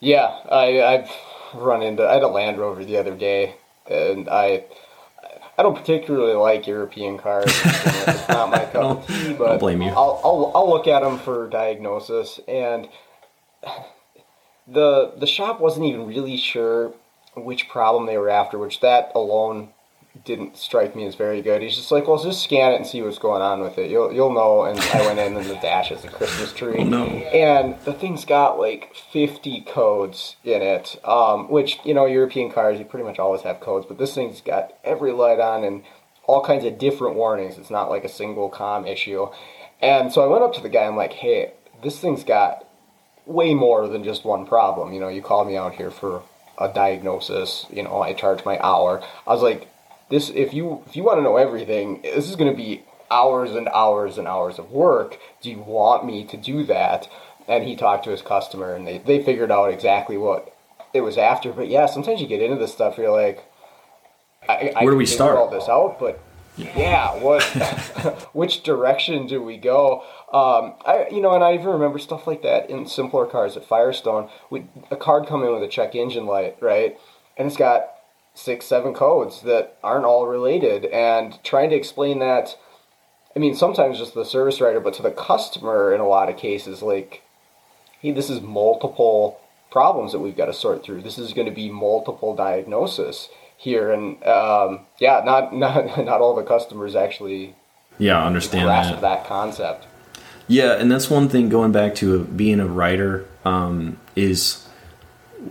Yeah, 0.00 0.26
I, 0.50 0.82
I've 0.82 1.10
run 1.54 1.82
into. 1.82 2.06
I 2.06 2.14
had 2.14 2.22
a 2.22 2.28
Land 2.28 2.58
Rover 2.58 2.84
the 2.84 2.98
other 2.98 3.16
day, 3.16 3.56
and 3.90 4.28
I. 4.28 4.64
I 5.56 5.62
don't 5.62 5.76
particularly 5.76 6.34
like 6.34 6.66
European 6.66 7.18
cars. 7.18 7.44
it's 7.64 8.28
not 8.28 8.50
my 8.50 8.64
cup 8.64 8.98
of 8.98 9.06
tea, 9.06 9.34
but 9.34 9.58
blame 9.58 9.82
you. 9.82 9.90
I'll, 9.90 10.20
I'll, 10.24 10.52
I'll 10.54 10.70
look 10.70 10.86
at 10.88 11.02
them 11.02 11.18
for 11.18 11.48
diagnosis, 11.48 12.40
and 12.48 12.88
the 14.66 15.12
the 15.16 15.26
shop 15.26 15.60
wasn't 15.60 15.86
even 15.86 16.06
really 16.06 16.36
sure 16.36 16.92
which 17.36 17.68
problem 17.68 18.06
they 18.06 18.18
were 18.18 18.30
after, 18.30 18.58
which 18.58 18.80
that 18.80 19.12
alone 19.14 19.73
didn't 20.24 20.56
strike 20.56 20.94
me 20.94 21.06
as 21.06 21.16
very 21.16 21.42
good. 21.42 21.60
He's 21.60 21.74
just 21.74 21.90
like, 21.90 22.06
well, 22.06 22.22
just 22.22 22.44
scan 22.44 22.72
it 22.72 22.76
and 22.76 22.86
see 22.86 23.02
what's 23.02 23.18
going 23.18 23.42
on 23.42 23.60
with 23.60 23.78
it. 23.78 23.90
You'll 23.90 24.12
you'll 24.12 24.32
know. 24.32 24.64
And 24.64 24.78
I 24.78 25.06
went 25.06 25.18
in 25.18 25.36
and 25.36 25.46
the 25.46 25.56
dash 25.56 25.90
is 25.90 26.04
a 26.04 26.08
Christmas 26.08 26.52
tree. 26.52 26.76
Oh, 26.78 26.84
no. 26.84 27.04
And 27.04 27.80
the 27.84 27.92
thing's 27.92 28.24
got 28.24 28.58
like 28.58 28.94
50 29.12 29.62
codes 29.62 30.36
in 30.44 30.62
it, 30.62 30.96
um, 31.04 31.50
which 31.50 31.78
you 31.84 31.94
know 31.94 32.06
European 32.06 32.50
cars 32.50 32.78
you 32.78 32.84
pretty 32.84 33.04
much 33.04 33.18
always 33.18 33.42
have 33.42 33.60
codes, 33.60 33.86
but 33.86 33.98
this 33.98 34.14
thing's 34.14 34.40
got 34.40 34.74
every 34.84 35.10
light 35.10 35.40
on 35.40 35.64
and 35.64 35.82
all 36.26 36.44
kinds 36.44 36.64
of 36.64 36.78
different 36.78 37.16
warnings. 37.16 37.58
It's 37.58 37.70
not 37.70 37.90
like 37.90 38.04
a 38.04 38.08
single 38.08 38.48
com 38.48 38.86
issue. 38.86 39.26
And 39.82 40.12
so 40.12 40.22
I 40.22 40.26
went 40.26 40.44
up 40.44 40.54
to 40.54 40.62
the 40.62 40.68
guy. 40.68 40.84
I'm 40.84 40.96
like, 40.96 41.12
hey, 41.12 41.52
this 41.82 41.98
thing's 41.98 42.24
got 42.24 42.66
way 43.26 43.52
more 43.52 43.88
than 43.88 44.04
just 44.04 44.24
one 44.24 44.46
problem. 44.46 44.92
You 44.92 45.00
know, 45.00 45.08
you 45.08 45.22
called 45.22 45.48
me 45.48 45.56
out 45.56 45.74
here 45.74 45.90
for 45.90 46.22
a 46.56 46.68
diagnosis. 46.72 47.66
You 47.70 47.82
know, 47.82 48.00
I 48.00 48.12
charge 48.12 48.44
my 48.44 48.58
hour. 48.60 49.02
I 49.26 49.32
was 49.32 49.42
like, 49.42 49.68
this 50.10 50.30
if 50.30 50.52
you 50.52 50.82
if 50.86 50.96
you 50.96 51.04
want 51.04 51.18
to 51.18 51.22
know 51.22 51.36
everything, 51.36 52.02
this 52.02 52.28
is 52.28 52.36
going 52.36 52.50
to 52.50 52.56
be 52.56 52.84
hours 53.10 53.52
and 53.52 53.68
hours 53.68 54.18
and 54.18 54.26
hours 54.26 54.58
of 54.58 54.70
work. 54.70 55.18
Do 55.40 55.50
you 55.50 55.60
want 55.60 56.04
me 56.04 56.24
to 56.24 56.36
do 56.36 56.64
that? 56.64 57.08
And 57.46 57.64
he 57.64 57.76
talked 57.76 58.04
to 58.04 58.10
his 58.10 58.22
customer, 58.22 58.74
and 58.74 58.86
they 58.86 58.98
they 58.98 59.22
figured 59.22 59.50
out 59.50 59.70
exactly 59.70 60.16
what 60.16 60.54
it 60.92 61.00
was 61.00 61.18
after. 61.18 61.52
But 61.52 61.68
yeah, 61.68 61.86
sometimes 61.86 62.20
you 62.20 62.26
get 62.26 62.42
into 62.42 62.56
this 62.56 62.72
stuff, 62.72 62.96
you're 62.96 63.10
like, 63.10 63.44
I, 64.48 64.72
where 64.82 64.92
do 64.92 64.96
we 64.96 65.06
start 65.06 65.36
all 65.36 65.48
this 65.50 65.68
out? 65.68 65.98
But 65.98 66.20
yeah, 66.56 67.14
what 67.16 67.42
which 68.32 68.62
direction 68.62 69.26
do 69.26 69.42
we 69.42 69.56
go? 69.56 70.02
Um, 70.32 70.74
I 70.86 71.08
you 71.10 71.20
know, 71.20 71.34
and 71.34 71.42
I 71.42 71.54
even 71.54 71.66
remember 71.66 71.98
stuff 71.98 72.26
like 72.26 72.42
that 72.42 72.70
in 72.70 72.86
simpler 72.86 73.26
cars 73.26 73.56
at 73.56 73.64
Firestone. 73.64 74.28
We 74.50 74.66
a 74.90 74.96
card 74.96 75.26
come 75.26 75.42
in 75.42 75.52
with 75.52 75.62
a 75.62 75.68
check 75.68 75.94
engine 75.94 76.26
light, 76.26 76.56
right? 76.60 76.98
And 77.36 77.48
it's 77.48 77.56
got 77.56 77.93
six, 78.34 78.66
seven 78.66 78.92
codes 78.92 79.42
that 79.42 79.78
aren't 79.82 80.04
all 80.04 80.26
related, 80.26 80.84
and 80.86 81.38
trying 81.44 81.70
to 81.70 81.76
explain 81.76 82.18
that. 82.18 82.56
I 83.34 83.38
mean, 83.38 83.54
sometimes 83.54 83.98
just 83.98 84.14
the 84.14 84.24
service 84.24 84.60
writer, 84.60 84.80
but 84.80 84.94
to 84.94 85.02
the 85.02 85.10
customer 85.10 85.92
in 85.92 86.00
a 86.00 86.06
lot 86.06 86.28
of 86.28 86.36
cases, 86.36 86.82
like, 86.82 87.22
hey, 88.00 88.12
this 88.12 88.30
is 88.30 88.40
multiple 88.40 89.40
problems 89.70 90.12
that 90.12 90.20
we've 90.20 90.36
got 90.36 90.46
to 90.46 90.52
sort 90.52 90.84
through. 90.84 91.02
This 91.02 91.18
is 91.18 91.32
going 91.32 91.48
to 91.48 91.54
be 91.54 91.68
multiple 91.70 92.34
diagnosis 92.34 93.28
here, 93.56 93.92
and 93.92 94.22
um, 94.24 94.80
yeah, 94.98 95.22
not 95.24 95.54
not 95.64 96.04
not 96.04 96.20
all 96.20 96.34
the 96.34 96.42
customers 96.42 96.94
actually 96.94 97.54
yeah 97.98 98.24
understand 98.24 98.66
grasp 98.66 98.90
that. 98.90 99.00
that 99.00 99.26
concept. 99.26 99.86
Yeah, 100.46 100.74
and 100.74 100.92
that's 100.92 101.08
one 101.08 101.28
thing 101.28 101.48
going 101.48 101.72
back 101.72 101.94
to 101.96 102.24
being 102.24 102.60
a 102.60 102.66
writer 102.66 103.26
um, 103.44 103.98
is 104.14 104.63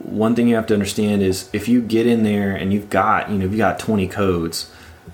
one 0.04 0.36
thing 0.36 0.48
you 0.48 0.56
have 0.56 0.68
to 0.68 0.74
understand 0.74 1.22
is 1.22 1.50
if 1.54 1.68
you 1.68 1.82
get 1.82 2.08
in 2.08 2.24
there 2.24 2.56
and 2.56 2.74
you've 2.74 2.90
got 2.90 3.30
you 3.30 3.38
know 3.38 3.46
you 3.46 3.58
got 3.58 3.80
20 3.80 4.08
codes 4.08 4.72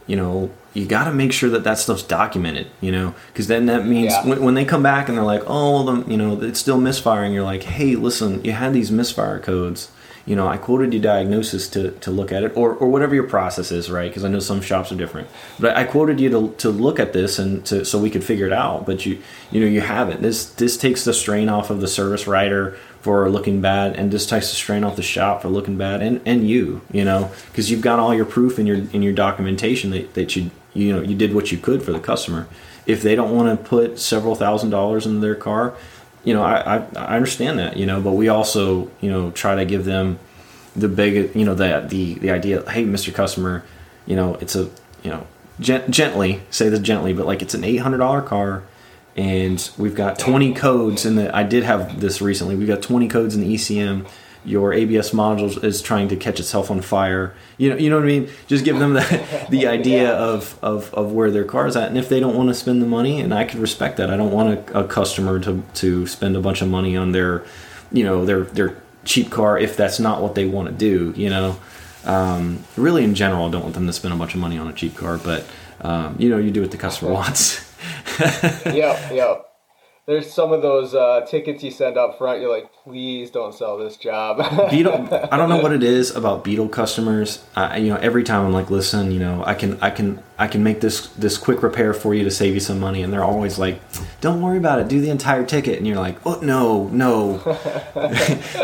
you 0.07 0.15
know 0.15 0.49
you 0.73 0.85
got 0.85 1.05
to 1.05 1.11
make 1.11 1.31
sure 1.33 1.49
that 1.49 1.63
that 1.63 1.77
stuff's 1.77 2.03
documented 2.03 2.67
you 2.79 2.91
know 2.91 3.13
because 3.33 3.47
then 3.47 3.65
that 3.65 3.85
means 3.85 4.11
Yeah. 4.13 4.27
when, 4.27 4.41
when 4.43 4.53
they 4.53 4.65
come 4.65 4.83
back 4.83 5.09
and 5.09 5.17
they're 5.17 5.25
like 5.25 5.43
oh 5.47 5.83
well, 5.83 5.95
the, 5.95 6.11
you 6.11 6.17
know 6.17 6.41
it's 6.41 6.59
still 6.59 6.79
misfiring 6.79 7.33
you're 7.33 7.43
like 7.43 7.63
hey 7.63 7.95
listen 7.95 8.43
you 8.43 8.51
had 8.53 8.73
these 8.73 8.91
misfire 8.91 9.39
codes 9.39 9.91
you 10.25 10.35
know 10.35 10.47
i 10.47 10.57
quoted 10.57 10.93
your 10.93 11.01
diagnosis 11.01 11.67
to, 11.69 11.91
to 11.99 12.11
look 12.11 12.31
at 12.31 12.43
it 12.43 12.55
or, 12.55 12.73
or 12.73 12.87
whatever 12.89 13.15
your 13.15 13.23
process 13.23 13.71
is 13.71 13.89
right? 13.89 14.09
Because 14.09 14.23
i 14.23 14.27
know 14.27 14.39
some 14.39 14.61
shops 14.61 14.91
are 14.91 14.95
different. 14.95 15.27
But 15.59 15.75
i 15.75 15.83
quoted 15.83 16.19
you 16.19 16.29
to, 16.29 16.55
to 16.57 16.69
look 16.69 16.99
at 16.99 17.13
this 17.13 17.39
and 17.39 17.65
to, 17.67 17.85
so 17.85 17.99
we 17.99 18.09
could 18.09 18.23
figure 18.23 18.45
it 18.45 18.53
out 18.53 18.85
but 18.85 19.05
you 19.05 19.21
you 19.51 19.59
know 19.59 19.67
you 19.67 19.81
haven't. 19.81 20.21
This 20.21 20.45
this 20.45 20.77
takes 20.77 21.05
the 21.05 21.13
strain 21.13 21.49
off 21.49 21.69
of 21.69 21.81
the 21.81 21.87
service 21.87 22.27
writer 22.27 22.77
for 23.01 23.29
looking 23.29 23.61
bad 23.61 23.95
and 23.95 24.11
this 24.11 24.25
takes 24.25 24.49
the 24.49 24.55
strain 24.55 24.83
off 24.83 24.95
the 24.95 25.01
shop 25.01 25.41
for 25.41 25.49
looking 25.49 25.77
bad 25.77 26.01
and, 26.01 26.21
and 26.25 26.47
you 26.47 26.81
you 26.91 27.05
know? 27.05 27.31
Because 27.47 27.71
you've 27.71 27.81
got 27.81 27.99
all 27.99 28.13
your 28.13 28.25
proof 28.25 28.59
in 28.59 28.67
your 28.67 28.77
in 28.77 29.01
your 29.01 29.13
documentation 29.13 29.91
that, 29.91 30.13
that 30.13 30.35
you 30.35 30.51
you 30.73 30.93
know 30.93 31.01
you 31.01 31.15
did 31.15 31.33
what 31.33 31.51
you 31.51 31.57
could 31.57 31.83
for 31.83 31.91
the 31.91 31.99
customer. 31.99 32.47
If 32.85 33.01
they 33.01 33.15
don't 33.15 33.35
want 33.35 33.49
to 33.49 33.69
put 33.69 33.99
several 33.99 34.35
thousand 34.35 34.71
dollars 34.71 35.05
into 35.05 35.19
their 35.19 35.35
car 35.35 35.75
you 36.23 36.33
know 36.33 36.43
I, 36.43 36.77
I 36.77 36.87
i 36.95 37.15
understand 37.15 37.59
that 37.59 37.77
you 37.77 37.85
know 37.85 38.01
but 38.01 38.11
we 38.11 38.27
also 38.27 38.89
you 39.01 39.09
know 39.09 39.31
try 39.31 39.55
to 39.55 39.65
give 39.65 39.85
them 39.85 40.19
the 40.75 40.87
big 40.87 41.35
you 41.35 41.45
know 41.45 41.53
the 41.53 41.85
the 41.87 42.15
the 42.15 42.31
idea 42.31 42.69
hey 42.69 42.83
mr 42.85 43.13
customer 43.13 43.63
you 44.05 44.15
know 44.15 44.35
it's 44.35 44.55
a 44.55 44.69
you 45.03 45.09
know 45.09 45.25
gent- 45.59 45.89
gently 45.89 46.41
say 46.49 46.69
this 46.69 46.79
gently 46.79 47.13
but 47.13 47.25
like 47.25 47.41
it's 47.41 47.53
an 47.53 47.61
$800 47.61 48.25
car 48.25 48.63
and 49.15 49.69
we've 49.77 49.95
got 49.95 50.19
20 50.19 50.53
codes 50.53 51.05
in 51.05 51.15
the 51.15 51.35
i 51.35 51.43
did 51.43 51.63
have 51.63 51.99
this 51.99 52.21
recently 52.21 52.55
we've 52.55 52.67
got 52.67 52.81
20 52.81 53.07
codes 53.07 53.35
in 53.35 53.41
the 53.41 53.53
ecm 53.53 54.05
your 54.45 54.73
abs 54.73 55.11
module 55.11 55.63
is 55.63 55.81
trying 55.81 56.07
to 56.09 56.15
catch 56.15 56.39
itself 56.39 56.71
on 56.71 56.81
fire. 56.81 57.33
You 57.57 57.69
know 57.71 57.75
you 57.77 57.89
know 57.89 57.97
what 57.97 58.05
i 58.05 58.07
mean? 58.07 58.29
Just 58.47 58.63
give 58.65 58.79
them 58.79 58.93
the, 58.93 59.45
the 59.49 59.67
idea 59.67 60.03
Yeah. 60.03 60.17
of, 60.17 60.57
of 60.61 60.93
of 60.93 61.11
where 61.11 61.29
their 61.31 61.43
car 61.43 61.67
is 61.67 61.75
at. 61.75 61.89
And 61.89 61.97
if 61.97 62.07
they 62.09 62.19
don't 62.19 62.35
want 62.35 62.49
to 62.49 62.53
spend 62.55 62.81
the 62.81 62.87
money 62.87 63.19
and 63.19 63.33
i 63.33 63.43
can 63.43 63.59
respect 63.61 63.97
that 63.97 64.09
i 64.09 64.15
don't 64.17 64.31
want 64.31 64.69
a, 64.69 64.79
a 64.79 64.87
customer 64.87 65.39
to 65.39 65.61
to 65.75 66.07
spend 66.07 66.35
a 66.35 66.39
bunch 66.41 66.61
of 66.61 66.69
money 66.69 66.95
on 66.97 67.11
their 67.11 67.43
you 67.91 68.03
know 68.03 68.25
their 68.25 68.43
their 68.43 68.77
cheap 69.05 69.29
car 69.29 69.57
if 69.57 69.75
that's 69.75 69.99
not 69.99 70.21
what 70.21 70.35
they 70.35 70.45
want 70.45 70.67
to 70.69 70.73
do 70.73 71.13
you 71.19 71.29
know? 71.29 71.57
Um, 72.05 72.63
really 72.77 73.03
in 73.03 73.13
general 73.15 73.47
i 73.47 73.51
don't 73.51 73.63
want 73.63 73.73
them 73.75 73.87
to 73.87 73.93
spend 73.93 74.13
a 74.13 74.17
bunch 74.17 74.33
of 74.33 74.39
money 74.39 74.57
on 74.57 74.67
a 74.67 74.73
cheap 74.73 74.95
car 74.95 75.17
but 75.17 75.45
um, 75.81 76.15
you 76.17 76.29
know 76.29 76.37
you 76.37 76.51
do 76.51 76.61
what 76.61 76.71
the 76.71 76.77
customer 76.77 77.11
wants. 77.11 77.65
Yep, 78.19 79.11
yep. 79.13 79.48
There's 80.09 80.33
some 80.33 80.51
of 80.53 80.63
those 80.63 80.95
uh, 80.95 81.21
tickets 81.29 81.61
you 81.61 81.69
send 81.69 81.95
up 81.95 82.17
front. 82.17 82.41
You're 82.41 82.49
like, 82.49 82.73
please 82.83 83.29
don't 83.29 83.53
sell 83.53 83.77
this 83.77 83.95
job. 83.95 84.37
Beetle. 84.71 85.07
I 85.31 85.37
don't 85.37 85.49
know 85.49 85.61
what 85.61 85.71
it 85.71 85.83
is 85.83 86.15
about 86.15 86.43
Beetle 86.43 86.69
customers. 86.69 87.45
I, 87.55 87.77
you 87.77 87.89
know, 87.89 87.97
every 87.97 88.23
time 88.23 88.43
I'm 88.43 88.51
like, 88.51 88.71
listen, 88.71 89.11
you 89.11 89.19
know, 89.19 89.43
I 89.45 89.53
can, 89.53 89.77
I 89.83 89.91
can, 89.91 90.19
I 90.39 90.47
can 90.47 90.63
make 90.63 90.81
this 90.81 91.05
this 91.09 91.37
quick 91.37 91.61
repair 91.61 91.93
for 91.93 92.15
you 92.15 92.23
to 92.23 92.31
save 92.31 92.55
you 92.55 92.59
some 92.59 92.79
money, 92.79 93.03
and 93.03 93.13
they're 93.13 93.23
always 93.23 93.59
like, 93.59 93.81
don't 94.19 94.41
worry 94.41 94.57
about 94.57 94.79
it, 94.79 94.87
do 94.87 94.99
the 94.99 95.11
entire 95.11 95.45
ticket, 95.45 95.77
and 95.77 95.85
you're 95.85 95.97
like, 95.97 96.17
oh 96.25 96.39
no, 96.41 96.87
no, 96.87 97.37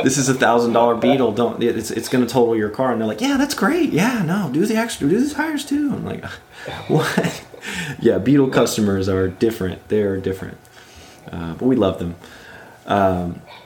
this 0.03 0.17
is 0.17 0.27
a 0.29 0.33
thousand 0.33 0.73
dollar 0.73 0.95
Beetle. 0.95 1.33
Don't, 1.33 1.61
it's 1.61 1.91
it's 1.91 2.09
going 2.09 2.25
to 2.25 2.33
total 2.33 2.55
your 2.55 2.71
car, 2.71 2.91
and 2.91 2.99
they're 2.99 3.07
like, 3.07 3.21
yeah, 3.21 3.37
that's 3.37 3.53
great, 3.53 3.91
yeah, 3.91 4.23
no, 4.23 4.49
do 4.51 4.65
the 4.65 4.77
extra, 4.77 5.07
do 5.07 5.23
the 5.23 5.31
tires 5.31 5.63
too. 5.63 5.91
I'm 5.93 6.05
like, 6.05 6.25
what? 6.87 7.45
yeah, 7.99 8.17
Beetle 8.17 8.49
customers 8.49 9.07
are 9.07 9.27
different. 9.27 9.87
They 9.89 10.01
are 10.01 10.17
different, 10.17 10.57
uh, 11.31 11.53
but 11.55 11.65
we 11.65 11.75
love 11.75 11.99
them. 11.99 12.15
Um, 12.87 13.41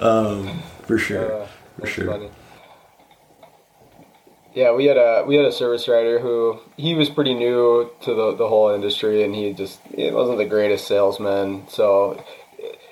um, 0.00 0.62
for 0.86 0.98
sure, 0.98 1.42
Uh, 1.42 1.46
for 1.80 1.86
sure. 1.86 2.06
funny. 2.06 2.30
Yeah, 4.54 4.72
we 4.72 4.86
had 4.86 4.96
a 4.96 5.22
we 5.26 5.36
had 5.36 5.44
a 5.44 5.52
service 5.52 5.86
writer 5.86 6.18
who 6.18 6.58
he 6.78 6.94
was 6.94 7.10
pretty 7.10 7.34
new 7.34 7.90
to 8.02 8.14
the 8.14 8.34
the 8.36 8.48
whole 8.48 8.70
industry, 8.70 9.22
and 9.22 9.34
he 9.34 9.52
just 9.52 9.80
it 9.92 10.14
wasn't 10.14 10.38
the 10.38 10.46
greatest 10.46 10.86
salesman. 10.86 11.68
So, 11.68 12.24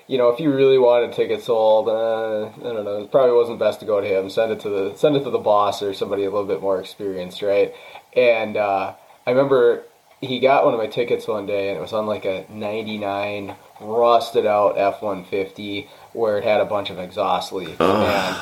you 0.05 0.19
know, 0.19 0.29
if 0.29 0.39
you 0.39 0.53
really 0.53 0.77
wanted 0.77 1.09
a 1.09 1.13
ticket 1.13 1.41
sold, 1.41 1.89
uh, 1.89 2.49
I 2.49 2.73
don't 2.73 2.85
know, 2.85 3.01
it 3.01 3.11
probably 3.11 3.35
wasn't 3.35 3.57
best 3.57 3.79
to 3.79 3.85
go 3.87 3.99
to 3.99 4.05
him. 4.07 4.29
Send 4.29 4.51
it 4.51 4.59
to 4.59 4.69
the 4.69 4.93
send 4.95 5.15
it 5.15 5.23
to 5.23 5.31
the 5.31 5.39
boss 5.39 5.81
or 5.81 5.91
somebody 5.95 6.23
a 6.23 6.29
little 6.29 6.45
bit 6.45 6.61
more 6.61 6.79
experienced, 6.79 7.41
right? 7.41 7.73
And 8.15 8.57
uh, 8.57 8.93
I 9.25 9.31
remember 9.31 9.85
he 10.25 10.39
got 10.39 10.65
one 10.65 10.73
of 10.73 10.79
my 10.79 10.87
tickets 10.87 11.27
one 11.27 11.45
day, 11.45 11.69
and 11.69 11.77
it 11.77 11.81
was 11.81 11.93
on 11.93 12.05
like 12.05 12.25
a 12.25 12.45
'99 12.49 13.55
rusted 13.81 14.45
out 14.45 14.77
F-150 14.77 15.87
where 16.13 16.37
it 16.37 16.43
had 16.43 16.61
a 16.61 16.65
bunch 16.65 16.89
of 16.89 16.99
exhaust 16.99 17.51
leaks. 17.51 17.79
And 17.79 18.37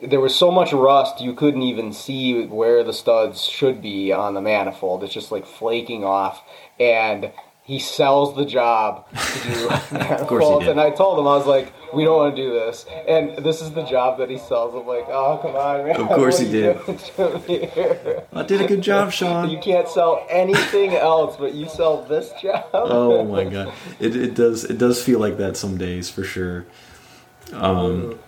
there 0.00 0.20
was 0.20 0.34
so 0.34 0.50
much 0.50 0.72
rust 0.72 1.20
you 1.20 1.32
couldn't 1.34 1.62
even 1.62 1.92
see 1.92 2.46
where 2.46 2.82
the 2.82 2.92
studs 2.92 3.44
should 3.44 3.80
be 3.80 4.12
on 4.12 4.34
the 4.34 4.40
manifold. 4.40 5.04
It's 5.04 5.14
just 5.14 5.30
like 5.30 5.46
flaking 5.46 6.04
off, 6.04 6.42
and 6.80 7.30
he 7.64 7.78
sells 7.78 8.34
the 8.34 8.44
job 8.44 9.08
to 9.10 9.48
do 9.48 9.68
manifolds. 9.92 10.58
did. 10.64 10.68
And 10.70 10.80
I 10.80 10.90
told 10.90 11.18
him 11.18 11.26
I 11.26 11.36
was 11.36 11.46
like, 11.46 11.72
"We 11.94 12.04
don't 12.04 12.16
want 12.16 12.36
to 12.36 12.42
do 12.42 12.50
this." 12.50 12.86
And 13.06 13.36
this 13.44 13.62
is 13.62 13.70
the 13.72 13.84
job 13.84 14.18
that 14.18 14.28
he 14.30 14.38
sells. 14.38 14.74
I'm 14.74 14.86
like, 14.86 15.06
"Oh, 15.08 15.38
come 15.40 15.54
on, 15.54 15.86
man! 15.86 16.00
Of 16.00 16.08
course 16.08 16.38
he 16.38 16.50
did. 16.50 16.84
doing 16.84 16.98
to 16.98 17.42
me 17.48 17.66
here?" 17.66 18.24
I 18.32 18.42
did 18.42 18.60
a 18.60 18.66
good 18.66 18.82
job, 18.82 19.12
Sean. 19.12 19.48
You 19.48 19.58
can't 19.58 19.88
sell 19.88 20.26
anything 20.28 20.94
else, 20.94 21.36
but 21.36 21.54
you 21.54 21.68
sell 21.68 22.02
this 22.02 22.32
job. 22.40 22.66
Oh 22.72 23.24
my 23.24 23.44
god, 23.44 23.72
it, 24.00 24.16
it 24.16 24.34
does 24.34 24.64
it 24.64 24.78
does 24.78 25.02
feel 25.02 25.20
like 25.20 25.36
that 25.38 25.56
some 25.56 25.76
days 25.76 26.10
for 26.10 26.24
sure. 26.24 26.66
Um, 27.52 28.18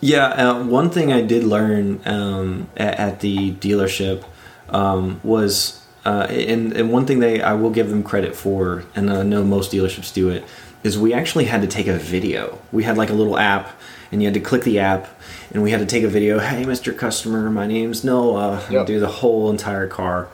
yeah, 0.00 0.26
uh, 0.26 0.64
one 0.64 0.90
thing 0.90 1.12
I 1.12 1.22
did 1.22 1.44
learn 1.44 2.00
um, 2.04 2.68
at, 2.76 2.98
at 2.98 3.20
the 3.20 3.52
dealership 3.52 4.24
um, 4.68 5.20
was, 5.24 5.85
uh, 6.06 6.26
and, 6.30 6.72
and 6.72 6.92
one 6.92 7.04
thing 7.06 7.18
they 7.18 7.42
I 7.42 7.54
will 7.54 7.70
give 7.70 7.90
them 7.90 8.02
credit 8.02 8.34
for, 8.36 8.84
and 8.94 9.10
I 9.10 9.22
know 9.24 9.42
most 9.44 9.72
dealerships 9.72 10.12
do 10.14 10.30
it, 10.30 10.44
is 10.84 10.96
we 10.98 11.12
actually 11.12 11.46
had 11.46 11.60
to 11.62 11.66
take 11.66 11.88
a 11.88 11.98
video. 11.98 12.58
We 12.72 12.84
had 12.84 12.96
like 12.96 13.10
a 13.10 13.14
little 13.20 13.36
app, 13.36 13.70
and 14.12 14.22
you 14.22 14.26
had 14.28 14.34
to 14.34 14.40
click 14.40 14.62
the 14.62 14.78
app, 14.78 15.08
and 15.52 15.62
we 15.62 15.70
had 15.72 15.80
to 15.80 15.86
take 15.86 16.04
a 16.04 16.08
video. 16.08 16.38
Hey, 16.38 16.64
Mr. 16.64 16.96
Customer, 16.96 17.50
my 17.50 17.66
name's 17.66 18.04
Noah. 18.04 18.62
And 18.66 18.72
Yep. 18.74 18.86
do 18.86 19.00
the 19.00 19.08
whole 19.20 19.50
entire 19.50 19.88
car. 19.88 20.28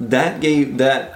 That 0.00 0.40
gave 0.40 0.78
that 0.78 1.14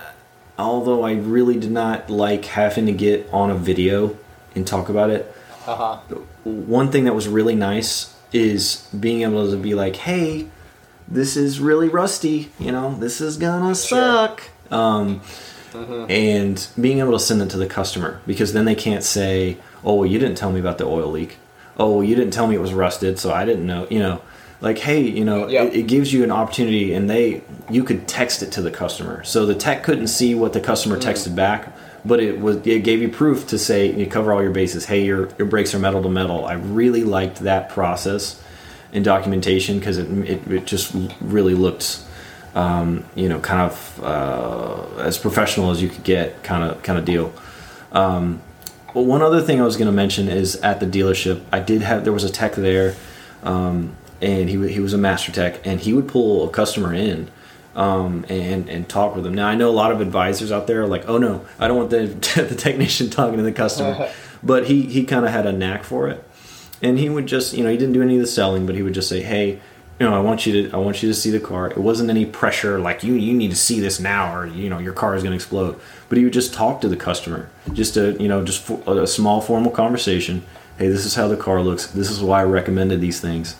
although 0.58 1.02
I 1.04 1.12
really 1.12 1.56
did 1.58 1.70
not 1.70 2.10
like 2.10 2.44
having 2.46 2.86
to 2.86 2.92
get 2.92 3.28
on 3.32 3.48
a 3.50 3.54
video 3.54 4.16
and 4.56 4.66
talk 4.66 4.88
about 4.88 5.08
it, 5.10 5.32
Uh 5.66 5.76
huh. 5.76 5.96
one 6.44 6.90
thing 6.90 7.04
that 7.04 7.14
was 7.14 7.28
really 7.28 7.54
nice 7.54 8.14
is 8.32 8.86
being 8.98 9.22
able 9.22 9.50
to 9.50 9.56
be 9.56 9.74
like, 9.74 9.96
hey, 9.96 10.48
this 11.10 11.36
is 11.36 11.60
really 11.60 11.88
rusty, 11.88 12.50
you 12.58 12.70
know, 12.72 12.94
this 12.98 13.20
is 13.20 13.36
gonna 13.36 13.74
suck. 13.74 14.42
Um, 14.70 15.20
And 16.08 16.66
being 16.80 16.98
able 17.00 17.12
to 17.12 17.18
send 17.20 17.42
it 17.42 17.50
to 17.50 17.56
the 17.58 17.66
customer 17.66 18.20
because 18.26 18.52
then 18.52 18.64
they 18.64 18.74
can't 18.74 19.04
say, 19.04 19.58
oh, 19.84 19.94
well, 19.96 20.06
you 20.06 20.18
didn't 20.18 20.36
tell 20.36 20.50
me 20.50 20.58
about 20.60 20.78
the 20.78 20.84
oil 20.86 21.10
leak. 21.10 21.36
Oh, 21.78 21.96
well, 21.96 22.04
you 22.04 22.14
didn't 22.16 22.32
tell 22.32 22.46
me 22.46 22.54
it 22.56 22.60
was 22.60 22.72
rusted, 22.72 23.18
so 23.18 23.32
I 23.32 23.44
didn't 23.44 23.66
know, 23.66 23.86
you 23.90 23.98
know. 24.00 24.20
Like, 24.60 24.78
hey, 24.78 25.02
you 25.02 25.24
know, 25.24 25.46
Yeah. 25.46 25.64
it, 25.64 25.74
it 25.76 25.82
gives 25.86 26.12
you 26.12 26.24
an 26.24 26.32
opportunity, 26.32 26.92
and 26.92 27.08
they 27.08 27.42
you 27.70 27.84
could 27.84 28.08
text 28.08 28.42
it 28.42 28.50
to 28.52 28.62
the 28.62 28.70
customer. 28.72 29.22
So 29.24 29.46
the 29.46 29.54
tech 29.54 29.84
couldn't 29.84 30.08
see 30.08 30.34
what 30.34 30.52
the 30.52 30.60
customer 30.60 30.96
texted 30.98 31.36
back, 31.36 31.76
but 32.04 32.18
it 32.18 32.40
was 32.40 32.56
it 32.66 32.82
gave 32.82 33.00
you 33.00 33.08
proof 33.08 33.46
to 33.48 33.58
say 33.58 33.92
you 33.92 34.06
cover 34.06 34.32
all 34.32 34.42
your 34.42 34.50
bases. 34.50 34.86
Hey, 34.86 35.04
your 35.04 35.28
your 35.38 35.46
brakes 35.46 35.74
are 35.74 35.78
metal 35.78 36.02
to 36.02 36.08
metal. 36.08 36.44
I 36.46 36.54
really 36.54 37.04
liked 37.04 37.40
that 37.40 37.68
process 37.68 38.42
in 38.92 39.02
documentation 39.02 39.78
because 39.78 39.98
it, 39.98 40.08
it 40.28 40.46
it 40.50 40.66
just 40.66 40.94
really 41.20 41.54
looked 41.54 42.02
um, 42.54 43.04
you 43.14 43.28
know 43.28 43.38
kind 43.40 43.60
of 43.60 44.00
uh, 44.02 45.00
as 45.00 45.18
professional 45.18 45.70
as 45.70 45.82
you 45.82 45.88
could 45.88 46.04
get 46.04 46.42
kind 46.42 46.64
of 46.64 46.82
kind 46.82 46.98
of 46.98 47.04
deal. 47.04 47.32
Um, 47.92 48.40
well, 48.94 49.04
one 49.04 49.22
other 49.22 49.42
thing 49.42 49.60
I 49.60 49.64
was 49.64 49.76
going 49.76 49.86
to 49.86 49.92
mention 49.92 50.28
is 50.28 50.56
at 50.56 50.80
the 50.80 50.86
dealership, 50.86 51.42
I 51.52 51.60
did 51.60 51.82
have 51.82 52.04
there 52.04 52.12
was 52.12 52.24
a 52.24 52.30
tech 52.30 52.54
there, 52.54 52.96
um, 53.42 53.94
and 54.20 54.48
he 54.48 54.68
he 54.68 54.80
was 54.80 54.92
a 54.94 54.98
master 54.98 55.32
tech, 55.32 55.66
and 55.66 55.80
he 55.80 55.92
would 55.92 56.08
pull 56.08 56.48
a 56.48 56.50
customer 56.50 56.94
in. 56.94 57.30
Um, 57.76 58.26
and 58.28 58.68
and 58.68 58.88
talk 58.88 59.14
with 59.14 59.22
them. 59.22 59.34
Now 59.34 59.46
I 59.46 59.54
know 59.54 59.70
a 59.70 59.70
lot 59.70 59.92
of 59.92 60.00
advisors 60.00 60.50
out 60.50 60.66
there 60.66 60.82
are 60.82 60.86
like, 60.88 61.04
oh 61.06 61.16
no, 61.16 61.46
I 61.60 61.68
don't 61.68 61.76
want 61.76 61.90
the 61.90 62.06
the 62.42 62.56
technician 62.56 63.08
talking 63.08 63.36
to 63.36 63.44
the 63.44 63.52
customer, 63.52 64.10
but 64.42 64.66
he 64.66 64.82
he 64.82 65.04
kind 65.04 65.24
of 65.24 65.30
had 65.30 65.46
a 65.46 65.52
knack 65.52 65.84
for 65.84 66.08
it, 66.08 66.27
and 66.82 66.98
he 66.98 67.08
would 67.08 67.26
just 67.26 67.54
you 67.54 67.64
know 67.64 67.70
he 67.70 67.76
didn't 67.76 67.94
do 67.94 68.02
any 68.02 68.14
of 68.16 68.20
the 68.20 68.26
selling, 68.26 68.66
but 68.66 68.74
he 68.74 68.82
would 68.82 68.94
just 68.94 69.08
say, 69.08 69.22
hey, 69.22 69.60
you 69.98 70.08
know, 70.08 70.14
I 70.14 70.20
want 70.20 70.46
you 70.46 70.68
to, 70.68 70.74
I 70.74 70.78
want 70.78 71.02
you 71.02 71.08
to 71.08 71.14
see 71.14 71.30
the 71.30 71.40
car. 71.40 71.68
It 71.68 71.78
wasn't 71.78 72.10
any 72.10 72.24
pressure 72.24 72.78
like 72.78 73.02
you, 73.02 73.14
you 73.14 73.34
need 73.34 73.50
to 73.50 73.56
see 73.56 73.80
this 73.80 73.98
now, 73.98 74.34
or 74.34 74.46
you 74.46 74.70
know, 74.70 74.78
your 74.78 74.92
car 74.92 75.16
is 75.16 75.22
going 75.22 75.32
to 75.32 75.36
explode. 75.36 75.78
But 76.08 76.18
he 76.18 76.24
would 76.24 76.32
just 76.32 76.54
talk 76.54 76.80
to 76.82 76.88
the 76.88 76.96
customer, 76.96 77.50
just 77.72 77.96
a, 77.96 78.12
you 78.12 78.28
know, 78.28 78.44
just 78.44 78.68
a 78.86 79.06
small 79.06 79.40
formal 79.40 79.72
conversation. 79.72 80.44
Hey, 80.78 80.88
this 80.88 81.04
is 81.04 81.16
how 81.16 81.26
the 81.26 81.36
car 81.36 81.60
looks. 81.60 81.88
This 81.88 82.10
is 82.10 82.22
why 82.22 82.42
I 82.42 82.44
recommended 82.44 83.00
these 83.00 83.20
things, 83.20 83.56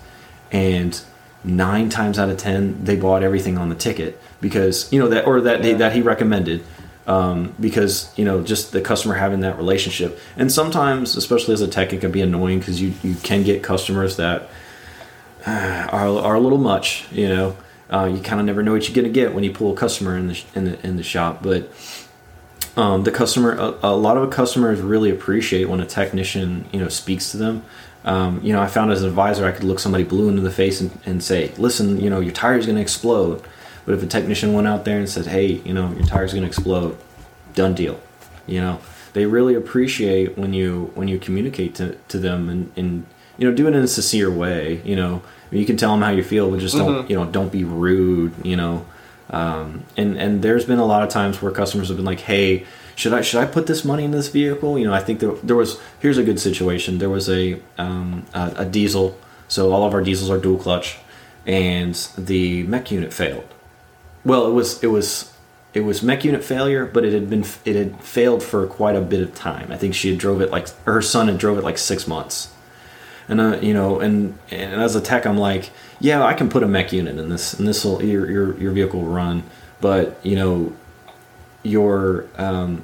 and 0.53 1.01
nine 1.43 1.89
times 1.89 2.19
out 2.19 2.29
of 2.29 2.37
ten, 2.37 2.85
they 2.85 2.95
bought 2.95 3.25
everything 3.25 3.59
on 3.59 3.69
the 3.69 3.75
ticket 3.75 4.21
because 4.41 4.93
you 4.93 5.01
know 5.01 5.09
that, 5.09 5.27
or 5.27 5.41
that 5.41 5.63
they, 5.63 5.75
that 5.75 5.93
he 5.93 6.03
recommended. 6.03 6.63
Um, 7.09 7.55
because 7.59 8.13
you 8.19 8.25
know 8.27 8.43
just 8.43 8.73
the 8.73 8.83
customer 8.83 9.15
having 9.15 9.41
that 9.41 9.57
relationship 9.57 10.21
and 10.37 10.53
sometimes 10.53 11.17
especially 11.17 11.55
as 11.55 11.63
a 11.63 11.67
tech 11.67 11.95
it 11.95 12.03
can 12.03 12.13
be 12.13 12.21
annoying 12.21 12.59
because 12.59 12.83
you, 12.83 12.93
you 13.03 13.15
can 13.15 13.45
get 13.45 13.63
customers 13.63 14.19
that 14.19 14.51
are, 15.47 16.19
are 16.19 16.35
a 16.35 16.41
little 16.41 16.59
much. 16.59 17.11
You 17.13 17.29
know, 17.29 17.57
uh, 17.91 18.11
you 18.13 18.21
kind 18.21 18.41
of 18.41 18.47
never 18.47 18.63
know 18.63 18.73
what 18.73 18.89
you're 18.89 18.95
gonna 18.95 19.13
get 19.13 19.35
when 19.35 19.45
you 19.45 19.53
pull 19.53 19.73
a 19.73 19.77
customer 19.77 20.17
in 20.17 20.29
the 20.29 20.43
in 20.55 20.65
the 20.65 20.87
in 20.87 20.97
the 20.97 21.03
shop. 21.03 21.43
But 21.43 21.73
um, 22.77 23.05
the 23.05 23.11
customer, 23.11 23.53
a, 23.53 23.75
a, 23.83 23.97
lot 23.97 24.17
of 24.17 24.31
customers 24.31 24.81
really 24.81 25.11
appreciate 25.11 25.69
when 25.69 25.81
a 25.81 25.87
technician 25.87 26.69
you 26.73 26.81
know 26.81 26.89
speaks 26.89 27.31
to 27.33 27.37
them. 27.37 27.65
Um, 28.05 28.41
you 28.43 28.53
know, 28.53 28.63
I 28.63 28.69
found 28.69 28.93
as 28.93 29.03
an 29.03 29.09
advisor, 29.09 29.47
I 29.47 29.53
could 29.53 29.65
look 29.65 29.81
somebody 29.81 30.05
blue 30.05 30.29
into 30.29 30.43
the 30.43 30.51
face 30.51 30.81
and, 30.81 30.99
and 31.05 31.23
say, 31.23 31.53
"Listen, 31.59 32.01
you 32.01 32.11
know, 32.11 32.21
your 32.21 32.33
tire 32.33 32.59
is 32.59 32.67
gonna 32.67 32.81
explode." 32.81 33.43
But 33.89 33.95
if 33.95 34.03
a 34.03 34.07
technician 34.07 34.53
went 34.53 34.67
out 34.67 34.85
there 34.85 34.99
and 34.99 35.09
said, 35.09 35.29
"Hey, 35.29 35.63
you 35.65 35.73
know, 35.73 35.91
your 35.93 36.05
tire's 36.05 36.35
gonna 36.35 36.47
explode," 36.47 36.99
done 37.55 37.73
deal. 37.73 37.99
You 38.47 38.61
know, 38.61 38.81
they 39.15 39.25
really 39.25 39.55
appreciate 39.55 40.37
when 40.37 40.53
you 40.53 40.91
when 40.95 41.09
you 41.09 41.19
communicate 41.19 41.75
to, 41.77 41.97
to 42.09 42.19
them 42.19 42.51
and, 42.51 42.71
and 42.77 43.07
you 43.39 43.49
know 43.49 43.57
do 43.57 43.67
it 43.67 43.75
in 43.75 43.83
a 43.83 43.89
sincere 43.89 44.31
way. 44.31 44.83
You 44.85 44.95
know, 44.95 45.23
you 45.51 45.65
can 45.65 45.79
tell 45.79 45.93
them 45.93 46.03
how 46.03 46.11
you 46.11 46.23
feel, 46.23 46.51
but 46.51 46.61
just 46.61 46.77
don't 46.77 46.97
mm-hmm. 46.97 47.11
you 47.11 47.17
know 47.17 47.25
don't 47.25 47.51
be 47.51 47.65
rude. 47.65 48.35
You 48.45 48.57
know, 48.57 48.85
um, 49.31 49.85
and 49.97 50.19
and 50.19 50.43
there's 50.43 50.67
been 50.67 50.81
a 50.81 50.85
lot 50.85 51.03
of 51.03 51.09
times 51.09 51.41
where 51.41 51.51
customers 51.51 51.89
have 51.89 51.97
been 51.97 52.07
like, 52.07 52.21
hey. 52.21 52.67
Should 52.95 53.15
I 53.15 53.21
should 53.23 53.41
I 53.41 53.47
put 53.47 53.69
this 53.69 53.85
money 53.85 54.03
in 54.03 54.11
this 54.11 54.27
vehicle? 54.27 54.77
You 54.77 54.85
know, 54.89 54.93
I 54.93 54.99
think 54.99 55.21
there, 55.21 55.31
there 55.45 55.55
was 55.55 55.79
here's 56.01 56.19
a 56.19 56.25
good 56.25 56.41
situation. 56.41 56.99
There 56.99 57.09
was 57.09 57.29
a, 57.31 57.61
um, 57.79 58.27
a 58.35 58.55
a 58.57 58.65
diesel, 58.65 59.17
so 59.47 59.71
all 59.71 59.87
of 59.87 59.95
our 59.95 60.03
diesels 60.03 60.31
are 60.31 60.37
dual 60.37 60.59
clutch, 60.59 60.99
and 61.47 61.95
the 62.19 62.65
mech 62.65 62.91
unit 62.91 63.13
failed. 63.13 63.55
Well, 64.25 64.47
it 64.47 64.53
was 64.53 64.83
it 64.83 64.89
was 64.89 65.33
it 65.75 65.81
was 65.81 66.03
mech 66.03 66.25
unit 66.25 66.43
failure, 66.45 66.87
but 66.87 67.05
it 67.05 67.13
had 67.13 67.31
been 67.31 67.45
it 67.65 67.77
had 67.77 68.01
failed 68.03 68.43
for 68.43 68.67
quite 68.67 68.97
a 68.97 69.01
bit 69.01 69.21
of 69.21 69.35
time. 69.35 69.71
I 69.71 69.77
think 69.77 69.95
she 69.95 70.11
had 70.11 70.19
drove 70.19 70.41
it 70.41 70.51
like 70.51 70.69
her 70.85 71.03
son 71.03 71.29
had 71.29 71.39
drove 71.39 71.59
it 71.59 71.65
like 71.65 71.79
six 71.79 72.07
months, 72.07 72.53
and 73.29 73.41
uh, 73.41 73.59
you 73.61 73.75
know, 73.75 74.01
and 74.01 74.39
and 74.51 74.81
as 74.81 74.97
a 74.97 75.01
tech, 75.01 75.27
I'm 75.27 75.39
like, 75.39 75.71
yeah, 76.01 76.25
I 76.25 76.35
can 76.35 76.49
put 76.49 76.63
a 76.63 76.69
mech 76.69 76.93
unit 76.93 77.19
in 77.19 77.29
this, 77.29 77.55
and 77.55 77.67
this 77.69 77.85
will 77.85 78.03
your 78.03 78.31
your 78.31 78.59
your 78.59 78.73
vehicle 78.73 79.01
will 79.01 79.13
run, 79.13 79.45
but 79.81 80.19
you 80.25 80.37
know, 80.37 80.73
your 81.63 82.27
um, 82.37 82.83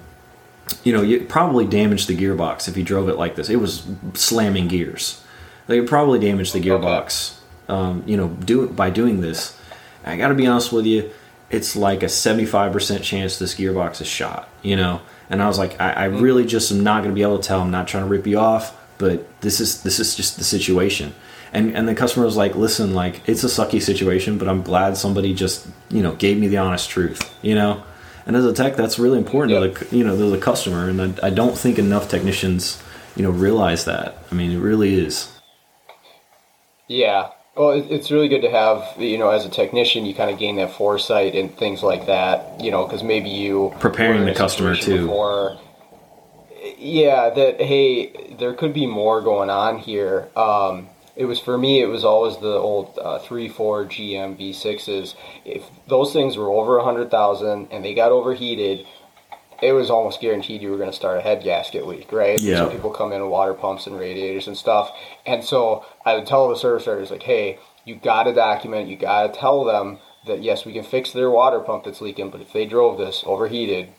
you 0.82 0.93
know, 0.93 1.02
you 1.02 1.24
probably 1.24 1.66
damaged 1.66 2.09
the 2.09 2.16
gearbox 2.16 2.69
if 2.69 2.77
you 2.77 2.82
drove 2.82 3.09
it 3.09 3.16
like 3.16 3.36
this. 3.36 3.48
It 3.48 3.56
was 3.56 3.86
slamming 4.15 4.69
gears. 4.69 5.23
It 5.69 5.86
probably 5.86 6.19
damaged 6.19 6.52
the 6.52 6.61
gearbox. 6.61 7.39
Um, 7.69 8.02
you 8.06 8.16
know, 8.16 8.28
do 8.28 8.69
by 8.69 8.90
doing 8.90 9.20
this. 9.20 9.59
I 10.05 10.16
got 10.16 10.28
to 10.28 10.35
be 10.35 10.47
honest 10.47 10.73
with 10.73 10.85
you. 10.85 11.11
It's 11.55 11.77
like 11.77 12.03
a 12.03 12.09
seventy-five 12.09 12.73
percent 12.73 13.05
chance 13.05 13.39
this 13.39 13.55
gearbox 13.55 14.01
is 14.01 14.09
shot. 14.09 14.49
You 14.63 14.77
know, 14.77 15.01
and 15.31 15.43
I 15.43 15.47
was 15.47 15.59
like, 15.59 15.81
I, 15.81 15.93
I 15.93 16.05
really 16.07 16.45
just 16.45 16.73
am 16.73 16.83
not 16.83 17.03
going 17.03 17.15
to 17.15 17.15
be 17.15 17.23
able 17.23 17.39
to 17.39 17.47
tell. 17.47 17.61
I'm 17.61 17.71
not 17.71 17.89
trying 17.89 18.05
to 18.05 18.09
rip 18.09 18.27
you 18.27 18.39
off 18.39 18.77
but 18.99 19.41
this 19.41 19.61
is 19.61 19.83
this 19.83 19.99
is 19.99 20.15
just 20.15 20.39
the 20.39 20.45
situation 20.45 21.15
and 21.53 21.77
and 21.77 21.89
the 21.89 21.95
customer 21.95 22.25
was 22.25 22.37
like 22.37 22.55
listen 22.55 22.95
like 22.95 23.27
it's 23.29 23.45
a 23.45 23.49
sucky 23.49 23.83
situation 23.83 24.39
but 24.39 24.49
i'm 24.49 24.63
glad 24.63 24.97
somebody 24.97 25.35
just 25.35 25.67
you 25.91 26.03
know 26.03 26.15
gave 26.15 26.39
me 26.39 26.49
the 26.49 26.57
honest 26.57 26.89
truth 26.91 27.35
you 27.43 27.55
know 27.55 27.83
and 28.27 28.37
as 28.37 28.45
a 28.45 28.53
tech 28.53 28.77
that's 28.77 28.99
really 28.99 29.19
important 29.19 29.53
yep. 29.53 29.75
to 29.75 29.85
the 29.85 29.97
you 29.97 30.05
know 30.05 30.17
to 30.17 30.31
the 30.31 30.39
customer 30.39 30.89
and 30.89 31.01
I, 31.01 31.27
I 31.27 31.31
don't 31.31 31.57
think 31.57 31.79
enough 31.79 32.09
technicians 32.09 32.83
you 33.17 33.23
know 33.23 33.31
realize 33.31 33.85
that 33.85 34.19
i 34.31 34.35
mean 34.35 34.51
it 34.53 34.59
really 34.59 34.95
is 34.95 35.31
yeah 36.89 37.31
well 37.57 37.71
it's 37.71 38.11
really 38.11 38.29
good 38.29 38.43
to 38.43 38.51
have 38.51 38.95
you 38.99 39.19
know 39.19 39.31
as 39.31 39.45
a 39.45 39.51
technician 39.51 40.05
you 40.05 40.15
kind 40.15 40.31
of 40.31 40.39
gain 40.39 40.57
that 40.57 40.73
foresight 40.73 41.35
and 41.35 41.57
things 41.57 41.83
like 41.83 42.07
that 42.07 42.61
you 42.61 42.71
know 42.71 42.85
because 42.85 43.03
maybe 43.03 43.29
you 43.29 43.73
preparing 43.81 44.25
the 44.25 44.35
customer 44.35 44.75
too 44.75 45.03
before, 45.03 45.59
yeah, 46.79 47.31
that 47.31 47.61
hey, 47.61 48.35
there 48.39 48.55
could 48.55 48.73
be 48.73 48.87
more 48.87 49.21
going 49.21 49.51
on 49.51 49.79
here. 49.79 50.29
Um, 50.37 50.89
it 51.17 51.27
was 51.27 51.39
for 51.39 51.57
me. 51.57 51.81
It 51.81 51.87
was 51.87 52.05
always 52.05 52.37
the 52.39 52.55
old 52.55 52.99
uh, 53.01 53.19
three, 53.21 53.49
four 53.49 53.85
GM 53.85 54.37
V6s. 54.37 55.15
If 55.45 55.63
those 55.87 56.13
things 56.13 56.37
were 56.37 56.51
over 56.51 56.79
a 56.79 56.85
hundred 56.85 57.11
thousand 57.11 57.69
and 57.71 57.85
they 57.85 57.95
got 57.95 58.13
overheated, 58.13 58.87
it 59.63 59.73
was 59.73 59.91
almost 59.91 60.21
guaranteed 60.21 60.63
you 60.63 60.71
were 60.71 60.79
going 60.79 60.91
to 60.91 60.97
start 60.97 61.19
a 61.19 61.21
head 61.21 61.43
gasket 61.43 61.87
leak, 61.87 62.13
right? 62.13 62.41
Yeah. 62.41 62.57
So 62.57 62.71
people 62.71 62.91
come 62.91 63.13
in 63.13 63.21
with 63.23 63.31
water 63.31 63.55
pumps 63.55 63.87
and 63.87 63.99
radiators 63.99 64.47
and 64.47 64.57
stuff, 64.57 64.91
and 65.27 65.45
so 65.45 65.85
I 66.05 66.15
would 66.15 66.27
tell 66.27 66.49
the 66.49 66.57
service 66.57 66.83
starters 66.83 67.11
like, 67.11 67.23
hey, 67.23 67.59
you 67.85 67.97
got 67.97 68.25
to 68.25 68.35
document. 68.35 68.89
You 68.89 68.97
got 68.97 69.33
to 69.33 69.39
tell 69.39 69.65
them 69.65 69.99
that 70.27 70.43
yes, 70.43 70.65
we 70.65 70.73
can 70.73 70.85
fix 70.85 71.13
their 71.13 71.31
water 71.31 71.61
pump 71.61 71.85
that's 71.85 72.01
leaking, 72.01 72.31
but 72.31 72.41
if 72.41 72.53
they 72.53 72.67
drove 72.67 72.99
this 72.99 73.23
overheated, 73.27 73.91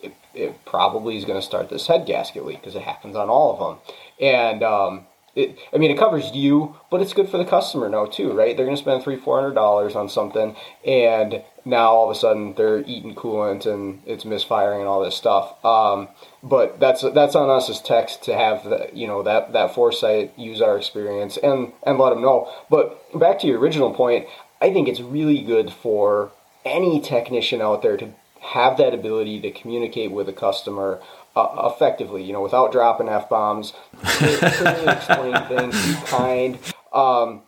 it, 0.00 0.14
it 0.34 0.64
probably 0.64 1.16
is 1.16 1.24
going 1.24 1.40
to 1.40 1.46
start 1.46 1.68
this 1.68 1.86
head 1.86 2.06
gasket 2.06 2.44
leak 2.44 2.60
because 2.60 2.76
it 2.76 2.82
happens 2.82 3.16
on 3.16 3.28
all 3.28 3.52
of 3.52 3.58
them. 3.58 3.96
And 4.20 4.62
um, 4.62 5.06
it, 5.34 5.58
I 5.72 5.78
mean, 5.78 5.90
it 5.90 5.98
covers 5.98 6.30
you, 6.32 6.76
but 6.90 7.00
it's 7.00 7.12
good 7.12 7.28
for 7.28 7.38
the 7.38 7.44
customer 7.44 7.88
now 7.88 8.06
too, 8.06 8.32
right? 8.32 8.56
They're 8.56 8.66
going 8.66 8.76
to 8.76 8.82
spend 8.82 9.02
three, 9.02 9.16
four 9.16 9.40
hundred 9.40 9.54
dollars 9.54 9.96
on 9.96 10.08
something, 10.08 10.54
and 10.84 11.42
now 11.64 11.88
all 11.92 12.10
of 12.10 12.16
a 12.16 12.18
sudden 12.18 12.54
they're 12.54 12.80
eating 12.80 13.14
coolant 13.14 13.66
and 13.66 14.02
it's 14.06 14.24
misfiring 14.24 14.80
and 14.80 14.88
all 14.88 15.02
this 15.02 15.14
stuff. 15.14 15.64
Um, 15.64 16.08
but 16.42 16.80
that's 16.80 17.02
that's 17.02 17.34
on 17.34 17.50
us 17.50 17.70
as 17.70 17.80
techs 17.80 18.16
to 18.18 18.34
have 18.34 18.64
the, 18.64 18.90
you 18.92 19.06
know 19.06 19.22
that 19.22 19.52
that 19.52 19.74
foresight, 19.74 20.36
use 20.38 20.60
our 20.60 20.76
experience, 20.76 21.36
and 21.36 21.72
and 21.84 21.98
let 21.98 22.10
them 22.10 22.22
know. 22.22 22.52
But 22.70 23.18
back 23.18 23.38
to 23.40 23.46
your 23.46 23.58
original 23.58 23.94
point, 23.94 24.26
I 24.60 24.72
think 24.72 24.88
it's 24.88 25.00
really 25.00 25.42
good 25.42 25.72
for 25.72 26.32
any 26.64 27.00
technician 27.00 27.60
out 27.60 27.82
there 27.82 27.96
to 27.96 28.12
have 28.40 28.76
that 28.76 28.92
ability 28.92 29.40
to 29.40 29.50
communicate 29.50 30.10
with 30.10 30.28
a 30.28 30.32
customer 30.32 31.00
uh, 31.36 31.70
effectively, 31.72 32.22
you 32.22 32.32
know, 32.32 32.42
without 32.42 32.72
dropping 32.72 33.08
f 33.08 33.28
bombs, 33.28 33.72
explain 34.02 35.34
things, 35.46 35.86
be 35.86 36.06
kind. 36.06 36.58
Um, 36.92 37.42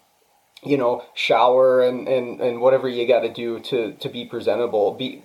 you 0.65 0.77
know, 0.77 1.05
shower 1.15 1.83
and, 1.83 2.09
and, 2.09 2.41
and 2.41 2.61
whatever 2.61 2.89
you 2.89 3.07
got 3.07 3.21
to 3.21 3.33
do 3.33 3.61
to 3.61 3.93
to 3.93 4.09
be 4.09 4.25
presentable. 4.25 4.93
Be 4.95 5.23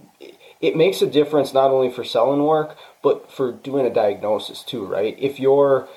it 0.62 0.76
makes 0.76 1.02
a 1.02 1.08
difference 1.08 1.54
not 1.54 1.72
only 1.72 1.90
for 1.90 2.04
selling 2.04 2.44
work 2.44 2.78
but 3.02 3.32
for 3.32 3.52
doing 3.52 3.86
a 3.86 3.94
diagnosis 3.94 4.62
too, 4.64 4.86
right? 4.86 5.16
If 5.20 5.40
you're 5.40 5.88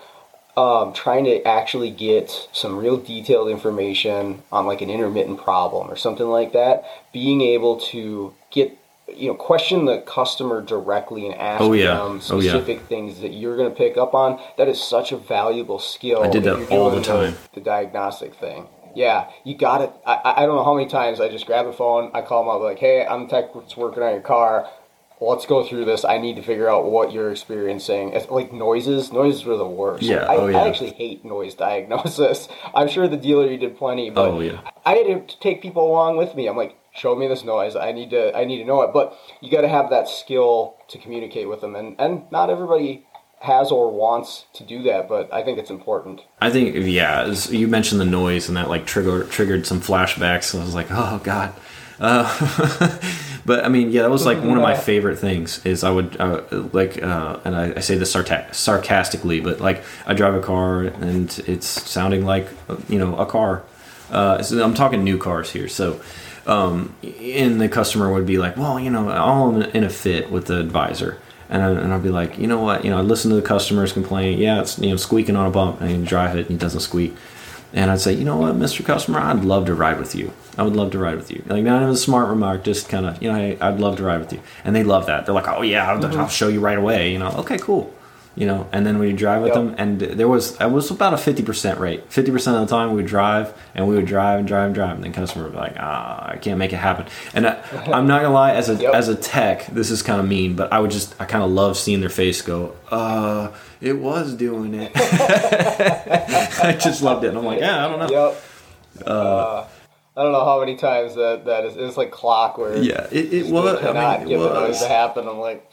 um, 0.56 0.93
trying 0.93 1.24
to 1.24 1.43
actually 1.47 1.90
get 1.90 2.48
some 2.52 2.77
real 2.77 2.97
detailed 2.97 3.48
information 3.48 4.43
on 4.52 4.66
like 4.66 4.82
an 4.82 4.90
intermittent 4.90 5.40
problem 5.40 5.90
or 5.90 5.97
something 5.97 6.27
like 6.27 6.52
that, 6.52 6.85
being 7.12 7.40
able 7.40 7.81
to 7.81 8.35
get 8.51 8.78
you 9.09 9.28
know 9.28 9.35
question 9.35 9.85
the 9.85 9.98
customer 10.02 10.62
directly 10.62 11.27
and 11.27 11.35
ask 11.35 11.60
oh, 11.60 11.73
yeah. 11.73 11.97
them 11.97 12.20
specific 12.20 12.78
oh, 12.78 12.81
yeah. 12.81 12.86
things 12.86 13.20
that 13.20 13.32
you're 13.32 13.56
going 13.56 13.69
to 13.69 13.77
pick 13.77 13.97
up 13.97 14.14
on 14.14 14.40
that 14.56 14.69
is 14.69 14.81
such 14.81 15.12
a 15.12 15.16
valuable 15.16 15.78
skill 15.78 16.23
i 16.23 16.31
did 16.31 16.44
that 16.44 16.70
all 16.70 16.89
the 16.89 17.02
time 17.02 17.32
the, 17.32 17.39
the, 17.55 17.60
diagnostic 17.60 18.35
thing 18.36 18.66
yeah 18.94 19.31
you 19.44 19.56
got 19.56 19.81
it. 19.81 19.93
I, 20.06 20.35
I 20.36 20.47
don't 20.47 20.56
know 20.56 20.64
how 20.64 20.74
many 20.74 20.89
times 20.89 21.20
i 21.20 21.28
just 21.28 21.47
grab 21.47 21.66
the 21.66 21.73
phone 21.73 22.10
i 22.14 22.23
call 22.23 22.44
them 22.44 22.55
up 22.55 22.60
like 22.62 22.78
hey 22.78 23.06
i'm 23.06 23.24
the 23.24 23.28
tech 23.28 23.55
that's 23.55 23.77
working 23.77 24.02
on 24.02 24.12
your 24.12 24.23
car. 24.23 24.69
Let's 25.20 25.47
go 25.47 25.64
through 25.64 25.85
this. 25.85 26.05
I 26.05 26.19
need 26.19 26.35
to 26.35 26.43
figure 26.43 26.69
out 26.69 26.90
what 26.90 27.12
you're 27.12 27.31
experiencing. 27.31 28.12
It's 28.12 28.28
like 28.28 28.52
noises. 28.52 29.12
Noises 29.12 29.44
were 29.44 29.56
the 29.56 29.64
worst. 29.64 30.02
Yeah, 30.02 30.24
I, 30.24 30.35
oh, 30.35 30.48
yeah. 30.48 30.59
I 30.59 30.66
actually 30.66 30.90
hate 30.90 31.24
noise 31.24 31.55
diagnosis. 31.66 32.48
I'm 32.74 32.89
sure 32.89 33.06
the 33.06 33.16
dealer 33.16 33.48
you 33.48 33.56
did 33.56 33.77
plenty 33.77 34.10
but 34.10 34.28
oh, 34.28 34.40
yeah. 34.40 34.60
i 34.85 34.94
had 34.94 35.28
to 35.28 35.39
take 35.39 35.62
people 35.62 35.89
along 35.89 36.16
with 36.16 36.35
me. 36.35 36.48
I'm 36.48 36.56
like 36.56 36.77
show 36.93 37.14
me 37.14 37.28
this 37.28 37.44
noise. 37.44 37.77
I 37.77 37.93
need 37.93 38.10
to 38.10 38.36
I 38.36 38.44
need 38.44 38.59
to 38.59 38.64
know 38.64 38.82
it. 38.82 38.93
But 38.93 39.16
you 39.40 39.51
got 39.51 39.62
to 39.62 39.69
have 39.69 39.90
that 39.90 40.09
skill 40.09 40.77
to 40.89 40.98
communicate 40.98 41.48
with 41.48 41.60
them, 41.60 41.74
and 41.74 41.94
and 42.01 42.24
not 42.31 42.51
everybody 42.51 43.06
has 43.43 43.73
or 43.73 43.90
wants 43.90 44.47
to 44.55 44.64
do 44.64 44.82
that, 44.85 45.09
but 45.09 45.32
I 45.32 45.43
think 45.43 45.59
it's 45.59 45.70
important. 45.70 46.23
I 46.40 46.51
think 46.51 46.77
yeah, 46.77 47.27
you 47.51 47.66
mentioned 47.66 48.01
the 48.01 48.06
noise 48.06 48.48
and 48.48 48.56
that 48.56 48.69
like 48.69 48.86
trigger 48.86 49.24
triggered 49.24 49.66
some 49.66 49.81
flashbacks. 49.81 50.44
So 50.44 50.60
I 50.60 50.64
was 50.64 50.74
like, 50.74 50.86
oh 50.90 51.20
god. 51.23 51.52
Uh, 51.98 52.98
but 53.47 53.64
I 53.64 53.69
mean, 53.69 53.90
yeah, 53.90 54.02
that 54.02 54.10
was 54.10 54.24
like 54.24 54.39
one 54.39 54.56
of 54.56 54.62
my 54.62 54.77
favorite 54.77 55.19
things. 55.19 55.64
Is 55.66 55.82
I 55.85 55.90
would 55.90 56.20
uh, 56.20 56.43
like, 56.73 57.02
uh, 57.02 57.40
and 57.44 57.55
I, 57.55 57.74
I, 57.77 57.81
say 57.81 57.97
this 57.97 58.12
sarcastically, 58.12 59.40
but 59.40 59.60
like 59.60 59.82
I 60.06 60.14
drive 60.14 60.35
a 60.35 60.40
car 60.40 60.82
and 60.82 61.36
it's 61.47 61.66
sounding 61.66 62.24
like 62.24 62.48
you 62.89 62.98
know 62.98 63.16
a 63.16 63.27
car. 63.27 63.64
Uh, 64.10 64.43
so 64.43 64.62
I'm 64.62 64.74
talking 64.74 65.02
new 65.02 65.19
cars 65.19 65.51
here, 65.51 65.69
so 65.69 66.01
um, 66.47 66.94
and 67.02 67.60
the 67.60 67.69
customer 67.69 68.12
would 68.12 68.27
be 68.27 68.39
like, 68.39 68.56
well, 68.56 68.78
you 68.78 68.90
know, 68.90 69.10
all 69.10 69.60
in 69.60 69.85
a 69.85 69.90
fit 69.90 70.31
with 70.31 70.47
the 70.47 70.59
advisor. 70.60 71.19
And, 71.52 71.62
I, 71.62 71.70
and 71.70 71.92
I'd 71.92 72.02
be 72.02 72.08
like, 72.08 72.38
you 72.38 72.46
know 72.46 72.60
what, 72.60 72.82
you 72.82 72.90
know, 72.90 72.96
I 72.96 73.02
listen 73.02 73.28
to 73.30 73.36
the 73.36 73.42
customers 73.42 73.92
complain. 73.92 74.38
Yeah, 74.38 74.62
it's, 74.62 74.78
you 74.78 74.88
know, 74.88 74.96
squeaking 74.96 75.36
on 75.36 75.46
a 75.46 75.50
bump 75.50 75.82
and 75.82 75.90
you 75.90 76.04
drive 76.04 76.34
it 76.34 76.48
and 76.48 76.56
it 76.56 76.58
doesn't 76.58 76.80
squeak. 76.80 77.14
and 77.74 77.90
I'd 77.90 78.00
say, 78.00 78.14
you 78.14 78.24
know 78.24 78.38
what, 78.38 78.54
Mr. 78.56 78.84
Customer, 78.84 79.20
I'd 79.20 79.44
love 79.44 79.66
to 79.66 79.74
ride 79.74 79.98
with 79.98 80.14
you. 80.14 80.32
I 80.56 80.62
would 80.62 80.74
love 80.74 80.90
to 80.92 80.98
ride 80.98 81.16
with 81.16 81.30
you. 81.30 81.42
Like 81.46 81.62
not 81.62 81.82
even 81.82 81.94
a 81.94 81.96
smart 81.96 82.28
remark, 82.28 82.64
just 82.64 82.88
kind 82.88 83.06
of, 83.06 83.22
you 83.22 83.30
know, 83.30 83.36
hey, 83.36 83.58
I'd 83.60 83.80
love 83.80 83.96
to 83.98 84.02
ride 84.02 84.20
with 84.20 84.32
you. 84.32 84.40
And 84.64 84.74
they 84.74 84.82
love 84.82 85.06
that. 85.06 85.26
They're 85.26 85.34
like, 85.34 85.48
oh 85.48 85.62
yeah, 85.62 85.90
I'll, 85.90 85.98
mm-hmm. 85.98 86.20
I'll 86.20 86.28
show 86.28 86.48
you 86.48 86.60
right 86.60 86.78
away. 86.78 87.12
You 87.12 87.18
know, 87.18 87.30
okay, 87.38 87.58
cool. 87.58 87.92
You 88.34 88.46
know, 88.46 88.66
and 88.72 88.86
then 88.86 88.98
we 88.98 89.12
drive 89.12 89.42
with 89.42 89.48
Yep. 89.48 89.54
them, 89.56 89.74
and 89.76 90.00
there 90.00 90.26
was 90.26 90.59
it 90.59 90.70
was 90.70 90.90
about 90.90 91.12
a 91.12 91.18
fifty 91.18 91.42
percent 91.42 91.78
rate. 91.78 92.10
Fifty 92.10 92.30
percent 92.32 92.56
of 92.56 92.66
the 92.66 92.74
time 92.74 92.88
we 92.90 92.96
would 92.96 93.06
drive, 93.06 93.52
and 93.74 93.86
we 93.86 93.94
would 93.94 94.06
drive 94.06 94.38
and 94.38 94.48
drive 94.48 94.66
and 94.66 94.74
drive, 94.74 94.94
and 94.94 95.04
then 95.04 95.12
customer 95.12 95.44
would 95.44 95.52
be 95.52 95.59
like, 95.59 95.76
ah, 95.78 96.30
I 96.30 96.36
can't 96.38 96.59
make 96.59 96.72
it 96.72 96.76
happen. 96.78 97.06
And 97.34 97.46
I, 97.46 97.62
I'm 97.92 98.06
not 98.06 98.22
gonna 98.22 98.32
lie, 98.32 98.52
as 98.54 98.70
a 98.70 98.74
Yep. 98.76 98.94
as 98.94 99.09
a 99.09 99.14
tech, 99.16 99.66
this 99.66 99.90
is 99.90 100.02
kind 100.02 100.18
of 100.18 100.26
mean, 100.26 100.56
but 100.56 100.72
I 100.72 100.80
would 100.80 100.90
just 100.90 101.14
I 101.20 101.26
kind 101.26 101.44
of 101.44 101.50
love 101.50 101.76
seeing 101.76 102.00
their 102.00 102.09
face 102.09 102.40
go, 102.40 102.74
uh, 102.90 103.48
it 103.82 103.98
was 103.98 104.32
doing 104.34 104.72
it. 104.74 104.92
I 104.96 106.76
just 106.80 107.02
loved 107.02 107.24
it, 107.24 107.28
and 107.28 107.38
I'm 107.38 107.44
like, 107.44 107.60
yeah, 107.60 107.84
I 107.84 107.88
don't 107.88 107.98
know. 107.98 108.30
Yep. 108.98 109.06
Uh, 109.06 109.64
I 110.16 110.22
don't 110.22 110.32
know 110.32 110.44
how 110.44 110.60
many 110.60 110.76
times 110.76 111.14
that 111.14 111.44
that 111.46 111.64
is. 111.64 111.76
It's 111.76 111.96
like 111.96 112.10
clockwork. 112.10 112.82
Yeah, 112.82 113.06
it, 113.10 113.32
it 113.32 113.46
was. 113.52 113.78
cannot 113.80 114.20
I 114.20 114.24
mean, 114.24 114.32
it 114.32 114.38
was. 114.38 114.80
to 114.82 114.88
happen. 114.88 115.26
I'm 115.26 115.38
like, 115.38 115.68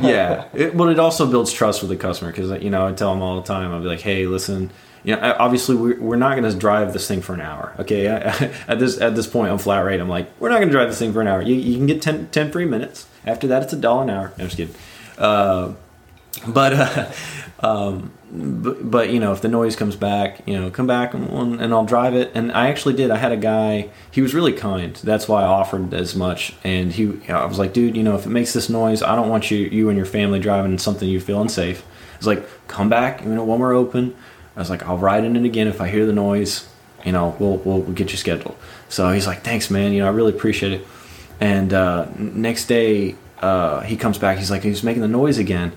yeah, 0.00 0.48
it, 0.54 0.76
but 0.76 0.88
it 0.88 0.98
also 0.98 1.30
builds 1.30 1.52
trust 1.52 1.82
with 1.82 1.90
the 1.90 1.96
customer 1.96 2.30
because 2.30 2.62
you 2.62 2.70
know 2.70 2.86
I 2.86 2.92
tell 2.92 3.12
them 3.12 3.22
all 3.22 3.40
the 3.40 3.46
time. 3.46 3.72
I'll 3.72 3.80
be 3.80 3.86
like, 3.86 4.00
hey, 4.00 4.26
listen, 4.26 4.70
you 5.04 5.14
know, 5.14 5.36
obviously 5.38 5.76
we're, 5.76 6.00
we're 6.00 6.16
not 6.16 6.36
going 6.36 6.50
to 6.50 6.58
drive 6.58 6.92
this 6.92 7.06
thing 7.06 7.20
for 7.20 7.34
an 7.34 7.42
hour. 7.42 7.74
Okay, 7.78 8.06
at 8.68 8.78
this 8.78 9.00
at 9.00 9.14
this 9.14 9.26
point 9.26 9.52
on 9.52 9.58
flat 9.58 9.84
rate, 9.84 10.00
I'm 10.00 10.08
like, 10.08 10.28
we're 10.40 10.48
not 10.48 10.56
going 10.56 10.68
to 10.68 10.72
drive 10.72 10.88
this 10.88 10.98
thing 10.98 11.12
for 11.12 11.20
an 11.20 11.28
hour. 11.28 11.42
You, 11.42 11.54
you 11.54 11.76
can 11.76 11.86
get 11.86 12.00
10, 12.00 12.28
10 12.28 12.50
free 12.50 12.64
minutes. 12.64 13.06
After 13.26 13.46
that, 13.48 13.62
it's 13.62 13.72
a 13.72 13.76
dollar 13.76 14.04
an 14.04 14.10
hour. 14.10 14.32
No, 14.38 14.44
I'm 14.44 14.50
just 14.50 14.56
kidding. 14.56 14.74
Uh, 15.18 15.74
but 16.48 16.72
uh, 16.72 17.12
um, 17.60 18.12
but, 18.36 18.90
but 18.90 19.10
you 19.10 19.20
know 19.20 19.32
if 19.32 19.40
the 19.42 19.48
noise 19.48 19.76
comes 19.76 19.94
back 19.94 20.40
you 20.46 20.58
know 20.58 20.68
come 20.68 20.88
back 20.88 21.14
and, 21.14 21.28
and 21.60 21.72
i'll 21.72 21.84
drive 21.84 22.14
it. 22.14 22.32
And 22.34 22.50
i 22.52 22.68
actually 22.68 22.94
did. 22.94 23.10
I 23.10 23.16
had 23.16 23.32
a 23.32 23.36
guy 23.36 23.90
he 24.10 24.22
was 24.22 24.34
really 24.34 24.52
kind. 24.52 24.96
That's 24.96 25.28
why 25.28 25.42
i 25.42 25.46
offered 25.46 25.94
as 25.94 26.16
much. 26.16 26.54
And 26.64 26.92
he 26.92 27.20
i 27.28 27.44
was 27.44 27.58
like 27.58 27.72
dude 27.72 27.96
you 27.96 28.02
know 28.02 28.16
if 28.16 28.26
it 28.26 28.30
makes 28.30 28.52
this 28.52 28.68
noise 28.68 29.02
i 29.02 29.14
don't 29.14 29.28
want 29.28 29.50
you 29.50 29.58
you 29.58 29.88
and 29.88 29.96
your 29.96 30.06
family 30.06 30.40
driving 30.40 30.76
something 30.78 31.08
you 31.08 31.20
feel 31.20 31.40
unsafe. 31.40 31.84
It's 32.16 32.26
like 32.26 32.44
come 32.66 32.88
back 32.88 33.22
you 33.22 33.28
know 33.28 33.44
when 33.44 33.60
we're 33.60 33.74
open. 33.74 34.16
I 34.56 34.60
was 34.60 34.70
like 34.70 34.82
i'll 34.84 34.98
ride 34.98 35.24
in 35.24 35.36
it 35.36 35.44
again 35.44 35.68
if 35.68 35.80
i 35.80 35.88
hear 35.88 36.04
the 36.04 36.12
noise. 36.12 36.68
You 37.04 37.12
know 37.12 37.36
we'll, 37.38 37.58
we'll, 37.58 37.80
we'll 37.80 37.94
get 37.94 38.10
you 38.10 38.18
scheduled. 38.18 38.56
So 38.88 39.10
he's 39.12 39.26
like 39.26 39.42
thanks 39.42 39.70
man. 39.70 39.92
You 39.92 40.00
know 40.00 40.06
i 40.06 40.10
really 40.10 40.32
appreciate 40.32 40.72
it. 40.72 40.86
And 41.40 41.72
uh, 41.72 42.08
next 42.16 42.66
day 42.66 43.16
uh, 43.38 43.80
he 43.80 43.96
comes 43.96 44.18
back. 44.18 44.38
He's 44.38 44.50
like 44.50 44.62
he's 44.62 44.82
making 44.82 45.02
the 45.02 45.08
noise 45.08 45.38
again 45.38 45.72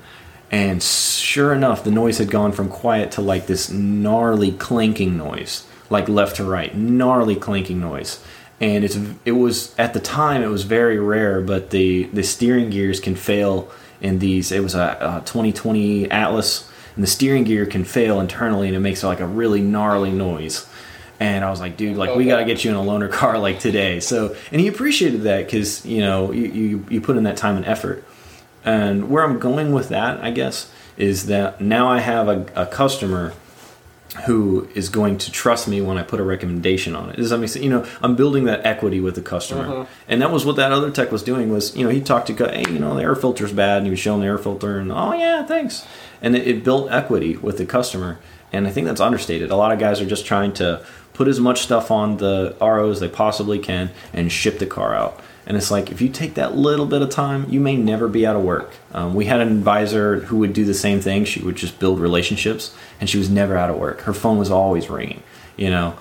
and 0.52 0.82
sure 0.82 1.54
enough 1.54 1.84
the 1.84 1.92
noise 1.92 2.18
had 2.18 2.30
gone 2.32 2.52
from 2.52 2.70
quiet 2.70 3.12
to 3.12 3.22
like 3.22 3.48
this 3.48 3.70
gnarly 3.70 4.52
clanking 4.52 5.18
noise 5.18 5.66
like 5.90 6.08
left 6.08 6.36
to 6.38 6.44
right 6.44 6.76
gnarly 6.76 7.36
clanking 7.36 7.80
noise 7.80 8.24
and 8.60 8.84
it's 8.84 8.98
it 9.26 9.34
was 9.34 9.78
at 9.78 9.94
the 9.94 10.00
time 10.00 10.42
it 10.42 10.48
was 10.48 10.64
very 10.64 11.00
rare 11.00 11.42
but 11.42 11.70
the 11.72 12.04
the 12.14 12.24
steering 12.24 12.70
gears 12.70 13.00
can 13.00 13.16
fail 13.16 13.70
in 14.02 14.20
these 14.20 14.52
it 14.52 14.62
was 14.62 14.76
a, 14.76 15.22
a 15.22 15.26
2020 15.26 16.10
atlas 16.12 16.70
and 16.96 17.04
the 17.04 17.08
steering 17.08 17.44
gear 17.44 17.66
can 17.66 17.84
fail 17.84 18.20
internally 18.20 18.68
and 18.68 18.76
it 18.76 18.80
makes 18.80 19.04
like 19.04 19.20
a 19.20 19.28
really 19.28 19.62
gnarly 19.62 20.12
noise 20.12 20.66
and 21.20 21.44
I 21.44 21.50
was 21.50 21.60
like, 21.60 21.78
dude, 21.78 21.98
like 21.98 22.16
we 22.16 22.26
got 22.26 22.38
to 22.38 22.46
get 22.46 22.64
you 22.64 22.72
in 22.72 22.78
a 22.78 22.82
loaner 22.82 23.12
car 23.12 23.40
like 23.40 23.60
today. 23.60 24.00
So, 24.00 24.36
and 24.52 24.62
he 24.62 24.68
appreciated 24.68 25.24
that 25.24 25.46
because 25.46 25.86
you 25.86 26.00
know 26.02 26.32
you, 26.32 26.46
you 26.46 26.86
you 26.90 27.02
put 27.02 27.18
in 27.18 27.24
that 27.24 27.38
time 27.38 27.58
and 27.58 27.66
effort. 27.66 28.04
And 28.68 29.10
where 29.10 29.24
I'm 29.24 29.40
going 29.40 29.72
with 29.72 29.88
that, 29.90 30.22
I 30.22 30.32
guess, 30.32 30.70
is 30.98 31.28
that 31.28 31.62
now 31.62 31.88
I 31.88 32.00
have 32.00 32.28
a, 32.28 32.46
a 32.54 32.66
customer 32.66 33.34
who 34.26 34.68
is 34.76 34.90
going 34.90 35.18
to 35.20 35.32
trust 35.32 35.70
me 35.70 35.80
when 35.80 35.98
I 35.98 36.04
put 36.04 36.20
a 36.20 36.24
recommendation 36.24 36.94
on 36.94 37.10
it. 37.10 37.16
Does 37.16 37.30
that 37.30 37.38
make 37.38 37.50
sense? 37.50 37.64
You 37.64 37.70
know, 37.70 37.86
I'm 38.02 38.18
building 38.18 38.44
that 38.44 38.66
equity 38.66 39.00
with 39.00 39.16
the 39.16 39.22
customer, 39.22 39.68
mm-hmm. 39.68 39.94
and 40.10 40.22
that 40.22 40.32
was 40.32 40.46
what 40.46 40.58
that 40.58 40.74
other 40.74 40.92
tech 40.92 41.14
was 41.14 41.24
doing. 41.24 41.50
Was 41.50 41.78
you 41.78 41.86
know 41.86 41.90
he 41.90 42.02
talked 42.02 42.28
to 42.28 42.34
hey, 42.34 42.66
you 42.70 42.80
know, 42.80 42.94
the 42.96 43.04
air 43.04 43.16
filter's 43.16 43.54
bad, 43.54 43.78
and 43.78 43.86
he 43.86 43.90
was 43.90 44.00
showing 44.00 44.20
the 44.20 44.28
air 44.28 44.38
filter, 44.38 44.80
and 44.80 44.92
oh 44.92 45.14
yeah, 45.14 45.46
thanks, 45.46 45.86
and 46.22 46.36
it, 46.36 46.46
it 46.46 46.64
built 46.66 46.92
equity 46.92 47.38
with 47.38 47.58
the 47.58 47.66
customer, 47.66 48.20
and 48.52 48.68
I 48.68 48.72
think 48.72 48.88
that's 48.88 49.02
understated. 49.02 49.50
A 49.50 49.56
lot 49.56 49.72
of 49.72 49.80
guys 49.80 50.02
are 50.02 50.06
just 50.06 50.26
trying 50.26 50.52
to 50.54 50.86
put 51.14 51.30
as 51.30 51.40
much 51.40 51.62
stuff 51.62 51.90
on 51.90 52.18
the 52.18 52.56
RO 52.60 52.90
as 52.90 53.00
they 53.00 53.10
possibly 53.10 53.60
can 53.60 53.92
and 54.14 54.30
ship 54.32 54.60
the 54.60 54.66
car 54.66 54.94
out. 54.94 55.22
And 55.48 55.56
it's 55.56 55.72
like 55.72 55.92
if 55.92 56.02
you 56.02 56.10
take 56.10 56.34
that 56.34 56.58
little 56.58 56.86
bit 56.86 57.02
of 57.02 57.10
time, 57.10 57.50
you 57.50 57.62
may 57.62 57.78
never 57.78 58.10
be 58.10 58.28
out 58.28 58.36
of 58.36 58.44
work. 58.44 58.74
Um, 58.94 59.16
we 59.16 59.26
had 59.26 59.40
an 59.40 59.48
advisor 59.48 60.20
who 60.20 60.40
would 60.40 60.52
do 60.52 60.66
the 60.66 60.74
same 60.74 61.00
thing. 61.00 61.24
She 61.24 61.42
would 61.42 61.56
just 61.56 61.80
build 61.80 62.02
relationships, 62.02 62.76
and 63.00 63.10
she 63.10 63.18
was 63.18 63.30
never 63.30 63.58
out 63.58 63.70
of 63.70 63.78
work. 63.78 64.02
Her 64.02 64.14
phone 64.14 64.38
was 64.38 64.52
always 64.52 64.90
ringing. 64.90 65.24
You 65.56 65.70
know, 65.70 65.98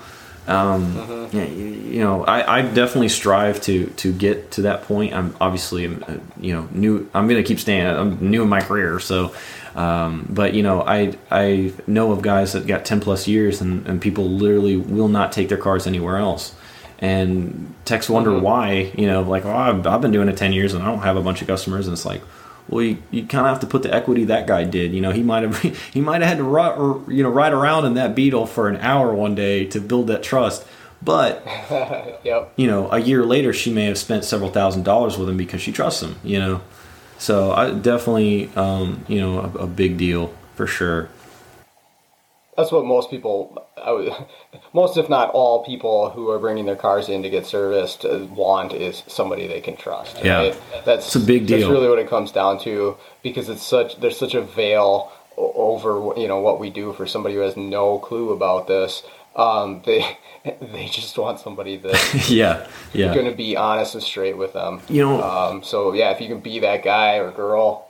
um, 0.47 1.29
yeah, 1.31 1.45
you, 1.45 1.65
you 1.65 1.99
know, 2.01 2.25
I, 2.25 2.57
I 2.57 2.61
definitely 2.61 3.07
strive 3.07 3.61
to 3.61 3.87
to 3.87 4.11
get 4.11 4.51
to 4.51 4.63
that 4.63 4.83
point. 4.83 5.13
I'm 5.13 5.33
obviously, 5.39 5.87
uh, 5.87 6.17
you 6.41 6.53
know, 6.53 6.67
new. 6.73 7.09
I'm 7.13 7.29
gonna 7.29 7.41
keep 7.41 7.61
staying. 7.61 7.87
I'm 7.87 8.29
new 8.29 8.43
in 8.43 8.49
my 8.49 8.61
career, 8.61 8.99
so. 8.99 9.33
Um, 9.75 10.27
but 10.29 10.55
you 10.55 10.63
know, 10.63 10.81
I 10.81 11.15
I 11.31 11.71
know 11.85 12.11
of 12.11 12.21
guys 12.21 12.53
that 12.53 12.65
got 12.65 12.83
10 12.83 12.99
plus 12.99 13.27
years, 13.27 13.61
and, 13.61 13.87
and 13.87 14.01
people 14.01 14.27
literally 14.27 14.75
will 14.75 15.07
not 15.07 15.31
take 15.31 15.49
their 15.49 15.57
cars 15.57 15.85
anywhere 15.85 16.17
else 16.17 16.55
and 16.99 17.73
techs 17.85 18.09
wonder 18.09 18.37
why 18.37 18.91
you 18.97 19.05
know 19.05 19.21
like 19.21 19.45
oh 19.45 19.55
I've, 19.55 19.85
I've 19.85 20.01
been 20.01 20.11
doing 20.11 20.29
it 20.29 20.37
10 20.37 20.53
years 20.53 20.73
and 20.73 20.83
i 20.83 20.87
don't 20.87 20.99
have 20.99 21.17
a 21.17 21.21
bunch 21.21 21.41
of 21.41 21.47
customers. 21.47 21.87
And 21.87 21.93
it's 21.93 22.05
like 22.05 22.21
well 22.67 22.83
you, 22.83 22.97
you 23.11 23.25
kind 23.25 23.45
of 23.45 23.51
have 23.51 23.59
to 23.61 23.67
put 23.67 23.83
the 23.83 23.93
equity 23.93 24.25
that 24.25 24.47
guy 24.47 24.63
did 24.63 24.93
you 24.93 25.01
know 25.01 25.11
he 25.11 25.23
might 25.23 25.43
have 25.43 25.59
he 25.93 26.01
might 26.01 26.21
have 26.21 26.29
had 26.29 26.37
to 26.37 26.43
ri- 26.43 26.61
or, 26.61 27.03
you 27.11 27.23
know 27.23 27.29
ride 27.29 27.53
around 27.53 27.85
in 27.85 27.93
that 27.95 28.15
beetle 28.15 28.45
for 28.45 28.67
an 28.67 28.77
hour 28.77 29.13
one 29.13 29.35
day 29.35 29.65
to 29.65 29.79
build 29.79 30.07
that 30.07 30.23
trust 30.23 30.65
but 31.01 31.43
yep. 32.23 32.51
you 32.55 32.65
know 32.65 32.91
a 32.91 32.99
year 32.99 33.23
later 33.23 33.53
she 33.53 33.71
may 33.71 33.85
have 33.85 33.97
spent 33.97 34.25
several 34.25 34.49
thousand 34.49 34.83
dollars 34.83 35.17
with 35.17 35.29
him 35.29 35.37
because 35.37 35.61
she 35.61 35.71
trusts 35.71 36.01
him 36.01 36.15
you 36.23 36.39
know? 36.39 36.61
So 37.19 37.51
i 37.51 37.71
definitely 37.71 38.49
um, 38.55 39.05
you 39.07 39.21
know 39.21 39.39
a, 39.39 39.63
a 39.63 39.67
big 39.67 39.97
deal 39.97 40.33
for 40.55 40.65
sure 40.65 41.09
That's 42.57 42.71
what 42.71 42.85
most 42.85 43.11
people, 43.11 43.63
I 43.81 43.91
would, 43.91 44.11
most 44.73 44.97
if 44.97 45.09
not 45.09 45.29
all 45.29 45.63
people 45.63 46.09
who 46.09 46.29
are 46.31 46.39
bringing 46.39 46.65
their 46.65 46.75
cars 46.75 47.07
in 47.07 47.21
to 47.21 47.29
get 47.29 47.45
serviced 47.45 48.03
uh, 48.03 48.25
want 48.31 48.73
is 48.73 49.03
somebody 49.07 49.45
they 49.47 49.61
can 49.61 49.77
trust. 49.77 50.17
Yeah. 50.23 50.37
right? 50.39 50.61
that's 50.83 51.05
It's 51.05 51.15
a 51.15 51.19
big 51.19 51.45
deal. 51.45 51.59
That's 51.59 51.69
really 51.69 51.87
what 51.87 51.99
it 51.99 52.09
comes 52.09 52.31
down 52.31 52.59
to 52.61 52.97
because 53.21 53.47
it's 53.47 53.61
such 53.63 53.99
there's 54.01 54.17
such 54.17 54.33
a 54.33 54.41
veil 54.41 55.11
over 55.37 56.19
you 56.19 56.27
know 56.27 56.39
what 56.39 56.59
we 56.59 56.71
do 56.71 56.93
for 56.93 57.05
somebody 57.05 57.35
who 57.35 57.41
has 57.41 57.55
no 57.55 57.99
clue 57.99 58.31
about 58.31 58.67
this. 58.67 59.03
Um, 59.35 59.83
they 59.85 60.17
they 60.59 60.87
just 60.87 61.15
want 61.17 61.39
somebody 61.39 61.77
that 61.77 62.25
yeah 62.29 62.65
yeah 62.91 63.13
going 63.13 63.29
to 63.29 63.35
be 63.35 63.55
honest 63.55 63.93
and 63.93 64.03
straight 64.03 64.35
with 64.35 64.53
them. 64.53 64.81
You 64.89 65.03
know- 65.03 65.21
um, 65.21 65.63
so 65.63 65.93
yeah, 65.93 66.09
if 66.09 66.19
you 66.21 66.27
can 66.27 66.39
be 66.39 66.59
that 66.59 66.83
guy 66.83 67.17
or 67.17 67.31
girl. 67.31 67.86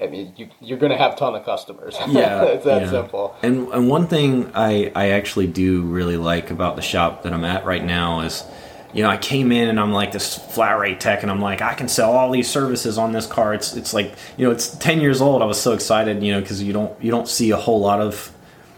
I 0.00 0.06
mean, 0.06 0.32
you, 0.36 0.48
you're 0.60 0.78
going 0.78 0.92
to 0.92 0.98
have 0.98 1.14
a 1.14 1.16
ton 1.16 1.34
of 1.34 1.44
customers. 1.44 1.96
yeah 2.08 2.42
it's 2.44 2.64
that 2.64 2.82
yeah. 2.82 2.90
simple. 2.90 3.36
and 3.42 3.68
and 3.68 3.88
one 3.88 4.06
thing 4.06 4.50
i 4.54 4.90
i 4.94 5.10
actually 5.10 5.46
do 5.46 5.82
really 5.82 6.16
like 6.16 6.50
about 6.50 6.76
the 6.76 6.82
shop 6.82 7.22
that 7.22 7.32
i'm 7.32 7.44
at 7.44 7.64
right 7.64 7.84
now 7.84 8.20
is 8.20 8.44
you 8.92 9.02
know 9.02 9.10
i 9.10 9.16
came 9.16 9.52
in 9.52 9.68
and 9.68 9.78
i'm 9.78 9.92
like 9.92 10.12
this 10.12 10.38
flat 10.38 10.78
rate 10.78 11.00
tech 11.00 11.22
and 11.22 11.30
i'm 11.30 11.40
like 11.40 11.60
i 11.60 11.74
can 11.74 11.88
sell 11.88 12.12
all 12.12 12.30
these 12.30 12.48
services 12.48 12.96
on 12.98 13.12
this 13.12 13.26
car 13.26 13.54
it's 13.54 13.76
it's 13.76 13.92
like 13.92 14.14
you 14.36 14.44
know 14.44 14.50
it's 14.50 14.76
10 14.76 15.00
years 15.00 15.20
old 15.20 15.42
i 15.42 15.44
was 15.44 15.60
so 15.60 15.72
excited 15.72 16.22
you 16.22 16.32
know 16.32 16.40
because 16.40 16.62
you 16.62 16.72
don't 16.72 17.02
you 17.02 17.10
don't 17.10 17.28
see 17.28 17.50
a 17.50 17.56
whole 17.56 17.80
lot 17.80 18.00
of 18.00 18.32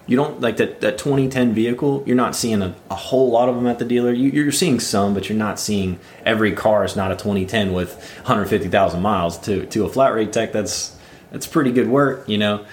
you 0.07 0.17
don't 0.17 0.41
like 0.41 0.57
that 0.57 0.81
that 0.81 0.99
2010 0.99 1.53
vehicle 1.53 2.03
you're 2.07 2.17
not 2.17 2.35
seeing 2.35 2.63
a, 2.63 2.75
a 2.91 2.97
whole 2.97 3.31
lot 3.31 3.49
of 3.49 3.55
them 3.55 3.67
at 3.67 3.79
the 3.79 3.85
dealer 3.85 4.13
you, 4.13 4.31
you're 4.31 4.51
seeing 4.51 4.81
some 4.81 5.15
but 5.15 5.29
you're 5.29 5.39
not 5.39 5.61
seeing 5.61 6.01
every 6.25 6.53
car 6.53 6.85
is 6.85 6.97
not 6.97 7.13
a 7.13 7.17
2010 7.17 7.73
with 7.73 7.93
150000 8.25 9.01
miles 9.01 9.39
to 9.39 9.67
to 9.67 9.85
a 9.85 9.89
flat 9.89 10.13
rate 10.13 10.33
tech 10.33 10.53
that's 10.53 10.97
that's 11.31 11.47
pretty 11.47 11.73
good 11.73 11.89
work 11.89 12.29
you 12.29 12.39
know 12.39 12.65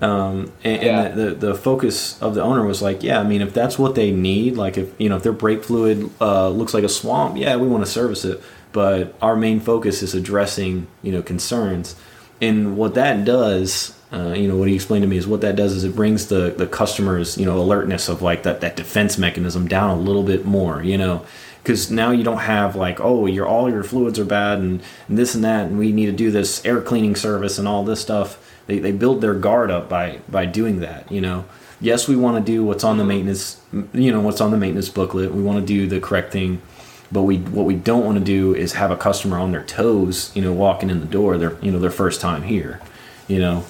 um, 0.00 0.52
and, 0.62 0.82
Yeah. 0.82 1.02
and 1.04 1.18
the, 1.18 1.24
the 1.24 1.34
the 1.46 1.54
focus 1.54 2.20
of 2.20 2.34
the 2.34 2.42
owner 2.42 2.66
was 2.66 2.82
like, 2.82 3.02
yeah, 3.02 3.18
I 3.18 3.22
mean, 3.22 3.40
if 3.40 3.54
that's 3.54 3.78
what 3.78 3.94
they 3.94 4.10
need, 4.10 4.54
like 4.56 4.76
if 4.76 4.92
you 5.00 5.08
know 5.08 5.16
if 5.16 5.22
their 5.22 5.32
brake 5.32 5.64
fluid 5.64 6.10
uh, 6.20 6.50
looks 6.50 6.74
like 6.74 6.84
a 6.84 6.88
swamp, 6.88 7.38
yeah, 7.38 7.56
we 7.56 7.66
want 7.66 7.82
to 7.82 7.90
service 7.90 8.22
it. 8.26 8.42
But 8.72 9.14
our 9.22 9.36
main 9.36 9.58
focus 9.58 10.02
is 10.02 10.14
addressing 10.14 10.86
you 11.02 11.12
know 11.12 11.22
concerns, 11.22 11.96
and 12.42 12.76
what 12.76 12.92
that 12.94 13.24
does, 13.24 13.94
uh, 14.12 14.34
you 14.36 14.46
know, 14.48 14.56
what 14.58 14.68
he 14.68 14.74
explained 14.74 15.02
to 15.02 15.08
me 15.08 15.16
is 15.16 15.26
what 15.26 15.40
that 15.40 15.56
does 15.56 15.72
is 15.72 15.82
it 15.82 15.96
brings 15.96 16.26
the 16.26 16.50
the 16.54 16.66
customers 16.66 17.38
you 17.38 17.46
know 17.46 17.56
alertness 17.58 18.10
of 18.10 18.20
like 18.20 18.42
that 18.42 18.60
that 18.60 18.76
defense 18.76 19.16
mechanism 19.16 19.66
down 19.66 19.88
a 19.88 19.98
little 19.98 20.24
bit 20.24 20.44
more, 20.44 20.82
you 20.82 20.98
know. 20.98 21.24
Because 21.66 21.90
now 21.90 22.12
you 22.12 22.22
don't 22.22 22.38
have 22.38 22.76
like, 22.76 23.00
oh, 23.00 23.26
your 23.26 23.44
all 23.44 23.68
your 23.68 23.82
fluids 23.82 24.20
are 24.20 24.24
bad 24.24 24.60
and, 24.60 24.80
and 25.08 25.18
this 25.18 25.34
and 25.34 25.42
that, 25.42 25.66
and 25.66 25.76
we 25.76 25.90
need 25.90 26.06
to 26.06 26.12
do 26.12 26.30
this 26.30 26.64
air 26.64 26.80
cleaning 26.80 27.16
service 27.16 27.58
and 27.58 27.66
all 27.66 27.82
this 27.82 28.00
stuff. 28.00 28.38
They, 28.68 28.78
they 28.78 28.92
build 28.92 29.20
their 29.20 29.34
guard 29.34 29.72
up 29.72 29.88
by 29.88 30.20
by 30.28 30.46
doing 30.46 30.78
that 30.78 31.10
you 31.10 31.20
know? 31.20 31.44
Yes 31.80 32.06
we 32.06 32.14
want 32.14 32.36
to 32.36 32.52
do 32.52 32.62
what's 32.62 32.84
on 32.84 32.98
the 32.98 33.04
maintenance 33.04 33.60
you 33.92 34.12
know 34.12 34.20
what's 34.20 34.40
on 34.40 34.52
the 34.52 34.56
maintenance 34.56 34.88
booklet. 34.88 35.34
We 35.34 35.42
want 35.42 35.58
to 35.58 35.66
do 35.66 35.88
the 35.88 35.98
correct 35.98 36.32
thing. 36.32 36.62
But 37.10 37.22
we 37.22 37.38
what 37.38 37.66
we 37.66 37.74
don't 37.74 38.04
want 38.04 38.16
to 38.16 38.24
do 38.24 38.54
is 38.54 38.74
have 38.74 38.92
a 38.92 38.96
customer 38.96 39.36
on 39.36 39.50
their 39.50 39.64
toes 39.64 40.30
you 40.36 40.42
know 40.42 40.52
walking 40.52 40.88
in 40.88 41.00
the 41.00 41.06
door 41.06 41.36
their 41.36 41.58
you 41.64 41.72
know 41.72 41.80
their 41.80 41.90
first 41.90 42.20
time 42.20 42.44
here 42.44 42.80
you 43.26 43.40
know? 43.40 43.64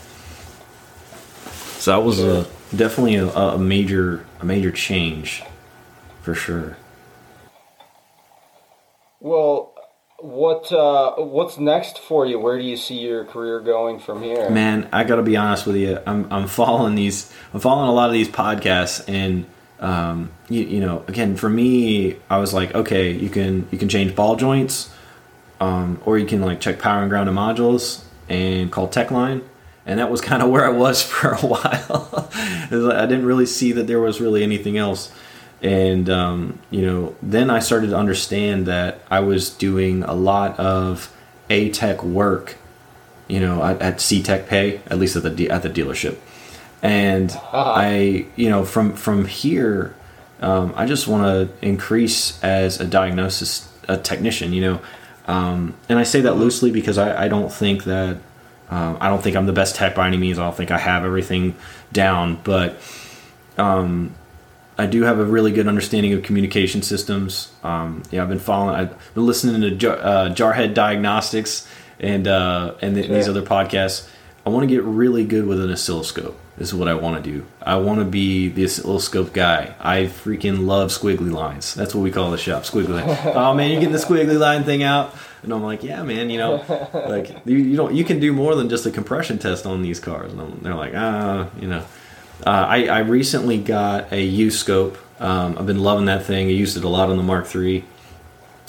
So 1.79 1.93
that 1.93 2.05
was 2.05 2.21
a 2.21 2.47
definitely 2.77 3.17
a, 3.17 3.29
a 3.29 3.59
major 3.59 4.27
a 4.39 4.45
major 4.45 4.71
change 4.71 5.43
for 6.21 6.35
sure. 6.35 6.77
Well, 9.21 9.75
what 10.19 10.73
uh, 10.73 11.15
what's 11.17 11.59
next 11.59 11.99
for 11.99 12.27
you? 12.27 12.39
Where 12.39 12.59
do 12.59 12.65
you 12.65 12.77
see 12.77 12.99
your 12.99 13.25
career 13.25 13.61
going 13.61 13.99
from 13.99 14.23
here? 14.23 14.49
Man, 14.51 14.89
I 14.93 15.05
got 15.05 15.17
to 15.17 15.23
be 15.23 15.37
honest 15.37 15.67
with 15.67 15.77
you. 15.77 15.99
I'm 16.07 16.31
I'm 16.33 16.47
following 16.47 16.95
these. 16.95 17.33
I'm 17.53 17.61
following 17.61 17.89
a 17.89 17.93
lot 17.93 18.09
of 18.09 18.13
these 18.13 18.29
podcasts, 18.29 19.07
and 19.09 19.47
um, 19.81 20.31
you, 20.49 20.63
you 20.65 20.81
know, 20.81 21.05
again, 21.07 21.37
for 21.37 21.49
me, 21.49 22.17
I 22.31 22.39
was 22.39 22.55
like, 22.55 22.75
okay, 22.75 23.11
you 23.13 23.29
can 23.29 23.69
you 23.71 23.79
can 23.79 23.89
change 23.89 24.15
ball 24.15 24.37
joints, 24.37 24.91
um, 25.61 26.01
or 26.05 26.19
you 26.19 26.27
can 26.27 26.41
like 26.41 26.61
check 26.61 26.79
power 26.79 27.03
and 27.03 27.11
ground 27.11 27.29
and 27.29 27.37
modules, 27.37 28.05
and 28.29 28.73
call 28.73 28.89
Techline, 28.89 29.43
and 29.85 29.99
that 29.99 30.11
was 30.11 30.21
kind 30.23 30.43
of 30.43 30.51
where 30.51 30.65
I 30.65 30.71
was 30.71 31.03
for 31.03 31.33
a 31.33 31.41
while. 31.41 32.31
I 32.33 33.07
didn't 33.07 33.27
really 33.27 33.47
see 33.47 33.73
that 33.73 33.87
there 33.87 34.01
was 34.01 34.21
really 34.21 34.43
anything 34.43 34.77
else 34.79 35.11
and 35.63 36.11
um, 36.11 36.59
you 36.71 36.85
know 36.85 37.15
then 37.23 37.51
i 37.51 37.59
started 37.59 37.89
to 37.89 37.97
understand 37.97 38.67
that 38.67 39.01
i 39.11 39.21
was 39.21 39.51
doing 39.51 40.03
a 40.03 40.13
lot 40.13 40.59
of 40.59 41.13
a 41.49 41.71
tech 41.71 42.03
work 42.03 42.57
you 43.29 43.41
know 43.41 43.63
at, 43.63 43.81
at 43.81 44.01
c 44.01 44.23
tech 44.23 44.47
pay 44.49 44.81
at 44.87 44.99
least 44.99 45.17
at 45.17 45.23
the 45.23 45.31
de- 45.31 45.51
at 45.51 45.63
the 45.63 45.71
dealership. 45.71 46.17
And 46.83 47.31
uh-huh. 47.31 47.73
i 47.77 48.27
you 48.37 48.51
know 48.51 48.65
from 48.65 48.95
from 48.95 49.25
here 49.27 49.95
um, 50.41 50.75
i 50.77 50.87
just 50.87 51.09
want 51.09 51.25
to 51.25 51.67
increase 51.67 52.43
as 52.45 52.81
a 52.81 52.85
diagnosis 52.85 53.73
a 53.89 53.97
technician 53.97 54.53
you 54.53 54.61
know. 54.61 54.81
Um, 55.29 55.75
and 55.89 55.99
i 55.99 56.05
say 56.05 56.21
that 56.21 56.35
loosely 56.35 56.71
because 56.71 56.99
i, 56.99 57.25
I 57.25 57.29
don't 57.29 57.53
think 57.53 57.85
that 57.85 58.19
um, 58.69 58.99
i 59.01 59.09
don't 59.09 59.23
think 59.23 59.35
i'm 59.37 59.47
the 59.47 59.53
best 59.53 59.75
tech 59.75 59.95
by 59.95 60.07
any 60.07 60.19
means. 60.19 60.39
I 60.39 60.45
don't 60.45 60.57
think 60.57 60.71
i 60.71 60.79
have 60.79 61.05
everything 61.05 61.57
down. 61.93 62.41
But 62.45 62.79
um, 63.59 64.15
I 64.79 64.87
do 64.87 65.03
have 65.03 65.19
a 65.19 65.25
really 65.25 65.53
good 65.53 65.69
understanding 65.69 66.13
of 66.13 66.23
communication 66.23 66.83
systems. 66.83 67.53
Um, 67.63 68.03
yeah, 68.11 68.23
I've 68.23 68.29
been 68.29 68.39
following. 68.39 68.75
I've 68.75 69.15
been 69.15 69.27
listening 69.27 69.61
to 69.63 69.71
Jar, 69.71 69.97
uh, 69.97 70.29
Jarhead 70.35 70.75
Diagnostics 70.75 71.67
and 71.99 72.29
uh, 72.29 72.75
and 72.83 72.97
the, 72.97 73.05
sure. 73.05 73.15
these 73.15 73.29
other 73.29 73.43
podcasts. 73.43 74.09
I 74.45 74.51
want 74.51 74.69
to 74.69 74.75
get 74.75 74.85
really 74.85 75.25
good 75.25 75.47
with 75.47 75.61
an 75.61 75.73
oscilloscope. 75.73 76.39
This 76.57 76.69
is 76.69 76.75
what 76.75 76.89
I 76.89 76.95
want 76.95 77.23
to 77.23 77.31
do. 77.31 77.47
I 77.61 77.77
want 77.77 77.99
to 77.99 78.05
be 78.05 78.49
the 78.49 78.65
oscilloscope 78.65 79.33
guy. 79.33 79.75
I 79.81 80.05
freaking 80.05 80.67
love 80.67 80.91
squiggly 80.91 81.33
lines. 81.33 81.75
That's 81.75 81.95
what 81.95 82.03
we 82.03 82.11
call 82.11 82.31
the 82.31 82.39
shop, 82.39 82.63
squiggly. 82.63 83.03
oh 83.35 83.55
man, 83.55 83.71
you're 83.71 83.81
getting 83.81 83.93
the 83.93 83.99
squiggly 83.99 84.39
line 84.39 84.65
thing 84.65 84.83
out, 84.83 85.15
and 85.43 85.53
I'm 85.53 85.63
like, 85.63 85.83
yeah, 85.83 86.03
man. 86.03 86.29
You 86.29 86.39
know, 86.39 86.91
like 86.93 87.31
you, 87.47 87.57
you 87.57 87.77
don't 87.77 87.95
you 87.95 88.05
can 88.05 88.21
do 88.21 88.33
more 88.33 88.55
than 88.55 88.69
just 88.69 88.85
a 88.85 88.91
compression 88.91 89.39
test 89.39 89.65
on 89.65 89.81
these 89.81 90.01
cars. 90.01 90.35
And 90.35 90.61
they're 90.61 90.75
like, 90.75 90.93
ah, 90.95 91.49
you 91.59 91.69
know. 91.69 91.85
Uh, 92.45 92.51
I, 92.51 92.87
I, 92.87 92.99
recently 93.01 93.59
got 93.59 94.13
a 94.13 94.23
U 94.23 94.51
scope. 94.51 94.99
Um, 95.21 95.57
I've 95.59 95.67
been 95.67 95.83
loving 95.83 96.05
that 96.07 96.25
thing. 96.25 96.49
I 96.49 96.51
used 96.51 96.77
it 96.77 96.85
a 96.85 96.89
lot 96.89 97.09
on 97.09 97.17
the 97.17 97.23
Mark 97.23 97.55
III. 97.55 97.85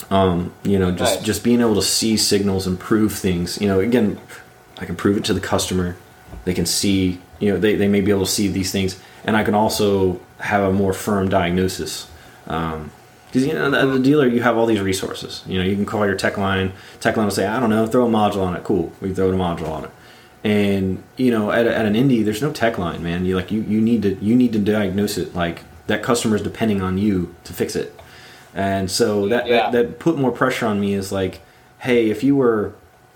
Um, 0.10 0.54
you 0.64 0.80
know, 0.80 0.92
just 0.92 1.16
nice. 1.16 1.26
just 1.26 1.44
being 1.44 1.60
able 1.60 1.76
to 1.76 1.82
see 1.82 2.16
signals 2.16 2.66
and 2.66 2.80
prove 2.80 3.12
things. 3.12 3.60
You 3.60 3.68
know, 3.68 3.80
again, 3.80 4.20
I 4.78 4.86
can 4.86 4.96
prove 4.96 5.18
it 5.18 5.26
to 5.26 5.34
the 5.34 5.42
customer. 5.42 5.98
They 6.46 6.54
can 6.54 6.66
see. 6.66 7.20
You 7.40 7.54
know, 7.54 7.60
they, 7.60 7.76
they 7.76 7.88
may 7.88 8.02
be 8.02 8.10
able 8.12 8.26
to 8.26 8.32
see 8.32 8.48
these 8.48 8.72
things, 8.72 9.00
and 9.24 9.36
I 9.36 9.44
can 9.44 9.54
also 9.54 10.20
have 10.40 10.64
a 10.64 10.72
more 10.72 10.94
firm 10.94 11.30
diagnosis. 11.30 12.10
because 12.46 12.74
um, 12.74 12.92
you 13.34 13.54
know, 13.54 13.70
the, 13.70 13.86
the, 13.86 14.00
dealer, 14.00 14.28
you 14.28 14.42
have 14.42 14.58
all 14.58 14.66
these 14.66 14.82
resources. 14.82 15.44
You 15.46 15.60
know, 15.60 15.66
you 15.66 15.76
can 15.76 15.86
call 15.86 16.06
your 16.06 16.16
tech 16.16 16.38
line. 16.38 16.72
Tech 17.00 17.18
line 17.18 17.26
will 17.26 17.32
say, 17.32 17.46
"I 17.46 17.60
don't 17.60 17.70
know, 17.70 17.86
throw 17.86 18.08
a 18.08 18.10
module 18.10 18.44
on 18.44 18.56
it." 18.56 18.64
Cool, 18.64 18.94
we 19.02 19.14
throw 19.14 19.30
a 19.30 19.34
module 19.34 19.70
on 19.70 19.84
it 19.84 19.92
and 20.44 21.04
you 21.18 21.32
know 21.32 21.52
at, 21.52 21.68
at 21.68 21.86
an 21.86 21.94
indie 21.94 22.24
there's 22.24 22.42
no 22.42 22.52
tech 22.52 22.78
line 22.78 23.04
man. 23.04 23.26
You 23.26 23.36
like 23.36 23.52
you, 23.52 23.62
you 23.62 23.82
need 23.82 24.02
to 24.04 24.16
you 24.16 24.36
need 24.36 24.54
to 24.54 24.60
diagnose 24.60 25.18
it. 25.18 25.36
Like 25.36 25.64
that 25.88 26.04
customer 26.04 26.36
is 26.36 26.42
depending 26.42 26.82
on 26.82 26.98
you 26.98 27.36
to 27.46 27.54
fix 27.54 27.76
it. 27.76 27.94
And 28.54 28.90
so 28.90 29.28
that, 29.28 29.48
yeah. 29.48 29.70
that 29.70 29.72
that 29.72 30.00
put 30.00 30.18
more 30.18 30.32
pressure 30.32 30.66
on 30.66 30.80
me 30.80 30.94
is 30.94 31.12
like 31.12 31.42
hey 31.80 32.10
if 32.10 32.24
you 32.24 32.36
were 32.36 32.74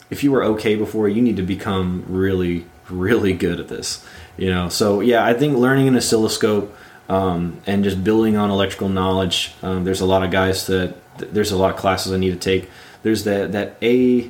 if 0.10 0.24
you 0.24 0.32
were 0.32 0.44
okay 0.44 0.76
before 0.76 1.10
you 1.10 1.22
need 1.22 1.38
to 1.38 1.44
become 1.44 2.06
really 2.08 2.66
really 2.90 3.34
good 3.34 3.60
at 3.60 3.68
this 3.68 4.06
you 4.38 4.50
know? 4.50 4.70
So 4.70 5.02
yeah 5.02 5.26
i 5.26 5.34
think 5.34 5.58
learning 5.58 5.88
an 5.88 5.96
oscilloscope 5.96 6.76
um, 7.10 7.60
and 7.66 7.84
just 7.84 8.04
building 8.04 8.38
on 8.38 8.52
electrical 8.52 8.88
knowledge 8.88 9.54
um, 9.64 9.84
there's 9.84 10.02
a 10.02 10.06
lot 10.06 10.24
of 10.24 10.32
guys 10.32 10.68
that 10.68 10.96
there's 11.18 11.52
a 11.52 11.58
lot 11.58 11.72
of 11.72 11.78
classes 11.78 12.14
i 12.14 12.18
need 12.18 12.32
to 12.32 12.38
take. 12.38 12.70
There's 13.04 13.24
that 13.24 13.52
that 13.54 13.78
a 13.82 14.30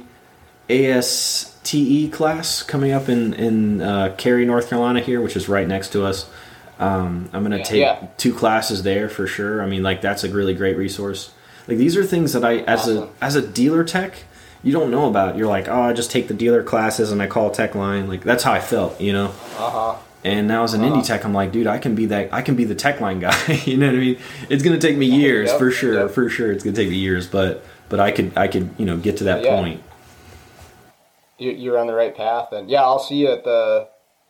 as 0.69 1.50
TE 1.63 2.09
class 2.09 2.63
coming 2.63 2.91
up 2.91 3.07
in 3.09 3.33
in 3.33 3.81
uh, 3.81 4.15
Cary, 4.17 4.45
North 4.45 4.69
Carolina 4.69 4.99
here, 4.99 5.21
which 5.21 5.35
is 5.35 5.47
right 5.47 5.67
next 5.67 5.89
to 5.89 6.05
us. 6.05 6.29
Um, 6.79 7.29
I'm 7.31 7.43
gonna 7.43 7.63
take 7.63 7.81
yeah. 7.81 8.07
two 8.17 8.33
classes 8.33 8.83
there 8.83 9.07
for 9.07 9.27
sure. 9.27 9.61
I 9.61 9.67
mean, 9.67 9.83
like 9.83 10.01
that's 10.01 10.23
a 10.23 10.29
really 10.29 10.55
great 10.55 10.75
resource. 10.75 11.31
Like 11.67 11.77
these 11.77 11.95
are 11.95 12.03
things 12.03 12.33
that 12.33 12.43
I, 12.43 12.57
as 12.59 12.81
awesome. 12.81 12.97
a 12.97 13.09
as 13.23 13.35
a 13.35 13.47
dealer 13.47 13.83
tech, 13.83 14.23
you 14.63 14.71
don't 14.71 14.89
know 14.89 15.07
about. 15.07 15.37
You're 15.37 15.47
like, 15.47 15.67
oh, 15.67 15.81
I 15.81 15.93
just 15.93 16.09
take 16.09 16.27
the 16.27 16.33
dealer 16.33 16.63
classes 16.63 17.11
and 17.11 17.21
I 17.21 17.27
call 17.27 17.51
tech 17.51 17.75
line. 17.75 18.07
Like 18.07 18.23
that's 18.23 18.43
how 18.43 18.53
I 18.53 18.59
felt, 18.59 18.99
you 18.99 19.13
know. 19.13 19.27
Uh 19.57 19.69
huh. 19.69 19.95
And 20.23 20.47
now 20.47 20.63
as 20.63 20.73
an 20.73 20.83
uh-huh. 20.83 20.95
indie 20.95 21.05
tech, 21.05 21.23
I'm 21.25 21.33
like, 21.33 21.51
dude, 21.51 21.67
I 21.67 21.77
can 21.77 21.93
be 21.93 22.07
that. 22.07 22.33
I 22.33 22.41
can 22.41 22.55
be 22.55 22.65
the 22.65 22.75
tech 22.75 22.99
line 22.99 23.19
guy. 23.19 23.39
you 23.65 23.77
know 23.77 23.87
what 23.87 23.95
I 23.95 23.99
mean? 23.99 24.19
It's 24.49 24.63
gonna 24.63 24.79
take 24.79 24.97
me 24.97 25.05
years 25.05 25.49
yep, 25.49 25.59
for 25.59 25.69
sure. 25.69 25.93
Yep. 25.93 26.11
For 26.11 26.29
sure, 26.29 26.51
it's 26.51 26.63
gonna 26.63 26.75
take 26.75 26.89
me 26.89 26.97
years. 26.97 27.27
But 27.27 27.63
but 27.89 27.99
I 27.99 28.09
could 28.09 28.35
I 28.35 28.47
could 28.47 28.71
you 28.79 28.87
know 28.87 28.97
get 28.97 29.17
to 29.17 29.25
that 29.25 29.43
yeah. 29.43 29.55
point 29.55 29.83
you're 31.49 31.77
on 31.77 31.87
the 31.87 31.93
right 31.93 32.15
path. 32.15 32.51
And 32.51 32.69
yeah, 32.69 32.81
I'll 32.81 32.99
see 32.99 33.15
you 33.15 33.31
at 33.31 33.43
the 33.43 33.87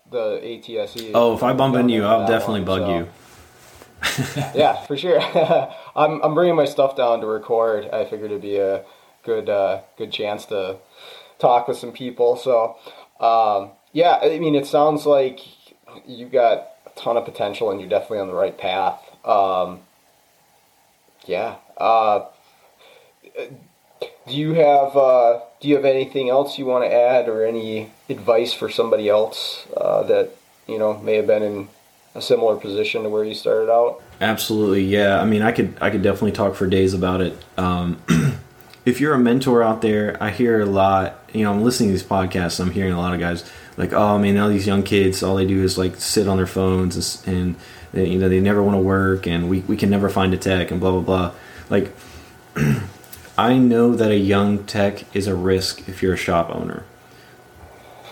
the 0.10 0.40
ATSE. 0.44 1.12
Oh, 1.14 1.36
if 1.36 1.44
I 1.44 1.54
bump 1.54 1.76
into 1.76 1.94
you, 1.94 2.04
I'll 2.04 2.28
definitely 2.28 2.62
one, 2.62 2.66
bug 2.66 2.82
so. 2.82 2.98
you. 2.98 4.42
yeah, 4.56 4.82
for 4.86 4.98
sure. 4.98 5.20
I'm 5.96 6.22
I'm 6.22 6.34
bringing 6.34 6.56
my 6.56 6.66
stuff 6.66 6.96
down 6.96 7.22
to 7.22 7.28
record. 7.28 7.90
I 7.92 8.06
figured 8.06 8.32
it'd 8.32 8.42
be 8.42 8.58
a 8.58 8.84
good 9.24 9.50
uh, 9.50 9.82
good 9.98 10.12
chance 10.12 10.46
to 10.48 10.78
talk 11.40 11.68
with 11.68 11.78
some 11.78 11.92
people. 11.92 12.38
So 12.38 12.78
um, 13.20 13.72
yeah, 13.94 14.20
I 14.22 14.40
mean, 14.40 14.56
it 14.56 14.66
sounds 14.66 15.06
like 15.06 15.40
you 16.08 16.28
got 16.28 16.70
a 16.86 16.90
ton 16.96 17.18
of 17.18 17.26
potential, 17.26 17.72
and 17.72 17.80
you're 17.80 17.90
definitely 17.90 18.20
on 18.20 18.28
the 18.28 18.34
right 18.34 18.58
path. 18.58 19.00
Um, 19.26 19.82
yeah. 21.26 21.56
Uh, 21.78 22.26
do 24.28 24.36
you 24.38 24.54
have 24.54 24.96
uh, 24.96 25.40
Do 25.60 25.68
you 25.68 25.76
have 25.76 25.86
anything 25.86 26.30
else 26.30 26.58
you 26.58 26.66
want 26.66 26.84
to 26.86 26.94
add, 26.94 27.28
or 27.28 27.46
any 27.46 27.92
advice 28.10 28.54
for 28.54 28.70
somebody 28.70 29.10
else 29.10 29.68
uh, 29.76 30.04
that 30.04 30.32
you 30.68 30.78
know 30.78 30.98
may 31.00 31.16
have 31.16 31.28
been 31.28 31.44
in 31.44 31.68
a 32.16 32.22
similar 32.22 32.56
position 32.58 33.04
to 33.04 33.10
where 33.10 33.24
you 33.24 33.34
started 33.34 33.72
out? 33.72 34.02
Absolutely, 34.20 34.84
yeah. 34.84 35.20
I 35.20 35.26
mean, 35.26 35.42
I 35.42 35.52
could 35.52 35.76
I 35.82 35.90
could 35.90 36.02
definitely 36.02 36.34
talk 36.34 36.56
for 36.56 36.68
days 36.68 36.94
about 36.94 37.22
it. 37.22 37.38
Um, 37.58 38.02
if 38.86 39.02
you're 39.02 39.14
a 39.14 39.20
mentor 39.20 39.64
out 39.64 39.82
there, 39.82 40.22
I 40.22 40.30
hear 40.30 40.62
a 40.62 40.66
lot. 40.66 41.20
You 41.34 41.44
know, 41.44 41.52
I'm 41.52 41.64
listening 41.64 41.90
to 41.90 41.94
these 41.94 42.04
podcasts. 42.04 42.60
I'm 42.60 42.72
hearing 42.72 42.94
a 42.94 43.00
lot 43.00 43.14
of 43.14 43.20
guys 43.20 43.50
like, 43.78 43.94
"Oh 43.94 44.18
man, 44.18 44.38
all 44.38 44.50
these 44.50 44.68
young 44.68 44.84
kids, 44.84 45.24
all 45.24 45.36
they 45.36 45.46
do 45.46 45.64
is 45.64 45.78
like 45.78 45.96
sit 45.98 46.28
on 46.28 46.38
their 46.38 46.48
phones 46.48 47.26
and, 47.26 47.56
and 47.94 48.08
you 48.08 48.20
know 48.20 48.30
they 48.30 48.40
never 48.40 48.62
want 48.62 48.76
to 48.76 48.82
work, 48.82 49.28
and 49.28 49.50
we 49.50 49.62
we 49.62 49.78
can 49.78 49.90
never 49.90 50.10
find 50.10 50.34
a 50.34 50.38
tech 50.38 50.72
and 50.72 50.80
blah 50.80 50.92
blah 50.92 51.02
blah." 51.02 51.32
Like. 51.70 51.94
I 53.42 53.58
know 53.58 53.96
that 53.96 54.12
a 54.12 54.18
young 54.18 54.66
tech 54.66 55.16
is 55.16 55.26
a 55.26 55.34
risk 55.34 55.90
if 55.90 56.04
you're 56.04 56.14
a 56.14 56.28
shop 56.28 56.52
owner. 56.54 56.84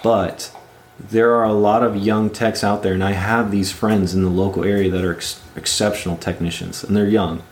But 0.01 0.51
there 0.99 1.35
are 1.35 1.43
a 1.43 1.53
lot 1.53 1.83
of 1.83 1.95
young 1.95 2.31
techs 2.31 2.63
out 2.63 2.81
there, 2.81 2.95
and 2.95 3.03
I 3.03 3.11
have 3.11 3.51
these 3.51 3.71
friends 3.71 4.15
in 4.15 4.23
the 4.23 4.29
local 4.31 4.63
area 4.63 4.89
that 4.89 5.05
are 5.05 5.13
ex- 5.13 5.39
exceptional 5.55 6.17
technicians, 6.17 6.83
and 6.83 6.97
they're 6.97 7.07
young. 7.07 7.43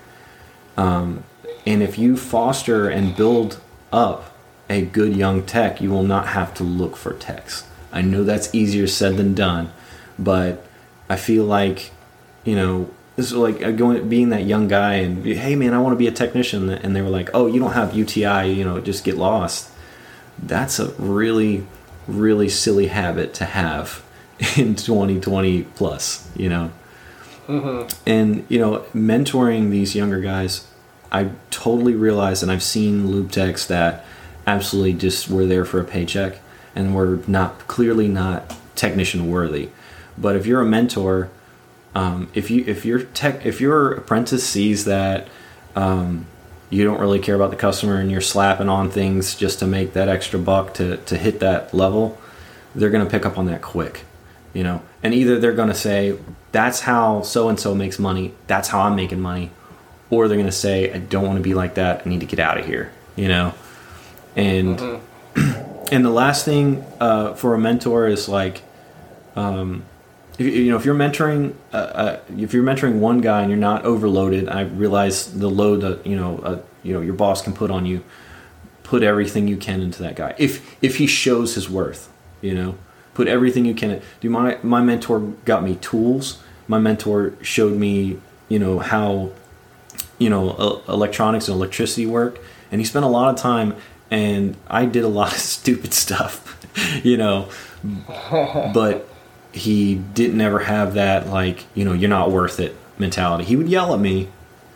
Um, 0.76 1.24
and 1.68 1.84
if 1.84 2.00
you 2.00 2.18
foster 2.18 2.90
and 2.90 3.16
build 3.16 3.62
up 3.94 4.36
a 4.72 4.82
good 4.82 5.16
young 5.16 5.44
tech, 5.44 5.80
you 5.80 5.92
will 5.92 6.02
not 6.16 6.30
have 6.30 6.56
to 6.56 6.64
look 6.64 6.98
for 6.98 7.14
techs. 7.14 7.64
I 7.92 8.02
know 8.02 8.24
that's 8.24 8.56
easier 8.56 8.88
said 8.88 9.18
than 9.18 9.36
done, 9.36 9.72
but 10.18 10.66
I 11.08 11.16
feel 11.16 11.44
like, 11.44 11.92
you 12.44 12.56
know, 12.56 12.90
this 13.18 13.28
is 13.28 13.34
like 13.34 13.62
uh, 13.62 13.72
going 13.72 14.08
being 14.08 14.30
that 14.30 14.46
young 14.46 14.70
guy 14.70 14.96
and 14.96 15.26
hey 15.26 15.56
man 15.56 15.74
i 15.74 15.80
want 15.80 15.92
to 15.92 15.98
be 15.98 16.08
a 16.08 16.12
technician 16.12 16.70
and 16.70 16.96
they 16.96 17.02
were 17.02 17.10
like 17.10 17.30
oh 17.34 17.48
you 17.48 17.60
don't 17.60 17.74
have 17.74 17.94
uti 17.94 18.22
you 18.22 18.64
know 18.64 18.80
just 18.80 19.04
get 19.04 19.18
lost. 19.18 19.70
That's 20.40 20.80
a 20.80 20.92
really 20.94 21.66
really 22.08 22.48
silly 22.48 22.88
habit 22.88 23.34
to 23.36 23.46
have 23.46 24.04
in 24.56 24.76
2020 24.76 25.64
plus 25.64 26.30
you 26.36 26.48
know? 26.48 26.72
Mm-hmm. 27.48 28.10
and 28.10 28.46
you 28.50 28.60
know 28.60 28.80
mentoring 28.94 29.70
these 29.70 29.96
younger 29.96 30.20
guys 30.20 30.68
i 31.14 31.30
totally 31.50 31.96
realize 31.96 32.44
and 32.44 32.52
i've 32.52 32.62
seen 32.62 33.08
lube 33.08 33.32
techs 33.32 33.66
that 33.68 34.06
absolutely 34.48 34.94
just 34.94 35.30
were 35.30 35.46
there 35.46 35.66
for 35.66 35.80
a 35.80 35.84
paycheck 35.84 36.40
and 36.74 36.96
were 36.96 37.20
not 37.28 37.68
clearly 37.68 38.08
not 38.08 38.56
technician 38.76 39.30
worthy. 39.30 39.70
But 40.18 40.36
if 40.36 40.46
you're 40.46 40.62
a 40.62 40.66
mentor 40.66 41.30
um, 41.98 42.30
if 42.34 42.52
you 42.52 42.64
if 42.68 42.86
your 42.86 43.00
tech 43.00 43.46
if 43.46 43.60
your 43.60 43.94
apprentice 43.94 44.48
sees 44.48 44.86
that 44.86 45.28
um, 45.76 46.26
you 46.70 46.84
don't 46.84 47.00
really 47.00 47.20
care 47.20 47.36
about 47.36 47.50
the 47.50 47.58
customer 47.58 48.00
and 48.00 48.12
you're 48.12 48.22
slapping 48.22 48.70
on 48.70 48.90
things 48.90 49.36
just 49.36 49.60
to 49.60 49.68
make 49.68 49.94
that 49.94 50.08
extra 50.08 50.40
buck 50.40 50.74
to 50.76 50.98
to 50.98 51.18
hit 51.18 51.40
that 51.40 51.74
level, 51.74 52.20
they're 52.76 52.90
going 52.90 53.06
to 53.06 53.10
pick 53.10 53.26
up 53.26 53.38
on 53.38 53.46
that 53.46 53.62
quick. 53.62 54.04
You 54.54 54.64
know, 54.64 54.82
and 55.04 55.14
either 55.14 55.40
they're 55.40 55.54
going 55.54 55.70
to 55.70 55.76
say 55.76 56.18
that's 56.52 56.82
how 56.82 57.22
so 57.22 57.50
and 57.50 57.60
so 57.60 57.76
makes 57.76 58.00
money 58.00 58.34
that's 58.48 58.70
how 58.70 58.82
i'm 58.82 58.96
making 58.96 59.20
money 59.20 59.52
or 60.10 60.28
they're 60.28 60.38
going 60.38 60.46
to 60.48 60.52
say 60.52 60.92
i 60.92 60.98
don't 60.98 61.26
want 61.26 61.38
to 61.38 61.44
be 61.44 61.54
like 61.54 61.76
that 61.76 62.02
i 62.06 62.10
need 62.10 62.20
to 62.20 62.26
get 62.26 62.40
out 62.40 62.58
of 62.58 62.66
here 62.66 62.92
you 63.16 63.28
know 63.28 63.54
and 64.36 64.80
mm-hmm. 64.80 65.86
and 65.92 66.06
the 66.06 66.10
last 66.10 66.46
thing 66.46 66.84
uh, 67.00 67.34
for 67.34 67.54
a 67.54 67.60
mentor 67.60 68.08
is 68.08 68.28
like 68.28 68.64
um, 69.36 69.84
if, 70.38 70.46
you 70.46 70.70
know 70.70 70.78
if 70.78 70.86
you're 70.86 70.96
mentoring 70.96 71.54
uh, 71.74 71.78
uh, 71.78 72.20
if 72.38 72.54
you're 72.54 72.64
mentoring 72.64 73.00
one 73.00 73.22
guy 73.22 73.42
and 73.42 73.50
you're 73.50 73.60
not 73.60 73.86
overloaded 73.86 74.48
i 74.50 74.62
realize 74.62 75.34
the 75.34 75.50
load 75.50 75.82
that 75.82 76.06
you 76.06 76.16
know 76.16 76.40
uh, 76.40 76.62
you 76.88 76.94
know 76.94 77.02
your 77.02 77.14
boss 77.14 77.42
can 77.42 77.54
put 77.54 77.70
on 77.70 77.86
you. 77.86 78.04
Put 78.84 79.04
everything 79.04 79.50
you 79.50 79.58
can 79.58 79.82
into 79.82 80.02
that 80.04 80.16
guy. 80.16 80.34
If 80.38 80.78
if 80.82 80.96
he 80.98 81.06
shows 81.06 81.56
his 81.56 81.70
worth 81.70 82.10
you 82.42 82.54
know? 82.54 82.76
Put 83.14 83.28
everything 83.28 83.66
you 83.66 83.76
can 83.76 84.02
do 84.22 84.30
my 84.30 84.58
my 84.64 84.82
mentor 84.82 85.20
got 85.44 85.64
me 85.64 85.76
tools. 85.76 86.42
My 86.68 86.80
mentor 86.80 87.34
showed 87.42 87.78
me 87.78 88.20
you 88.48 88.60
know 88.60 88.80
how 88.80 89.32
you 90.18 90.30
know 90.30 90.82
electronics 90.88 91.50
and 91.50 91.56
electricity 91.56 92.06
work. 92.06 92.40
And 92.72 92.80
he 92.80 92.86
spent 92.86 93.04
a 93.04 93.10
lot 93.10 93.34
of 93.34 93.40
time 93.40 93.76
and 94.10 94.56
i 94.68 94.86
did 94.86 95.04
a 95.04 95.08
lot 95.10 95.34
of 95.34 95.40
stupid 95.56 95.94
stuff 95.94 96.58
you 97.04 97.18
know? 97.18 97.50
But 98.74 99.08
he 99.58 99.96
didn't 99.96 100.40
ever 100.42 100.60
have 100.60 100.94
that 100.94 101.28
like 101.28 101.66
you 101.74 101.84
know 101.84 101.94
you're 101.94 102.10
not 102.10 102.32
worth 102.32 102.60
it 102.60 102.76
mentality. 102.98 103.44
He 103.44 103.56
would 103.56 103.70
yell 103.70 103.94
at 103.94 104.00
me 104.00 104.30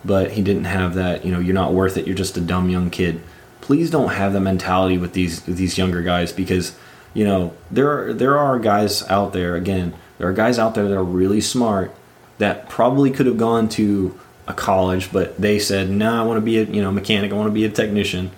but 0.04 0.32
he 0.32 0.42
didn't 0.42 0.66
have 0.66 0.96
that 0.96 1.24
you 1.26 1.32
know 1.32 1.40
you're 1.40 1.54
not 1.54 1.74
worth 1.74 1.96
it 1.96 2.08
you're 2.08 2.16
just 2.16 2.38
a 2.38 2.42
dumb 2.42 2.70
young 2.70 2.90
kid. 2.90 3.22
Please 3.62 3.92
don't 3.92 4.10
have 4.10 4.34
the 4.34 4.40
mentality 4.40 4.98
with 4.98 5.14
these 5.14 5.46
with 5.46 5.58
these 5.58 5.78
younger 5.78 6.02
guys 6.02 6.32
because 6.32 6.76
you 7.14 7.26
know 7.26 7.54
there 7.70 7.90
are 7.90 8.14
there 8.14 8.38
are 8.38 8.60
guys 8.60 9.04
out 9.10 9.34
there 9.34 9.56
again 9.56 9.94
there 10.18 10.28
are 10.28 10.34
guys 10.34 10.58
out 10.58 10.76
there 10.76 10.88
that 10.88 10.96
are 10.96 11.04
really 11.04 11.42
smart 11.42 11.94
that 12.38 12.70
probably 12.70 13.12
could 13.12 13.26
have 13.26 13.38
gone 13.38 13.68
to 13.70 14.18
a 14.48 14.54
college 14.54 15.12
but 15.12 15.40
they 15.40 15.60
said 15.60 15.90
no 15.90 16.10
nah, 16.10 16.24
i 16.24 16.26
want 16.26 16.38
to 16.38 16.42
be 16.42 16.58
a 16.58 16.64
you 16.64 16.82
know 16.82 16.92
mechanic 16.92 17.32
i 17.32 17.36
want 17.36 17.48
to 17.48 17.54
be 17.54 17.66
a 17.66 17.70
technician. 17.70 18.32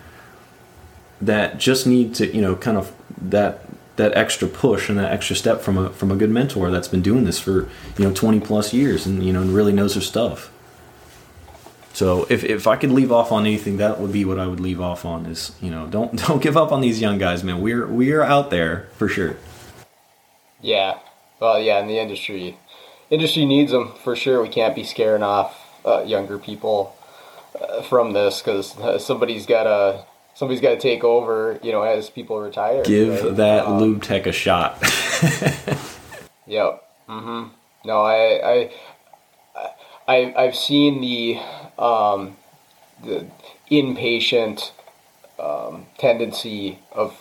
That 1.21 1.57
just 1.57 1.87
need 1.87 2.15
to 2.15 2.35
you 2.35 2.41
know 2.41 2.55
kind 2.55 2.77
of 2.77 2.91
that 3.29 3.62
that 3.95 4.15
extra 4.17 4.47
push 4.47 4.89
and 4.89 4.97
that 4.97 5.11
extra 5.11 5.35
step 5.35 5.61
from 5.61 5.77
a 5.77 5.89
from 5.91 6.11
a 6.11 6.15
good 6.15 6.29
mentor 6.29 6.71
that's 6.71 6.87
been 6.87 7.01
doing 7.01 7.25
this 7.25 7.39
for 7.39 7.69
you 7.97 8.05
know 8.05 8.13
20 8.13 8.39
plus 8.39 8.73
years 8.73 9.05
and 9.05 9.23
you 9.23 9.31
know 9.31 9.41
and 9.41 9.53
really 9.53 9.73
knows 9.73 9.93
their 9.93 10.01
stuff 10.01 10.51
so 11.93 12.25
if, 12.27 12.43
if 12.43 12.65
I 12.65 12.75
could 12.75 12.91
leave 12.91 13.11
off 13.11 13.31
on 13.31 13.45
anything, 13.45 13.77
that 13.77 13.99
would 13.99 14.11
be 14.11 14.25
what 14.25 14.39
I 14.39 14.47
would 14.47 14.59
leave 14.59 14.81
off 14.81 15.05
on 15.05 15.27
is, 15.27 15.51
you 15.61 15.69
know, 15.69 15.87
don't 15.87 16.15
don't 16.27 16.41
give 16.41 16.57
up 16.57 16.71
on 16.71 16.81
these 16.81 16.99
young 16.99 17.19
guys, 17.19 17.43
man. 17.43 17.61
We're 17.61 17.87
we 17.87 18.11
are 18.11 18.23
out 18.23 18.49
there 18.49 18.89
for 18.97 19.07
sure. 19.07 19.37
Yeah. 20.59 20.97
Well, 21.39 21.59
yeah, 21.59 21.79
in 21.79 21.87
the 21.87 21.99
industry 21.99 22.57
industry 23.09 23.45
needs 23.45 23.71
them 23.71 23.93
for 24.03 24.15
sure. 24.15 24.41
We 24.41 24.49
can't 24.49 24.75
be 24.75 24.83
scaring 24.83 25.23
off 25.23 25.55
uh, 25.85 26.03
younger 26.03 26.39
people 26.39 26.95
uh, 27.59 27.83
from 27.83 28.13
this 28.13 28.41
cuz 28.41 28.75
uh, 28.77 28.97
somebody's 28.97 29.45
got 29.45 29.63
to 29.63 30.05
somebody's 30.33 30.61
got 30.61 30.71
to 30.71 30.79
take 30.79 31.03
over, 31.03 31.59
you 31.63 31.71
know, 31.71 31.83
as 31.83 32.09
people 32.09 32.39
retire. 32.39 32.83
Give 32.83 33.23
right? 33.23 33.35
that 33.35 33.65
um, 33.65 33.79
lube 33.79 34.03
tech 34.03 34.25
a 34.25 34.31
shot. 34.31 34.77
yep. 36.47 36.83
Mm-hmm. 37.07 37.49
No, 37.85 38.01
I 38.01 38.41
I 38.43 38.71
I, 40.07 40.33
I've 40.37 40.55
seen 40.55 41.01
the 41.01 41.39
um, 41.81 42.35
the 43.03 43.27
impatient 43.69 44.73
um, 45.39 45.85
tendency 45.97 46.79
of 46.91 47.17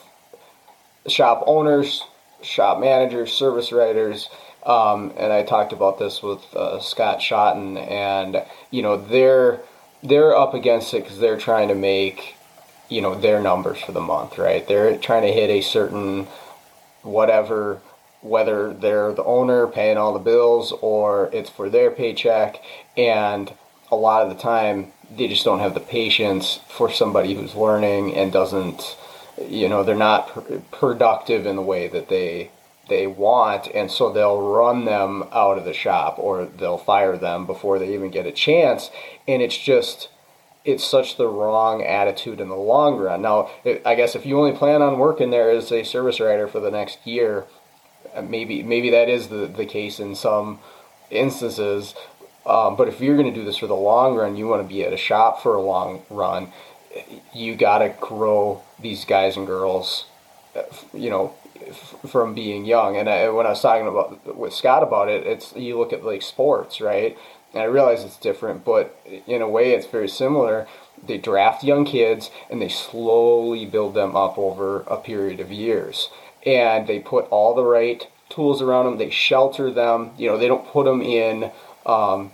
shop 1.06 1.42
owners, 1.46 2.04
shop 2.42 2.78
managers, 2.80 3.32
service 3.32 3.72
writers, 3.72 4.28
um, 4.64 5.12
and 5.16 5.32
I 5.32 5.42
talked 5.42 5.72
about 5.72 5.98
this 5.98 6.22
with 6.22 6.40
uh, 6.54 6.80
Scott 6.80 7.18
Shotton, 7.18 7.76
and 7.76 8.44
you 8.70 8.82
know 8.82 8.96
they're 8.96 9.60
they're 10.02 10.36
up 10.36 10.54
against 10.54 10.94
it 10.94 11.02
because 11.02 11.18
they're 11.18 11.38
trying 11.38 11.68
to 11.68 11.74
make 11.74 12.36
you 12.92 13.00
know 13.00 13.14
their 13.14 13.40
numbers 13.40 13.80
for 13.80 13.92
the 13.92 14.00
month, 14.00 14.38
right? 14.38 14.66
They're 14.66 14.96
trying 14.98 15.22
to 15.22 15.32
hit 15.32 15.50
a 15.50 15.62
certain 15.62 16.26
whatever 17.02 17.80
whether 18.20 18.72
they're 18.72 19.12
the 19.12 19.24
owner 19.24 19.66
paying 19.66 19.96
all 19.96 20.12
the 20.12 20.18
bills 20.20 20.72
or 20.80 21.28
it's 21.32 21.50
for 21.50 21.68
their 21.68 21.90
paycheck. 21.90 22.62
And 22.96 23.52
a 23.90 23.96
lot 23.96 24.22
of 24.22 24.28
the 24.28 24.40
time 24.40 24.92
they 25.16 25.26
just 25.26 25.44
don't 25.44 25.58
have 25.58 25.74
the 25.74 25.80
patience 25.80 26.60
for 26.68 26.90
somebody 26.90 27.34
who's 27.34 27.54
learning 27.54 28.14
and 28.14 28.32
doesn't 28.32 28.96
you 29.48 29.68
know 29.68 29.82
they're 29.82 29.96
not 29.96 30.28
pr- 30.28 30.56
productive 30.70 31.46
in 31.46 31.56
the 31.56 31.62
way 31.62 31.88
that 31.88 32.08
they 32.08 32.50
they 32.88 33.06
want. 33.06 33.68
And 33.74 33.90
so 33.90 34.12
they'll 34.12 34.52
run 34.52 34.84
them 34.84 35.24
out 35.32 35.56
of 35.58 35.64
the 35.64 35.72
shop 35.72 36.18
or 36.18 36.44
they'll 36.44 36.78
fire 36.78 37.16
them 37.16 37.46
before 37.46 37.78
they 37.78 37.94
even 37.94 38.10
get 38.10 38.26
a 38.26 38.32
chance. 38.32 38.90
And 39.26 39.40
it's 39.40 39.56
just 39.56 40.08
it's 40.64 40.84
such 40.84 41.16
the 41.16 41.28
wrong 41.28 41.82
attitude 41.82 42.40
in 42.40 42.48
the 42.48 42.56
long 42.56 42.96
run 42.96 43.22
now 43.22 43.50
i 43.84 43.94
guess 43.94 44.14
if 44.14 44.24
you 44.24 44.38
only 44.38 44.56
plan 44.56 44.82
on 44.82 44.98
working 44.98 45.30
there 45.30 45.50
as 45.50 45.72
a 45.72 45.82
service 45.84 46.20
writer 46.20 46.46
for 46.46 46.60
the 46.60 46.70
next 46.70 47.04
year 47.06 47.44
uh, 48.14 48.22
maybe 48.22 48.62
maybe 48.62 48.90
that 48.90 49.08
is 49.08 49.28
the, 49.28 49.46
the 49.46 49.66
case 49.66 49.98
in 49.98 50.14
some 50.14 50.58
instances 51.10 51.94
um, 52.44 52.76
but 52.76 52.88
if 52.88 53.00
you're 53.00 53.16
going 53.16 53.32
to 53.32 53.38
do 53.38 53.44
this 53.44 53.56
for 53.56 53.66
the 53.66 53.74
long 53.74 54.16
run, 54.16 54.36
you 54.36 54.48
want 54.48 54.62
to 54.62 54.68
be 54.68 54.84
at 54.84 54.92
a 54.92 54.96
shop 54.96 55.42
for 55.42 55.54
a 55.54 55.62
long 55.62 56.02
run. 56.10 56.52
You 57.32 57.54
got 57.54 57.78
to 57.78 57.94
grow 58.00 58.62
these 58.80 59.04
guys 59.04 59.36
and 59.36 59.46
girls, 59.46 60.06
you 60.92 61.08
know, 61.08 61.34
from 62.08 62.34
being 62.34 62.64
young. 62.64 62.96
And 62.96 63.08
I, 63.08 63.28
when 63.28 63.46
I 63.46 63.50
was 63.50 63.62
talking 63.62 63.86
about 63.86 64.36
with 64.36 64.52
Scott 64.52 64.82
about 64.82 65.08
it, 65.08 65.26
it's 65.26 65.54
you 65.54 65.78
look 65.78 65.92
at 65.92 66.04
like 66.04 66.22
sports, 66.22 66.80
right? 66.80 67.16
And 67.52 67.62
I 67.62 67.66
realize 67.66 68.04
it's 68.04 68.16
different, 68.16 68.64
but 68.64 68.98
in 69.26 69.42
a 69.42 69.48
way, 69.48 69.72
it's 69.72 69.86
very 69.86 70.08
similar. 70.08 70.66
They 71.06 71.18
draft 71.18 71.64
young 71.64 71.84
kids 71.84 72.30
and 72.50 72.62
they 72.62 72.68
slowly 72.68 73.66
build 73.66 73.94
them 73.94 74.16
up 74.16 74.38
over 74.38 74.82
a 74.82 74.96
period 74.96 75.40
of 75.40 75.52
years, 75.52 76.10
and 76.46 76.86
they 76.86 76.98
put 76.98 77.26
all 77.28 77.54
the 77.54 77.64
right 77.64 78.06
tools 78.28 78.62
around 78.62 78.86
them. 78.86 78.98
They 78.98 79.10
shelter 79.10 79.70
them. 79.70 80.12
You 80.16 80.28
know, 80.28 80.38
they 80.38 80.48
don't 80.48 80.66
put 80.66 80.84
them 80.84 81.02
in 81.02 81.50
um, 81.84 82.32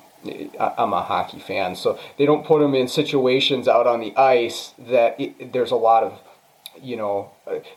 I'm 0.58 0.92
a 0.92 1.02
hockey 1.02 1.38
fan, 1.38 1.76
so 1.76 1.98
they 2.16 2.26
don't 2.26 2.44
put 2.44 2.60
them 2.60 2.74
in 2.74 2.88
situations 2.88 3.68
out 3.68 3.86
on 3.86 4.00
the 4.00 4.16
ice 4.16 4.74
that 4.78 5.18
it, 5.20 5.52
there's 5.52 5.70
a 5.70 5.76
lot 5.76 6.02
of, 6.02 6.18
you 6.82 6.96
know, 6.96 7.30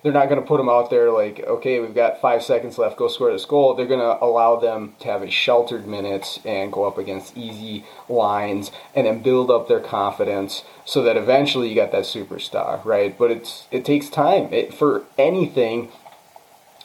they're 0.04 0.12
not 0.12 0.30
going 0.30 0.42
to 0.42 0.48
put 0.48 0.58
them 0.58 0.70
out 0.70 0.90
there 0.90 1.12
like, 1.12 1.40
okay, 1.40 1.80
we've 1.80 1.96
got 1.96 2.22
five 2.22 2.44
seconds 2.44 2.78
left, 2.78 2.98
go 2.98 3.08
score 3.08 3.32
this 3.32 3.46
goal. 3.46 3.74
They're 3.74 3.86
going 3.86 4.00
to 4.00 4.24
allow 4.24 4.58
them 4.58 4.96
to 5.00 5.08
have 5.08 5.22
a 5.22 5.30
sheltered 5.30 5.88
minutes 5.88 6.40
and 6.46 6.72
go 6.72 6.86
up 6.86 6.98
against 6.98 7.38
easy 7.38 7.86
lines 8.10 8.72
and 8.96 9.08
then 9.08 9.22
build 9.22 9.50
up 9.52 9.68
their 9.68 9.80
confidence 9.80 10.64
so 10.86 11.04
that 11.04 11.18
eventually 11.18 11.70
you 11.70 11.76
got 11.76 11.92
that 11.92 12.04
superstar, 12.04 12.84
right? 12.86 13.18
But 13.18 13.32
it's 13.32 13.68
it 13.72 13.86
takes 13.86 14.10
time 14.10 14.52
it, 14.54 14.74
for 14.74 15.04
anything. 15.18 15.90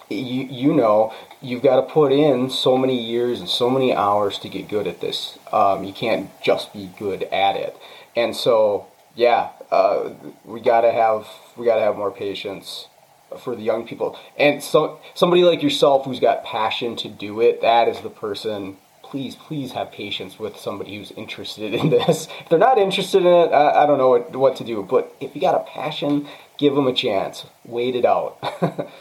You 0.09 0.45
you 0.45 0.73
know 0.73 1.13
you've 1.41 1.63
got 1.63 1.77
to 1.77 1.83
put 1.83 2.13
in 2.13 2.51
so 2.51 2.77
many 2.77 3.01
years 3.01 3.41
and 3.41 3.49
so 3.49 3.69
many 3.71 3.95
hours 3.95 4.39
to 4.41 4.49
get 4.49 4.69
good 4.69 4.87
at 4.87 5.01
this. 5.01 5.39
Um, 5.53 5.85
you 5.85 5.93
can't 5.93 6.31
just 6.43 6.73
be 6.73 6.91
good 6.99 7.25
at 7.25 7.57
it. 7.57 7.77
And 8.15 8.35
so, 8.35 8.87
yeah, 9.17 9.51
uh, 9.71 10.11
we 10.45 10.61
gotta 10.61 10.93
have 10.93 11.27
we 11.57 11.67
gotta 11.67 11.81
have 11.81 11.97
more 11.97 12.13
patience 12.13 12.87
for 13.41 13.57
the 13.57 13.63
young 13.63 13.87
people. 13.87 14.17
And 14.39 14.63
so 14.63 15.01
somebody 15.15 15.43
like 15.43 15.63
yourself 15.63 16.05
who's 16.05 16.21
got 16.21 16.45
passion 16.45 16.95
to 16.97 17.09
do 17.09 17.41
it, 17.41 17.61
that 17.63 17.89
is 17.89 18.01
the 18.01 18.11
person. 18.11 18.77
Please, 19.03 19.37
please 19.37 19.73
have 19.73 19.93
patience 19.93 20.39
with 20.39 20.57
somebody 20.57 20.97
who's 20.97 21.13
interested 21.13 21.75
in 21.75 21.91
this. 21.91 22.29
If 22.41 22.49
they're 22.49 22.59
not 22.59 22.79
interested 22.79 23.23
in 23.23 23.33
it, 23.33 23.53
I, 23.53 23.83
I 23.83 23.87
don't 23.87 23.99
know 23.99 24.11
what, 24.11 24.35
what 24.35 24.57
to 24.57 24.65
do. 24.65 24.83
But 24.83 25.15
if 25.21 25.35
you 25.35 25.41
got 25.41 25.55
a 25.55 25.65
passion 25.65 26.27
give 26.59 26.75
them 26.75 26.87
a 26.87 26.93
chance. 26.93 27.47
Wait 27.65 27.95
it 27.95 28.05
out. 28.05 28.39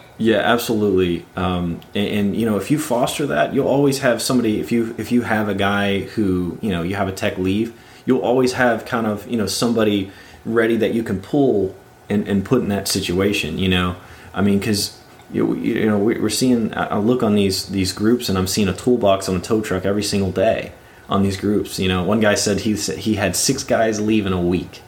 yeah, 0.17 0.37
absolutely. 0.37 1.25
Um, 1.35 1.81
and, 1.93 2.07
and, 2.07 2.35
you 2.35 2.45
know, 2.45 2.57
if 2.57 2.69
you 2.69 2.79
foster 2.79 3.25
that, 3.27 3.53
you'll 3.53 3.67
always 3.67 3.99
have 3.99 4.21
somebody. 4.21 4.59
If 4.59 4.71
you 4.71 4.95
if 4.97 5.11
you 5.11 5.21
have 5.21 5.49
a 5.49 5.55
guy 5.55 6.01
who 6.01 6.57
you 6.61 6.71
know 6.71 6.83
you 6.83 6.95
have 6.95 7.07
a 7.07 7.13
tech 7.13 7.37
leave, 7.37 7.79
you'll 8.05 8.21
always 8.21 8.53
have 8.53 8.85
kind 8.85 9.07
of 9.07 9.27
you 9.27 9.37
know 9.37 9.47
somebody 9.47 10.11
ready 10.45 10.77
that 10.77 10.93
you 10.93 11.03
can 11.03 11.19
pull 11.19 11.75
and, 12.09 12.27
and 12.27 12.45
put 12.45 12.61
in 12.61 12.69
that 12.69 12.87
situation. 12.87 13.57
You 13.57 13.69
know, 13.69 13.95
I 14.33 14.41
mean, 14.41 14.59
because 14.59 14.99
you, 15.31 15.55
you 15.55 15.85
know 15.85 15.97
we're 15.97 16.29
seeing. 16.29 16.75
I 16.75 16.97
look 16.97 17.23
on 17.23 17.35
these 17.35 17.67
these 17.67 17.91
groups 17.93 18.29
and 18.29 18.37
I'm 18.37 18.47
seeing 18.47 18.67
a 18.67 18.73
toolbox 18.73 19.27
on 19.27 19.35
a 19.35 19.39
tow 19.39 19.61
truck 19.61 19.85
every 19.85 20.03
single 20.03 20.31
day 20.31 20.71
on 21.09 21.23
these 21.23 21.37
groups. 21.37 21.79
You 21.79 21.89
know, 21.89 22.03
one 22.03 22.19
guy 22.19 22.35
said 22.35 22.61
he 22.61 22.75
he 22.75 23.15
had 23.15 23.35
six 23.35 23.63
guys 23.63 23.99
leave 23.99 24.25
in 24.25 24.33
a 24.33 24.41
week, 24.41 24.81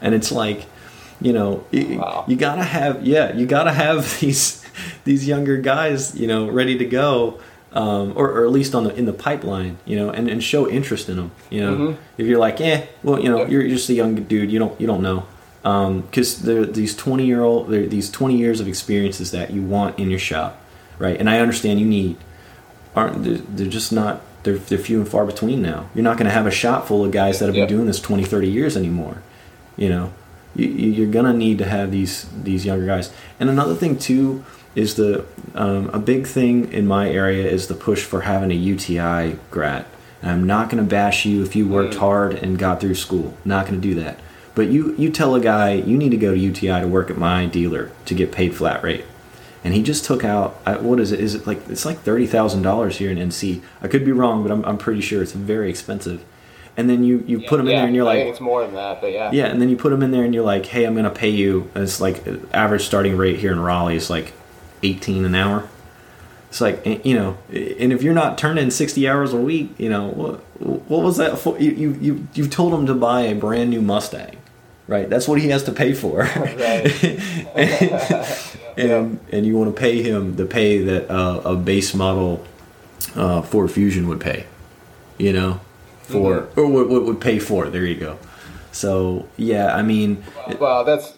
and 0.00 0.14
it's 0.14 0.30
like 0.30 0.66
you 1.20 1.32
know 1.32 1.64
wow. 1.72 2.24
you, 2.28 2.34
you 2.34 2.36
gotta 2.38 2.62
have 2.62 3.04
yeah 3.06 3.34
you 3.34 3.46
gotta 3.46 3.72
have 3.72 4.18
these 4.20 4.64
these 5.04 5.26
younger 5.26 5.56
guys 5.56 6.14
you 6.14 6.26
know 6.26 6.48
ready 6.48 6.78
to 6.78 6.84
go 6.84 7.40
um, 7.72 8.12
or, 8.16 8.30
or 8.30 8.44
at 8.44 8.50
least 8.50 8.74
on 8.74 8.84
the 8.84 8.94
in 8.94 9.04
the 9.04 9.12
pipeline 9.12 9.78
you 9.84 9.96
know 9.96 10.10
and, 10.10 10.28
and 10.28 10.42
show 10.42 10.68
interest 10.68 11.08
in 11.08 11.16
them 11.16 11.30
you 11.50 11.60
know 11.60 11.74
mm-hmm. 11.76 12.02
if 12.16 12.26
you're 12.26 12.38
like 12.38 12.60
eh 12.60 12.86
well 13.02 13.20
you 13.20 13.28
know 13.28 13.44
you're 13.46 13.68
just 13.68 13.88
a 13.88 13.94
young 13.94 14.14
dude 14.14 14.50
you 14.50 14.58
don't 14.58 14.80
you 14.80 14.86
don't 14.86 15.02
know 15.02 15.26
because 15.62 16.48
um, 16.48 16.72
these 16.72 16.96
20 16.96 17.26
year 17.26 17.42
old 17.42 17.68
these 17.68 18.10
20 18.10 18.36
years 18.36 18.60
of 18.60 18.68
experiences 18.68 19.32
that 19.32 19.50
you 19.50 19.62
want 19.62 19.98
in 19.98 20.08
your 20.08 20.18
shop 20.18 20.60
right 20.98 21.18
and 21.18 21.28
i 21.28 21.40
understand 21.40 21.78
you 21.78 21.86
need 21.86 22.16
aren't 22.96 23.22
they're, 23.22 23.36
they're 23.36 23.66
just 23.66 23.92
not 23.92 24.22
they're, 24.42 24.58
they're 24.58 24.78
few 24.78 24.98
and 25.00 25.08
far 25.08 25.26
between 25.26 25.60
now. 25.60 25.88
You're 25.94 26.04
not 26.04 26.16
going 26.16 26.26
to 26.26 26.32
have 26.32 26.46
a 26.46 26.50
shop 26.50 26.86
full 26.86 27.04
of 27.04 27.10
guys 27.10 27.38
that 27.38 27.46
have 27.46 27.56
Yep. 27.56 27.68
been 27.68 27.76
doing 27.76 27.86
this 27.86 28.00
20, 28.00 28.24
30 28.24 28.48
years 28.48 28.76
anymore. 28.76 29.22
You 29.76 29.88
know, 29.88 30.12
you, 30.54 30.68
you- 30.68 30.92
you're 30.92 31.10
going 31.10 31.26
to 31.26 31.32
need 31.32 31.58
to 31.58 31.66
have 31.66 31.90
these 31.90 32.26
these 32.42 32.64
younger 32.64 32.86
guys. 32.86 33.12
And 33.38 33.50
another 33.50 33.74
thing 33.74 33.98
too 33.98 34.44
is 34.74 34.94
the 34.94 35.24
um, 35.54 35.88
a 35.90 35.98
big 35.98 36.26
thing 36.26 36.72
in 36.72 36.86
my 36.86 37.10
area 37.10 37.46
is 37.46 37.68
the 37.68 37.74
push 37.74 38.04
for 38.04 38.22
having 38.22 38.50
a 38.50 38.54
UTI 38.54 39.38
grad. 39.50 39.86
And 40.22 40.30
I'm 40.30 40.46
not 40.46 40.68
going 40.68 40.82
to 40.82 40.88
bash 40.88 41.24
you 41.24 41.42
if 41.42 41.54
you 41.54 41.68
worked 41.68 41.94
hard 41.94 42.34
and 42.34 42.58
got 42.58 42.80
through 42.80 42.96
school. 42.96 43.36
Not 43.44 43.66
going 43.66 43.80
to 43.80 43.88
do 43.88 43.94
that. 44.00 44.18
But 44.54 44.68
you 44.68 44.94
you 44.96 45.10
tell 45.10 45.34
a 45.34 45.40
guy 45.40 45.74
you 45.74 45.96
need 45.96 46.10
to 46.10 46.16
go 46.16 46.34
to 46.34 46.38
UTI 46.38 46.80
to 46.80 46.88
work 46.88 47.10
at 47.10 47.16
my 47.16 47.46
dealer 47.46 47.92
to 48.06 48.14
get 48.14 48.32
paid 48.32 48.56
flat 48.56 48.82
rate 48.82 49.04
and 49.64 49.74
he 49.74 49.82
just 49.82 50.04
took 50.04 50.24
out 50.24 50.82
what 50.82 51.00
is 51.00 51.12
it 51.12 51.20
is 51.20 51.34
it 51.34 51.46
like 51.46 51.68
it's 51.68 51.84
like 51.84 52.04
$30,000 52.04 52.92
here 52.92 53.10
in 53.10 53.18
NC 53.18 53.62
I 53.82 53.88
could 53.88 54.04
be 54.04 54.12
wrong 54.12 54.42
but 54.42 54.52
I'm, 54.52 54.64
I'm 54.64 54.78
pretty 54.78 55.00
sure 55.00 55.22
it's 55.22 55.32
very 55.32 55.70
expensive 55.70 56.24
and 56.76 56.88
then 56.88 57.02
you 57.02 57.24
you 57.26 57.40
put 57.40 57.60
him 57.60 57.66
in 57.68 57.74
there 57.74 57.86
and 57.86 57.94
you're 57.94 58.06
I 58.06 58.14
like 58.14 58.26
it's 58.26 58.40
more 58.40 58.64
than 58.64 58.74
that, 58.74 59.00
but 59.00 59.12
yeah. 59.12 59.30
yeah 59.32 59.46
and 59.46 59.60
then 59.60 59.68
you 59.68 59.76
put 59.76 59.92
him 59.92 60.02
in 60.02 60.10
there 60.10 60.24
and 60.24 60.34
you're 60.34 60.44
like 60.44 60.66
hey 60.66 60.84
I'm 60.84 60.94
gonna 60.94 61.10
pay 61.10 61.30
you 61.30 61.70
and 61.74 61.84
it's 61.84 62.00
like 62.00 62.26
uh, 62.26 62.36
average 62.52 62.82
starting 62.82 63.16
rate 63.16 63.38
here 63.38 63.52
in 63.52 63.60
Raleigh 63.60 63.96
is 63.96 64.10
like 64.10 64.32
18 64.82 65.24
an 65.24 65.34
hour. 65.34 65.68
It's 66.48 66.60
like 66.60 66.86
eh, 66.86 66.98
you 67.04 67.14
know 67.14 67.36
and 67.50 67.92
if 67.92 68.02
you're 68.02 68.14
not 68.14 68.38
turning 68.38 68.70
60 68.70 69.06
hours 69.06 69.34
a 69.34 69.36
week 69.36 69.70
you 69.78 69.90
know 69.90 70.08
what 70.08 70.36
what 70.88 71.02
was 71.02 71.18
that 71.18 71.38
for? 71.38 71.58
You 71.58 71.72
you 71.72 72.28
you, 72.32 72.48
told 72.48 72.72
him 72.72 72.86
to 72.86 72.94
buy 72.94 73.22
a 73.22 73.34
brand 73.34 73.70
new 73.70 73.82
Mustang 73.82 74.36
right? 74.86 75.10
That's 75.10 75.28
what 75.28 75.40
he 75.40 75.50
has 75.50 75.62
to 75.64 75.72
pay 75.72 75.92
for. 75.92 76.22
And 78.78 79.18
and 79.32 79.44
you 79.44 79.58
want 79.58 79.74
to 79.74 79.80
pay 79.80 80.04
him 80.04 80.36
the 80.36 80.46
pay 80.46 80.78
that 80.78 81.10
uh, 81.10 81.40
a 81.44 81.56
base 81.56 81.94
model 81.94 82.46
uh, 83.16 83.42
Ford 83.42 83.72
Fusion 83.72 84.06
would 84.06 84.20
pay, 84.20 84.46
you 85.18 85.32
know, 85.32 85.60
for 86.02 86.48
or 86.54 86.66
what, 86.68 86.88
would 86.88 87.20
pay 87.20 87.40
for. 87.40 87.68
There 87.68 87.84
you 87.84 87.96
go. 87.96 88.18
So 88.70 89.28
yeah, 89.36 89.74
I 89.74 89.82
mean, 89.82 90.22
it- 90.46 90.60
Well, 90.60 90.84
that's 90.84 91.17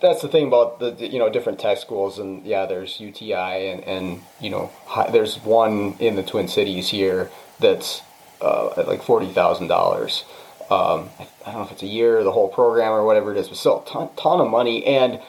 that's 0.00 0.22
the 0.22 0.28
thing 0.28 0.46
about 0.46 0.78
the 0.78 0.90
the, 0.90 1.06
you 1.06 1.18
know 1.18 1.28
different 1.30 1.58
tech 1.58 1.78
schools, 1.78 2.18
and 2.18 2.44
yeah, 2.44 2.66
there's 2.66 3.00
UTI, 3.00 3.70
and 3.70 3.84
and 3.84 4.22
you 4.40 4.50
know 4.50 4.70
hi, 4.86 5.10
there's 5.10 5.36
one 5.38 5.94
in 5.98 6.16
the 6.16 6.22
Twin 6.22 6.48
Cities 6.48 6.88
here 6.88 7.30
that's 7.58 8.02
uh, 8.40 8.84
like 8.86 9.02
forty 9.02 9.28
thousand 9.28 9.68
dollars. 9.68 10.24
Um, 10.70 11.10
I, 11.18 11.26
I 11.46 11.52
don't 11.52 11.54
know 11.54 11.62
if 11.62 11.72
it's 11.72 11.82
a 11.82 11.86
year, 11.86 12.18
or 12.18 12.24
the 12.24 12.32
whole 12.32 12.48
program, 12.48 12.92
or 12.92 13.04
whatever 13.04 13.32
it 13.32 13.38
is, 13.38 13.48
but 13.48 13.56
still 13.56 13.82
a 13.82 13.90
ton, 13.90 14.08
ton 14.16 14.40
of 14.40 14.48
money, 14.48 14.84
and 14.86 15.20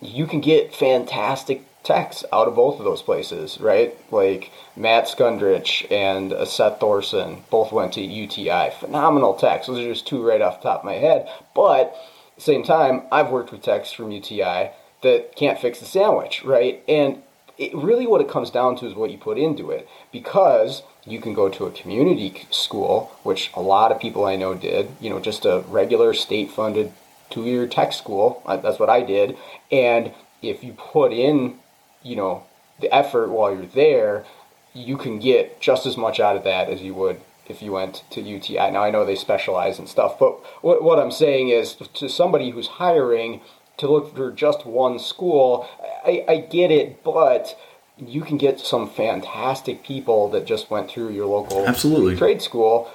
you 0.00 0.26
can 0.26 0.40
get 0.40 0.74
fantastic 0.74 1.62
techs 1.82 2.24
out 2.32 2.46
of 2.46 2.54
both 2.54 2.78
of 2.78 2.84
those 2.84 3.02
places, 3.02 3.58
right? 3.60 3.96
Like 4.12 4.50
Matt 4.76 5.04
Skundrich 5.04 5.90
and 5.90 6.32
uh, 6.32 6.44
Seth 6.44 6.80
Thorson 6.80 7.42
both 7.50 7.72
went 7.72 7.94
to 7.94 8.02
UTI. 8.02 8.70
Phenomenal 8.78 9.34
techs. 9.34 9.66
Those 9.66 9.78
are 9.78 9.92
just 9.92 10.06
two 10.06 10.26
right 10.26 10.40
off 10.40 10.62
the 10.62 10.68
top 10.68 10.80
of 10.80 10.84
my 10.84 10.94
head. 10.94 11.28
But 11.54 11.96
same 12.40 12.62
time, 12.62 13.02
I've 13.12 13.30
worked 13.30 13.52
with 13.52 13.62
techs 13.62 13.92
from 13.92 14.10
UTI 14.10 14.70
that 15.02 15.34
can't 15.36 15.58
fix 15.58 15.80
the 15.80 15.86
sandwich, 15.86 16.44
right? 16.44 16.82
And 16.88 17.22
it 17.60 17.74
really 17.74 18.06
what 18.06 18.22
it 18.22 18.28
comes 18.28 18.50
down 18.50 18.74
to 18.74 18.86
is 18.86 18.94
what 18.94 19.10
you 19.10 19.18
put 19.18 19.36
into 19.36 19.70
it 19.70 19.86
because 20.10 20.82
you 21.04 21.20
can 21.20 21.34
go 21.34 21.48
to 21.50 21.66
a 21.66 21.70
community 21.70 22.46
school 22.50 23.12
which 23.22 23.50
a 23.54 23.60
lot 23.60 23.92
of 23.92 24.00
people 24.00 24.24
i 24.24 24.34
know 24.34 24.54
did 24.54 24.88
you 24.98 25.10
know 25.10 25.20
just 25.20 25.44
a 25.44 25.62
regular 25.68 26.14
state 26.14 26.50
funded 26.50 26.90
two-year 27.28 27.66
tech 27.66 27.92
school 27.92 28.42
uh, 28.46 28.56
that's 28.56 28.78
what 28.78 28.88
i 28.88 29.02
did 29.02 29.36
and 29.70 30.10
if 30.40 30.64
you 30.64 30.72
put 30.72 31.12
in 31.12 31.58
you 32.02 32.16
know 32.16 32.42
the 32.80 32.92
effort 32.92 33.28
while 33.28 33.54
you're 33.54 33.66
there 33.66 34.24
you 34.72 34.96
can 34.96 35.18
get 35.18 35.60
just 35.60 35.84
as 35.84 35.98
much 35.98 36.18
out 36.18 36.36
of 36.36 36.44
that 36.44 36.70
as 36.70 36.80
you 36.80 36.94
would 36.94 37.20
if 37.50 37.60
you 37.60 37.72
went 37.72 38.04
to 38.10 38.20
uti 38.20 38.54
now 38.54 38.82
i 38.82 38.90
know 38.90 39.04
they 39.04 39.16
specialize 39.16 39.78
in 39.78 39.86
stuff 39.86 40.18
but 40.18 40.32
what, 40.62 40.82
what 40.82 40.98
i'm 40.98 41.10
saying 41.10 41.48
is 41.48 41.74
to 41.94 42.08
somebody 42.08 42.50
who's 42.50 42.68
hiring 42.68 43.40
to 43.80 43.90
look 43.90 44.14
for 44.14 44.30
just 44.30 44.64
one 44.64 44.98
school. 44.98 45.66
I, 46.04 46.24
I 46.28 46.36
get 46.38 46.70
it, 46.70 47.02
but 47.02 47.58
you 47.96 48.22
can 48.22 48.36
get 48.36 48.60
some 48.60 48.88
fantastic 48.88 49.82
people 49.82 50.28
that 50.30 50.46
just 50.46 50.70
went 50.70 50.90
through 50.90 51.10
your 51.10 51.26
local 51.26 51.66
Absolutely. 51.66 52.16
trade 52.16 52.40
school 52.40 52.90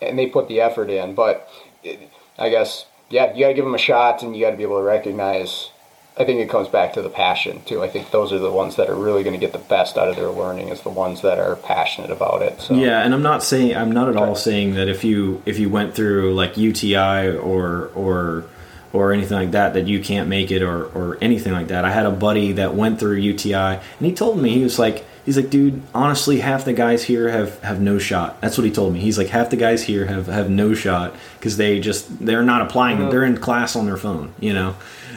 and 0.00 0.18
they 0.18 0.26
put 0.26 0.48
the 0.48 0.60
effort 0.60 0.90
in. 0.90 1.14
But 1.14 1.48
I 2.38 2.48
guess, 2.48 2.86
yeah, 3.10 3.32
you 3.34 3.44
got 3.44 3.48
to 3.48 3.54
give 3.54 3.64
them 3.64 3.74
a 3.74 3.78
shot 3.78 4.22
and 4.22 4.34
you 4.34 4.44
got 4.44 4.50
to 4.50 4.56
be 4.56 4.62
able 4.62 4.78
to 4.78 4.82
recognize. 4.82 5.70
I 6.16 6.24
think 6.24 6.40
it 6.40 6.48
comes 6.48 6.68
back 6.68 6.92
to 6.92 7.02
the 7.02 7.10
passion 7.10 7.62
too. 7.64 7.82
I 7.82 7.88
think 7.88 8.12
those 8.12 8.32
are 8.32 8.38
the 8.38 8.52
ones 8.52 8.76
that 8.76 8.88
are 8.88 8.94
really 8.94 9.24
going 9.24 9.38
to 9.38 9.44
get 9.44 9.52
the 9.52 9.58
best 9.58 9.98
out 9.98 10.08
of 10.08 10.14
their 10.14 10.30
learning. 10.30 10.68
Is 10.68 10.80
the 10.82 10.90
ones 10.90 11.22
that 11.22 11.40
are 11.40 11.56
passionate 11.56 12.10
about 12.10 12.42
it. 12.42 12.60
So. 12.60 12.74
yeah, 12.74 13.02
and 13.02 13.12
I'm 13.12 13.22
not 13.22 13.42
saying 13.42 13.76
I'm 13.76 13.90
not 13.90 14.08
at 14.08 14.16
all 14.16 14.36
saying 14.36 14.74
that 14.74 14.88
if 14.88 15.02
you 15.02 15.42
if 15.44 15.58
you 15.58 15.68
went 15.68 15.94
through 15.94 16.34
like 16.34 16.56
UTI 16.56 17.36
or 17.36 17.90
or 17.94 18.44
or 18.92 19.12
anything 19.12 19.36
like 19.36 19.50
that 19.50 19.74
that 19.74 19.88
you 19.88 20.00
can't 20.00 20.28
make 20.28 20.52
it 20.52 20.62
or 20.62 20.84
or 20.86 21.18
anything 21.20 21.52
like 21.52 21.68
that. 21.68 21.84
I 21.84 21.90
had 21.90 22.06
a 22.06 22.12
buddy 22.12 22.52
that 22.52 22.74
went 22.74 23.00
through 23.00 23.16
UTI 23.16 23.54
and 23.54 23.82
he 23.98 24.12
told 24.12 24.38
me 24.38 24.50
he 24.50 24.62
was 24.62 24.78
like 24.78 25.04
he's 25.24 25.36
like 25.36 25.50
dude 25.50 25.82
honestly 25.92 26.38
half 26.38 26.64
the 26.64 26.72
guys 26.72 27.02
here 27.02 27.28
have 27.28 27.60
have 27.62 27.80
no 27.80 27.98
shot. 27.98 28.40
That's 28.40 28.56
what 28.56 28.64
he 28.64 28.70
told 28.70 28.92
me. 28.94 29.00
He's 29.00 29.18
like 29.18 29.28
half 29.28 29.50
the 29.50 29.56
guys 29.56 29.82
here 29.82 30.06
have 30.06 30.28
have 30.28 30.48
no 30.48 30.74
shot 30.74 31.16
because 31.38 31.56
they 31.56 31.80
just 31.80 32.24
they're 32.24 32.44
not 32.44 32.62
applying. 32.62 33.10
They're 33.10 33.24
in 33.24 33.38
class 33.38 33.74
on 33.74 33.86
their 33.86 33.96
phone, 33.96 34.32
you 34.38 34.52
know. 34.52 34.76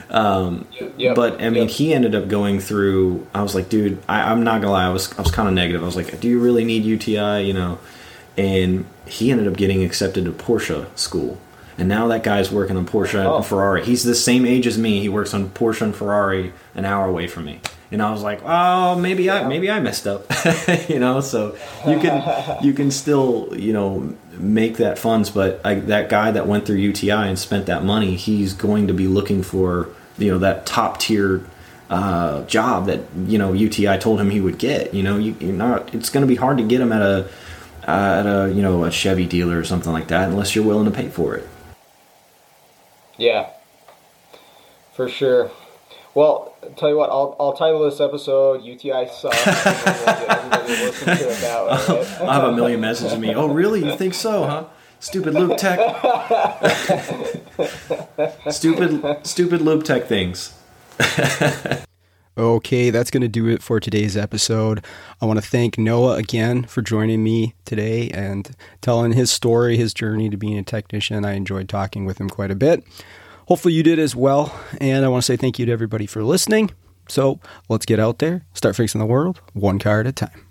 Um, 0.10 0.68
Yep, 0.98 1.16
but 1.16 1.42
I 1.42 1.50
mean, 1.50 1.64
yep. 1.64 1.72
he 1.72 1.94
ended 1.94 2.16
up 2.16 2.28
going 2.28 2.60
through. 2.60 3.28
I 3.34 3.42
was 3.44 3.54
like, 3.56 3.70
dude, 3.70 4.02
I, 4.08 4.32
I'm 4.32 4.44
not 4.44 4.62
gonna 4.62 4.72
lie. 4.74 4.86
I 4.86 4.90
was 4.90 5.12
I 5.18 5.22
was 5.22 5.32
kind 5.32 5.48
of 5.48 5.54
negative. 5.54 5.82
I 5.82 5.86
was 5.86 5.96
like, 5.96 6.20
do 6.20 6.28
you 6.28 6.40
really 6.40 6.64
need 6.64 6.84
UTI? 6.84 7.42
You 7.42 7.54
know, 7.54 7.80
and 8.38 8.86
he 9.06 9.32
ended 9.32 9.48
up 9.48 9.56
getting 9.58 9.84
accepted 9.84 10.26
to 10.26 10.32
Porsche 10.32 10.88
school. 10.98 11.38
And 11.80 11.88
now 11.88 12.08
that 12.08 12.24
guy's 12.24 12.52
working 12.52 12.76
on 12.78 12.88
Porsche 12.88 13.24
Oh. 13.24 13.38
and 13.38 13.46
Ferrari. 13.46 13.86
He's 13.86 14.04
the 14.04 14.16
same 14.16 14.46
age 14.48 14.66
as 14.66 14.78
me. 14.80 15.00
He 15.00 15.10
works 15.10 15.34
on 15.36 15.50
Porsche 15.50 15.82
and 15.82 15.96
Ferrari 15.96 16.52
an 16.74 16.86
hour 16.86 17.08
away 17.08 17.28
from 17.28 17.46
me. 17.46 17.60
And 17.92 18.02
I 18.02 18.12
was 18.12 18.22
like, 18.24 18.42
oh, 18.44 18.96
maybe 18.98 19.30
I 19.30 19.48
maybe 19.48 19.70
I 19.70 19.80
messed 19.80 20.08
up, 20.08 20.26
you 20.90 21.00
know. 21.00 21.22
So 21.22 21.56
you 21.88 22.00
can 22.00 22.58
you 22.64 22.74
can 22.74 22.92
still 22.92 23.50
you 23.56 23.74
know 23.74 24.16
make 24.40 24.78
that 24.78 24.98
funds, 25.00 25.30
but 25.30 25.62
I, 25.64 25.76
that 25.76 26.10
guy 26.10 26.32
that 26.32 26.48
went 26.48 26.66
through 26.66 26.76
UTI 26.78 27.12
and 27.12 27.38
spent 27.40 27.66
that 27.68 27.84
money, 27.84 28.16
he's 28.16 28.54
going 28.54 28.88
to 28.88 28.94
be 28.94 29.08
looking 29.08 29.42
for 29.44 29.90
you 30.18 30.32
know 30.32 30.38
that 30.40 30.66
top 30.66 31.00
tier 31.00 31.42
uh, 31.90 32.44
job 32.46 32.88
that 32.88 33.02
you 33.26 33.38
know 33.38 33.54
UTI 33.54 33.98
told 33.98 34.20
him 34.20 34.30
he 34.30 34.42
would 34.42 34.58
get. 34.58 34.94
You 34.94 35.04
know, 35.04 35.18
you, 35.18 35.36
you're 35.40 35.54
not. 35.54 35.94
It's 35.94 36.10
going 36.10 36.22
to 36.22 36.28
be 36.28 36.36
hard 36.36 36.58
to 36.58 36.64
get 36.64 36.82
him 36.82 36.92
at 36.92 37.02
a 37.02 37.30
uh, 37.88 38.20
at 38.20 38.26
a 38.26 38.54
you 38.54 38.62
know 38.62 38.84
a 38.84 38.92
Chevy 38.92 39.26
dealer 39.26 39.58
or 39.58 39.64
something 39.64 39.92
like 39.92 40.08
that 40.10 40.30
unless 40.30 40.56
you're 40.56 40.66
willing 40.66 40.86
to 40.86 40.92
pay 40.92 41.10
for 41.10 41.36
it. 41.36 41.48
Yeah, 43.18 43.50
for 44.94 45.10
sure. 45.10 45.52
Well, 46.14 46.56
tell 46.78 46.90
you 46.90 46.98
what, 46.98 47.12
I'll, 47.12 47.36
I'll 47.40 47.54
title 47.54 47.88
this 47.88 48.00
episode 48.02 48.64
"UTI 48.64 49.08
Sucks." 49.08 49.48
and 49.48 50.52
then 50.52 50.68
we'll 50.68 50.78
to 50.78 50.84
listen 50.84 51.18
to 51.18 51.30
it 51.30 51.42
that 51.42 52.20
right? 52.20 52.22
I 52.30 52.34
have 52.34 52.44
a 52.46 52.52
million 52.52 52.82
messages 52.82 53.14
to 53.14 53.20
me. 53.20 53.34
Oh, 53.36 53.48
really? 53.48 53.86
You 53.86 53.96
think 53.96 54.14
so, 54.14 54.46
huh? 54.46 54.64
Stupid 55.00 55.34
Lube 55.34 55.58
Tech. 55.58 55.80
stupid, 58.50 59.26
stupid 59.26 59.62
Lube 59.62 59.84
Tech 59.84 60.06
things. 60.06 60.54
Okay, 62.38 62.92
that's 62.92 63.10
going 63.10 63.22
to 63.22 63.28
do 63.28 63.48
it 63.48 63.64
for 63.64 63.80
today's 63.80 64.16
episode. 64.16 64.86
I 65.20 65.26
want 65.26 65.42
to 65.42 65.50
thank 65.50 65.80
Noah 65.80 66.18
again 66.18 66.66
for 66.66 66.84
joining 66.84 67.24
me 67.24 67.56
today 67.66 68.12
and 68.12 68.56
telling 68.80 69.14
his 69.14 69.32
story, 69.32 69.76
his 69.76 69.92
journey 69.92 70.30
to 70.30 70.38
being 70.38 70.56
a 70.56 70.62
technician. 70.62 71.26
I 71.26 71.32
enjoyed 71.32 71.68
talking 71.68 72.06
with 72.06 72.22
him 72.22 72.30
quite 72.30 72.52
a 72.52 72.56
bit. 72.56 72.84
Hopefully, 73.48 73.74
you 73.74 73.82
did 73.82 73.98
as 73.98 74.16
well. 74.16 74.56
And 74.80 75.04
I 75.04 75.08
want 75.08 75.24
to 75.24 75.26
say 75.26 75.36
thank 75.36 75.58
you 75.58 75.66
to 75.66 75.72
everybody 75.72 76.06
for 76.06 76.24
listening. 76.24 76.70
So 77.10 77.40
let's 77.70 77.88
get 77.88 78.00
out 78.00 78.20
there, 78.20 78.46
start 78.54 78.76
fixing 78.76 79.00
the 79.00 79.08
world 79.08 79.42
one 79.54 79.80
car 79.80 80.02
at 80.02 80.06
a 80.06 80.12
time. 80.12 80.47